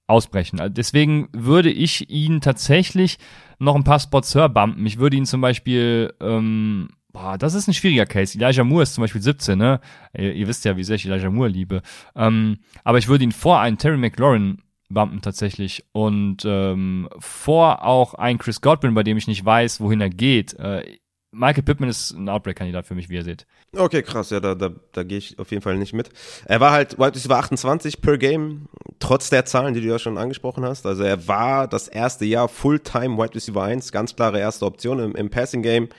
ausbrechen. 0.08 0.60
Also 0.60 0.74
deswegen 0.74 1.30
würde 1.34 1.70
ich 1.70 2.10
ihn 2.10 2.42
tatsächlich 2.42 3.20
noch 3.60 3.76
ein 3.76 3.84
paar 3.84 4.00
Spots 4.00 4.34
höher 4.34 4.50
bumpen. 4.50 4.88
Ich 4.88 4.98
würde 4.98 5.18
ihn 5.18 5.26
zum 5.26 5.42
Beispiel 5.42 6.14
ähm, 6.20 6.90
Boah, 7.20 7.38
das 7.38 7.54
ist 7.54 7.68
ein 7.68 7.74
schwieriger 7.74 8.06
Case. 8.06 8.38
Elijah 8.38 8.64
Moore 8.64 8.84
ist 8.84 8.94
zum 8.94 9.02
Beispiel 9.02 9.22
17, 9.22 9.58
ne? 9.58 9.82
Ihr, 10.18 10.34
ihr 10.34 10.48
wisst 10.48 10.64
ja, 10.64 10.78
wie 10.78 10.86
sehr 10.86 10.96
ich 10.96 11.06
Elijah 11.06 11.30
Moore 11.30 11.50
liebe. 11.50 11.82
Ähm, 12.16 12.60
aber 12.86 12.98
ich 12.98 13.10
würde 13.10 13.26
ihn 13.26 13.34
vor 13.34 13.60
einen 13.60 13.78
Terry 13.78 13.98
McLaurin 13.98 14.62
bumpen 14.90 15.22
tatsächlich 15.22 15.84
und 15.92 16.38
ähm, 16.46 17.10
vor 17.20 17.84
auch 17.84 18.14
einen 18.14 18.40
Chris 18.40 18.62
Godwin, 18.62 18.94
bei 18.94 19.04
dem 19.04 19.18
ich 19.18 19.28
nicht 19.28 19.44
weiß, 19.44 19.82
wohin 19.82 20.00
er 20.00 20.10
geht. 20.10 20.54
Äh, 20.54 20.98
Michael 21.32 21.64
Pittman 21.64 21.90
ist 21.90 22.12
ein 22.12 22.30
Outbreak-Kandidat 22.30 22.88
für 22.88 22.96
mich, 22.96 23.10
wie 23.10 23.16
ihr 23.16 23.24
seht. 23.24 23.46
Okay, 23.76 24.02
krass, 24.02 24.30
ja, 24.30 24.40
da, 24.40 24.56
da, 24.56 24.72
da 24.94 25.04
gehe 25.04 25.18
ich 25.18 25.38
auf 25.38 25.52
jeden 25.52 25.62
Fall 25.62 25.78
nicht 25.78 25.94
mit. 25.94 26.10
Er 26.46 26.62
war 26.62 26.72
halt 26.72 26.98
Wide 26.98 27.14
Receiver 27.16 27.38
28 27.38 28.02
per 28.02 28.18
Game, 28.18 28.68
trotz 29.00 29.30
der 29.30 29.46
Zahlen, 29.46 29.74
die 29.74 29.82
du 29.82 29.88
ja 29.88 30.00
schon 30.00 30.18
angesprochen 30.18 30.64
hast. 30.64 30.86
Also 30.86 31.04
er 31.04 31.28
war 31.28 31.68
das 31.68 31.90
erste 31.90 32.24
Jahr 32.24 32.48
Fulltime 32.48 33.18
Wide 33.18 33.36
Receiver 33.36 33.62
1, 33.62 33.92
ganz 33.92 34.16
klare 34.16 34.40
erste 34.40 34.66
Option 34.66 35.00
im, 35.00 35.16
im 35.16 35.30
Passing-Game. 35.30 35.90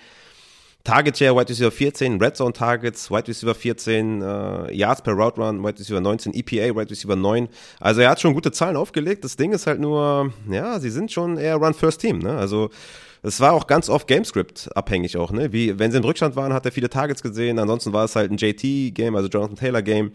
Target 0.90 1.16
Share, 1.16 1.36
Wide 1.36 1.48
Receiver 1.48 1.70
14, 1.70 2.20
Red 2.20 2.36
Zone 2.36 2.52
Targets, 2.52 3.12
Wide 3.12 3.28
Receiver 3.28 3.54
14, 3.54 4.22
äh, 4.22 4.74
Yards 4.74 5.02
per 5.02 5.12
Route 5.12 5.40
Run, 5.40 5.62
Wide 5.62 5.78
Receiver 5.78 6.00
19, 6.00 6.34
EPA, 6.34 6.74
Wide 6.74 6.90
Receiver 6.90 7.14
9. 7.14 7.48
Also 7.78 8.00
er 8.00 8.10
hat 8.10 8.20
schon 8.20 8.34
gute 8.34 8.50
Zahlen 8.50 8.76
aufgelegt. 8.76 9.22
Das 9.22 9.36
Ding 9.36 9.52
ist 9.52 9.68
halt 9.68 9.78
nur, 9.78 10.32
ja, 10.50 10.80
sie 10.80 10.90
sind 10.90 11.12
schon 11.12 11.36
eher 11.36 11.54
Run 11.56 11.74
First 11.74 12.00
Team, 12.00 12.18
ne? 12.18 12.36
Also 12.36 12.70
es 13.22 13.38
war 13.38 13.52
auch 13.52 13.68
ganz 13.68 13.88
oft 13.88 14.08
Gamescript 14.08 14.68
abhängig 14.74 15.16
auch, 15.16 15.30
ne? 15.30 15.52
Wie, 15.52 15.78
wenn 15.78 15.92
sie 15.92 15.98
in 15.98 16.02
Rückstand 16.02 16.34
waren, 16.34 16.52
hat 16.52 16.66
er 16.66 16.72
viele 16.72 16.90
Targets 16.90 17.22
gesehen. 17.22 17.60
Ansonsten 17.60 17.92
war 17.92 18.04
es 18.04 18.16
halt 18.16 18.32
ein 18.32 18.36
JT-Game, 18.36 19.14
also 19.14 19.28
Jonathan 19.28 19.54
Taylor-Game. 19.54 20.10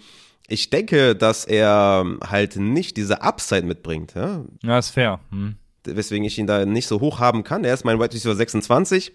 Ich 0.50 0.72
denke, 0.72 1.16
dass 1.16 1.46
er 1.46 2.06
halt 2.30 2.58
nicht 2.58 2.98
diese 2.98 3.22
Upside 3.22 3.66
mitbringt, 3.66 4.14
ja? 4.14 4.44
Ja, 4.62 4.78
ist 4.78 4.90
fair. 4.90 5.22
Hm. 5.32 5.56
Weswegen 5.86 6.26
ich 6.26 6.38
ihn 6.38 6.48
da 6.48 6.66
nicht 6.66 6.88
so 6.88 7.00
hoch 7.00 7.22
haben 7.22 7.46
kann. 7.46 7.64
Er 7.64 7.74
ist 7.74 7.86
mein 7.86 7.98
Wide 7.98 8.14
Receiver 8.14 8.36
26 8.36 9.14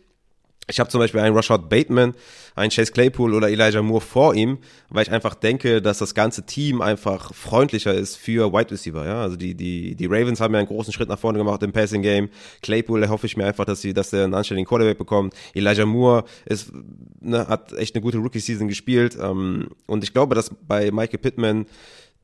ich 0.70 0.80
habe 0.80 0.88
zum 0.88 1.00
Beispiel 1.00 1.20
einen 1.20 1.34
Rashad 1.34 1.68
Bateman, 1.68 2.14
einen 2.54 2.70
Chase 2.70 2.92
Claypool 2.92 3.34
oder 3.34 3.48
Elijah 3.48 3.82
Moore 3.82 4.00
vor 4.00 4.34
ihm, 4.34 4.58
weil 4.88 5.02
ich 5.02 5.10
einfach 5.10 5.34
denke, 5.34 5.82
dass 5.82 5.98
das 5.98 6.14
ganze 6.14 6.46
Team 6.46 6.80
einfach 6.80 7.34
freundlicher 7.34 7.92
ist 7.92 8.16
für 8.16 8.52
Wide 8.52 8.70
Receiver. 8.70 9.04
Ja? 9.04 9.22
Also 9.22 9.36
die, 9.36 9.54
die, 9.54 9.94
die 9.94 10.06
Ravens 10.06 10.40
haben 10.40 10.54
ja 10.54 10.60
einen 10.60 10.68
großen 10.68 10.92
Schritt 10.92 11.08
nach 11.08 11.18
vorne 11.18 11.38
gemacht 11.38 11.62
im 11.62 11.72
Passing 11.72 12.02
Game. 12.02 12.28
Claypool 12.62 13.08
hoffe 13.08 13.26
ich 13.26 13.36
mir 13.36 13.46
einfach, 13.46 13.64
dass 13.64 13.80
sie, 13.80 13.92
dass 13.92 14.10
der 14.10 14.24
einen 14.24 14.34
anständigen 14.34 14.68
Quarterback 14.68 14.98
bekommt. 14.98 15.34
Elijah 15.54 15.86
Moore 15.86 16.24
ist, 16.46 16.72
ne, 17.20 17.46
hat 17.48 17.72
echt 17.72 17.94
eine 17.94 18.02
gute 18.02 18.18
Rookie-Season 18.18 18.68
gespielt. 18.68 19.18
Ähm, 19.20 19.68
und 19.86 20.04
ich 20.04 20.12
glaube, 20.12 20.34
dass 20.34 20.50
bei 20.66 20.90
Michael 20.90 21.18
Pittman 21.18 21.66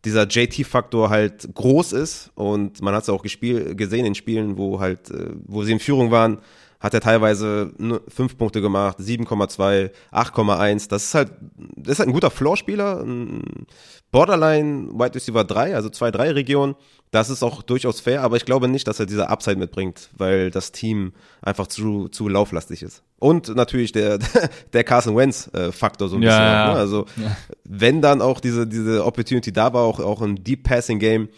dieser 0.05 0.27
JT-Faktor 0.27 1.11
halt 1.11 1.49
groß 1.53 1.93
ist 1.93 2.31
und 2.37 2.81
man 2.81 2.95
hat 2.95 3.03
es 3.03 3.09
auch 3.09 3.23
gespiel, 3.23 3.75
gesehen 3.75 4.07
in 4.07 4.15
Spielen, 4.15 4.57
wo 4.57 4.79
halt, 4.79 5.11
äh, 5.11 5.31
wo 5.47 5.65
sie 5.65 5.73
in 5.73 5.81
Führung 5.81 6.13
waren, 6.13 6.39
hat 6.87 6.95
er 6.95 7.01
teilweise 7.01 7.73
fünf 8.09 8.39
Punkte 8.39 8.61
gemacht, 8.61 8.99
7,2, 9.01 9.91
8,1. 10.13 10.89
Das 10.89 11.05
ist 11.05 11.15
halt, 11.15 11.33
das 11.77 11.95
ist 11.95 11.99
halt 11.99 12.09
ein 12.09 12.13
guter 12.13 12.31
Floor-Spieler, 12.31 13.01
ein 13.03 13.67
Borderline 14.13 14.91
Wide 14.93 15.15
Receiver 15.17 15.43
3, 15.45 15.75
also 15.75 15.89
2-3-Region. 15.89 16.77
Das 17.11 17.29
ist 17.29 17.43
auch 17.43 17.63
durchaus 17.63 18.01
fair, 18.01 18.23
aber 18.23 18.37
ich 18.37 18.45
glaube 18.45 18.69
nicht, 18.69 18.87
dass 18.87 19.01
er 19.01 19.07
diese 19.07 19.29
Upside 19.29 19.57
mitbringt, 19.57 20.11
weil 20.17 20.51
das 20.51 20.71
Team 20.73 21.13
einfach 21.43 21.67
zu, 21.67 22.09
zu 22.09 22.29
lauflastig 22.29 22.83
ist. 22.83 23.03
Und 23.19 23.55
natürlich 23.55 23.91
der, 23.93 24.19
der 24.73 24.85
Carson 24.85 25.17
Wentz-Faktor 25.17 26.09
so 26.09 26.17
ein 26.17 26.23
Ja, 26.23 26.29
bisschen. 26.31 26.45
ja. 26.45 26.65
Auch, 26.71 26.75
ne? 26.75 26.79
Also, 26.81 27.07
Ja. 27.17 27.37
wenn 27.65 28.01
dann 28.01 28.23
auch 28.23 28.41
diese, 28.41 28.67
diese 28.67 29.05
Opportunity 29.05 29.53
da 29.53 29.73
war, 29.73 29.83
auch, 29.83 29.99
auch 30.01 30.23
im 30.23 30.43
Deep 30.43 30.63
Passing 30.63 30.99
Game, 31.01 31.29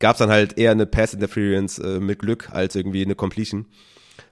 gab 0.00 0.12
es 0.12 0.18
dann 0.18 0.30
halt 0.30 0.58
eher 0.58 0.72
eine 0.72 0.86
Pass 0.86 1.14
Interference 1.14 1.78
äh, 1.78 2.00
mit 2.00 2.18
Glück 2.18 2.48
als 2.52 2.74
irgendwie 2.74 3.04
eine 3.04 3.14
Completion. 3.14 3.66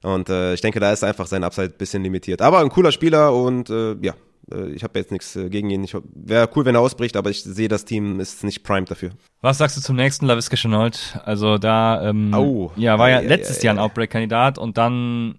Und 0.02 0.28
äh, 0.28 0.54
ich 0.54 0.60
denke, 0.60 0.80
da 0.80 0.92
ist 0.92 1.04
einfach 1.04 1.26
sein 1.26 1.44
Upside 1.44 1.68
ein 1.68 1.78
bisschen 1.78 2.02
limitiert. 2.02 2.42
Aber 2.42 2.60
ein 2.60 2.68
cooler 2.68 2.92
Spieler 2.92 3.34
und 3.34 3.70
äh, 3.70 3.96
ja, 4.00 4.14
äh, 4.52 4.68
ich 4.70 4.82
habe 4.84 4.98
jetzt 4.98 5.10
nichts 5.12 5.36
äh, 5.36 5.48
gegen 5.48 5.70
ihn. 5.70 5.86
Wäre 6.14 6.48
cool, 6.56 6.64
wenn 6.64 6.74
er 6.74 6.80
ausbricht, 6.80 7.16
aber 7.16 7.30
ich 7.30 7.42
sehe, 7.42 7.68
das 7.68 7.84
Team 7.84 8.20
ist 8.20 8.44
nicht 8.44 8.62
primed 8.62 8.90
dafür. 8.90 9.10
Was 9.40 9.58
sagst 9.58 9.76
du 9.76 9.80
zum 9.80 9.96
nächsten 9.96 10.26
LaVisca 10.26 10.56
Chenault? 10.56 11.18
Also 11.24 11.58
da, 11.58 12.08
ähm, 12.08 12.32
Au. 12.34 12.72
ja, 12.76 12.98
war 12.98 13.10
ja 13.10 13.18
ei, 13.18 13.26
letztes 13.26 13.60
ei, 13.60 13.66
Jahr 13.66 13.74
ein 13.74 13.78
ei. 13.78 13.82
Outbreak-Kandidat 13.82 14.58
und 14.58 14.76
dann 14.78 15.38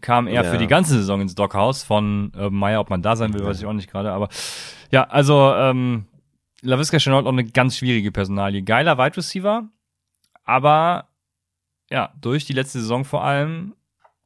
kam 0.00 0.26
er 0.26 0.42
Ja. 0.44 0.50
für 0.50 0.58
die 0.58 0.66
ganze 0.66 0.94
Saison 0.94 1.20
ins 1.20 1.34
Dockhaus 1.34 1.82
von 1.82 2.32
äh, 2.36 2.50
Meyer. 2.50 2.80
Ob 2.80 2.90
man 2.90 3.02
da 3.02 3.14
sein 3.14 3.34
will, 3.34 3.44
weiß 3.44 3.60
ich 3.60 3.66
auch 3.66 3.72
nicht 3.72 3.90
gerade. 3.90 4.10
Aber 4.10 4.28
ja, 4.90 5.04
also 5.04 5.52
ähm, 5.54 6.06
LaVisca 6.62 6.98
Chenault 6.98 7.26
auch 7.26 7.32
eine 7.32 7.44
ganz 7.44 7.76
schwierige 7.76 8.10
Personalie. 8.10 8.62
Geiler 8.62 8.96
Wide 8.98 9.16
Receiver, 9.16 9.68
aber 10.44 11.08
ja, 11.92 12.12
durch 12.20 12.46
die 12.46 12.54
letzte 12.54 12.80
Saison 12.80 13.04
vor 13.04 13.22
allem 13.22 13.74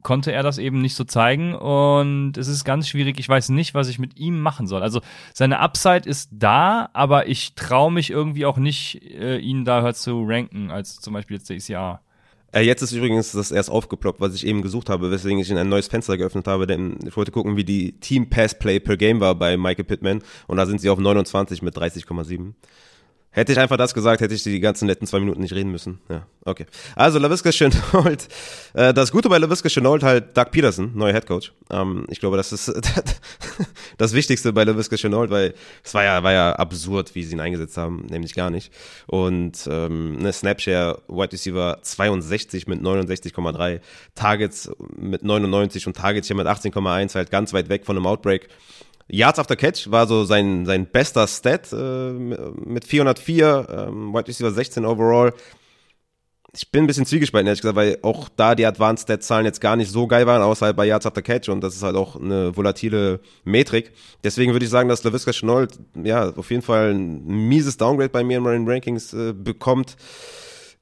konnte 0.03 0.31
er 0.31 0.45
das 0.45 0.59
eben 0.59 0.81
nicht 0.81 0.95
so 0.95 1.03
zeigen 1.03 1.53
und 1.53 2.37
es 2.37 2.47
ist 2.47 2.65
ganz 2.65 2.89
schwierig. 2.89 3.19
Ich 3.19 3.29
weiß 3.29 3.49
nicht, 3.49 3.75
was 3.75 3.89
ich 3.89 3.99
mit 3.99 4.17
ihm 4.17 4.41
machen 4.41 4.69
soll. 4.69 4.83
Also 4.83 5.01
seine 5.35 5.59
Upside 5.59 6.09
ist 6.09 6.31
da, 6.33 6.91
aber 6.93 7.27
ich 7.27 7.57
traue 7.57 7.91
mich 7.91 8.11
irgendwie 8.11 8.47
auch 8.47 8.57
nicht, 8.57 9.03
äh, 9.03 9.39
ihn 9.39 9.65
da 9.65 9.93
zu 9.95 10.23
ranken, 10.25 10.71
als 10.71 11.01
zum 11.01 11.13
Beispiel 11.13 11.39
jetzt 11.39 11.51
der 11.51 11.57
ECA. 11.57 12.01
Äh, 12.53 12.61
jetzt 12.61 12.83
ist 12.83 12.93
übrigens 12.93 13.33
das 13.33 13.51
erst 13.51 13.69
aufgeploppt, 13.69 14.21
was 14.21 14.33
ich 14.37 14.47
eben 14.47 14.63
gesucht 14.63 14.91
habe, 14.91 15.11
weswegen 15.11 15.41
ich 15.41 15.51
in 15.51 15.59
ein 15.59 15.69
neues 15.69 15.89
Fenster 15.89 16.17
geöffnet 16.17 16.47
habe, 16.47 16.69
denn 16.69 16.99
ich 17.05 17.17
wollte 17.17 17.33
gucken, 17.33 17.57
wie 17.57 17.65
die 17.65 17.99
Team 17.99 18.31
Pass 18.31 18.57
Play 18.57 18.79
per 18.79 18.97
Game 18.97 19.19
war 19.19 19.35
bei 19.35 19.57
Michael 19.57 19.87
Pittman 19.87 20.23
und 20.47 20.57
da 20.57 20.67
sind 20.67 20.81
sie 20.81 20.89
auf 20.89 21.01
29 21.01 21.63
mit 21.63 21.77
30,7. 21.77 22.53
Hätte 23.37 23.53
ich 23.53 23.59
einfach 23.59 23.77
das 23.77 23.93
gesagt, 23.93 24.23
hätte 24.23 24.33
ich 24.33 24.43
die 24.45 24.61
ganzen 24.61 24.89
letzten 24.89 25.07
zwei 25.07 25.21
Minuten 25.21 25.43
nicht 25.43 25.53
reden 25.53 25.71
müssen. 25.71 26.01
Ja, 26.09 26.27
okay. 26.47 26.65
Also 26.95 27.19
LaVisca 27.19 27.51
Chenault. 27.51 28.29
Äh, 28.75 28.93
das 28.93 29.11
Gute 29.11 29.31
bei 29.31 29.39
LaVisca 29.39 29.71
Chenault 29.71 30.03
halt 30.03 30.37
Doug 30.37 30.51
Peterson, 30.51 30.93
neuer 30.95 31.15
Headcoach. 31.15 31.53
Ähm, 31.71 32.05
ich 32.11 32.21
glaube, 32.21 32.37
das 32.37 32.53
ist 32.53 32.71
das 33.97 34.13
Wichtigste 34.13 34.53
bei 34.53 34.65
LaVisca 34.65 34.97
Chenault, 34.97 35.31
weil 35.31 35.55
es 35.83 35.95
war 35.95 36.05
ja, 36.05 36.23
war 36.23 36.33
ja 36.33 36.53
absurd, 36.53 37.15
wie 37.15 37.25
sie 37.25 37.33
ihn 37.33 37.41
eingesetzt 37.41 37.79
haben, 37.79 38.05
nämlich 38.11 38.35
gar 38.35 38.51
nicht. 38.51 38.71
Und 39.07 39.67
ähm, 39.71 40.17
eine 40.19 40.31
Snapshare 40.31 41.01
Wide 41.09 41.33
Receiver 41.33 41.79
62 41.81 42.67
mit 42.67 42.83
69,3, 42.83 43.81
Targets 44.15 44.71
mit 44.95 45.25
99 45.25 45.87
und 45.87 45.97
Targets 45.97 46.27
hier 46.27 46.37
mit 46.37 46.47
18,1, 46.47 47.15
halt 47.15 47.31
ganz 47.31 47.55
weit 47.55 47.71
weg 47.71 47.87
von 47.87 47.97
einem 47.97 48.07
Outbreak. 48.07 48.49
Yards 49.09 49.39
after 49.39 49.57
Catch 49.57 49.91
war 49.91 50.07
so 50.07 50.25
sein, 50.25 50.67
sein 50.67 50.87
bester 50.87 51.27
Stat 51.27 51.73
äh, 51.73 52.13
mit 52.13 52.85
404, 52.85 53.67
ähm, 53.89 54.13
Wide 54.13 54.29
Receiver 54.29 54.51
16 54.51 54.85
overall. 54.85 55.33
Ich 56.53 56.71
bin 56.71 56.85
ein 56.85 56.87
bisschen 56.87 57.05
zwiegespalten, 57.05 57.47
ehrlich 57.47 57.61
gesagt, 57.61 57.77
weil 57.77 57.99
auch 58.03 58.31
da 58.35 58.55
die 58.55 58.65
Advanced 58.65 59.05
Stat-Zahlen 59.05 59.45
jetzt 59.45 59.61
gar 59.61 59.77
nicht 59.77 59.91
so 59.91 60.07
geil 60.07 60.27
waren, 60.27 60.41
außer 60.41 60.67
halt 60.67 60.77
bei 60.77 60.87
Yards 60.87 61.05
after 61.05 61.21
Catch 61.21 61.51
und 61.51 61.61
das 61.61 61.77
ist 61.77 61.83
halt 61.83 61.97
auch 61.97 62.17
eine 62.17 62.57
volatile 62.57 63.21
Metrik. 63.45 63.93
Deswegen 64.25 64.53
würde 64.53 64.65
ich 64.65 64.71
sagen, 64.71 64.89
dass 64.89 65.05
LaVisca 65.05 65.33
Chenault 65.33 65.79
ja 66.03 66.31
auf 66.31 66.51
jeden 66.51 66.63
Fall 66.63 66.95
ein 66.95 67.27
mieses 67.27 67.77
Downgrade 67.77 68.09
bei 68.09 68.25
mir 68.25 68.39
in 68.39 68.43
meinen 68.43 68.69
Rankings 68.69 69.13
äh, 69.13 69.35
bekommt. 69.35 69.97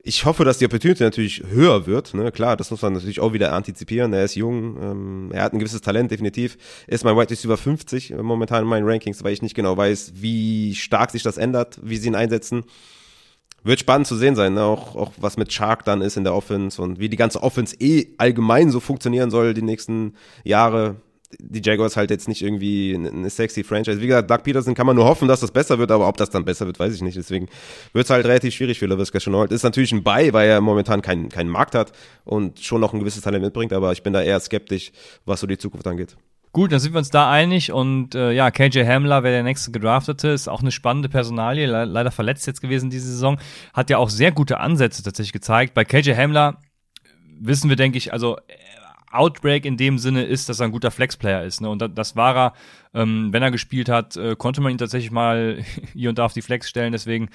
Ich 0.06 0.26
hoffe, 0.26 0.44
dass 0.44 0.58
die 0.58 0.66
Opportunity 0.66 1.02
natürlich 1.02 1.42
höher 1.48 1.86
wird. 1.86 2.12
Ne? 2.12 2.30
Klar, 2.30 2.58
das 2.58 2.70
muss 2.70 2.82
man 2.82 2.92
natürlich 2.92 3.20
auch 3.20 3.32
wieder 3.32 3.54
antizipieren. 3.54 4.12
Er 4.12 4.24
ist 4.24 4.34
jung, 4.34 4.76
ähm, 4.82 5.30
er 5.32 5.42
hat 5.42 5.54
ein 5.54 5.58
gewisses 5.58 5.80
Talent, 5.80 6.10
definitiv. 6.10 6.58
Ist 6.86 7.04
mein 7.04 7.16
Wide 7.16 7.30
Receiver 7.30 7.56
50 7.56 8.10
momentan 8.10 8.64
in 8.64 8.68
meinen 8.68 8.86
Rankings, 8.86 9.24
weil 9.24 9.32
ich 9.32 9.40
nicht 9.40 9.54
genau 9.54 9.74
weiß, 9.78 10.12
wie 10.16 10.74
stark 10.74 11.10
sich 11.10 11.22
das 11.22 11.38
ändert, 11.38 11.78
wie 11.82 11.96
sie 11.96 12.08
ihn 12.08 12.16
einsetzen. 12.16 12.64
Wird 13.62 13.80
spannend 13.80 14.06
zu 14.06 14.16
sehen 14.16 14.36
sein, 14.36 14.52
ne? 14.52 14.64
auch, 14.64 14.94
auch 14.94 15.12
was 15.16 15.38
mit 15.38 15.50
Shark 15.50 15.86
dann 15.86 16.02
ist 16.02 16.18
in 16.18 16.24
der 16.24 16.34
Offense 16.34 16.82
und 16.82 16.98
wie 16.98 17.08
die 17.08 17.16
ganze 17.16 17.42
Offense 17.42 17.74
eh 17.80 18.08
allgemein 18.18 18.70
so 18.70 18.80
funktionieren 18.80 19.30
soll 19.30 19.54
die 19.54 19.62
nächsten 19.62 20.16
Jahre. 20.44 20.96
Die 21.40 21.62
Jaguars 21.62 21.96
halt 21.96 22.10
jetzt 22.10 22.28
nicht 22.28 22.42
irgendwie 22.42 22.94
eine 22.94 23.30
sexy 23.30 23.64
Franchise. 23.64 24.00
Wie 24.00 24.06
gesagt, 24.06 24.30
Doug 24.30 24.42
Peterson 24.42 24.74
kann 24.74 24.86
man 24.86 24.96
nur 24.96 25.04
hoffen, 25.04 25.28
dass 25.28 25.40
das 25.40 25.50
besser 25.50 25.78
wird, 25.78 25.90
aber 25.90 26.08
ob 26.08 26.16
das 26.16 26.30
dann 26.30 26.44
besser 26.44 26.66
wird, 26.66 26.78
weiß 26.78 26.94
ich 26.94 27.02
nicht. 27.02 27.16
Deswegen 27.16 27.48
wird 27.92 28.04
es 28.04 28.10
halt 28.10 28.26
relativ 28.26 28.54
schwierig 28.54 28.78
für 28.78 28.86
LaVisca 28.86 29.18
Chenault. 29.18 29.52
Ist 29.52 29.62
natürlich 29.62 29.92
ein 29.92 30.02
Buy, 30.02 30.32
weil 30.32 30.48
er 30.48 30.60
momentan 30.60 31.02
keinen 31.02 31.28
keinen 31.28 31.50
Markt 31.50 31.74
hat 31.74 31.92
und 32.24 32.60
schon 32.60 32.80
noch 32.80 32.92
ein 32.92 33.00
gewisses 33.00 33.22
Talent 33.22 33.44
mitbringt, 33.44 33.72
aber 33.72 33.92
ich 33.92 34.02
bin 34.02 34.12
da 34.12 34.22
eher 34.22 34.40
skeptisch, 34.40 34.92
was 35.24 35.40
so 35.40 35.46
die 35.46 35.58
Zukunft 35.58 35.86
angeht. 35.86 36.16
Gut, 36.54 36.70
dann 36.70 36.78
sind 36.78 36.94
wir 36.94 36.98
uns 36.98 37.10
da 37.10 37.32
einig 37.32 37.72
und 37.72 38.14
äh, 38.14 38.30
ja, 38.30 38.52
KJ 38.52 38.84
Hamler 38.86 39.24
wäre 39.24 39.34
der 39.34 39.42
nächste 39.42 39.72
gedraftete, 39.72 40.28
ist 40.28 40.46
auch 40.46 40.60
eine 40.60 40.70
spannende 40.70 41.08
Personalie, 41.08 41.66
le 41.66 41.84
leider 41.84 42.12
verletzt 42.12 42.46
jetzt 42.46 42.60
gewesen 42.60 42.90
diese 42.90 43.08
Saison, 43.10 43.40
hat 43.72 43.90
ja 43.90 43.98
auch 43.98 44.08
sehr 44.08 44.30
gute 44.30 44.60
Ansätze 44.60 45.02
tatsächlich 45.02 45.32
gezeigt. 45.32 45.74
Bei 45.74 45.84
KJ 45.84 46.12
Hamler 46.14 46.60
wissen 47.40 47.68
wir, 47.68 47.76
denke 47.76 47.98
ich, 47.98 48.12
also 48.12 48.36
Outbreak 49.14 49.64
in 49.64 49.76
dem 49.76 49.98
Sinne 49.98 50.24
ist, 50.24 50.48
dass 50.48 50.60
er 50.60 50.66
ein 50.66 50.72
guter 50.72 50.90
Flexplayer 50.90 51.44
ist. 51.44 51.60
Ne? 51.60 51.68
Und 51.68 51.80
da, 51.80 51.88
das 51.88 52.16
war 52.16 52.36
er, 52.36 52.52
ähm, 52.94 53.32
wenn 53.32 53.42
er 53.42 53.50
gespielt 53.50 53.88
hat, 53.88 54.16
äh, 54.16 54.36
konnte 54.36 54.60
man 54.60 54.72
ihn 54.72 54.78
tatsächlich 54.78 55.10
mal 55.10 55.62
hier 55.92 56.10
und 56.10 56.18
da 56.18 56.24
auf 56.24 56.32
die 56.32 56.42
Flex 56.42 56.68
stellen. 56.68 56.92
Deswegen, 56.92 57.28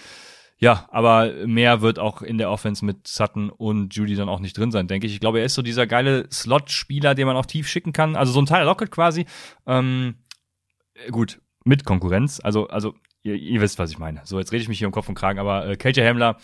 ja, 0.57 0.87
aber 0.91 1.31
mehr 1.45 1.81
wird 1.81 1.99
auch 1.99 2.21
in 2.21 2.37
der 2.37 2.51
Offense 2.51 2.83
mit 2.83 3.07
Sutton 3.07 3.49
und 3.49 3.95
Judy 3.95 4.15
dann 4.15 4.29
auch 4.29 4.39
nicht 4.39 4.57
drin 4.57 4.71
sein, 4.71 4.87
denke 4.87 5.07
ich. 5.07 5.13
Ich 5.13 5.19
glaube, 5.19 5.39
er 5.39 5.45
ist 5.45 5.55
so 5.55 5.61
dieser 5.61 5.87
geile 5.87 6.27
Slot-Spieler, 6.31 7.15
den 7.15 7.27
man 7.27 7.37
auch 7.37 7.45
tief 7.45 7.67
schicken 7.67 7.93
kann. 7.93 8.15
Also 8.15 8.33
so 8.33 8.41
ein 8.41 8.45
Tyler 8.45 8.65
Lockett 8.65 8.91
quasi. 8.91 9.25
Ähm, 9.65 10.15
gut, 11.11 11.39
mit 11.63 11.85
Konkurrenz. 11.85 12.41
Also, 12.43 12.67
also 12.67 12.93
ihr, 13.23 13.35
ihr 13.35 13.61
wisst, 13.61 13.79
was 13.79 13.91
ich 13.91 13.99
meine. 13.99 14.21
So, 14.25 14.37
jetzt 14.37 14.51
rede 14.51 14.61
ich 14.61 14.69
mich 14.69 14.79
hier 14.79 14.87
um 14.87 14.93
Kopf 14.93 15.07
und 15.07 15.15
Kragen, 15.15 15.39
aber 15.39 15.65
äh, 15.65 15.77
KJ 15.77 16.01
Hamler, 16.01 16.37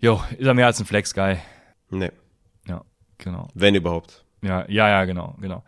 jo, 0.00 0.22
ist 0.38 0.46
er 0.46 0.54
mehr 0.54 0.66
als 0.66 0.80
ein 0.80 0.86
Flex-Guy. 0.86 1.36
Nee, 1.90 2.10
genau. 3.18 3.48
wenn 3.54 3.74
überhaupt. 3.74 4.24
Ja, 4.42 4.64
ja, 4.68 4.88
ja, 4.88 5.04
genau, 5.04 5.36
genau. 5.40 5.62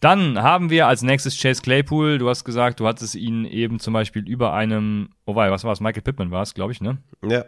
Dann 0.00 0.40
haben 0.40 0.70
wir 0.70 0.86
als 0.86 1.02
nächstes 1.02 1.40
Chase 1.40 1.60
Claypool. 1.60 2.18
Du 2.18 2.28
hast 2.28 2.44
gesagt, 2.44 2.78
du 2.78 2.86
hattest 2.86 3.16
ihn 3.16 3.44
eben 3.44 3.80
zum 3.80 3.92
Beispiel 3.94 4.28
über 4.28 4.52
einem, 4.52 5.08
oh 5.26 5.34
wei, 5.34 5.50
was 5.50 5.64
war 5.64 5.72
es? 5.72 5.80
Michael 5.80 6.02
Pittman 6.02 6.30
war 6.30 6.42
es, 6.42 6.54
glaube 6.54 6.72
ich, 6.72 6.80
ne? 6.80 6.98
Ja, 7.28 7.44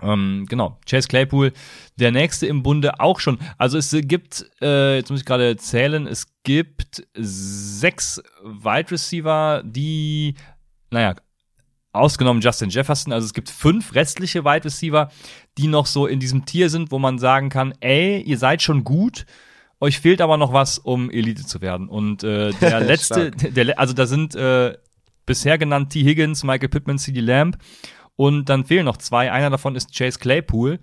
Ähm, 0.00 0.46
genau, 0.48 0.78
Chase 0.88 1.06
Claypool, 1.06 1.52
der 1.96 2.10
nächste 2.10 2.46
im 2.46 2.62
Bunde 2.62 2.98
auch 2.98 3.20
schon. 3.20 3.38
Also 3.58 3.76
es 3.76 3.94
gibt, 4.04 4.50
äh, 4.62 4.96
jetzt 4.96 5.10
muss 5.10 5.20
ich 5.20 5.26
gerade 5.26 5.56
zählen, 5.56 6.06
es 6.06 6.26
gibt 6.42 7.06
sechs 7.14 8.22
Wide 8.42 8.90
Receiver, 8.90 9.62
die, 9.64 10.34
naja, 10.90 11.14
ausgenommen 11.92 12.40
Justin 12.40 12.70
Jefferson, 12.70 13.12
also 13.12 13.26
es 13.26 13.34
gibt 13.34 13.50
fünf 13.50 13.94
restliche 13.94 14.44
Wide 14.44 14.64
Receiver, 14.64 15.10
die 15.58 15.68
noch 15.68 15.86
so 15.86 16.06
in 16.06 16.20
diesem 16.20 16.46
Tier 16.46 16.70
sind, 16.70 16.90
wo 16.90 16.98
man 16.98 17.18
sagen 17.18 17.50
kann, 17.50 17.74
ey, 17.80 18.20
ihr 18.22 18.38
seid 18.38 18.62
schon 18.62 18.84
gut, 18.84 19.26
euch 19.80 20.00
fehlt 20.00 20.20
aber 20.20 20.36
noch 20.36 20.52
was, 20.52 20.78
um 20.78 21.10
Elite 21.10 21.44
zu 21.44 21.60
werden. 21.60 21.88
Und 21.88 22.24
äh, 22.24 22.52
der 22.60 22.80
letzte, 22.80 23.30
der, 23.30 23.78
also 23.78 23.92
da 23.92 24.06
sind 24.06 24.34
äh, 24.34 24.76
bisher 25.26 25.58
genannt 25.58 25.90
T. 25.90 26.02
Higgins, 26.02 26.44
Michael 26.44 26.68
Pittman, 26.68 26.98
CD 26.98 27.20
Lamb 27.20 27.58
und 28.16 28.48
dann 28.48 28.64
fehlen 28.64 28.84
noch 28.84 28.96
zwei. 28.96 29.30
Einer 29.30 29.50
davon 29.50 29.76
ist 29.76 29.96
Chase 29.96 30.18
Claypool, 30.18 30.78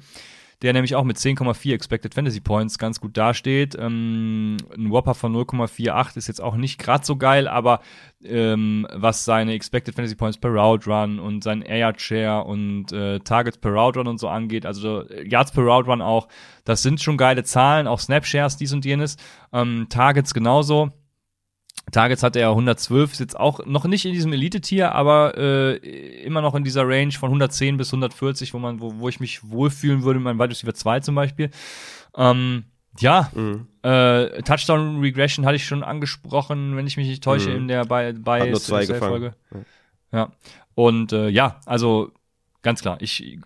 der 0.62 0.74
nämlich 0.74 0.96
auch 0.96 1.04
mit 1.04 1.18
10,4 1.18 1.74
Expected 1.74 2.14
Fantasy 2.14 2.42
Points 2.42 2.78
ganz 2.78 3.00
gut 3.00 3.16
dasteht. 3.16 3.76
Ähm, 3.80 4.58
ein 4.76 4.92
Whopper 4.92 5.16
von 5.16 5.34
0,48 5.34 6.18
ist 6.18 6.28
jetzt 6.28 6.42
auch 6.42 6.56
nicht 6.56 6.80
gerade 6.80 7.06
so 7.06 7.16
geil, 7.16 7.48
aber 7.48 7.80
ähm, 8.24 8.86
was 8.94 9.24
seine 9.24 9.54
Expected 9.54 9.96
Fantasy 9.96 10.16
Points 10.16 10.38
per 10.38 10.52
Route 10.52 10.90
Run 10.90 11.20
und 11.20 11.44
sein 11.44 11.62
Air 11.62 11.94
Share 11.98 12.44
und 12.44 12.92
äh, 12.92 13.20
Targets 13.20 13.58
per 13.58 13.72
Route 13.72 14.00
Run 14.00 14.08
und 14.08 14.20
so 14.20 14.28
angeht, 14.28 14.66
also 14.66 15.08
äh, 15.08 15.28
Yards 15.28 15.52
per 15.52 15.64
Route 15.64 15.90
Run 15.90 16.02
auch, 16.02 16.28
das 16.66 16.82
sind 16.82 17.02
schon 17.02 17.18
geile 17.18 17.44
Zahlen, 17.44 17.88
auch 17.88 18.00
Snap 18.00 18.26
Shares, 18.26 18.58
dies 18.58 18.74
und 18.74 18.84
jenes. 18.84 19.16
Ähm, 19.54 19.88
Targets 19.90 20.34
genauso. 20.34 20.92
Targets 21.92 22.22
hatte 22.22 22.40
er 22.40 22.50
112, 22.50 23.14
ist 23.14 23.20
jetzt 23.20 23.40
auch 23.40 23.66
noch 23.66 23.86
nicht 23.86 24.06
in 24.06 24.14
diesem 24.14 24.32
Elite-Tier, 24.32 24.92
aber 24.94 25.36
äh, 25.38 25.78
immer 26.24 26.42
noch 26.42 26.54
in 26.54 26.64
dieser 26.64 26.88
Range 26.88 27.12
von 27.14 27.30
110 27.30 27.78
bis 27.78 27.90
140, 27.92 28.54
wo 28.54 28.60
man, 28.60 28.80
wo, 28.80 28.94
wo 29.00 29.10
ich 29.10 29.20
mich 29.20 29.50
wohlfühlen 29.50 30.04
würde, 30.04 30.20
mein 30.20 30.38
Wide 30.38 30.50
Receiver 30.52 30.74
2 30.76 31.00
zum 31.00 31.16
Beispiel. 31.16 31.50
Ähm, 32.16 32.66
ja, 33.00 33.32
Mhm. 33.34 33.68
äh, 33.82 34.42
Touchdown 34.44 35.00
Regression 35.00 35.46
hatte 35.48 35.56
ich 35.56 35.66
schon 35.66 35.84
angesprochen, 35.84 36.76
wenn 36.76 36.86
ich 36.86 36.98
mich 36.98 37.08
nicht 37.08 37.24
täusche, 37.24 37.50
Mhm. 37.50 37.56
in 37.56 37.68
der 37.70 37.86
bei, 37.86 38.14
bei 38.14 38.42
Hat 38.42 38.50
nur 38.52 38.60
zwei 38.60 38.86
Folge. 38.86 39.34
gefangen. 39.50 39.66
Ja. 40.12 40.32
Und 40.76 41.12
äh, 41.14 41.30
ja, 41.30 41.60
also 41.66 42.12
ganz 42.62 42.82
klar, 42.82 42.98
ich 43.02 43.40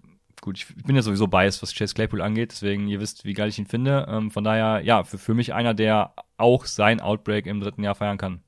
gut, 0.43 0.57
ich 0.57 0.67
bin 0.75 0.95
ja 0.95 1.01
sowieso 1.01 1.27
biased, 1.27 1.61
was 1.61 1.73
Chase 1.73 1.95
Claypool 1.95 2.21
angeht, 2.21 2.51
deswegen 2.51 2.87
ihr 2.89 2.99
wisst, 2.99 3.23
wie 3.23 3.33
geil 3.33 3.47
ich 3.47 3.57
ihn 3.57 3.65
finde. 3.65 4.05
Ähm, 4.09 4.29
von 4.29 4.43
daher, 4.43 4.81
ja, 4.83 5.05
für, 5.05 5.17
für 5.17 5.33
mich 5.33 5.53
einer, 5.53 5.73
der 5.73 6.13
auch 6.37 6.65
sein 6.65 6.99
Outbreak 6.99 7.45
im 7.45 7.61
dritten 7.61 7.81
Jahr 7.81 7.95
feiern 7.95 8.17
kann. 8.17 8.43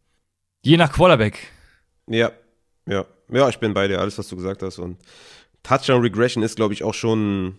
Je 0.62 0.76
nach 0.76 0.92
Quarterback. 0.92 1.52
Ja, 2.08 2.32
ja. 2.86 3.06
Ja, 3.32 3.50
ich 3.50 3.60
bin 3.60 3.74
bei 3.74 3.88
dir, 3.88 4.00
alles, 4.02 4.18
was 4.18 4.28
du 4.28 4.36
gesagt 4.36 4.62
hast. 4.62 4.78
Und 4.78 4.98
Touchdown 5.64 6.02
Regression 6.02 6.44
ist, 6.44 6.58
glaube 6.58 6.74
ich, 6.74 6.84
auch 6.84 6.94
schon, 6.94 7.58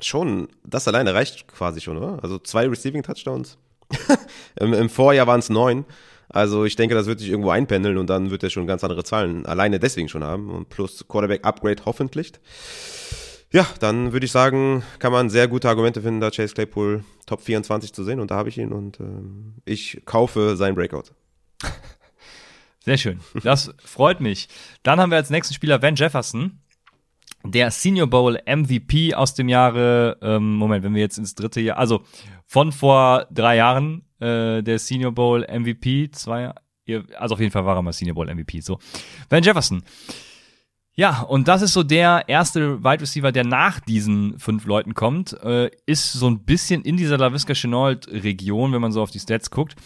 schon, 0.00 0.48
das 0.64 0.88
alleine 0.88 1.12
reicht 1.12 1.48
quasi 1.48 1.80
schon, 1.80 1.98
oder? 1.98 2.22
Also 2.22 2.38
zwei 2.38 2.66
Receiving 2.68 3.02
Touchdowns. 3.02 3.58
Im, 4.60 4.72
Im, 4.72 4.88
Vorjahr 4.88 5.26
waren 5.26 5.40
es 5.40 5.50
neun. 5.50 5.84
Also 6.28 6.64
ich 6.64 6.76
denke, 6.76 6.94
das 6.94 7.06
wird 7.06 7.18
sich 7.18 7.28
irgendwo 7.28 7.50
einpendeln 7.50 7.98
und 7.98 8.08
dann 8.08 8.30
wird 8.30 8.44
er 8.44 8.50
schon 8.50 8.68
ganz 8.68 8.84
andere 8.84 9.02
Zahlen 9.02 9.44
alleine 9.44 9.80
deswegen 9.80 10.08
schon 10.08 10.22
haben. 10.22 10.48
Und 10.50 10.68
plus 10.68 11.04
Quarterback 11.08 11.44
Upgrade 11.44 11.82
hoffentlich. 11.84 12.32
Ja, 13.52 13.66
dann 13.80 14.12
würde 14.12 14.26
ich 14.26 14.32
sagen, 14.32 14.84
kann 15.00 15.12
man 15.12 15.28
sehr 15.28 15.48
gute 15.48 15.68
Argumente 15.68 16.02
finden, 16.02 16.20
da 16.20 16.30
Chase 16.30 16.54
Claypool 16.54 17.04
Top 17.26 17.42
24 17.42 17.92
zu 17.92 18.04
sehen 18.04 18.20
und 18.20 18.30
da 18.30 18.36
habe 18.36 18.48
ich 18.48 18.58
ihn 18.58 18.72
und 18.72 19.00
ähm, 19.00 19.54
ich 19.64 20.02
kaufe 20.04 20.56
sein 20.56 20.74
Breakout. 20.74 21.14
Sehr 22.84 22.96
schön. 22.96 23.20
Das 23.42 23.74
freut 23.84 24.20
mich. 24.20 24.48
Dann 24.82 25.00
haben 25.00 25.10
wir 25.10 25.16
als 25.16 25.30
nächsten 25.30 25.52
Spieler 25.52 25.82
Van 25.82 25.96
Jefferson, 25.96 26.60
der 27.44 27.70
Senior 27.70 28.06
Bowl 28.06 28.40
MVP 28.46 29.14
aus 29.14 29.34
dem 29.34 29.48
Jahre, 29.48 30.16
ähm, 30.22 30.54
Moment, 30.54 30.84
wenn 30.84 30.94
wir 30.94 31.02
jetzt 31.02 31.18
ins 31.18 31.34
dritte 31.34 31.60
Jahr, 31.60 31.76
also 31.76 32.02
von 32.46 32.72
vor 32.72 33.26
drei 33.30 33.56
Jahren, 33.56 34.06
äh, 34.20 34.62
der 34.62 34.78
Senior 34.78 35.12
Bowl 35.12 35.46
MVP, 35.46 36.10
zwei, 36.12 36.52
also 37.16 37.34
auf 37.34 37.40
jeden 37.40 37.52
Fall 37.52 37.66
war 37.66 37.76
er 37.76 37.82
mal 37.82 37.92
Senior 37.92 38.14
Bowl 38.14 38.32
MVP, 38.32 38.60
so. 38.60 38.78
Van 39.28 39.42
Jefferson 39.42 39.82
ja, 41.00 41.22
und 41.22 41.48
das 41.48 41.62
ist 41.62 41.72
so 41.72 41.82
der 41.82 42.24
erste 42.26 42.84
Wide 42.84 43.00
Receiver, 43.00 43.32
der 43.32 43.44
nach 43.44 43.80
diesen 43.80 44.38
fünf 44.38 44.66
Leuten 44.66 44.92
kommt, 44.92 45.32
äh, 45.42 45.70
ist 45.86 46.12
so 46.12 46.28
ein 46.28 46.40
bisschen 46.40 46.82
in 46.82 46.98
dieser 46.98 47.16
LaVisca 47.16 47.54
Chenault-Region, 47.54 48.74
wenn 48.74 48.82
man 48.82 48.92
so 48.92 49.00
auf 49.00 49.10
die 49.10 49.18
Stats 49.18 49.50
guckt. 49.50 49.76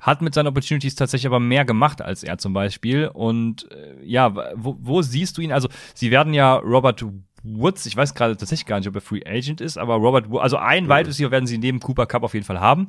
Hat 0.00 0.22
mit 0.22 0.32
seinen 0.32 0.46
Opportunities 0.46 0.94
tatsächlich 0.94 1.26
aber 1.26 1.38
mehr 1.38 1.66
gemacht 1.66 2.00
als 2.00 2.22
er 2.22 2.38
zum 2.38 2.54
Beispiel. 2.54 3.08
Und 3.08 3.70
äh, 3.72 4.02
ja, 4.06 4.34
wo, 4.54 4.78
wo 4.80 5.02
siehst 5.02 5.36
du 5.36 5.42
ihn? 5.42 5.52
Also, 5.52 5.68
sie 5.92 6.10
werden 6.10 6.32
ja 6.32 6.54
Robert 6.54 7.04
Woods, 7.42 7.84
ich 7.84 7.94
weiß 7.94 8.14
gerade 8.14 8.34
tatsächlich 8.34 8.64
gar 8.64 8.78
nicht, 8.78 8.88
ob 8.88 8.94
er 8.94 9.02
Free 9.02 9.20
Agent 9.26 9.60
ist, 9.60 9.76
aber 9.76 9.96
Robert 9.96 10.30
Woods, 10.30 10.44
also 10.44 10.56
ein 10.56 10.84
mhm. 10.84 10.88
Wide 10.88 11.08
Receiver 11.08 11.30
werden 11.30 11.46
sie 11.46 11.58
neben 11.58 11.78
Cooper 11.78 12.06
Cup 12.06 12.22
auf 12.22 12.32
jeden 12.32 12.46
Fall 12.46 12.60
haben. 12.60 12.88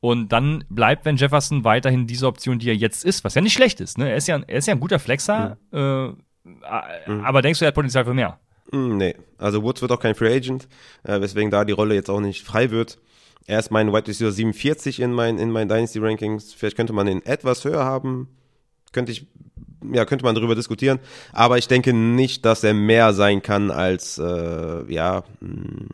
Und 0.00 0.32
dann 0.32 0.64
bleibt 0.70 1.04
Van 1.04 1.18
Jefferson 1.18 1.64
weiterhin 1.64 2.06
diese 2.06 2.26
Option, 2.26 2.58
die 2.58 2.70
er 2.70 2.76
jetzt 2.76 3.04
ist, 3.04 3.24
was 3.24 3.34
ja 3.34 3.42
nicht 3.42 3.52
schlecht 3.52 3.82
ist. 3.82 3.98
Ne? 3.98 4.08
Er, 4.08 4.16
ist 4.16 4.26
ja, 4.26 4.38
er 4.38 4.56
ist 4.56 4.66
ja 4.66 4.72
ein 4.72 4.80
guter 4.80 4.98
Flexer. 4.98 5.58
Mhm. 5.70 5.78
Äh. 5.78 6.29
Aber 7.24 7.42
denkst 7.42 7.58
du, 7.58 7.64
er 7.64 7.68
hat 7.68 7.74
Potenzial 7.74 8.04
für 8.04 8.14
mehr? 8.14 8.38
Mm, 8.72 8.96
nee, 8.96 9.16
also 9.38 9.62
Woods 9.62 9.82
wird 9.82 9.92
auch 9.92 10.00
kein 10.00 10.14
Free 10.14 10.34
Agent, 10.34 10.68
äh, 11.02 11.20
weswegen 11.20 11.50
da 11.50 11.64
die 11.64 11.72
Rolle 11.72 11.94
jetzt 11.94 12.10
auch 12.10 12.20
nicht 12.20 12.44
frei 12.44 12.70
wird. 12.70 12.98
Er 13.46 13.58
ist 13.58 13.70
mein 13.70 13.92
White 13.92 14.08
Receiver 14.08 14.30
47 14.30 15.00
in 15.00 15.12
meinen 15.12 15.38
in 15.38 15.50
mein 15.50 15.68
Dynasty 15.68 15.98
Rankings. 15.98 16.52
Vielleicht 16.52 16.76
könnte 16.76 16.92
man 16.92 17.08
ihn 17.08 17.22
etwas 17.24 17.64
höher 17.64 17.84
haben. 17.84 18.28
Könnte 18.92 19.12
ich, 19.12 19.26
ja, 19.92 20.04
könnte 20.04 20.24
man 20.24 20.34
darüber 20.34 20.54
diskutieren. 20.54 21.00
Aber 21.32 21.58
ich 21.58 21.66
denke 21.66 21.92
nicht, 21.92 22.44
dass 22.44 22.62
er 22.62 22.74
mehr 22.74 23.12
sein 23.12 23.42
kann 23.42 23.70
als, 23.70 24.18
äh, 24.18 24.92
ja, 24.92 25.24
mh, 25.40 25.48
mm, 25.48 25.88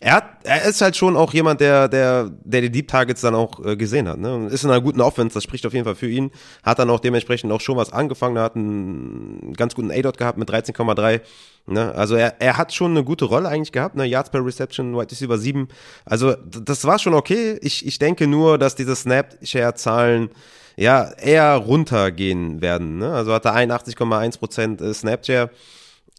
er, 0.00 0.14
hat, 0.14 0.24
er 0.44 0.62
ist 0.64 0.80
halt 0.80 0.96
schon 0.96 1.16
auch 1.16 1.32
jemand, 1.34 1.60
der, 1.60 1.88
der, 1.88 2.30
der 2.44 2.60
die 2.60 2.70
Deep 2.70 2.86
Targets 2.86 3.20
dann 3.20 3.34
auch 3.34 3.64
äh, 3.64 3.76
gesehen 3.76 4.08
hat. 4.08 4.18
Ne? 4.18 4.46
Ist 4.48 4.62
in 4.62 4.70
einer 4.70 4.80
guten 4.80 5.00
Offense, 5.00 5.34
das 5.34 5.42
spricht 5.42 5.66
auf 5.66 5.72
jeden 5.72 5.84
Fall 5.84 5.96
für 5.96 6.08
ihn. 6.08 6.30
Hat 6.62 6.78
dann 6.78 6.88
auch 6.90 7.00
dementsprechend 7.00 7.50
auch 7.50 7.60
schon 7.60 7.76
was 7.76 7.92
angefangen. 7.92 8.36
Er 8.36 8.44
hat 8.44 8.54
einen 8.54 9.54
ganz 9.56 9.74
guten 9.74 9.90
A-Dot 9.90 10.16
gehabt 10.16 10.38
mit 10.38 10.48
13,3. 10.48 11.20
Ne? 11.66 11.92
Also 11.96 12.14
er, 12.14 12.40
er 12.40 12.56
hat 12.56 12.72
schon 12.72 12.92
eine 12.92 13.02
gute 13.02 13.24
Rolle 13.24 13.48
eigentlich 13.48 13.72
gehabt. 13.72 13.96
Ne? 13.96 14.04
Yards 14.04 14.30
per 14.30 14.44
Reception, 14.44 14.96
White 14.96 15.10
Receiver 15.10 15.36
7. 15.36 15.68
Also 16.04 16.34
das 16.34 16.84
war 16.84 17.00
schon 17.00 17.14
okay. 17.14 17.58
Ich, 17.62 17.84
ich 17.84 17.98
denke 17.98 18.28
nur, 18.28 18.56
dass 18.56 18.76
diese 18.76 18.94
Snap-Share-Zahlen 18.94 20.30
ja 20.76 21.10
eher 21.10 21.56
runtergehen 21.56 22.60
werden. 22.60 22.98
Ne? 22.98 23.12
Also 23.12 23.32
hat 23.34 23.44
er 23.44 23.56
81,1% 23.56 24.80
äh, 24.80 24.94
Snap-Share 24.94 25.50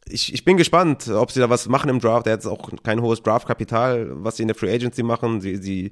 ich, 0.10 0.34
ich 0.34 0.44
bin 0.44 0.58
gespannt, 0.58 1.08
ob 1.08 1.32
sie 1.32 1.40
da 1.40 1.50
was 1.50 1.68
machen 1.68 1.90
im 1.90 2.00
Draft. 2.00 2.28
Er 2.28 2.34
hat 2.34 2.40
jetzt 2.40 2.48
auch 2.48 2.70
kein 2.84 3.02
hohes 3.02 3.22
Draftkapital, 3.24 4.10
was 4.24 4.38
sie 4.38 4.44
in 4.44 4.48
der 4.48 4.56
Free 4.56 4.74
Agency 4.74 5.04
machen. 5.04 5.42
Sie, 5.42 5.58
sie, 5.58 5.92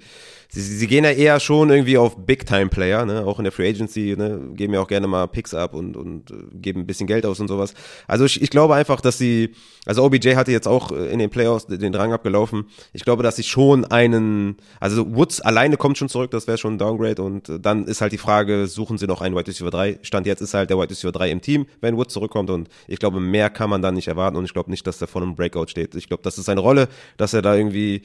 sie, 0.50 0.62
sie 0.62 0.88
gehen 0.88 1.04
ja 1.04 1.12
eher 1.12 1.40
schon 1.40 1.70
irgendwie 1.70 1.98
auf 1.98 2.18
Big-Time-Player, 2.26 3.06
ne? 3.06 3.26
auch 3.26 3.38
in 3.38 3.44
der 3.44 3.52
Free 3.52 3.70
Agency, 3.70 4.16
ne? 4.18 4.40
geben 4.54 4.74
ja 4.74 4.82
auch 4.82 4.88
gerne 4.88 5.08
mal 5.08 5.28
Picks 5.28 5.54
ab 5.54 5.74
und, 5.76 5.96
und 5.96 6.32
äh, 6.32 6.36
geben 6.54 6.82
ein 6.82 6.88
bisschen 6.88 7.08
Geld 7.08 7.26
aus 7.26 7.40
und 7.40 7.48
sowas. 7.48 7.74
Also 8.08 8.26
ich, 8.26 8.42
ich 8.42 8.50
glaube 8.50 8.76
einfach, 8.76 9.00
dass 9.02 9.18
sie, 9.18 9.54
also 9.86 10.04
OBJ 10.04 10.36
hatte 10.36 10.52
jetzt 10.52 10.68
auch 10.68 10.92
äh, 10.92 11.12
in 11.12 11.20
den 11.20 11.30
Playoffs 11.30 11.68
den 11.68 11.92
Drang 11.92 12.14
abgelaufen. 12.14 12.66
Ich 12.94 13.04
glaube, 13.04 13.22
dass 13.22 13.36
sie 13.36 13.44
schon 13.44 13.86
einen, 13.86 14.58
also 14.80 15.16
Woods 15.16 15.42
alleine 15.42 15.78
kommt 15.78 15.98
schon 15.98 16.10
zurück, 16.10 16.32
das 16.32 16.48
wäre 16.48 16.58
schon 16.58 16.74
ein 16.74 16.78
Downgrade 16.80 17.22
und 17.22 17.50
äh, 17.50 17.60
dann 17.60 17.86
ist 17.86 18.02
halt 18.02 18.14
die 18.14 18.18
Frage, 18.18 18.66
suchen 18.66 18.98
sie 18.98 19.06
noch 19.06 19.22
einen 19.22 19.36
White 19.36 19.52
Receiver 19.52 19.70
3? 19.70 20.00
Stand 20.02 20.26
jetzt 20.26 20.42
ist 20.42 20.56
halt 20.56 20.72
der 20.72 20.80
White 20.80 20.90
Receiver 20.90 21.12
3 21.12 21.30
im 21.30 21.42
Team, 21.42 21.68
wenn 21.82 21.98
Woods 21.98 22.14
zurückkommt 22.14 22.50
und 22.50 22.68
ich 22.88 22.98
glaube, 22.98 23.20
mehr 23.20 23.52
kann 23.52 23.70
man 23.70 23.82
nicht 23.94 24.08
nicht 24.08 24.08
erwarten 24.08 24.38
und 24.38 24.46
ich 24.46 24.54
glaube 24.54 24.72
nicht, 24.72 24.88
dass 24.88 25.02
er 25.02 25.08
vor 25.08 25.22
einem 25.22 25.36
Breakout 25.36 25.68
steht. 25.68 25.94
Ich 25.96 26.08
glaube, 26.08 26.24
das 26.24 26.38
ist 26.38 26.46
seine 26.46 26.62
Rolle, 26.62 26.88
dass 27.18 27.34
er 27.34 27.42
da 27.42 27.56
irgendwie, 27.56 28.04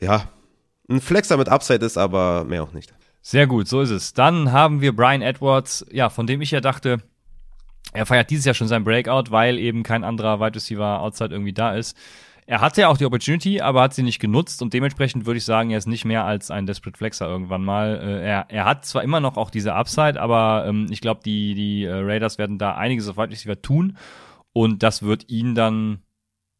ja, 0.00 0.30
ein 0.88 1.00
Flexer 1.00 1.36
mit 1.36 1.48
Upside 1.48 1.84
ist, 1.84 1.96
aber 1.96 2.44
mehr 2.44 2.62
auch 2.62 2.72
nicht. 2.72 2.94
Sehr 3.22 3.46
gut, 3.46 3.68
so 3.68 3.80
ist 3.80 3.90
es. 3.90 4.12
Dann 4.12 4.52
haben 4.52 4.80
wir 4.80 4.94
Brian 4.94 5.22
Edwards, 5.22 5.86
ja, 5.90 6.10
von 6.10 6.26
dem 6.26 6.42
ich 6.42 6.50
ja 6.50 6.60
dachte, 6.60 6.98
er 7.92 8.06
feiert 8.06 8.30
dieses 8.30 8.44
Jahr 8.44 8.54
schon 8.54 8.68
sein 8.68 8.84
Breakout, 8.84 9.30
weil 9.30 9.58
eben 9.58 9.82
kein 9.82 10.04
anderer 10.04 10.40
Wide 10.40 10.56
Receiver 10.56 11.00
outside 11.00 11.32
irgendwie 11.32 11.52
da 11.52 11.74
ist. 11.74 11.96
Er 12.46 12.60
hatte 12.60 12.82
ja 12.82 12.88
auch 12.88 12.98
die 12.98 13.06
Opportunity, 13.06 13.62
aber 13.62 13.80
hat 13.80 13.94
sie 13.94 14.02
nicht 14.02 14.18
genutzt 14.18 14.60
und 14.60 14.74
dementsprechend 14.74 15.24
würde 15.24 15.38
ich 15.38 15.44
sagen, 15.46 15.70
er 15.70 15.78
ist 15.78 15.86
nicht 15.86 16.04
mehr 16.04 16.24
als 16.24 16.50
ein 16.50 16.66
Desperate 16.66 16.98
Flexer 16.98 17.26
irgendwann 17.26 17.64
mal. 17.64 17.96
Äh, 17.96 18.26
er, 18.26 18.46
er 18.50 18.64
hat 18.66 18.84
zwar 18.84 19.02
immer 19.02 19.20
noch 19.20 19.38
auch 19.38 19.48
diese 19.48 19.74
Upside, 19.74 20.20
aber 20.20 20.66
ähm, 20.66 20.88
ich 20.90 21.00
glaube, 21.00 21.22
die, 21.24 21.54
die 21.54 21.84
äh, 21.84 21.94
Raiders 21.94 22.36
werden 22.36 22.58
da 22.58 22.74
einiges 22.74 23.08
auf 23.08 23.16
Wide 23.16 23.30
Receiver 23.30 23.62
tun 23.62 23.96
und 24.52 24.82
das 24.82 25.02
wird 25.02 25.30
ihn 25.30 25.54
dann 25.54 26.02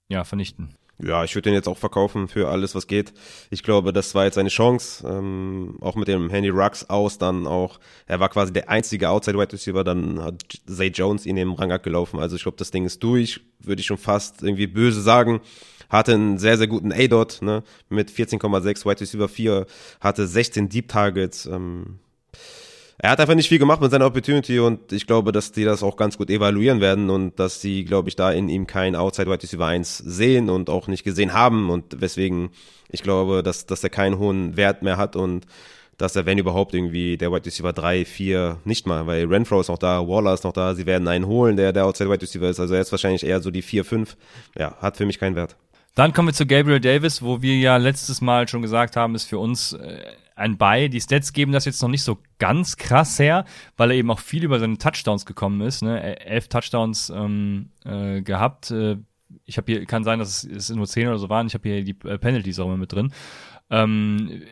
ja 0.09 0.25
vernichten. 0.25 0.75
Ja, 1.03 1.25
ich 1.25 1.35
würde 1.35 1.51
den 1.51 1.55
jetzt 1.55 1.67
auch 1.69 1.77
verkaufen 1.77 2.29
für 2.29 2.49
alles, 2.49 2.75
was 2.77 2.87
geht. 2.87 3.13
Ich 3.51 3.65
glaube, 3.65 3.93
das 3.93 4.15
war 4.15 4.27
jetzt 4.27 4.37
seine 4.37 4.49
Chance. 4.49 5.05
Ähm, 5.07 5.77
auch 5.81 5.97
mit 5.97 6.07
dem 6.07 6.31
Handy 6.31 6.51
Rux 6.51 6.89
aus, 6.89 7.19
dann 7.19 7.49
auch, 7.49 7.81
er 8.07 8.21
war 8.21 8.29
quasi 8.29 8.53
der 8.53 8.69
einzige 8.69 9.09
Outside 9.09 9.37
Wide 9.37 9.53
Receiver, 9.53 9.83
dann 9.83 10.23
hat 10.23 10.45
Zay 10.67 10.89
Jones 10.89 11.27
ihn 11.27 11.37
im 11.37 11.53
Rang 11.55 11.73
abgelaufen. 11.73 12.21
Also 12.21 12.37
ich 12.37 12.43
glaube, 12.43 12.59
das 12.59 12.71
Ding 12.71 12.85
ist 12.85 13.03
durch, 13.03 13.41
würde 13.59 13.81
ich 13.81 13.87
schon 13.87 13.99
fast 13.99 14.43
irgendwie 14.43 14.69
böse 14.69 15.03
sagen. 15.03 15.41
Hatte 15.91 16.15
einen 16.15 16.39
sehr, 16.39 16.57
sehr 16.59 16.69
guten 16.69 16.93
A-Dot, 16.93 17.43
ne, 17.43 17.63
mit 17.89 18.11
14,6, 18.11 18.85
Wide 18.87 19.01
Receiver 19.01 19.29
4, 19.29 19.67
hatte 20.01 20.27
16 20.27 20.69
Deep 20.69 20.89
Targets, 20.89 21.47
ähm, 21.47 21.99
er 22.99 23.11
hat 23.11 23.21
einfach 23.21 23.35
nicht 23.35 23.49
viel 23.49 23.59
gemacht 23.59 23.81
mit 23.81 23.91
seiner 23.91 24.07
Opportunity 24.07 24.59
und 24.61 24.93
ich 24.93 25.07
glaube, 25.07 25.33
dass 25.33 25.53
die 25.53 25.65
das 25.65 25.83
auch 25.83 25.97
ganz 25.97 26.17
gut 26.17 26.31
evaluieren 26.31 26.81
werden 26.81 27.11
und 27.11 27.39
dass 27.39 27.61
sie, 27.61 27.85
glaube 27.85 28.09
ich, 28.09 28.17
da 28.17 28.31
in 28.31 28.49
ihm 28.49 28.67
kein 28.67 28.95
Outside 28.95 29.31
Wide 29.31 29.43
Receiver 29.43 29.67
1 29.67 29.99
sehen 29.99 30.49
und 30.49 30.71
auch 30.71 30.87
nicht 30.87 31.05
gesehen 31.05 31.33
haben 31.33 31.71
und 31.71 32.01
weswegen 32.01 32.51
ich 32.91 33.03
glaube, 33.03 33.43
dass, 33.43 33.67
dass 33.67 33.83
er 33.83 33.91
keinen 33.91 34.19
hohen 34.19 34.57
Wert 34.57 34.83
mehr 34.83 34.97
hat 34.97 35.17
und 35.17 35.47
dass 35.99 36.17
er, 36.17 36.27
wenn 36.27 36.39
überhaupt, 36.39 36.75
irgendwie 36.75 37.17
der 37.17 37.33
Wide 37.33 37.47
Receiver 37.47 37.73
3, 37.73 38.05
4 38.05 38.59
nicht 38.65 38.87
mal, 38.87 39.07
weil 39.07 39.27
Renfro 39.27 39.61
ist 39.61 39.69
noch 39.69 39.79
da, 39.79 40.07
Waller 40.07 40.35
ist 40.35 40.45
noch 40.45 40.53
da, 40.53 40.75
sie 40.75 40.87
werden 40.87 41.09
einen 41.09 41.27
holen, 41.27 41.57
der 41.57 41.73
der 41.73 41.87
Outside 41.87 42.11
Wide 42.11 42.23
Receiver 42.23 42.49
ist, 42.49 42.61
also 42.61 42.75
er 42.75 42.81
ist 42.81 42.93
wahrscheinlich 42.93 43.25
eher 43.25 43.41
so 43.41 43.51
die 43.51 43.63
4, 43.63 43.85
5. 43.85 44.17
Ja, 44.59 44.77
hat 44.79 44.97
für 44.97 45.07
mich 45.07 45.19
keinen 45.19 45.37
Wert. 45.37 45.57
Dann 45.95 46.13
kommen 46.13 46.29
wir 46.29 46.33
zu 46.35 46.47
Gabriel 46.47 46.81
Davis, 46.81 47.23
wo 47.23 47.41
wir 47.41 47.57
ja 47.57 47.77
letztes 47.77 48.21
Mal 48.21 48.49
schon 48.49 48.63
gesagt 48.63 48.97
haben, 48.97 49.15
ist 49.15 49.25
für 49.25 49.39
uns 49.39 49.75
äh, 49.75 50.03
ein 50.35 50.59
Bei. 50.59 50.89
Die 50.89 51.01
Stats 51.01 51.33
geben 51.33 51.53
das 51.53 51.65
jetzt 51.65 51.81
noch 51.83 51.89
nicht 51.89 52.03
so 52.03 52.19
ganz 52.39 52.77
krass 52.77 53.19
her, 53.19 53.45
weil 53.77 53.93
er 53.93 53.97
eben 53.97 54.11
auch 54.11 54.19
viel 54.19 54.43
über 54.45 54.59
seine 54.59 54.79
Touchdowns 54.79 55.25
gekommen 55.25 55.61
ist. 55.61 55.83
Ne? 55.83 56.21
Elf 56.21 56.49
Touchdowns 56.49 57.11
ähm, 57.11 57.71
äh, 57.85 58.23
gehabt. 58.23 58.73
Äh, 58.73 58.97
ich 59.45 59.57
habe 59.57 59.73
hier, 59.73 59.87
kann 59.87 60.03
sein, 60.03 60.19
dass 60.19 60.45
es, 60.45 60.71
es 60.71 60.71
nur 60.71 60.87
zehn 60.87 61.07
oder 61.07 61.19
so 61.19 61.29
waren. 61.29 61.47
Ich 61.47 61.55
habe 61.55 61.69
hier 61.69 61.85
die 61.85 61.97
äh, 62.09 62.19
Penalties 62.19 62.59
auch 62.59 62.67
immer 62.67 62.77
mit 62.77 62.93
drin. 62.93 63.13
Ähm, 63.71 64.43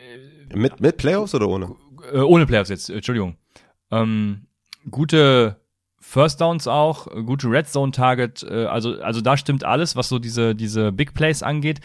mit, 0.53 0.79
mit 0.79 0.97
Playoffs 0.97 1.35
oder 1.35 1.49
ohne? 1.49 1.75
Äh, 2.11 2.19
ohne 2.19 2.45
Playoffs 2.45 2.69
jetzt, 2.69 2.89
Entschuldigung. 2.89 3.35
Ähm, 3.91 4.47
gute 4.89 5.57
First 6.13 6.41
Downs 6.41 6.67
auch, 6.67 7.07
gute 7.25 7.49
Red 7.49 7.67
Zone 7.67 7.91
Target, 7.91 8.45
äh, 8.47 8.65
also, 8.65 9.01
also 9.01 9.19
da 9.19 9.35
stimmt 9.35 9.63
alles, 9.63 9.95
was 9.95 10.09
so 10.09 10.19
diese, 10.19 10.53
diese 10.53 10.91
Big 10.91 11.15
Plays 11.15 11.41
angeht. 11.41 11.79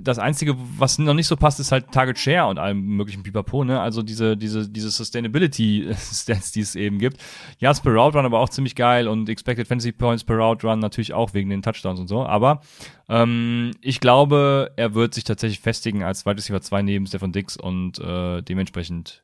Das 0.00 0.18
Einzige, 0.18 0.56
was 0.76 0.98
noch 0.98 1.14
nicht 1.14 1.28
so 1.28 1.36
passt, 1.36 1.60
ist 1.60 1.70
halt 1.70 1.92
Target 1.92 2.18
Share 2.18 2.48
und 2.48 2.58
allem 2.58 2.80
möglichen 2.96 3.22
Pipapo, 3.22 3.62
ne? 3.62 3.80
Also 3.80 4.02
diese, 4.02 4.36
diese, 4.36 4.68
diese 4.68 4.90
Sustainability 4.90 5.88
Stats, 5.96 6.50
die 6.50 6.62
es 6.62 6.74
eben 6.74 6.98
gibt. 6.98 7.18
Ja, 7.60 7.72
per 7.72 7.92
Route 7.92 8.18
Run 8.18 8.26
aber 8.26 8.40
auch 8.40 8.48
ziemlich 8.48 8.74
geil 8.74 9.06
und 9.06 9.28
Expected 9.28 9.68
Fantasy 9.68 9.92
Points 9.92 10.24
per 10.24 10.36
Route 10.36 10.66
Run 10.66 10.80
natürlich 10.80 11.12
auch 11.12 11.32
wegen 11.32 11.50
den 11.50 11.62
Touchdowns 11.62 12.00
und 12.00 12.08
so. 12.08 12.26
Aber 12.26 12.62
ähm, 13.08 13.70
ich 13.82 14.00
glaube, 14.00 14.72
er 14.74 14.94
wird 14.94 15.14
sich 15.14 15.22
tatsächlich 15.22 15.60
festigen 15.60 16.02
als 16.02 16.26
Wide 16.26 16.38
Receiver 16.38 16.60
2 16.60 16.82
neben 16.82 17.06
Stefan 17.06 17.30
Dix 17.30 17.56
und 17.56 18.00
äh, 18.00 18.42
dementsprechend 18.42 19.22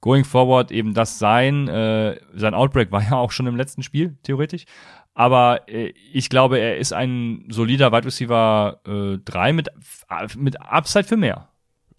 going 0.00 0.24
forward 0.24 0.70
eben 0.70 0.94
das 0.94 1.18
sein. 1.18 1.68
Äh, 1.68 2.18
sein 2.34 2.54
Outbreak 2.54 2.92
war 2.92 3.02
ja 3.10 3.16
auch 3.16 3.30
schon 3.30 3.46
im 3.46 3.56
letzten 3.56 3.82
Spiel, 3.82 4.16
theoretisch. 4.22 4.64
Aber 5.14 5.68
äh, 5.68 5.94
ich 6.12 6.28
glaube, 6.28 6.58
er 6.58 6.76
ist 6.76 6.92
ein 6.92 7.46
solider 7.48 7.90
Wide 7.90 8.04
Receiver 8.04 8.80
äh, 8.86 9.18
3 9.24 9.52
mit, 9.54 9.68
mit 10.36 10.60
Upside 10.60 11.04
für 11.04 11.16
mehr. 11.16 11.48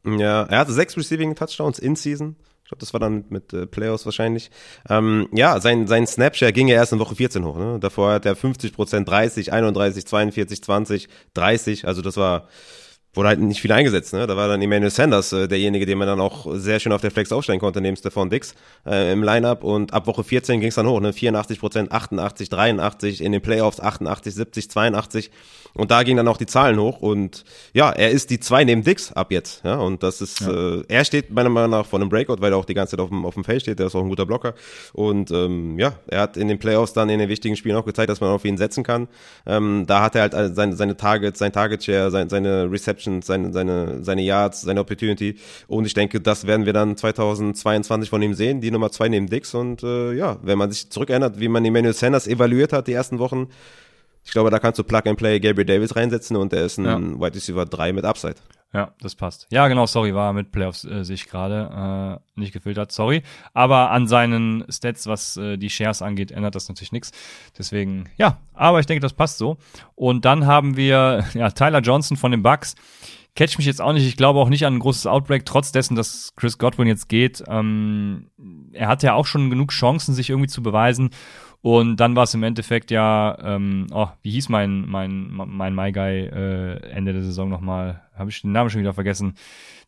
Ja, 0.05 0.43
er 0.43 0.59
hatte 0.59 0.71
sechs 0.71 0.95
Receiving 0.95 1.35
Touchdowns 1.35 1.79
in 1.79 1.95
Season. 1.95 2.35
Ich 2.63 2.69
glaube, 2.69 2.81
das 2.81 2.93
war 2.93 2.99
dann 2.99 3.25
mit 3.29 3.53
äh, 3.53 3.65
Playoffs 3.65 4.05
wahrscheinlich. 4.05 4.51
Ähm, 4.89 5.29
ja, 5.31 5.59
sein, 5.61 5.87
sein 5.87 6.05
Snapshare 6.05 6.53
ging 6.53 6.67
ja 6.67 6.75
erst 6.75 6.93
in 6.93 6.99
Woche 6.99 7.15
14 7.15 7.43
hoch. 7.45 7.57
Ne? 7.57 7.79
Davor 7.79 8.11
hat 8.11 8.25
er 8.25 8.35
50 8.35 8.73
Prozent, 8.73 9.07
30, 9.07 9.53
31, 9.53 10.05
42, 10.05 10.63
20, 10.63 11.07
30. 11.33 11.87
Also 11.87 12.01
das 12.01 12.17
war 12.17 12.47
wurde 13.17 13.29
halt 13.29 13.39
nicht 13.39 13.61
viel 13.61 13.71
eingesetzt. 13.71 14.13
Ne? 14.13 14.27
Da 14.27 14.37
war 14.37 14.47
dann 14.47 14.61
Emmanuel 14.61 14.91
Sanders 14.91 15.33
äh, 15.33 15.47
derjenige, 15.47 15.85
den 15.85 15.97
man 15.97 16.07
dann 16.07 16.19
auch 16.19 16.47
sehr 16.53 16.79
schön 16.79 16.93
auf 16.93 17.01
der 17.01 17.11
Flex 17.11 17.31
aufstellen 17.31 17.59
konnte, 17.59 17.81
neben 17.81 17.97
Stefan 17.97 18.29
Dix 18.29 18.53
äh, 18.85 19.11
im 19.11 19.23
Lineup. 19.23 19.63
Und 19.63 19.93
ab 19.93 20.07
Woche 20.07 20.23
14 20.23 20.59
ging 20.59 20.69
es 20.69 20.75
dann 20.75 20.87
hoch. 20.87 21.01
Ne? 21.01 21.11
84 21.11 21.59
Prozent, 21.59 21.91
88, 21.91 22.49
83, 22.49 23.21
in 23.21 23.31
den 23.31 23.41
Playoffs 23.41 23.79
88, 23.79 24.33
70, 24.33 24.69
82. 24.69 25.31
Und 25.73 25.91
da 25.91 26.03
gingen 26.03 26.17
dann 26.17 26.27
auch 26.27 26.37
die 26.37 26.47
Zahlen 26.47 26.79
hoch. 26.79 27.01
Und 27.01 27.43
ja, 27.73 27.91
er 27.91 28.09
ist 28.09 28.29
die 28.29 28.39
zwei 28.39 28.63
neben 28.63 28.83
Dix 28.83 29.11
ab 29.13 29.31
jetzt. 29.31 29.63
Ja? 29.63 29.75
Und 29.75 30.01
das 30.01 30.21
ist, 30.21 30.41
ja. 30.41 30.77
äh, 30.77 30.83
er 30.87 31.05
steht 31.05 31.29
meiner 31.29 31.49
Meinung 31.49 31.71
nach 31.71 31.85
vor 31.85 31.99
einem 31.99 32.09
Breakout, 32.09 32.37
weil 32.39 32.51
er 32.51 32.57
auch 32.57 32.65
die 32.65 32.73
ganze 32.73 32.91
Zeit 32.91 32.99
auf 32.99 33.09
dem, 33.09 33.25
auf 33.25 33.35
dem 33.35 33.43
Feld 33.43 33.61
steht. 33.61 33.79
Der 33.79 33.87
ist 33.87 33.95
auch 33.95 34.01
ein 34.01 34.09
guter 34.09 34.25
Blocker. 34.25 34.55
Und 34.93 35.29
ähm, 35.31 35.77
ja, 35.77 35.93
er 36.07 36.21
hat 36.21 36.37
in 36.37 36.47
den 36.47 36.57
Playoffs 36.57 36.93
dann 36.93 37.09
in 37.09 37.19
den 37.19 37.29
wichtigen 37.29 37.55
Spielen 37.55 37.75
auch 37.75 37.85
gezeigt, 37.85 38.09
dass 38.09 38.21
man 38.21 38.31
auf 38.31 38.43
ihn 38.43 38.57
setzen 38.57 38.83
kann. 38.83 39.07
Ähm, 39.45 39.85
da 39.87 40.01
hat 40.01 40.15
er 40.15 40.21
halt 40.21 40.55
seine, 40.55 40.75
seine 40.75 40.97
Targets, 40.97 41.39
sein 41.39 41.51
Target 41.51 41.83
Share, 41.83 42.09
seine, 42.09 42.29
seine 42.29 42.71
Receptions, 43.07 43.25
seine, 43.25 43.53
seine, 43.53 44.03
seine 44.03 44.21
Yards, 44.21 44.61
seine 44.61 44.81
Opportunity. 44.81 45.35
Und 45.67 45.85
ich 45.85 45.93
denke, 45.93 46.19
das 46.19 46.45
werden 46.45 46.65
wir 46.65 46.73
dann 46.73 46.97
2022 46.97 48.09
von 48.09 48.21
ihm 48.21 48.33
sehen. 48.33 48.61
Die 48.61 48.71
Nummer 48.71 48.91
zwei 48.91 49.09
neben 49.09 49.27
Dix. 49.27 49.53
Und 49.53 49.83
äh, 49.83 50.13
ja, 50.13 50.37
wenn 50.41 50.57
man 50.57 50.71
sich 50.71 50.89
zurückerinnert, 50.89 51.39
wie 51.39 51.47
man 51.47 51.65
Emmanuel 51.65 51.93
Sanders 51.93 52.27
evaluiert 52.27 52.73
hat 52.73 52.87
die 52.87 52.93
ersten 52.93 53.19
Wochen, 53.19 53.47
ich 54.23 54.31
glaube, 54.31 54.49
da 54.49 54.59
kannst 54.59 54.77
du 54.77 54.83
Plug 54.83 55.03
and 55.05 55.17
Play 55.17 55.39
Gabriel 55.39 55.65
Davis 55.65 55.95
reinsetzen 55.95 56.35
und 56.35 56.51
er 56.51 56.65
ist 56.65 56.77
ein 56.77 56.85
ja. 56.85 56.99
Wide 56.99 57.35
Receiver 57.35 57.65
3 57.65 57.93
mit 57.93 58.03
Upside. 58.03 58.35
Ja, 58.73 58.93
das 58.99 59.15
passt. 59.15 59.47
Ja, 59.49 59.67
genau, 59.69 59.85
sorry, 59.85 60.13
war 60.13 60.33
mit 60.33 60.51
Playoffs 60.51 60.83
äh, 60.83 61.03
sich 61.03 61.27
gerade 61.27 62.19
äh, 62.35 62.39
nicht 62.39 62.51
gefiltert, 62.51 62.91
sorry. 62.91 63.23
Aber 63.53 63.91
an 63.91 64.07
seinen 64.07 64.65
Stats, 64.69 65.07
was 65.07 65.37
äh, 65.37 65.57
die 65.57 65.69
Shares 65.69 66.01
angeht, 66.01 66.31
ändert 66.31 66.55
das 66.55 66.67
natürlich 66.67 66.91
nichts. 66.91 67.11
Deswegen, 67.57 68.09
ja, 68.17 68.39
aber 68.53 68.79
ich 68.79 68.85
denke, 68.85 69.01
das 69.01 69.13
passt 69.13 69.37
so. 69.37 69.57
Und 69.95 70.25
dann 70.25 70.45
haben 70.45 70.75
wir 70.75 71.25
ja, 71.33 71.49
Tyler 71.51 71.79
Johnson 71.79 72.17
von 72.17 72.31
den 72.31 72.43
Bucks. 72.43 72.75
Catch 73.35 73.57
mich 73.57 73.67
jetzt 73.67 73.81
auch 73.81 73.93
nicht. 73.93 74.05
Ich 74.05 74.17
glaube 74.17 74.39
auch 74.39 74.49
nicht 74.49 74.65
an 74.65 74.75
ein 74.75 74.79
großes 74.79 75.05
Outbreak, 75.05 75.45
trotz 75.45 75.71
dessen, 75.71 75.95
dass 75.95 76.33
Chris 76.35 76.57
Godwin 76.57 76.87
jetzt 76.87 77.07
geht. 77.07 77.43
Ähm, 77.47 78.31
er 78.73 78.87
hatte 78.87 79.07
ja 79.07 79.13
auch 79.13 79.27
schon 79.27 79.49
genug 79.49 79.71
Chancen, 79.71 80.15
sich 80.15 80.31
irgendwie 80.31 80.49
zu 80.49 80.63
beweisen. 80.63 81.11
Und 81.67 81.97
dann 81.97 82.15
war 82.15 82.23
es 82.23 82.33
im 82.33 82.43
Endeffekt 82.43 82.91
ja, 82.91 83.37
ähm, 83.43 83.87
oh, 83.91 84.07
wie 84.21 84.31
hieß 84.31 84.47
mein, 84.47 84.87
mein, 84.87 85.27
mein 85.29 85.75
My 85.75 85.91
Guy 85.91 86.21
äh, 86.21 86.77
Ende 86.91 87.11
der 87.11 87.23
Saison 87.23 87.49
nochmal? 87.49 88.03
Habe 88.15 88.29
ich 88.29 88.41
den 88.41 88.53
Namen 88.53 88.69
schon 88.69 88.79
wieder 88.79 88.93
vergessen. 88.93 89.35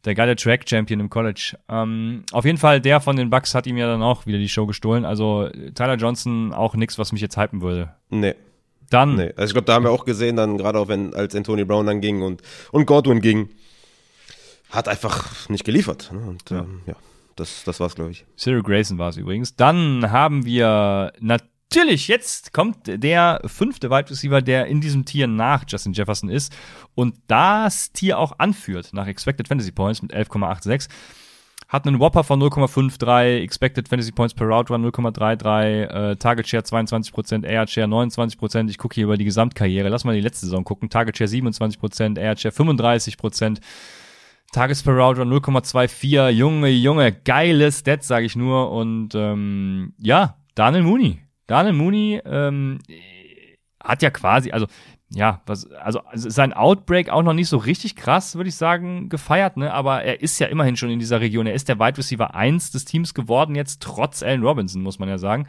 Der 0.03 0.13
geile 0.13 0.36
Track 0.36 0.67
Champion 0.67 0.99
im 0.99 1.09
College. 1.09 1.57
Ähm, 1.69 2.25
auf 2.34 2.43
jeden 2.43 2.57
Fall, 2.57 2.82
der 2.82 2.99
von 2.99 3.15
den 3.15 3.30
Bucks 3.30 3.55
hat 3.55 3.65
ihm 3.65 3.77
ja 3.77 3.88
dann 3.88 4.03
auch 4.03 4.25
wieder 4.25 4.39
die 4.39 4.49
Show 4.49 4.65
gestohlen. 4.65 5.05
Also 5.05 5.47
Tyler 5.73 5.95
Johnson 5.95 6.51
auch 6.51 6.75
nichts, 6.75 6.99
was 6.99 7.13
mich 7.13 7.21
jetzt 7.21 7.38
hypen 7.38 7.61
würde. 7.61 7.93
Nee. 8.09 8.36
Dann. 8.89 9.15
Nee. 9.15 9.32
Also 9.38 9.51
ich 9.51 9.53
glaube, 9.53 9.67
da 9.67 9.75
haben 9.75 9.86
wir 9.86 9.91
auch 9.91 10.03
gesehen, 10.03 10.36
dann 10.36 10.57
gerade 10.57 10.80
auch 10.80 10.89
wenn, 10.89 11.13
als 11.13 11.34
Anthony 11.34 11.63
Brown 11.63 11.86
dann 11.86 12.01
ging 12.01 12.23
und, 12.23 12.41
und 12.73 12.88
Godwin 12.88 13.21
ging, 13.21 13.51
hat 14.69 14.89
einfach 14.89 15.47
nicht 15.47 15.63
geliefert. 15.63 16.11
Ne? 16.11 16.19
Und 16.27 16.49
ja. 16.49 16.59
Ähm, 16.59 16.82
ja 16.88 16.95
das, 17.38 17.63
das 17.63 17.80
war's, 17.80 17.95
glaube 17.95 18.11
ich. 18.11 18.25
Cyril 18.36 18.63
Grayson 18.63 18.97
war 18.97 19.07
es 19.07 19.15
übrigens. 19.15 19.55
Dann 19.55 20.11
haben 20.11 20.43
wir 20.43 21.13
natürlich 21.21 21.49
Natürlich, 21.72 22.07
jetzt 22.07 22.51
kommt 22.51 22.78
der 22.88 23.41
fünfte 23.45 23.91
Wide 23.91 24.09
Receiver, 24.09 24.41
der 24.41 24.65
in 24.65 24.82
diesem 24.82 25.05
Tier 25.05 25.28
nach 25.28 25.65
Justin 25.67 25.93
Jefferson 25.93 26.28
ist 26.28 26.51
und 26.95 27.15
das 27.28 27.91
Tier 27.91 28.17
auch 28.17 28.39
anführt 28.39 28.89
nach 28.91 29.05
Expected 29.05 29.47
Fantasy 29.47 29.72
Points 29.72 30.01
mit 30.01 30.11
11,86. 30.11 30.89
Hat 31.67 31.86
einen 31.86 31.99
Whopper 31.99 32.24
von 32.24 32.41
0,53, 32.41 33.43
Expected 33.43 33.88
Fantasy 33.88 34.11
Points 34.11 34.34
per 34.34 34.47
Route 34.47 34.74
Run 34.74 34.84
0,33, 34.84 36.11
äh, 36.11 36.15
Target 36.15 36.47
Share 36.47 36.63
22%, 36.63 37.45
Air 37.45 37.67
Share 37.67 37.86
29%. 37.86 38.67
Ich 38.72 38.80
gucke 38.80 38.95
hier 38.95 39.03
über 39.03 39.17
die 39.17 39.26
Gesamtkarriere. 39.26 39.89
Lass 39.89 40.05
mal 40.05 40.15
die 40.15 40.22
letzte 40.22 40.47
Saison 40.47 40.63
gucken. 40.63 40.89
Target 40.89 41.17
Share 41.17 41.30
27%, 41.30 42.17
Air 42.17 42.36
Share 42.36 42.55
35%. 42.55 43.59
Tages 44.51 44.82
per 44.82 44.93
Route 44.93 45.22
0,24. 45.22 46.30
Junge, 46.30 46.70
Junge, 46.70 47.11
geiles 47.11 47.82
Stats, 47.82 48.07
sage 48.07 48.26
ich 48.26 48.36
nur. 48.36 48.72
Und 48.72 49.13
ähm, 49.13 49.93
ja, 49.99 50.36
Daniel 50.55 50.82
Mooney 50.82 51.20
Daniel 51.50 51.74
Mooney 51.74 52.22
ähm, 52.26 52.78
hat 53.84 54.04
ja 54.04 54.12
quasi, 54.12 54.52
also 54.52 54.68
ja, 55.12 55.41
was, 55.47 55.72
also, 55.72 56.00
also 56.02 56.30
sein 56.30 56.54
Outbreak 56.54 57.10
auch 57.10 57.24
noch 57.24 57.34
nicht 57.34 57.50
so 57.50 57.58
richtig 57.58 57.95
krass, 57.95 58.36
würde 58.36 58.50
ich 58.50 58.56
sagen, 58.56 59.10
gefeiert, 59.10 59.58
ne? 59.58 59.74
Aber 59.74 60.04
er 60.04 60.22
ist 60.22 60.38
ja 60.38 60.45
immerhin 60.45 60.78
schon 60.78 60.91
in 60.91 61.00
dieser 61.00 61.20
Region. 61.20 61.47
Er 61.47 61.56
ist 61.56 61.68
der 61.68 61.80
Wide 61.80 61.97
Receiver 61.97 62.36
1 62.36 62.70
des 62.70 62.86
Teams 62.86 63.16
geworden, 63.16 63.56
jetzt 63.56 63.82
trotz 63.82 64.22
Allen 64.22 64.43
Robinson, 64.43 64.84
muss 64.84 65.00
man 65.00 65.10
ja 65.10 65.18
sagen. 65.18 65.47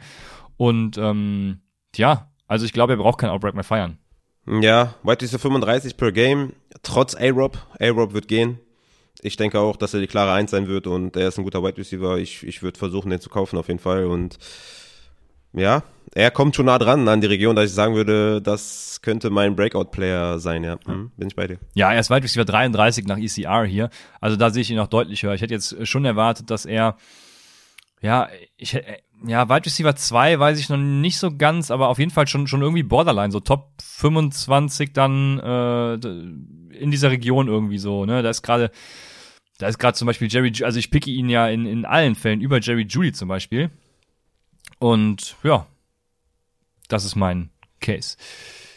Und 0.57 0.97
ähm, 0.97 1.59
ja, 1.95 2.31
also 2.47 2.65
ich 2.65 2.73
glaube, 2.73 2.93
er 2.93 2.97
braucht 2.97 3.19
kein 3.19 3.29
Outbreak 3.29 3.53
mehr 3.53 3.63
feiern. 3.63 3.99
Ja, 4.47 4.95
Wide 5.03 5.21
Receiver 5.21 5.37
35 5.37 5.95
per 5.97 6.11
Game, 6.11 6.53
trotz 6.81 7.13
A-Rob. 7.13 7.59
A-Rob 7.79 8.13
wird 8.13 8.27
gehen. 8.27 8.57
Ich 9.21 9.37
denke 9.37 9.59
auch, 9.59 9.75
dass 9.75 9.93
er 9.93 9.99
die 9.99 10.07
klare 10.07 10.31
1 10.31 10.49
sein 10.49 10.67
wird 10.67 10.87
und 10.87 11.15
er 11.15 11.27
ist 11.27 11.37
ein 11.37 11.43
guter 11.43 11.61
Wide 11.61 11.77
Receiver. 11.77 12.17
Ich, 12.17 12.41
ich 12.41 12.63
würde 12.63 12.79
versuchen, 12.79 13.11
den 13.11 13.21
zu 13.21 13.29
kaufen 13.29 13.59
auf 13.59 13.67
jeden 13.67 13.79
Fall 13.79 14.05
und 14.05 14.39
ja, 15.53 15.83
er 16.13 16.31
kommt 16.31 16.55
schon 16.55 16.65
nah 16.65 16.77
dran 16.77 17.07
an 17.07 17.21
die 17.21 17.27
Region, 17.27 17.55
dass 17.55 17.69
ich 17.69 17.73
sagen 17.73 17.95
würde, 17.95 18.41
das 18.41 18.99
könnte 19.01 19.29
mein 19.29 19.55
Breakout-Player 19.55 20.39
sein, 20.39 20.63
ja. 20.63 20.77
Mhm, 20.85 21.11
bin 21.15 21.27
ich 21.27 21.35
bei 21.35 21.47
dir. 21.47 21.57
Ja, 21.73 21.93
er 21.93 21.99
ist 21.99 22.09
weit 22.09 22.23
Receiver 22.23 22.45
33 22.45 23.05
nach 23.07 23.17
ECR 23.17 23.65
hier. 23.65 23.89
Also 24.19 24.35
da 24.35 24.49
sehe 24.49 24.61
ich 24.61 24.69
ihn 24.69 24.77
noch 24.77 24.87
deutlich 24.87 25.23
höher. 25.23 25.33
Ich 25.33 25.41
hätte 25.41 25.53
jetzt 25.53 25.87
schon 25.87 26.03
erwartet, 26.03 26.49
dass 26.49 26.65
er, 26.65 26.97
ja, 28.01 28.27
ich 28.57 28.77
ja, 29.25 29.49
Wide 29.49 29.65
Receiver 29.65 29.95
2 29.95 30.39
weiß 30.39 30.59
ich 30.59 30.69
noch 30.69 30.77
nicht 30.77 31.17
so 31.17 31.35
ganz, 31.35 31.71
aber 31.71 31.89
auf 31.89 31.99
jeden 31.99 32.11
Fall 32.11 32.27
schon, 32.27 32.47
schon 32.47 32.61
irgendwie 32.61 32.83
Borderline, 32.83 33.31
so 33.31 33.39
Top 33.39 33.73
25 33.81 34.93
dann 34.93 35.39
äh, 35.39 35.93
in 36.75 36.91
dieser 36.91 37.11
Region 37.11 37.47
irgendwie 37.47 37.77
so, 37.77 38.05
ne? 38.05 38.23
Da 38.23 38.29
ist 38.29 38.41
gerade, 38.41 38.71
da 39.59 39.67
ist 39.67 39.77
gerade 39.77 39.95
zum 39.95 40.07
Beispiel 40.07 40.27
Jerry, 40.31 40.51
also 40.63 40.79
ich 40.79 40.89
picke 40.89 41.11
ihn 41.11 41.29
ja 41.29 41.47
in, 41.47 41.65
in 41.65 41.85
allen 41.85 42.15
Fällen 42.15 42.41
über 42.41 42.59
Jerry 42.59 42.85
Judy 42.89 43.11
zum 43.11 43.27
Beispiel. 43.27 43.69
Und 44.79 45.35
ja, 45.43 45.67
das 46.87 47.05
ist 47.05 47.15
mein 47.15 47.49
Case. 47.79 48.17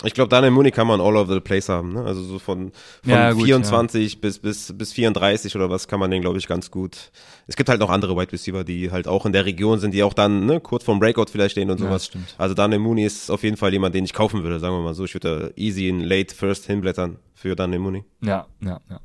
Ich 0.02 0.12
glaube, 0.12 0.28
Daniel 0.28 0.50
Mooney 0.50 0.70
kann 0.70 0.86
man 0.86 1.00
all 1.00 1.16
over 1.16 1.32
the 1.32 1.40
place 1.40 1.68
haben. 1.68 1.94
Ne? 1.94 2.04
Also 2.04 2.22
so 2.22 2.38
von, 2.38 2.72
von 3.02 3.10
ja, 3.10 3.32
gut, 3.32 3.44
24 3.44 4.12
ja. 4.12 4.18
bis, 4.20 4.38
bis, 4.38 4.76
bis 4.76 4.92
34 4.92 5.56
oder 5.56 5.70
was 5.70 5.88
kann 5.88 5.98
man 5.98 6.10
den, 6.10 6.20
glaube 6.20 6.38
ich, 6.38 6.46
ganz 6.46 6.70
gut. 6.70 7.10
Es 7.46 7.56
gibt 7.56 7.68
halt 7.68 7.80
noch 7.80 7.88
andere 7.88 8.16
Wide 8.16 8.32
Receiver, 8.32 8.64
die 8.64 8.90
halt 8.90 9.08
auch 9.08 9.24
in 9.24 9.32
der 9.32 9.46
Region 9.46 9.78
sind, 9.78 9.94
die 9.94 10.02
auch 10.02 10.12
dann 10.12 10.44
ne, 10.46 10.60
kurz 10.60 10.84
vorm 10.84 10.98
Breakout 10.98 11.26
vielleicht 11.30 11.52
stehen 11.52 11.70
und 11.70 11.78
sowas. 11.78 12.10
Ja, 12.12 12.20
also 12.36 12.54
Daniel 12.54 12.80
Mooney 12.80 13.04
ist 13.04 13.30
auf 13.30 13.42
jeden 13.42 13.56
Fall 13.56 13.72
jemand, 13.72 13.94
den 13.94 14.04
ich 14.04 14.12
kaufen 14.12 14.42
würde, 14.42 14.60
sagen 14.60 14.74
wir 14.74 14.82
mal 14.82 14.94
so. 14.94 15.04
Ich 15.04 15.14
würde 15.14 15.52
easy 15.56 15.88
in 15.88 16.00
Late 16.00 16.34
First 16.34 16.66
hinblättern 16.66 17.18
für 17.32 17.56
Daniel 17.56 17.80
Mooney. 17.80 18.04
Ja, 18.22 18.46
ja, 18.60 18.80
ja. 18.90 19.00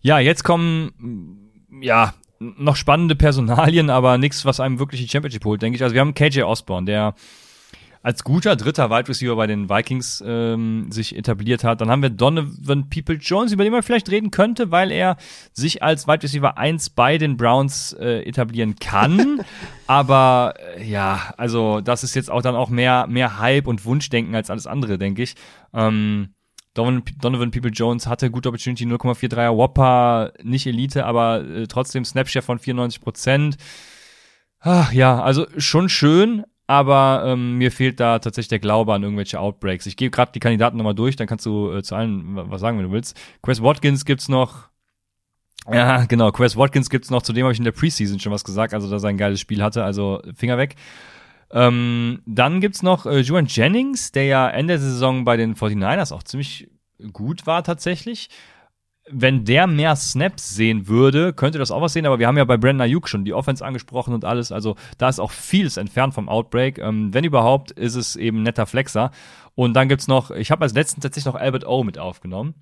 Ja, 0.00 0.18
jetzt 0.18 0.44
kommen, 0.44 1.50
ja, 1.82 2.14
noch 2.38 2.76
spannende 2.76 3.16
Personalien, 3.16 3.90
aber 3.90 4.18
nichts, 4.18 4.44
was 4.44 4.60
einem 4.60 4.78
wirklich 4.78 5.00
die 5.00 5.08
Championship 5.08 5.44
holt, 5.44 5.62
denke 5.62 5.76
ich. 5.76 5.82
Also 5.82 5.94
wir 5.94 6.00
haben 6.00 6.14
KJ 6.14 6.42
Osborne, 6.42 6.86
der 6.86 7.14
als 8.06 8.22
guter 8.22 8.54
dritter 8.54 8.88
Wide 8.88 9.08
Receiver 9.08 9.34
bei 9.34 9.48
den 9.48 9.68
Vikings 9.68 10.22
ähm, 10.24 10.86
sich 10.92 11.16
etabliert 11.16 11.64
hat. 11.64 11.80
Dann 11.80 11.90
haben 11.90 12.02
wir 12.02 12.10
Donovan 12.10 12.88
People 12.88 13.16
Jones, 13.16 13.50
über 13.50 13.64
den 13.64 13.72
man 13.72 13.82
vielleicht 13.82 14.08
reden 14.12 14.30
könnte, 14.30 14.70
weil 14.70 14.92
er 14.92 15.16
sich 15.52 15.82
als 15.82 16.06
Wide 16.06 16.22
Receiver 16.22 16.56
1 16.56 16.90
bei 16.90 17.18
den 17.18 17.36
Browns 17.36 17.94
äh, 17.94 18.20
etablieren 18.22 18.76
kann. 18.76 19.40
Aber 19.88 20.54
äh, 20.76 20.88
ja, 20.88 21.34
also 21.36 21.80
das 21.80 22.04
ist 22.04 22.14
jetzt 22.14 22.30
auch 22.30 22.42
dann 22.42 22.54
auch 22.54 22.70
mehr, 22.70 23.08
mehr 23.08 23.40
Hype 23.40 23.66
und 23.66 23.84
Wunschdenken 23.84 24.36
als 24.36 24.50
alles 24.50 24.68
andere, 24.68 24.98
denke 24.98 25.24
ich. 25.24 25.34
Ähm, 25.74 26.28
Donovan, 26.76 27.02
Donovan 27.20 27.50
People 27.50 27.70
Jones 27.70 28.06
hatte 28.06 28.30
gute 28.30 28.48
Opportunity, 28.48 28.84
0,43er 28.84 29.56
Whopper, 29.56 30.32
nicht 30.42 30.66
Elite, 30.66 31.06
aber 31.06 31.42
äh, 31.44 31.66
trotzdem 31.66 32.04
Snapshare 32.04 32.42
von 32.42 32.58
94 32.58 33.00
Prozent. 33.00 33.56
Ach 34.60 34.92
ja, 34.92 35.22
also 35.22 35.46
schon 35.58 35.88
schön, 35.88 36.44
aber 36.66 37.22
ähm, 37.26 37.56
mir 37.58 37.70
fehlt 37.70 38.00
da 38.00 38.18
tatsächlich 38.18 38.48
der 38.48 38.58
Glaube 38.58 38.92
an 38.92 39.02
irgendwelche 39.02 39.40
Outbreaks. 39.40 39.86
Ich 39.86 39.96
gehe 39.96 40.10
gerade 40.10 40.32
die 40.32 40.40
Kandidaten 40.40 40.76
nochmal 40.76 40.94
durch, 40.94 41.16
dann 41.16 41.26
kannst 41.26 41.46
du 41.46 41.72
äh, 41.72 41.82
zu 41.82 41.94
allen 41.94 42.50
was 42.50 42.60
sagen, 42.60 42.76
wenn 42.78 42.86
du 42.86 42.92
willst. 42.92 43.18
Quest 43.42 43.62
Watkins 43.62 44.04
gibt's 44.04 44.28
noch. 44.28 44.68
Ja, 45.72 46.04
genau, 46.04 46.30
Quest 46.30 46.56
Watkins 46.56 46.90
gibt's 46.90 47.10
noch, 47.10 47.22
zu 47.22 47.32
dem 47.32 47.44
habe 47.44 47.52
ich 47.52 47.58
in 47.58 47.64
der 47.64 47.72
Preseason 47.72 48.20
schon 48.20 48.32
was 48.32 48.44
gesagt, 48.44 48.74
also 48.74 48.90
dass 48.90 49.02
er 49.02 49.08
ein 49.08 49.16
geiles 49.16 49.40
Spiel 49.40 49.62
hatte, 49.62 49.82
also 49.82 50.20
Finger 50.34 50.58
weg. 50.58 50.76
Ähm, 51.50 52.22
dann 52.26 52.60
gibt's 52.60 52.82
noch 52.82 53.06
äh, 53.06 53.20
Juan 53.20 53.46
Jennings, 53.46 54.12
der 54.12 54.24
ja 54.24 54.48
Ende 54.48 54.74
der 54.74 54.80
Saison 54.80 55.24
bei 55.24 55.36
den 55.36 55.54
49ers 55.54 56.12
auch 56.12 56.22
ziemlich 56.22 56.68
gut 57.12 57.46
war 57.46 57.62
tatsächlich. 57.62 58.30
wenn 59.08 59.44
der 59.44 59.66
mehr 59.66 59.94
Snaps 59.94 60.54
sehen 60.54 60.88
würde, 60.88 61.32
könnte 61.32 61.58
das 61.58 61.70
auch 61.70 61.80
was 61.80 61.92
sehen, 61.92 62.06
aber 62.06 62.18
wir 62.18 62.26
haben 62.26 62.36
ja 62.36 62.44
bei 62.44 62.56
Brandon 62.56 62.80
Ayuk 62.80 63.08
schon 63.08 63.24
die 63.24 63.34
Offense 63.34 63.64
angesprochen 63.64 64.12
und 64.12 64.24
alles, 64.24 64.50
also 64.50 64.74
da 64.98 65.08
ist 65.08 65.20
auch 65.20 65.30
vieles 65.30 65.76
entfernt 65.76 66.12
vom 66.14 66.28
Outbreak. 66.28 66.78
Ähm, 66.78 67.14
wenn 67.14 67.24
überhaupt, 67.24 67.70
ist 67.70 67.94
es 67.94 68.16
eben 68.16 68.42
netter 68.42 68.66
Flexer. 68.66 69.12
Und 69.54 69.74
dann 69.74 69.88
gibt's 69.88 70.08
noch, 70.08 70.30
ich 70.32 70.50
habe 70.50 70.62
als 70.62 70.74
letzten 70.74 71.00
tatsächlich 71.00 71.32
noch 71.32 71.40
Albert 71.40 71.66
O 71.66 71.84
mit 71.84 71.98
aufgenommen, 71.98 72.54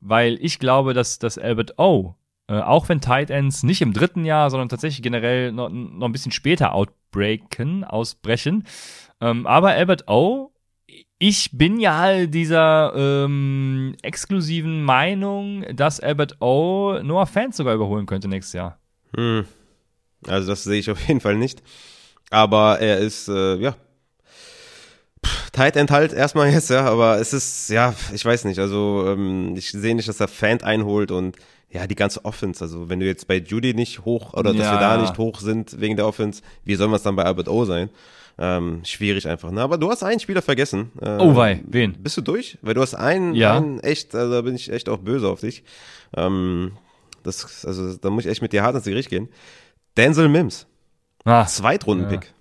weil 0.00 0.38
ich 0.40 0.58
glaube, 0.58 0.94
dass, 0.94 1.18
dass 1.18 1.38
Albert 1.38 1.78
O, 1.78 2.14
äh, 2.50 2.60
auch 2.60 2.88
wenn 2.88 3.00
Tight 3.00 3.30
Ends 3.30 3.62
nicht 3.62 3.80
im 3.80 3.92
dritten 3.92 4.24
Jahr, 4.24 4.50
sondern 4.50 4.68
tatsächlich 4.68 5.02
generell 5.02 5.52
noch, 5.52 5.70
noch 5.70 6.06
ein 6.06 6.12
bisschen 6.12 6.32
später 6.32 6.74
outbreaken, 6.74 7.84
ausbrechen, 7.84 8.64
ähm, 9.20 9.46
aber 9.46 9.70
Albert 9.70 10.08
O 10.08 10.52
ich 11.22 11.50
bin 11.52 11.78
ja 11.78 12.24
dieser 12.26 12.94
ähm, 12.96 13.94
exklusiven 14.02 14.82
Meinung, 14.82 15.64
dass 15.74 16.00
Albert 16.00 16.40
O 16.40 16.98
Noah 17.02 17.26
Fans 17.26 17.58
sogar 17.58 17.74
überholen 17.74 18.06
könnte 18.06 18.26
nächstes 18.26 18.54
Jahr. 18.54 18.78
Hm. 19.14 19.44
Also 20.26 20.48
das 20.48 20.64
sehe 20.64 20.80
ich 20.80 20.90
auf 20.90 21.00
jeden 21.06 21.20
Fall 21.20 21.36
nicht. 21.36 21.62
Aber 22.30 22.80
er 22.80 22.98
ist, 22.98 23.28
äh, 23.28 23.56
ja, 23.56 23.76
Tight 25.52 25.76
End 25.76 25.90
halt 25.90 26.12
erstmal 26.12 26.48
jetzt, 26.50 26.70
ja, 26.70 26.86
aber 26.86 27.18
es 27.18 27.32
ist, 27.32 27.68
ja, 27.70 27.94
ich 28.14 28.24
weiß 28.24 28.44
nicht, 28.44 28.58
also 28.58 29.04
ähm, 29.08 29.54
ich 29.56 29.70
sehe 29.72 29.94
nicht, 29.94 30.08
dass 30.08 30.20
er 30.20 30.28
Fan 30.28 30.62
einholt 30.62 31.10
und 31.10 31.36
ja, 31.72 31.86
die 31.86 31.94
ganze 31.94 32.24
Offense, 32.24 32.62
also 32.64 32.88
wenn 32.88 32.98
du 33.00 33.06
jetzt 33.06 33.26
bei 33.28 33.36
Judy 33.36 33.74
nicht 33.74 34.04
hoch 34.04 34.32
oder 34.34 34.52
dass 34.52 34.66
Ja, 34.66 34.72
wir 34.72 34.80
da 34.80 34.96
ja. 34.96 35.00
nicht 35.02 35.16
hoch 35.18 35.38
sind 35.40 35.80
wegen 35.80 35.96
der 35.96 36.06
Offense, 36.06 36.42
wie 36.64 36.74
sollen 36.74 36.90
wir 36.90 36.96
es 36.96 37.02
dann 37.04 37.14
bei 37.16 37.24
Albert 37.24 37.48
O 37.48 37.64
sein? 37.64 37.90
Ähm, 38.38 38.80
schwierig 38.84 39.28
einfach, 39.28 39.50
ne? 39.50 39.60
Aber 39.60 39.76
du 39.76 39.90
hast 39.90 40.02
einen 40.02 40.18
Spieler 40.18 40.40
vergessen. 40.42 40.90
Äh, 41.00 41.18
Oh 41.20 41.36
wei, 41.36 41.62
wen? 41.66 41.92
Bist 42.02 42.16
du 42.16 42.22
durch? 42.22 42.56
Weil 42.62 42.74
du 42.74 42.80
hast 42.80 42.94
einen, 42.94 43.34
Ja. 43.34 43.56
einen 43.56 43.80
echt, 43.80 44.14
also 44.14 44.32
da 44.32 44.40
bin 44.40 44.54
ich 44.54 44.72
echt 44.72 44.88
auch 44.88 44.98
böse 44.98 45.28
auf 45.28 45.40
dich. 45.40 45.62
Ähm, 46.16 46.72
das, 47.22 47.64
also 47.66 47.96
da 47.96 48.08
muss 48.10 48.24
ich 48.24 48.30
echt 48.30 48.40
mit 48.42 48.52
dir 48.54 48.62
hart 48.62 48.74
ins 48.74 48.84
Gericht 48.84 49.10
gehen. 49.10 49.28
Denzel 49.96 50.28
Mims, 50.28 50.66
Ah, 51.24 51.44
Zweitrunden-Pick. 51.46 52.32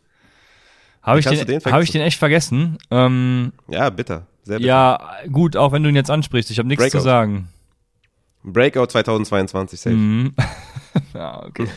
habe 1.01 1.19
ich, 1.19 1.25
den, 1.25 1.45
den 1.45 1.59
hab 1.65 1.81
ich 1.83 1.91
den 1.91 2.01
echt 2.01 2.17
vergessen. 2.17 2.77
Ähm, 2.89 3.51
Ja. 3.67 3.89
bitter. 3.89 4.25
Sehr 4.43 4.57
bitter. 4.57 4.67
ja, 4.67 4.99
gut, 5.31 5.57
auch 5.57 5.71
wenn 5.73 5.83
du 5.83 5.89
ihn 5.89 5.95
jetzt 5.95 6.09
ansprichst, 6.09 6.49
ich 6.49 6.59
habe 6.59 6.67
nichts 6.69 6.89
zu 6.89 6.99
sagen. 6.99 7.49
Breakout 8.43 8.89
2022, 8.89 9.77
safe. 9.77 9.93
Mhm. 9.93 10.33
ja, 11.13 11.43
okay. 11.45 11.67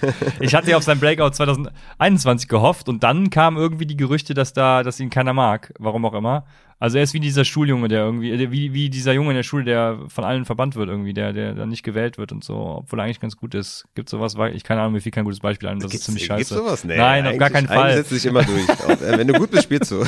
Ich 0.41 0.55
hatte 0.55 0.71
ja 0.71 0.77
auf 0.77 0.83
sein 0.83 0.99
Breakout 1.01 1.31
2021 1.33 2.49
gehofft 2.49 2.89
und 2.89 3.03
dann 3.03 3.31
kamen 3.31 3.57
irgendwie 3.57 3.87
die 3.87 3.97
Gerüchte, 3.97 4.35
dass 4.35 4.53
da, 4.53 4.83
dass 4.83 5.01
ihn 5.01 5.11
keiner 5.11 5.33
mag, 5.33 5.73
warum 5.79 6.05
auch 6.05 6.15
immer. 6.15 6.45
Also 6.79 6.99
er 6.99 7.05
ist 7.05 7.15
wie 7.15 7.21
dieser 7.21 7.45
Schuljunge, 7.45 7.87
der 7.87 8.01
irgendwie, 8.05 8.37
der- 8.37 8.51
wie, 8.51 8.73
wie 8.75 8.91
dieser 8.91 9.13
Junge 9.13 9.31
in 9.31 9.37
der 9.37 9.45
Schule, 9.45 9.63
der 9.63 9.99
von 10.09 10.25
allen 10.25 10.45
verbannt 10.45 10.75
wird 10.75 10.89
irgendwie, 10.89 11.15
der, 11.15 11.33
der 11.33 11.55
dann 11.55 11.69
nicht 11.69 11.85
gewählt 11.85 12.19
wird 12.19 12.33
und 12.33 12.43
so, 12.43 12.57
obwohl 12.57 12.99
er 12.99 13.05
eigentlich 13.05 13.21
ganz 13.21 13.37
gut 13.37 13.55
ist. 13.55 13.85
Gibt 13.95 14.09
sowas, 14.09 14.35
ich 14.53 14.65
keine 14.65 14.81
Ahnung, 14.81 14.95
mir 14.95 15.01
fiel 15.01 15.13
kein 15.13 15.23
gutes 15.25 15.39
Beispiel 15.39 15.69
ein, 15.69 15.79
das 15.79 15.95
ist 15.95 16.05
ziemlich 16.05 16.25
scheiße. 16.25 16.39
Gibt's 16.55 16.67
sowas? 16.67 16.83
Nee, 16.83 16.97
Nein, 16.97 17.25
auf 17.29 17.39
gar 17.39 17.51
keinen 17.51 17.69
Fall. 17.69 17.95
Setzt 17.95 18.11
dich 18.11 18.27
immer 18.27 18.43
durch. 18.43 18.67
Äh, 19.03 19.17
Wenn 19.19 19.29
du 19.29 19.35
gut 19.35 19.53
bist, 19.53 19.63
spielst 19.63 19.93
du. 19.93 20.03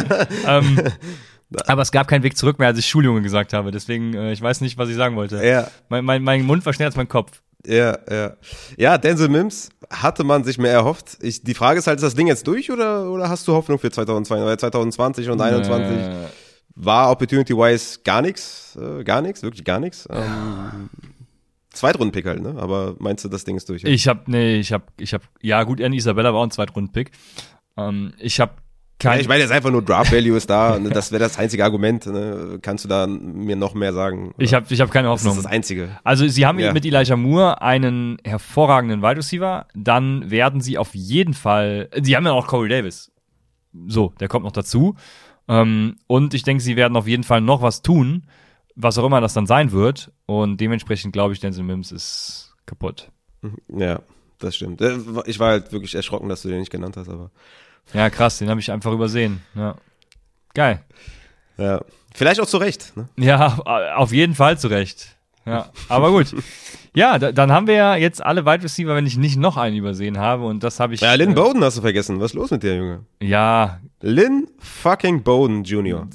ähm, 0.46 0.80
aber 1.66 1.82
es 1.82 1.90
gab 1.90 2.06
keinen 2.06 2.22
Weg 2.22 2.36
zurück 2.36 2.60
mehr, 2.60 2.68
als 2.68 2.78
ich 2.78 2.86
Schuljunge 2.86 3.22
gesagt 3.22 3.52
habe. 3.52 3.72
Deswegen, 3.72 4.14
äh, 4.14 4.32
ich 4.32 4.40
weiß 4.40 4.60
nicht, 4.60 4.78
was 4.78 4.88
ich 4.88 4.94
sagen 4.94 5.16
wollte. 5.16 5.44
ja, 5.44 5.66
Mein, 5.88 6.04
mein, 6.04 6.22
mein 6.22 6.42
Mund 6.44 6.64
war 6.64 6.72
schneller 6.72 6.88
als 6.90 6.96
mein 6.96 7.08
Kopf. 7.08 7.42
Ja, 7.66 7.98
ja. 8.10 8.36
Ja, 8.76 8.98
Denzel 8.98 9.28
Mims 9.28 9.70
hatte 9.90 10.24
man 10.24 10.44
sich 10.44 10.58
mehr 10.58 10.72
erhofft. 10.72 11.18
Ich, 11.20 11.42
die 11.42 11.54
Frage 11.54 11.78
ist 11.78 11.86
halt, 11.86 11.98
ist 11.98 12.04
das 12.04 12.14
Ding 12.14 12.26
jetzt 12.26 12.46
durch 12.46 12.70
oder, 12.70 13.10
oder 13.10 13.28
hast 13.28 13.46
du 13.48 13.52
Hoffnung 13.52 13.78
für 13.78 13.90
2022, 13.90 14.46
weil 14.46 14.58
2020 14.58 15.28
und 15.30 15.38
2021 15.38 16.06
Äh, 16.06 16.28
war 16.76 17.10
Opportunity-wise 17.10 18.00
gar 18.04 18.22
nichts, 18.22 18.76
äh, 18.80 19.02
gar 19.04 19.20
nichts, 19.20 19.42
wirklich 19.42 19.64
gar 19.64 19.80
nichts. 19.80 20.06
Ähm, 20.10 20.88
Zweitrunden-Pick 21.72 22.26
halt, 22.26 22.42
ne? 22.42 22.54
Aber 22.58 22.96
meinst 22.98 23.24
du, 23.24 23.28
das 23.28 23.44
Ding 23.44 23.56
ist 23.56 23.68
durch? 23.68 23.84
Ich 23.84 24.08
hab, 24.08 24.28
nee, 24.28 24.58
ich 24.58 24.72
hab, 24.72 24.90
ich 24.98 25.12
hab, 25.14 25.22
ja 25.40 25.62
gut, 25.64 25.80
Annie 25.82 25.98
Isabella 25.98 26.32
war 26.32 26.40
auch 26.40 26.44
ein 26.44 26.50
Zweitrunden-Pick. 26.50 27.10
Ähm, 27.76 28.12
ich 28.18 28.40
hab 28.40 28.62
Ja, 29.02 29.10
kein, 29.12 29.20
ich 29.20 29.28
meine, 29.28 29.40
jetzt 29.42 29.50
einfach 29.52 29.70
nur 29.70 29.82
Draft 29.82 30.12
Value 30.12 30.36
ist 30.36 30.48
da. 30.50 30.78
ne? 30.78 30.90
Das 30.90 31.10
wäre 31.12 31.20
das 31.22 31.38
einzige 31.38 31.64
Argument. 31.64 32.04
Ne? 32.06 32.58
Kannst 32.62 32.84
du 32.84 32.88
da 32.88 33.06
mir 33.06 33.56
noch 33.56 33.74
mehr 33.74 33.92
sagen? 33.92 34.34
ich 34.38 34.52
hab, 34.54 34.70
ich 34.70 34.80
hab 34.80 34.90
keine 34.90 35.08
das 35.08 35.20
ist 35.22 35.26
Hoffnung. 35.26 35.42
das 35.42 35.50
einzige. 35.52 35.98
Also 36.04 36.26
sie 36.28 36.44
haben 36.46 36.58
Ja. 36.58 36.72
mit 36.72 36.84
Elijah 36.84 37.16
Moore 37.16 37.62
einen 37.62 38.18
hervorragenden 38.24 39.02
Wide 39.02 39.16
Receiver. 39.16 39.66
Dann 39.74 40.30
werden 40.30 40.60
sie 40.60 40.76
auf 40.78 40.94
jeden 40.94 41.34
Fall, 41.34 41.88
sie 42.02 42.16
haben 42.16 42.26
ja 42.26 42.32
auch 42.32 42.46
Corey 42.46 42.68
Davis. 42.68 43.10
So, 43.86 44.12
der 44.20 44.28
kommt 44.28 44.44
noch 44.44 44.52
dazu. 44.52 44.96
Ähm, 45.48 45.96
und 46.06 46.34
ich 46.34 46.42
denke, 46.42 46.62
sie 46.62 46.76
werden 46.76 46.96
auf 46.96 47.06
jeden 47.08 47.24
Fall 47.24 47.40
noch 47.40 47.62
was 47.62 47.82
tun, 47.82 48.24
was 48.76 48.98
auch 48.98 49.04
immer 49.06 49.20
das 49.20 49.34
dann 49.34 49.46
sein 49.46 49.72
wird. 49.72 50.12
Und 50.26 50.60
dementsprechend 50.60 51.12
glaube 51.12 51.32
ich, 51.34 51.40
Denzel 51.40 51.64
Mims 51.64 51.90
ist 51.92 52.54
kaputt. 52.66 53.10
Ja, 53.74 54.00
das 54.38 54.56
stimmt. 54.56 54.80
Äh, 54.80 54.98
Ich 55.26 55.38
war 55.38 55.50
halt 55.50 55.72
wirklich 55.72 55.94
erschrocken, 55.94 56.28
dass 56.28 56.42
du 56.42 56.48
den 56.48 56.58
nicht 56.60 56.70
genannt 56.70 56.96
hast, 56.96 57.08
aber 57.08 57.30
Ja, 57.92 58.10
krass, 58.10 58.38
den 58.38 58.48
habe 58.48 58.60
ich 58.60 58.70
einfach 58.70 58.92
übersehen. 58.92 59.42
Ja. 59.54 59.76
Geil. 60.54 60.82
ja. 61.56 61.80
Vielleicht 62.14 62.40
auch 62.40 62.46
zu 62.46 62.56
Recht. 62.56 62.96
Ne? 62.96 63.08
Ja, 63.16 63.58
auf 63.96 64.12
jeden 64.12 64.34
Fall 64.34 64.58
zu 64.58 64.68
Recht. 64.68 65.16
Ja, 65.46 65.70
aber 65.88 66.10
gut. 66.10 66.34
Ja, 66.94 67.18
da, 67.18 67.32
dann 67.32 67.52
haben 67.52 67.66
wir 67.66 67.74
ja 67.74 67.96
jetzt 67.96 68.22
alle 68.22 68.44
Wide 68.44 68.64
Receiver, 68.64 68.94
wenn 68.94 69.06
ich 69.06 69.16
nicht 69.16 69.36
noch 69.36 69.56
einen 69.56 69.76
übersehen 69.76 70.18
habe 70.18 70.44
und 70.44 70.62
das 70.62 70.80
habe 70.80 70.94
ich. 70.94 71.00
Ja, 71.00 71.14
Lynn 71.14 71.32
äh, 71.32 71.34
Bowden 71.34 71.62
hast 71.62 71.76
du 71.76 71.82
vergessen. 71.82 72.20
Was 72.20 72.32
ist 72.32 72.34
los 72.34 72.50
mit 72.50 72.62
dir, 72.62 72.76
Junge? 72.76 73.04
Ja, 73.20 73.80
Lynn 74.00 74.48
fucking 74.58 75.22
Bowden 75.22 75.64
Jr. 75.64 76.08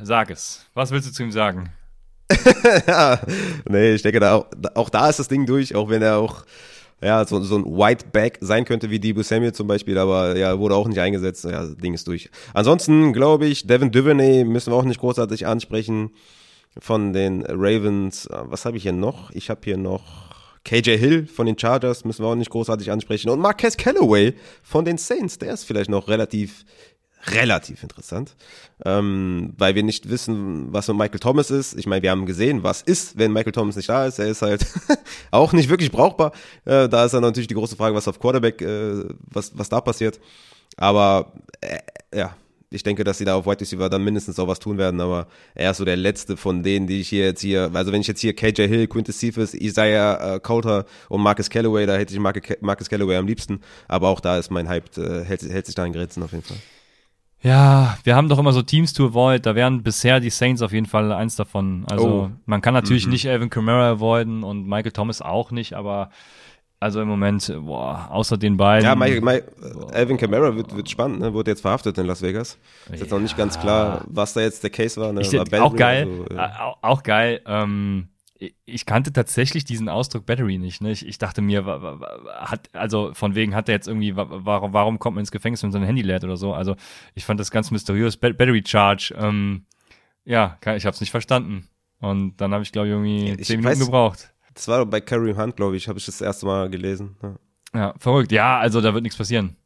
sag 0.00 0.30
es. 0.30 0.66
Was 0.74 0.92
willst 0.92 1.08
du 1.08 1.12
zu 1.12 1.24
ihm 1.24 1.32
sagen? 1.32 1.70
ja, 2.86 3.20
nee, 3.68 3.92
ich 3.92 4.02
denke, 4.02 4.20
da 4.20 4.34
auch, 4.36 4.46
auch 4.74 4.88
da 4.88 5.08
ist 5.08 5.18
das 5.18 5.28
Ding 5.28 5.46
durch, 5.46 5.74
auch 5.74 5.88
wenn 5.88 6.00
er 6.00 6.18
auch 6.18 6.44
ja, 7.02 7.24
so, 7.24 7.40
so 7.40 7.56
ein 7.56 7.64
White 7.64 8.06
Back 8.12 8.38
sein 8.40 8.64
könnte 8.64 8.90
wie 8.90 9.00
Debo 9.00 9.22
Samuel 9.22 9.52
zum 9.52 9.66
Beispiel, 9.66 9.96
aber 9.96 10.36
ja, 10.36 10.58
wurde 10.58 10.74
auch 10.74 10.86
nicht 10.86 10.98
eingesetzt. 10.98 11.44
Ja, 11.44 11.66
Ding 11.66 11.94
ist 11.94 12.06
durch. 12.06 12.30
Ansonsten 12.52 13.12
glaube 13.12 13.46
ich, 13.46 13.66
Devin 13.66 13.90
Duvernay 13.90 14.44
müssen 14.44 14.72
wir 14.72 14.76
auch 14.76 14.84
nicht 14.84 15.00
großartig 15.00 15.46
ansprechen 15.46 16.10
von 16.78 17.12
den 17.12 17.44
Ravens. 17.46 18.26
Äh, 18.26 18.36
Was 18.44 18.64
habe 18.64 18.76
ich 18.76 18.82
hier 18.82 18.92
noch? 18.92 19.30
Ich 19.30 19.50
habe 19.50 19.60
hier 19.64 19.76
noch 19.76 20.30
KJ 20.64 20.98
Hill 20.98 21.26
von 21.26 21.46
den 21.46 21.58
Chargers, 21.58 22.04
müssen 22.04 22.22
wir 22.22 22.28
auch 22.28 22.34
nicht 22.34 22.50
großartig 22.50 22.90
ansprechen. 22.90 23.30
Und 23.30 23.40
Marquez 23.40 23.76
Callaway 23.76 24.34
von 24.62 24.84
den 24.84 24.98
Saints, 24.98 25.38
der 25.38 25.54
ist 25.54 25.64
vielleicht 25.64 25.90
noch 25.90 26.08
relativ 26.08 26.64
relativ 27.26 27.82
interessant, 27.82 28.34
ähm, 28.84 29.52
weil 29.58 29.74
wir 29.74 29.82
nicht 29.82 30.08
wissen, 30.08 30.72
was 30.72 30.88
mit 30.88 30.96
Michael 30.96 31.20
Thomas 31.20 31.50
ist. 31.50 31.78
Ich 31.78 31.86
meine, 31.86 32.02
wir 32.02 32.10
haben 32.10 32.26
gesehen, 32.26 32.62
was 32.62 32.82
ist, 32.82 33.18
wenn 33.18 33.32
Michael 33.32 33.52
Thomas 33.52 33.76
nicht 33.76 33.88
da 33.88 34.06
ist. 34.06 34.18
Er 34.18 34.28
ist 34.28 34.42
halt 34.42 34.66
auch 35.30 35.52
nicht 35.52 35.68
wirklich 35.68 35.90
brauchbar. 35.90 36.32
Äh, 36.64 36.88
da 36.88 37.04
ist 37.04 37.12
dann 37.12 37.22
natürlich 37.22 37.48
die 37.48 37.54
große 37.54 37.76
Frage, 37.76 37.94
was 37.94 38.08
auf 38.08 38.18
Quarterback, 38.18 38.62
äh, 38.62 39.04
was, 39.30 39.56
was 39.56 39.68
da 39.68 39.80
passiert. 39.80 40.18
Aber 40.76 41.32
äh, 41.60 41.78
ja, 42.14 42.34
ich 42.70 42.84
denke, 42.84 43.02
dass 43.02 43.18
sie 43.18 43.24
da 43.24 43.34
auf 43.34 43.46
White 43.46 43.62
Receiver 43.62 43.90
dann 43.90 44.04
mindestens 44.04 44.38
auch 44.38 44.46
was 44.46 44.60
tun 44.60 44.78
werden, 44.78 45.00
aber 45.00 45.26
er 45.54 45.72
ist 45.72 45.78
so 45.78 45.84
der 45.84 45.96
letzte 45.96 46.36
von 46.36 46.62
denen, 46.62 46.86
die 46.86 47.00
ich 47.00 47.08
hier 47.08 47.24
jetzt 47.24 47.40
hier, 47.40 47.70
also 47.74 47.90
wenn 47.90 48.00
ich 48.00 48.06
jetzt 48.06 48.20
hier 48.20 48.34
KJ 48.34 48.68
Hill, 48.68 48.86
Quintus 48.86 49.18
Cephas, 49.18 49.54
Isaiah 49.54 50.36
äh, 50.36 50.40
Coulter 50.40 50.86
und 51.08 51.20
Marcus 51.20 51.50
Callaway, 51.50 51.86
da 51.86 51.96
hätte 51.96 52.14
ich 52.14 52.20
Marcus 52.20 52.88
Callaway 52.88 53.16
am 53.16 53.26
liebsten, 53.26 53.60
aber 53.88 54.08
auch 54.08 54.20
da 54.20 54.38
ist 54.38 54.50
mein 54.50 54.68
Hype, 54.68 54.96
äh, 54.96 55.24
hält, 55.24 55.42
hält 55.42 55.66
sich 55.66 55.74
da 55.74 55.84
in 55.84 55.92
Grenzen 55.92 56.22
auf 56.22 56.30
jeden 56.30 56.44
Fall. 56.44 56.58
Ja, 57.42 57.96
wir 58.04 58.16
haben 58.16 58.28
doch 58.28 58.38
immer 58.38 58.52
so 58.52 58.60
Teams 58.62 58.92
to 58.92 59.06
avoid. 59.06 59.46
Da 59.46 59.54
wären 59.54 59.82
bisher 59.82 60.20
die 60.20 60.28
Saints 60.30 60.60
auf 60.60 60.72
jeden 60.72 60.86
Fall 60.86 61.10
eins 61.12 61.36
davon. 61.36 61.84
Also 61.90 62.06
Oh. 62.08 62.30
man 62.46 62.60
kann 62.60 62.74
natürlich 62.74 63.06
Mhm. 63.06 63.12
nicht 63.12 63.28
Alvin 63.28 63.48
Kamara 63.48 63.90
avoiden 63.92 64.42
und 64.42 64.66
Michael 64.66 64.92
Thomas 64.92 65.22
auch 65.22 65.50
nicht, 65.50 65.72
aber 65.72 66.10
also 66.80 67.00
im 67.00 67.08
Moment, 67.08 67.50
boah, 67.64 68.08
außer 68.10 68.36
den 68.36 68.56
beiden. 68.58 68.84
Ja, 68.84 68.94
Mike, 68.94 69.20
Mike, 69.22 69.44
Alvin 69.92 70.16
Kamara 70.18 70.54
wird, 70.54 70.74
wird 70.76 70.90
spannend, 70.90 71.20
ne? 71.20 71.32
wurde 71.32 71.50
jetzt 71.50 71.60
verhaftet 71.62 71.96
in 71.98 72.06
Las 72.06 72.20
Vegas. 72.22 72.58
Ist 72.92 73.00
jetzt 73.00 73.10
noch 73.10 73.18
nicht 73.20 73.36
ganz 73.38 73.58
klar, 73.58 74.02
was 74.06 74.34
da 74.34 74.40
jetzt 74.40 74.62
der 74.62 74.70
Case 74.70 75.00
war. 75.00 75.12
Ne? 75.12 75.22
Ich, 75.22 75.32
War 75.32 75.62
auch 75.62 75.74
geil, 75.76 76.06
oder 76.06 76.24
so, 76.30 76.36
ja. 76.36 76.60
auch, 76.60 76.78
auch 76.82 77.02
geil. 77.02 77.40
Ähm, 77.46 78.08
ich- 78.18 78.19
ich 78.64 78.86
kannte 78.86 79.12
tatsächlich 79.12 79.64
diesen 79.64 79.88
Ausdruck 79.88 80.24
Battery 80.26 80.56
nicht. 80.58 80.80
Ne? 80.80 80.92
Ich, 80.92 81.06
ich 81.06 81.18
dachte 81.18 81.42
mir, 81.42 81.64
hat 82.38 82.68
also 82.74 83.12
von 83.14 83.34
wegen 83.34 83.54
hat 83.54 83.68
er 83.68 83.74
jetzt 83.74 83.86
irgendwie, 83.88 84.16
wa- 84.16 84.26
warum, 84.30 84.72
warum 84.72 84.98
kommt 84.98 85.16
man 85.16 85.22
ins 85.22 85.30
Gefängnis, 85.30 85.62
wenn 85.62 85.72
sein 85.72 85.82
Handy 85.82 86.02
lädt 86.02 86.24
oder 86.24 86.36
so? 86.36 86.54
Also 86.54 86.76
ich 87.14 87.24
fand 87.24 87.38
das 87.38 87.50
ganz 87.50 87.70
mysteriös. 87.70 88.16
Ba- 88.16 88.32
Battery 88.32 88.62
Charge. 88.66 89.14
Ähm, 89.18 89.66
ja, 90.24 90.56
ich 90.76 90.86
habe 90.86 90.94
es 90.94 91.00
nicht 91.00 91.10
verstanden. 91.10 91.68
Und 92.00 92.38
dann 92.40 92.52
habe 92.54 92.62
ich 92.62 92.72
glaube 92.72 92.88
ich 92.88 92.92
irgendwie 92.92 93.30
ich 93.38 93.46
zehn 93.46 93.60
Minuten 93.60 93.76
weiß- 93.80 93.84
gebraucht. 93.84 94.32
Das 94.54 94.66
war 94.68 94.84
bei 94.86 95.00
Kareem 95.00 95.36
Hunt, 95.38 95.56
glaube 95.56 95.76
ich, 95.76 95.86
habe 95.88 95.98
ich 95.98 96.06
das 96.06 96.20
erste 96.20 96.46
Mal 96.46 96.70
gelesen. 96.70 97.16
Ja. 97.22 97.34
Ja, 97.74 97.94
verrückt. 97.98 98.32
Ja, 98.32 98.58
also 98.58 98.80
da 98.80 98.92
wird 98.94 99.02
nichts 99.02 99.16
passieren. 99.18 99.56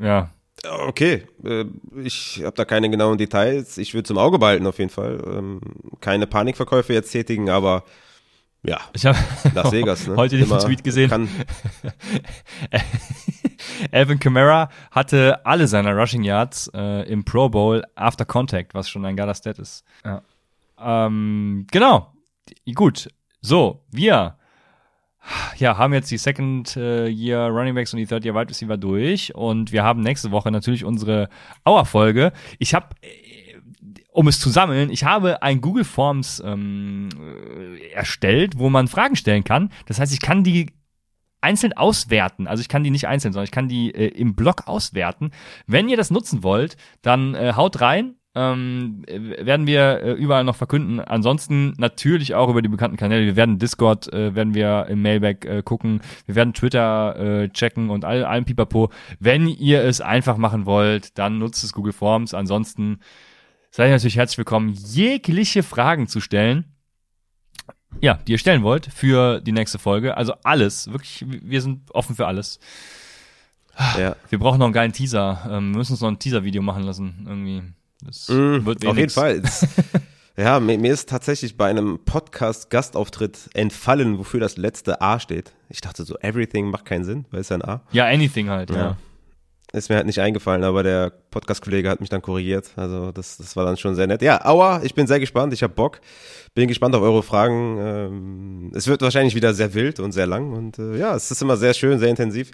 Ja, 0.00 0.30
Okay, 0.68 1.26
äh, 1.44 1.64
ich 2.02 2.42
habe 2.44 2.56
da 2.56 2.64
keine 2.64 2.90
genauen 2.90 3.16
Details. 3.16 3.78
Ich 3.78 3.94
würde 3.94 4.04
zum 4.04 4.18
Auge 4.18 4.38
behalten 4.38 4.66
auf 4.66 4.78
jeden 4.78 4.90
Fall. 4.90 5.22
Ähm, 5.26 5.60
keine 6.00 6.26
Panikverkäufe 6.26 6.92
jetzt 6.92 7.10
tätigen, 7.10 7.48
aber 7.48 7.84
ja, 8.62 8.78
ich 8.92 9.06
habe 9.06 9.18
Las 9.54 9.72
Vegas. 9.72 10.06
Ne? 10.06 10.16
Heute 10.16 10.36
den 10.36 10.48
Tweet 10.48 10.84
gesehen. 10.84 11.10
Alvin 13.92 14.18
Kamara 14.18 14.68
hatte 14.90 15.44
alle 15.46 15.66
seiner 15.66 15.96
Rushing 15.96 16.24
Yards 16.24 16.70
äh, 16.74 17.08
im 17.10 17.24
Pro 17.24 17.48
Bowl 17.48 17.82
after 17.94 18.26
Contact, 18.26 18.74
was 18.74 18.90
schon 18.90 19.04
ein 19.06 19.16
geiler 19.16 19.34
Stat 19.34 19.58
ist. 19.58 19.84
Ja. 20.04 20.22
Ähm, 20.78 21.66
genau. 21.70 22.12
gut, 22.74 23.08
so, 23.40 23.82
wir 23.90 24.36
ja, 25.56 25.76
haben 25.78 25.92
jetzt 25.92 26.10
die 26.10 26.18
Second 26.18 26.76
äh, 26.76 27.08
Year 27.08 27.48
Running 27.48 27.74
Backs 27.74 27.92
und 27.92 27.98
die 27.98 28.06
Third 28.06 28.24
Year 28.24 28.34
Wide 28.34 28.50
Receiver 28.50 28.76
durch 28.76 29.34
und 29.34 29.72
wir 29.72 29.82
haben 29.82 30.00
nächste 30.00 30.30
Woche 30.30 30.50
natürlich 30.50 30.84
unsere 30.84 31.28
Hour-Folge. 31.64 32.32
Ich 32.58 32.74
habe 32.74 32.88
um 34.12 34.28
es 34.28 34.40
zu 34.40 34.50
sammeln, 34.50 34.90
ich 34.90 35.04
habe 35.04 35.42
ein 35.42 35.60
Google 35.60 35.84
Forms 35.84 36.42
ähm, 36.44 37.08
äh, 37.16 37.92
erstellt, 37.92 38.58
wo 38.58 38.68
man 38.68 38.88
Fragen 38.88 39.16
stellen 39.16 39.44
kann. 39.44 39.70
Das 39.86 40.00
heißt, 40.00 40.12
ich 40.12 40.20
kann 40.20 40.42
die 40.42 40.72
einzeln 41.40 41.72
auswerten. 41.72 42.46
Also 42.46 42.60
ich 42.60 42.68
kann 42.68 42.84
die 42.84 42.90
nicht 42.90 43.06
einzeln, 43.06 43.32
sondern 43.32 43.44
ich 43.44 43.50
kann 43.50 43.68
die 43.68 43.94
äh, 43.94 44.08
im 44.08 44.34
Blog 44.34 44.66
auswerten. 44.66 45.30
Wenn 45.66 45.88
ihr 45.88 45.96
das 45.96 46.10
nutzen 46.10 46.42
wollt, 46.42 46.76
dann 47.02 47.34
äh, 47.34 47.54
haut 47.56 47.80
rein. 47.80 48.16
Ähm, 48.32 49.02
werden 49.08 49.66
wir 49.66 50.02
äh, 50.02 50.12
überall 50.12 50.44
noch 50.44 50.54
verkünden. 50.54 51.00
Ansonsten 51.00 51.74
natürlich 51.78 52.34
auch 52.36 52.48
über 52.48 52.62
die 52.62 52.68
bekannten 52.68 52.96
Kanäle. 52.96 53.26
Wir 53.26 53.34
werden 53.34 53.58
Discord, 53.58 54.12
äh, 54.12 54.36
werden 54.36 54.54
wir 54.54 54.86
im 54.88 55.02
Mailback 55.02 55.44
äh, 55.44 55.62
gucken. 55.64 56.00
Wir 56.26 56.36
werden 56.36 56.54
Twitter 56.54 57.16
äh, 57.16 57.48
checken 57.48 57.90
und 57.90 58.04
all, 58.04 58.24
allem 58.24 58.44
Pipapo. 58.44 58.90
Wenn 59.18 59.48
ihr 59.48 59.82
es 59.82 60.00
einfach 60.00 60.36
machen 60.36 60.64
wollt, 60.64 61.18
dann 61.18 61.38
nutzt 61.38 61.64
es 61.64 61.72
Google 61.72 61.92
Forms. 61.92 62.32
Ansonsten 62.32 63.00
seid 63.72 63.88
ihr 63.88 63.94
natürlich 63.94 64.16
herzlich 64.16 64.38
willkommen, 64.38 64.74
jegliche 64.74 65.64
Fragen 65.64 66.06
zu 66.06 66.20
stellen. 66.20 66.66
Ja, 68.00 68.14
die 68.14 68.32
ihr 68.32 68.38
stellen 68.38 68.62
wollt 68.62 68.86
für 68.86 69.40
die 69.40 69.50
nächste 69.50 69.80
Folge. 69.80 70.16
Also 70.16 70.34
alles, 70.44 70.92
wirklich, 70.92 71.24
wir 71.28 71.60
sind 71.60 71.92
offen 71.92 72.14
für 72.14 72.28
alles. 72.28 72.60
Ja. 73.98 74.14
Wir 74.28 74.38
brauchen 74.38 74.58
noch 74.58 74.66
einen 74.66 74.72
geilen 74.72 74.92
Teaser. 74.92 75.42
Ähm, 75.50 75.72
wir 75.72 75.78
müssen 75.78 75.92
uns 75.92 76.00
noch 76.00 76.08
ein 76.08 76.18
Teaser-Video 76.18 76.62
machen 76.62 76.84
lassen. 76.84 77.24
Irgendwie. 77.26 77.62
Das 78.02 78.28
mm, 78.28 78.64
wird 78.64 78.86
auf 78.86 78.96
jeden 78.96 79.10
Fall. 79.10 79.42
ja, 80.36 80.60
mir, 80.60 80.78
mir, 80.78 80.92
ist 80.92 81.08
tatsächlich 81.08 81.56
bei 81.56 81.68
einem 81.68 82.00
Podcast-Gastauftritt 82.04 83.50
entfallen, 83.54 84.18
wofür 84.18 84.40
das 84.40 84.56
letzte 84.56 85.00
A 85.00 85.20
steht. 85.20 85.52
Ich 85.68 85.80
dachte 85.80 86.04
so, 86.04 86.16
everything 86.18 86.70
macht 86.70 86.84
keinen 86.84 87.04
Sinn, 87.04 87.26
weil 87.30 87.40
es 87.40 87.48
ja 87.48 87.56
ein 87.56 87.64
A. 87.64 87.82
Ja, 87.92 88.06
anything 88.06 88.48
halt, 88.48 88.70
ja. 88.70 88.76
ja 88.76 88.96
ist 89.72 89.88
mir 89.88 89.96
halt 89.96 90.06
nicht 90.06 90.20
eingefallen, 90.20 90.64
aber 90.64 90.82
der 90.82 91.12
Podcast-Kollege 91.30 91.88
hat 91.88 92.00
mich 92.00 92.08
dann 92.08 92.22
korrigiert. 92.22 92.72
Also 92.76 93.12
das, 93.12 93.36
das 93.36 93.54
war 93.54 93.64
dann 93.64 93.76
schon 93.76 93.94
sehr 93.94 94.06
nett. 94.06 94.20
Ja, 94.22 94.44
aua, 94.44 94.82
ich 94.82 94.94
bin 94.94 95.06
sehr 95.06 95.20
gespannt, 95.20 95.52
ich 95.52 95.62
habe 95.62 95.74
Bock. 95.74 96.00
Bin 96.54 96.66
gespannt 96.66 96.94
auf 96.96 97.02
eure 97.02 97.22
Fragen. 97.22 97.78
Ähm, 97.78 98.72
es 98.74 98.88
wird 98.88 99.02
wahrscheinlich 99.02 99.34
wieder 99.36 99.54
sehr 99.54 99.72
wild 99.74 100.00
und 100.00 100.12
sehr 100.12 100.26
lang. 100.26 100.52
Und 100.52 100.78
äh, 100.78 100.96
ja, 100.96 101.14
es 101.14 101.30
ist 101.30 101.40
immer 101.40 101.56
sehr 101.56 101.74
schön, 101.74 102.00
sehr 102.00 102.08
intensiv. 102.08 102.50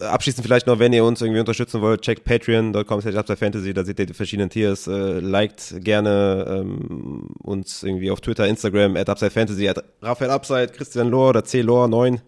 Abschließend 0.00 0.44
vielleicht 0.44 0.66
noch, 0.66 0.78
wenn 0.78 0.92
ihr 0.92 1.04
uns 1.04 1.20
irgendwie 1.20 1.40
unterstützen 1.40 1.80
wollt, 1.80 2.02
checkt 2.02 2.24
patreon.com 2.24 3.02
fantasy, 3.02 3.74
da 3.74 3.84
seht 3.84 3.98
ihr 3.98 4.06
die 4.06 4.14
verschiedenen 4.14 4.50
Tiers, 4.50 4.86
äh, 4.86 5.20
liked 5.20 5.84
gerne 5.84 6.46
ähm, 6.48 7.28
uns 7.42 7.82
irgendwie 7.82 8.10
auf 8.10 8.20
Twitter, 8.20 8.46
Instagram, 8.46 8.96
at 8.96 9.06
fantasy, 9.18 9.68
at 9.68 9.84
Raphael 10.02 10.30
Upside, 10.30 10.68
Christian 10.68 11.08
Lohr 11.08 11.30
oder 11.30 11.44
C 11.44 11.60
Lohr 11.60 11.88
9 11.88 12.20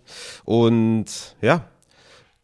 und 0.44 1.36
ja, 1.40 1.66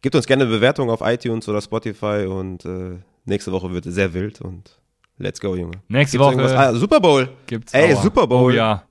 Gebt 0.01 0.15
uns 0.15 0.27
gerne 0.27 0.43
eine 0.43 0.51
Bewertung 0.51 0.89
auf 0.89 1.01
iTunes 1.01 1.49
oder 1.49 1.61
Spotify 1.61 2.25
und 2.25 2.63
äh, 2.63 2.99
nächste 3.25 3.51
Woche 3.51 3.73
wird 3.73 3.83
sehr 3.83 4.13
wild 4.13 4.39
und 4.39 4.79
let's 5.17 5.41
go, 5.41 5.55
Junge. 5.57 5.81
Nächste 5.89 6.17
gibt's 6.17 6.37
Woche. 6.37 6.57
Ah, 6.57 6.73
Super 6.73 7.01
Bowl. 7.01 7.27
Gibt's 7.47 7.73
Ey, 7.73 7.93
Aua. 7.93 8.01
Super 8.01 8.25
Bowl. 8.25 8.45
Oh 8.45 8.49
ja. 8.49 8.83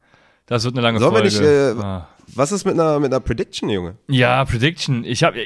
Das 0.45 0.65
wird 0.65 0.75
eine 0.75 0.83
lange 0.83 0.99
Sollen 0.99 1.13
Folge. 1.13 1.33
Wir 1.33 1.75
nicht, 1.75 1.81
äh, 1.81 1.83
ah. 1.83 2.09
Was 2.35 2.53
ist 2.53 2.67
mit 2.67 2.75
einer, 2.75 3.01
mit 3.01 3.11
einer 3.11 3.21
Prediction, 3.21 3.71
Junge? 3.71 3.97
Ja, 4.07 4.45
Prediction. 4.45 5.03
Ich 5.05 5.23
habe 5.23 5.41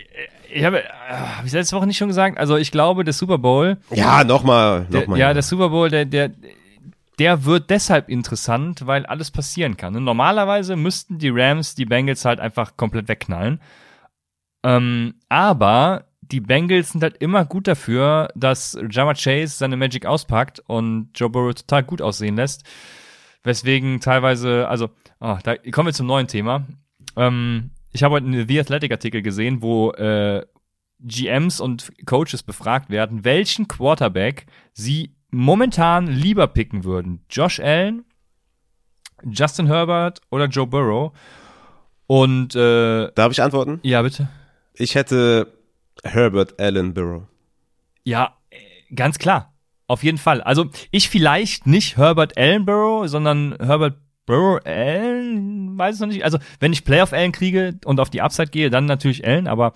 ich 0.53 0.65
habe 0.65 0.83
hab 1.09 1.45
ich 1.45 1.53
letzte 1.53 1.77
Woche 1.77 1.87
nicht 1.87 1.97
schon 1.97 2.09
gesagt, 2.09 2.39
also 2.39 2.57
ich 2.57 2.71
glaube, 2.71 3.05
der 3.05 3.13
Super 3.15 3.39
Bowl. 3.39 3.79
Ja, 3.91 4.25
nochmal, 4.25 4.87
nochmal. 4.91 5.19
Ja, 5.19 5.33
der 5.33 5.43
Super 5.43 5.71
Bowl, 5.71 5.89
der, 5.89 6.05
der, 6.05 6.31
der 7.19 7.45
wird 7.45 7.71
deshalb 7.71 8.09
interessant, 8.09 8.87
weil 8.87 9.07
alles 9.07 9.31
passieren 9.31 9.77
kann. 9.77 9.93
Normalerweise 10.05 10.77
müssten 10.77 11.19
die 11.19 11.31
Rams 11.31 11.75
die 11.75 11.87
Bengals 11.87 12.25
halt 12.25 12.41
einfach 12.41 12.77
komplett 12.77 13.09
wegknallen. 13.09 13.61
Ähm, 14.65 15.15
aber 15.29 16.05
die 16.21 16.41
Bengals 16.41 16.93
sind 16.93 17.03
halt 17.03 17.17
immer 17.19 17.45
gut 17.45 17.69
dafür, 17.69 18.29
dass 18.35 18.79
Jama 18.91 19.15
Chase 19.15 19.57
seine 19.57 19.77
Magic 19.77 20.07
auspackt 20.07 20.61
und 20.67 21.11
Joe 21.15 21.29
Burrow 21.31 21.55
total 21.55 21.83
gut 21.83 22.01
aussehen 22.01 22.37
lässt. 22.37 22.65
Weswegen 23.43 24.01
teilweise, 24.01 24.69
also, 24.69 24.91
oh, 25.21 25.37
da 25.43 25.57
kommen 25.57 25.89
wir 25.89 25.93
zum 25.93 26.07
neuen 26.07 26.29
Thema. 26.29 26.65
Ähm, 27.17 27.71
ich 27.93 28.03
habe 28.03 28.15
heute 28.15 28.27
einen 28.27 28.49
The 28.49 28.61
Athletic 28.61 28.91
Artikel 28.91 29.23
gesehen, 29.23 29.63
wo 29.63 29.91
äh, 29.93 30.45
GMs 31.01 31.61
und 31.61 31.93
Coaches 32.07 32.43
befragt 32.43 32.91
werden, 32.91 33.25
welchen 33.25 33.69
Quarterback 33.69 34.47
sie 34.73 35.15
momentan 35.31 36.07
lieber 36.07 36.47
picken 36.47 36.85
würden. 36.85 37.25
Josh 37.29 37.61
Allen, 37.61 38.05
Justin 39.25 39.67
Herbert 39.67 40.21
oder 40.31 40.47
Joe 40.47 40.67
Burrow. 40.67 41.13
Und 42.07 42.55
äh, 42.55 43.11
Darf 43.15 43.33
ich 43.33 43.43
antworten? 43.43 43.81
Ja, 43.83 44.03
bitte. 44.03 44.29
Ich 44.75 44.95
hätte 44.95 45.53
Herbert 46.05 46.61
Allen 46.61 46.95
Burrow. 46.95 47.25
Ja, 48.05 48.37
ganz 48.95 49.19
klar. 49.19 49.53
Auf 49.87 50.03
jeden 50.03 50.19
Fall. 50.19 50.41
Also 50.41 50.71
ich 50.91 51.09
vielleicht 51.09 51.67
nicht 51.67 51.97
Herbert 51.97 52.37
Allen 52.39 52.65
Burrow, 52.65 53.09
sondern 53.09 53.57
Herbert 53.61 53.99
Allen, 54.65 55.79
weiß 55.79 55.97
es 55.97 56.01
noch 56.01 56.09
nicht. 56.09 56.25
Also 56.25 56.39
wenn 56.61 56.73
ich 56.73 56.85
Playoff 56.85 57.13
Allen 57.13 57.33
kriege 57.33 57.79
und 57.85 58.01
auf 58.01 58.11
die 58.11 58.23
Upside 58.23 58.51
gehe, 58.51 58.71
dann 58.71 58.87
natürlich 58.87 59.27
Allen, 59.27 59.47
aber 59.47 59.73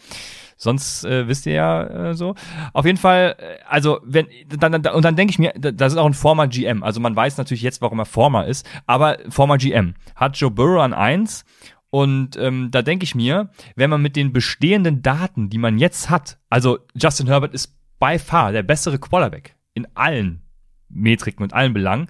sonst 0.56 1.04
äh, 1.04 1.28
wisst 1.28 1.46
ihr 1.46 1.54
ja 1.54 2.10
äh, 2.10 2.14
so. 2.14 2.34
Auf 2.72 2.86
jeden 2.86 2.98
Fall, 2.98 3.36
äh, 3.38 3.58
also 3.68 4.00
wenn 4.04 4.26
dann, 4.48 4.82
dann 4.82 4.94
und 4.94 5.04
dann 5.04 5.16
denke 5.16 5.30
ich 5.30 5.38
mir, 5.38 5.52
das 5.56 5.92
ist 5.92 5.98
auch 5.98 6.06
ein 6.06 6.14
former 6.14 6.48
GM. 6.48 6.82
Also 6.82 7.00
man 7.00 7.14
weiß 7.14 7.36
natürlich 7.36 7.62
jetzt, 7.62 7.82
warum 7.82 7.98
er 7.98 8.06
former 8.06 8.46
ist, 8.46 8.66
aber 8.86 9.18
former 9.28 9.58
GM 9.58 9.94
hat 10.14 10.36
Joe 10.36 10.50
Burrow 10.50 10.82
an 10.82 10.94
eins 10.94 11.44
und 11.90 12.36
ähm, 12.36 12.70
da 12.70 12.82
denke 12.82 13.04
ich 13.04 13.14
mir, 13.14 13.50
wenn 13.74 13.90
man 13.90 14.02
mit 14.02 14.16
den 14.16 14.32
bestehenden 14.32 15.02
Daten, 15.02 15.48
die 15.50 15.58
man 15.58 15.78
jetzt 15.78 16.10
hat, 16.10 16.38
also 16.50 16.78
Justin 16.94 17.26
Herbert 17.26 17.54
ist 17.54 17.74
by 17.98 18.18
far 18.18 18.52
der 18.52 18.62
bessere 18.62 18.98
Quarterback 18.98 19.56
in 19.74 19.86
allen 19.94 20.42
Metriken 20.88 21.42
und 21.42 21.52
allen 21.52 21.72
Belangen. 21.72 22.08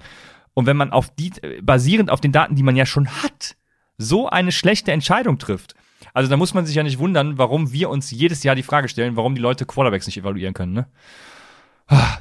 Und 0.57 0.65
wenn 0.65 0.79
man 0.79 0.91
auf 0.91 1.15
die, 1.15 1.33
basierend 1.61 2.11
auf 2.11 2.23
den 2.23 2.33
Daten, 2.33 2.57
die 2.57 2.63
man 2.63 2.77
ja 2.77 2.87
schon 2.87 3.09
hat, 3.09 3.57
so 3.99 4.27
eine 4.27 4.53
schlechte 4.53 4.91
Entscheidung 4.91 5.37
trifft, 5.39 5.75
also 6.15 6.31
da 6.31 6.39
muss 6.39 6.55
man 6.55 6.65
sich 6.65 6.75
ja 6.75 6.83
nicht 6.83 6.99
wundern, 6.99 7.37
warum 7.37 7.73
wir 7.73 7.91
uns 7.91 8.11
jedes 8.11 8.43
Jahr 8.43 8.55
die 8.55 8.63
Frage 8.63 8.89
stellen, 8.89 9.17
warum 9.17 9.35
die 9.35 9.43
Leute 9.43 9.67
Quarterbacks 9.67 10.07
nicht 10.07 10.17
evaluieren 10.17 10.55
können, 10.55 10.73
ne? 10.73 10.87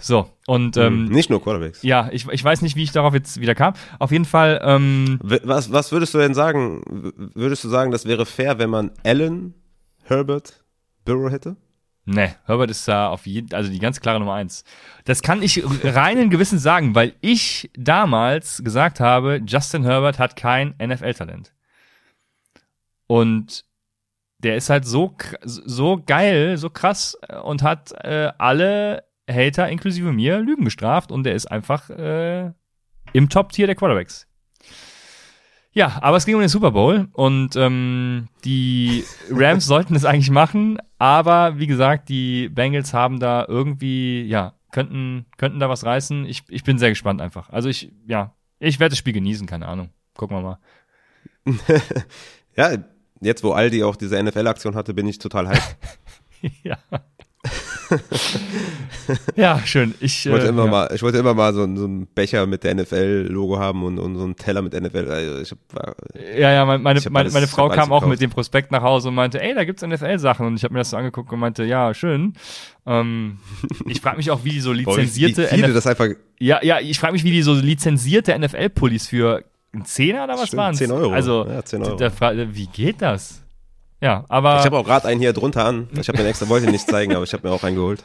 So, 0.01 0.29
und 0.47 0.75
ähm, 0.75 1.05
nicht 1.05 1.29
nur 1.29 1.41
Quarterbacks. 1.41 1.81
Ja, 1.81 2.09
ich, 2.11 2.27
ich 2.27 2.43
weiß 2.43 2.61
nicht, 2.61 2.75
wie 2.75 2.83
ich 2.83 2.91
darauf 2.91 3.13
jetzt 3.13 3.39
wieder 3.39 3.55
kam. 3.55 3.73
Auf 3.99 4.11
jeden 4.11 4.25
Fall. 4.25 4.61
Ähm, 4.63 5.17
was, 5.23 5.71
was 5.71 5.93
würdest 5.93 6.13
du 6.13 6.17
denn 6.17 6.33
sagen? 6.33 6.83
Würdest 7.33 7.63
du 7.63 7.69
sagen, 7.69 7.89
das 7.91 8.05
wäre 8.05 8.25
fair, 8.25 8.59
wenn 8.59 8.69
man 8.69 8.91
Allen, 9.03 9.53
Herbert, 10.03 10.65
Burrow 11.05 11.31
hätte? 11.31 11.55
Nee, 12.07 12.35
Herbert 12.45 12.69
ist 12.69 12.87
da 12.87 13.09
auf 13.09 13.25
jeden, 13.25 13.53
also 13.55 13.71
die 13.71 13.79
ganz 13.79 13.99
klare 13.99 14.19
Nummer 14.19 14.35
eins. 14.35 14.63
Das 15.05 15.23
kann 15.23 15.41
ich 15.41 15.63
reinen 15.83 16.29
Gewissen 16.29 16.59
sagen, 16.59 16.93
weil 16.93 17.15
ich 17.21 17.71
damals 17.75 18.63
gesagt 18.63 18.99
habe, 18.99 19.41
Justin 19.45 19.83
Herbert 19.83 20.19
hat 20.19 20.35
kein 20.35 20.75
NFL-Talent. 20.79 21.53
Und 23.07 23.65
der 24.37 24.55
ist 24.55 24.69
halt 24.69 24.85
so, 24.85 25.15
so 25.43 26.01
geil, 26.05 26.57
so 26.57 26.69
krass 26.69 27.17
und 27.43 27.63
hat 27.63 27.91
äh, 28.03 28.31
alle 28.37 29.03
Hater 29.27 29.69
inklusive 29.69 30.11
mir 30.13 30.39
Lügen 30.39 30.65
gestraft 30.65 31.11
und 31.11 31.23
der 31.23 31.33
ist 31.33 31.47
einfach 31.47 31.89
äh, 31.89 32.51
im 33.13 33.29
Top-Tier 33.29 33.65
der 33.65 33.75
Quarterbacks. 33.75 34.27
Ja, 35.71 35.97
aber 36.01 36.15
es 36.15 36.25
ging 36.25 36.35
um 36.35 36.41
den 36.41 36.49
Super 36.49 36.71
Bowl 36.71 37.09
und 37.11 37.55
ähm, 37.55 38.29
die 38.45 39.03
Rams 39.29 39.65
sollten 39.65 39.95
es 39.95 40.05
eigentlich 40.05 40.29
machen, 40.29 40.79
aber 40.97 41.59
wie 41.59 41.67
gesagt, 41.67 42.09
die 42.09 42.49
Bengals 42.49 42.93
haben 42.93 43.19
da 43.19 43.45
irgendwie, 43.47 44.23
ja, 44.23 44.53
könnten, 44.71 45.25
könnten 45.37 45.59
da 45.59 45.69
was 45.69 45.85
reißen. 45.85 46.25
Ich, 46.25 46.43
ich 46.49 46.63
bin 46.63 46.77
sehr 46.77 46.89
gespannt 46.89 47.21
einfach. 47.21 47.49
Also 47.49 47.69
ich, 47.69 47.91
ja, 48.07 48.35
ich 48.59 48.79
werde 48.79 48.91
das 48.91 48.99
Spiel 48.99 49.13
genießen, 49.13 49.47
keine 49.47 49.67
Ahnung. 49.67 49.89
Gucken 50.15 50.37
wir 50.37 50.41
mal. 50.41 50.59
ja, 52.55 52.77
jetzt 53.21 53.43
wo 53.43 53.51
Aldi 53.51 53.83
auch 53.83 53.95
diese 53.95 54.21
NFL-Aktion 54.21 54.75
hatte, 54.75 54.93
bin 54.93 55.07
ich 55.07 55.19
total 55.19 55.49
hype. 55.49 55.77
ja. 56.63 56.77
ja, 59.35 59.59
schön. 59.65 59.93
Ich, 59.99 60.25
ich 60.25 60.31
wollte, 60.31 60.45
äh, 60.45 60.49
immer 60.49 60.65
ja. 60.65 60.71
mal, 60.71 60.91
ich 60.93 61.01
wollte 61.01 61.17
immer 61.17 61.33
mal 61.33 61.53
so, 61.53 61.61
so 61.75 61.85
einen 61.85 62.07
Becher 62.07 62.45
mit 62.45 62.63
der 62.63 62.75
NFL-Logo 62.75 63.59
haben 63.59 63.83
und, 63.83 63.99
und 63.99 64.15
so 64.15 64.23
einen 64.23 64.35
Teller 64.35 64.61
mit 64.61 64.73
NFL. 64.73 65.09
Also 65.09 65.39
ich 65.39 65.51
hab, 65.51 65.95
ja, 66.37 66.51
ja, 66.51 66.65
meine, 66.65 66.79
meine, 66.79 67.01
meine, 67.09 67.29
meine 67.31 67.47
Frau 67.47 67.69
kam 67.69 67.91
auch 67.91 68.05
mit 68.05 68.21
dem 68.21 68.29
Prospekt 68.29 68.71
nach 68.71 68.81
Hause 68.81 69.09
und 69.09 69.15
meinte, 69.15 69.41
ey, 69.41 69.53
da 69.53 69.63
gibt's 69.63 69.85
NFL-Sachen. 69.85 70.45
Und 70.45 70.55
ich 70.55 70.63
habe 70.63 70.73
mir 70.73 70.79
das 70.79 70.89
so 70.89 70.97
angeguckt 70.97 71.31
und 71.31 71.39
meinte, 71.39 71.63
ja, 71.63 71.93
schön. 71.93 72.33
Ähm, 72.85 73.39
ich 73.87 74.01
frage 74.01 74.17
mich 74.17 74.31
auch, 74.31 74.43
wie 74.43 74.51
die 74.51 74.59
so 74.59 74.73
lizenzierte 74.73 75.47
Boah, 75.49 75.57
wie 75.57 75.73
das 75.73 75.87
einfach 75.87 76.07
Ja, 76.39 76.63
ja, 76.63 76.79
ich 76.79 76.99
frage 76.99 77.13
mich, 77.13 77.23
wie 77.23 77.31
die 77.31 77.41
so 77.41 77.53
lizenzierte 77.53 78.37
NFL-Pullis 78.37 79.07
für 79.07 79.43
einen 79.73 79.85
Zehner 79.85 80.23
oder 80.23 80.33
was 80.37 80.55
waren 80.55 80.73
10 80.73 80.91
Euro. 80.91 81.13
Also, 81.13 81.45
ja, 81.47 81.63
10 81.63 81.83
Euro. 81.83 81.99
wie 81.99 82.67
geht 82.67 83.01
das? 83.01 83.44
Ja, 84.05 84.23
aber. 84.29 84.59
Ich 84.59 84.65
habe 84.65 84.77
auch 84.77 84.85
gerade 84.85 85.07
einen 85.07 85.19
hier 85.19 85.33
drunter 85.33 85.65
an. 85.65 85.89
Ich 85.99 86.07
habe 86.07 86.21
mir 86.21 86.27
extra 86.27 86.47
wollte 86.47 86.69
nicht 86.69 86.87
zeigen, 86.87 87.15
aber 87.15 87.23
ich 87.23 87.33
habe 87.33 87.47
mir 87.47 87.51
auch 87.51 87.63
einen 87.63 87.75
geholt. 87.75 88.03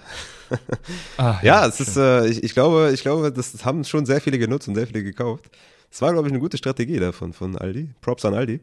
ah, 1.18 1.38
ja, 1.42 1.60
ja, 1.60 1.66
es 1.66 1.76
schön. 1.76 1.86
ist, 1.86 1.96
äh, 1.98 2.26
ich, 2.26 2.42
ich 2.42 2.54
glaube, 2.54 2.90
ich 2.94 3.02
glaube, 3.02 3.30
das 3.30 3.66
haben 3.66 3.84
schon 3.84 4.06
sehr 4.06 4.22
viele 4.22 4.38
genutzt 4.38 4.66
und 4.66 4.76
sehr 4.76 4.86
viele 4.86 5.02
gekauft. 5.02 5.50
Das 5.90 6.00
war, 6.00 6.10
glaube 6.14 6.26
ich, 6.28 6.32
eine 6.32 6.40
gute 6.40 6.56
Strategie 6.56 6.98
davon 6.98 7.34
von 7.34 7.54
Aldi. 7.54 7.90
Props 8.00 8.24
an 8.24 8.32
Aldi. 8.32 8.60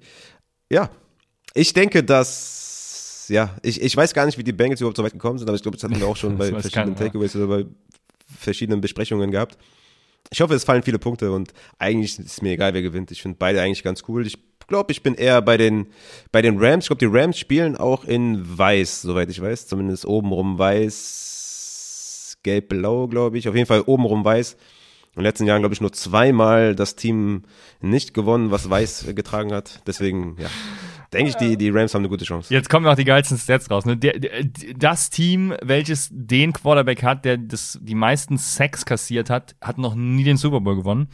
Ja, 0.72 0.90
ich 1.54 1.74
denke, 1.74 2.04
dass, 2.04 3.28
ja, 3.30 3.56
ich, 3.62 3.84
ich 3.84 3.96
weiß 3.96 4.16
gar 4.16 4.26
nicht, 4.26 4.40
wie 4.40 4.44
die 4.44 4.52
Bengals 4.52 4.82
überhaupt 4.82 4.98
so 4.98 5.04
weit 5.04 5.14
gekommen 5.14 5.38
sind, 5.38 5.48
aber 5.48 5.58
ich 5.58 5.62
glaube, 5.62 5.78
das 5.78 5.84
hatten 5.84 6.00
wir 6.00 6.08
auch 6.08 6.18
schon 6.18 6.38
bei 6.40 6.50
verschiedenen 6.50 6.96
Takeaways 6.96 7.36
oder 7.36 7.46
bei 7.46 7.66
verschiedenen 8.36 8.82
Besprechungen 8.82 9.30
gehabt. 9.30 9.60
Ich 10.32 10.42
hoffe, 10.42 10.56
es 10.56 10.64
fallen 10.64 10.82
viele 10.82 10.98
Punkte 10.98 11.32
und 11.32 11.54
eigentlich 11.78 12.18
ist 12.18 12.42
mir 12.42 12.54
egal, 12.54 12.74
wer 12.74 12.82
gewinnt. 12.82 13.12
Ich 13.12 13.22
finde 13.22 13.38
beide 13.38 13.62
eigentlich 13.62 13.84
ganz 13.84 14.04
cool. 14.08 14.26
Ich 14.26 14.40
glaube, 14.68 14.92
ich 14.92 15.04
bin 15.04 15.16
eher 15.16 15.42
bei 15.42 15.58
den, 15.58 15.88
bei 16.32 16.42
den 16.42 16.58
Rams. 16.60 16.86
Ich 16.86 16.90
glaube, 16.90 17.00
die 17.00 17.18
Rams 17.18 17.38
spielen 17.38 17.76
auch 17.78 18.04
in 18.06 18.58
weiß, 18.58 19.02
soweit 19.02 19.30
ich 19.30 19.42
weiß. 19.42 19.68
Zumindest 19.68 20.06
obenrum 20.06 20.60
weiß, 20.60 22.38
gelb-blau, 22.44 23.08
glaube 23.08 23.38
ich. 23.38 23.50
Auf 23.50 23.56
jeden 23.56 23.68
Fall 23.68 23.84
obenrum 23.86 24.24
weiß 24.24 24.58
in 25.18 25.24
den 25.24 25.30
letzten 25.30 25.48
Jahren, 25.48 25.64
glaube 25.64 25.74
ich, 25.74 25.82
nur 25.82 25.92
zweimal 25.94 26.76
das 26.76 26.96
Team 26.96 27.42
nicht 27.82 28.14
gewonnen, 28.14 28.52
was 28.52 28.70
Weiß 28.70 29.04
getragen 29.16 29.52
hat. 29.52 29.82
Deswegen, 29.88 30.36
ja, 30.40 30.48
denke 31.14 31.30
ich, 31.30 31.36
die, 31.36 31.58
die 31.58 31.70
Rams 31.70 31.94
haben 31.94 32.02
eine 32.02 32.10
gute 32.10 32.26
Chance. 32.26 32.54
Jetzt 32.54 32.70
kommen 32.70 32.86
auch 32.88 32.96
die 32.96 33.06
geilsten 33.06 33.38
Stats 33.38 33.70
raus. 33.70 33.86
Ne? 33.86 33.98
Der, 33.98 34.14
das 34.76 35.10
Team, 35.10 35.54
welches 35.62 36.10
den 36.12 36.54
Quarterback 36.54 37.04
hat, 37.04 37.26
der 37.26 37.38
das, 37.38 37.80
die 37.82 37.96
meisten 37.96 38.38
Sacks 38.38 38.86
kassiert 38.86 39.30
hat, 39.30 39.56
hat 39.62 39.78
noch 39.78 39.96
nie 39.96 40.24
den 40.24 40.38
Super 40.38 40.62
Bowl 40.62 40.76
gewonnen. 40.76 41.08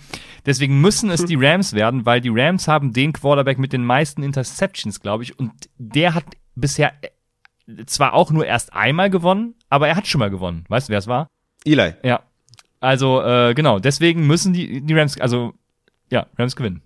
Deswegen 0.46 0.82
müssen 0.82 1.10
es 1.10 1.26
die 1.26 1.36
Rams 1.40 1.74
werden, 1.74 2.06
weil 2.06 2.22
die 2.22 2.32
Rams 2.32 2.68
haben 2.68 2.94
den 2.94 3.14
Quarterback 3.14 3.60
mit 3.60 3.74
den 3.74 3.86
meisten 3.86 4.24
Interceptions, 4.24 5.00
glaube 5.00 5.24
ich. 5.24 5.38
Und 5.38 5.52
der 5.78 6.14
hat 6.14 6.26
bisher 6.56 6.94
zwar 7.86 8.14
auch 8.14 8.32
nur 8.32 8.46
erst 8.46 8.74
einmal 8.74 9.10
gewonnen, 9.10 9.56
aber 9.70 9.88
er 9.88 9.96
hat 9.96 10.08
schon 10.08 10.20
mal 10.20 10.30
gewonnen. 10.30 10.66
Weißt 10.68 10.90
du, 10.90 10.92
wer 10.92 11.00
es 11.00 11.08
war? 11.08 11.28
Eli. 11.66 11.94
Ja, 12.04 12.22
also, 12.84 13.22
äh, 13.22 13.54
genau, 13.54 13.80
deswegen 13.80 14.28
müssen 14.28 14.52
die, 14.52 14.82
die 14.82 14.94
Rams, 14.94 15.18
also, 15.18 15.54
ja, 16.12 16.28
Rams 16.38 16.58
gewinnen. 16.58 16.82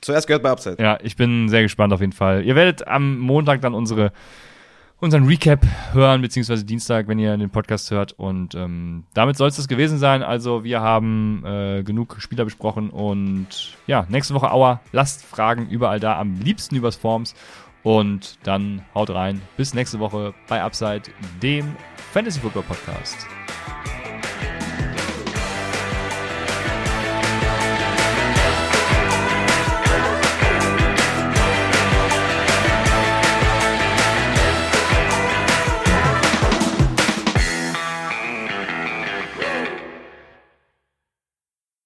Zuerst 0.00 0.26
gehört 0.26 0.42
bei 0.42 0.50
Upside. 0.50 0.76
Ja, 0.82 0.98
ich 1.02 1.16
bin 1.16 1.48
sehr 1.48 1.62
gespannt 1.62 1.92
auf 1.92 2.00
jeden 2.00 2.12
Fall. 2.12 2.44
Ihr 2.44 2.54
werdet 2.54 2.86
am 2.86 3.18
Montag 3.18 3.60
dann 3.60 3.74
unsere, 3.74 4.12
unseren 4.98 5.26
Recap 5.26 5.66
hören, 5.92 6.22
beziehungsweise 6.22 6.64
Dienstag, 6.64 7.08
wenn 7.08 7.18
ihr 7.18 7.36
den 7.36 7.50
Podcast 7.50 7.90
hört. 7.90 8.12
Und 8.12 8.54
ähm, 8.54 9.04
damit 9.14 9.36
soll 9.36 9.48
es 9.48 9.56
das 9.56 9.68
gewesen 9.68 9.98
sein. 9.98 10.22
Also, 10.22 10.64
wir 10.64 10.80
haben 10.80 11.44
äh, 11.44 11.82
genug 11.82 12.16
Spieler 12.20 12.44
besprochen 12.44 12.90
und 12.90 13.76
ja, 13.86 14.06
nächste 14.08 14.34
Woche 14.34 14.50
Auer. 14.50 14.80
Lasst 14.92 15.24
Fragen 15.24 15.68
überall 15.68 16.00
da, 16.00 16.18
am 16.18 16.40
liebsten 16.40 16.76
übers 16.76 16.96
Forms. 16.96 17.34
Und 17.82 18.38
dann 18.42 18.82
haut 18.94 19.08
rein. 19.10 19.40
Bis 19.56 19.72
nächste 19.72 20.00
Woche 20.00 20.34
bei 20.48 20.62
Upside, 20.62 21.02
dem 21.42 21.74
Fantasy 22.12 22.40
Football 22.40 22.64
Podcast. 22.64 23.26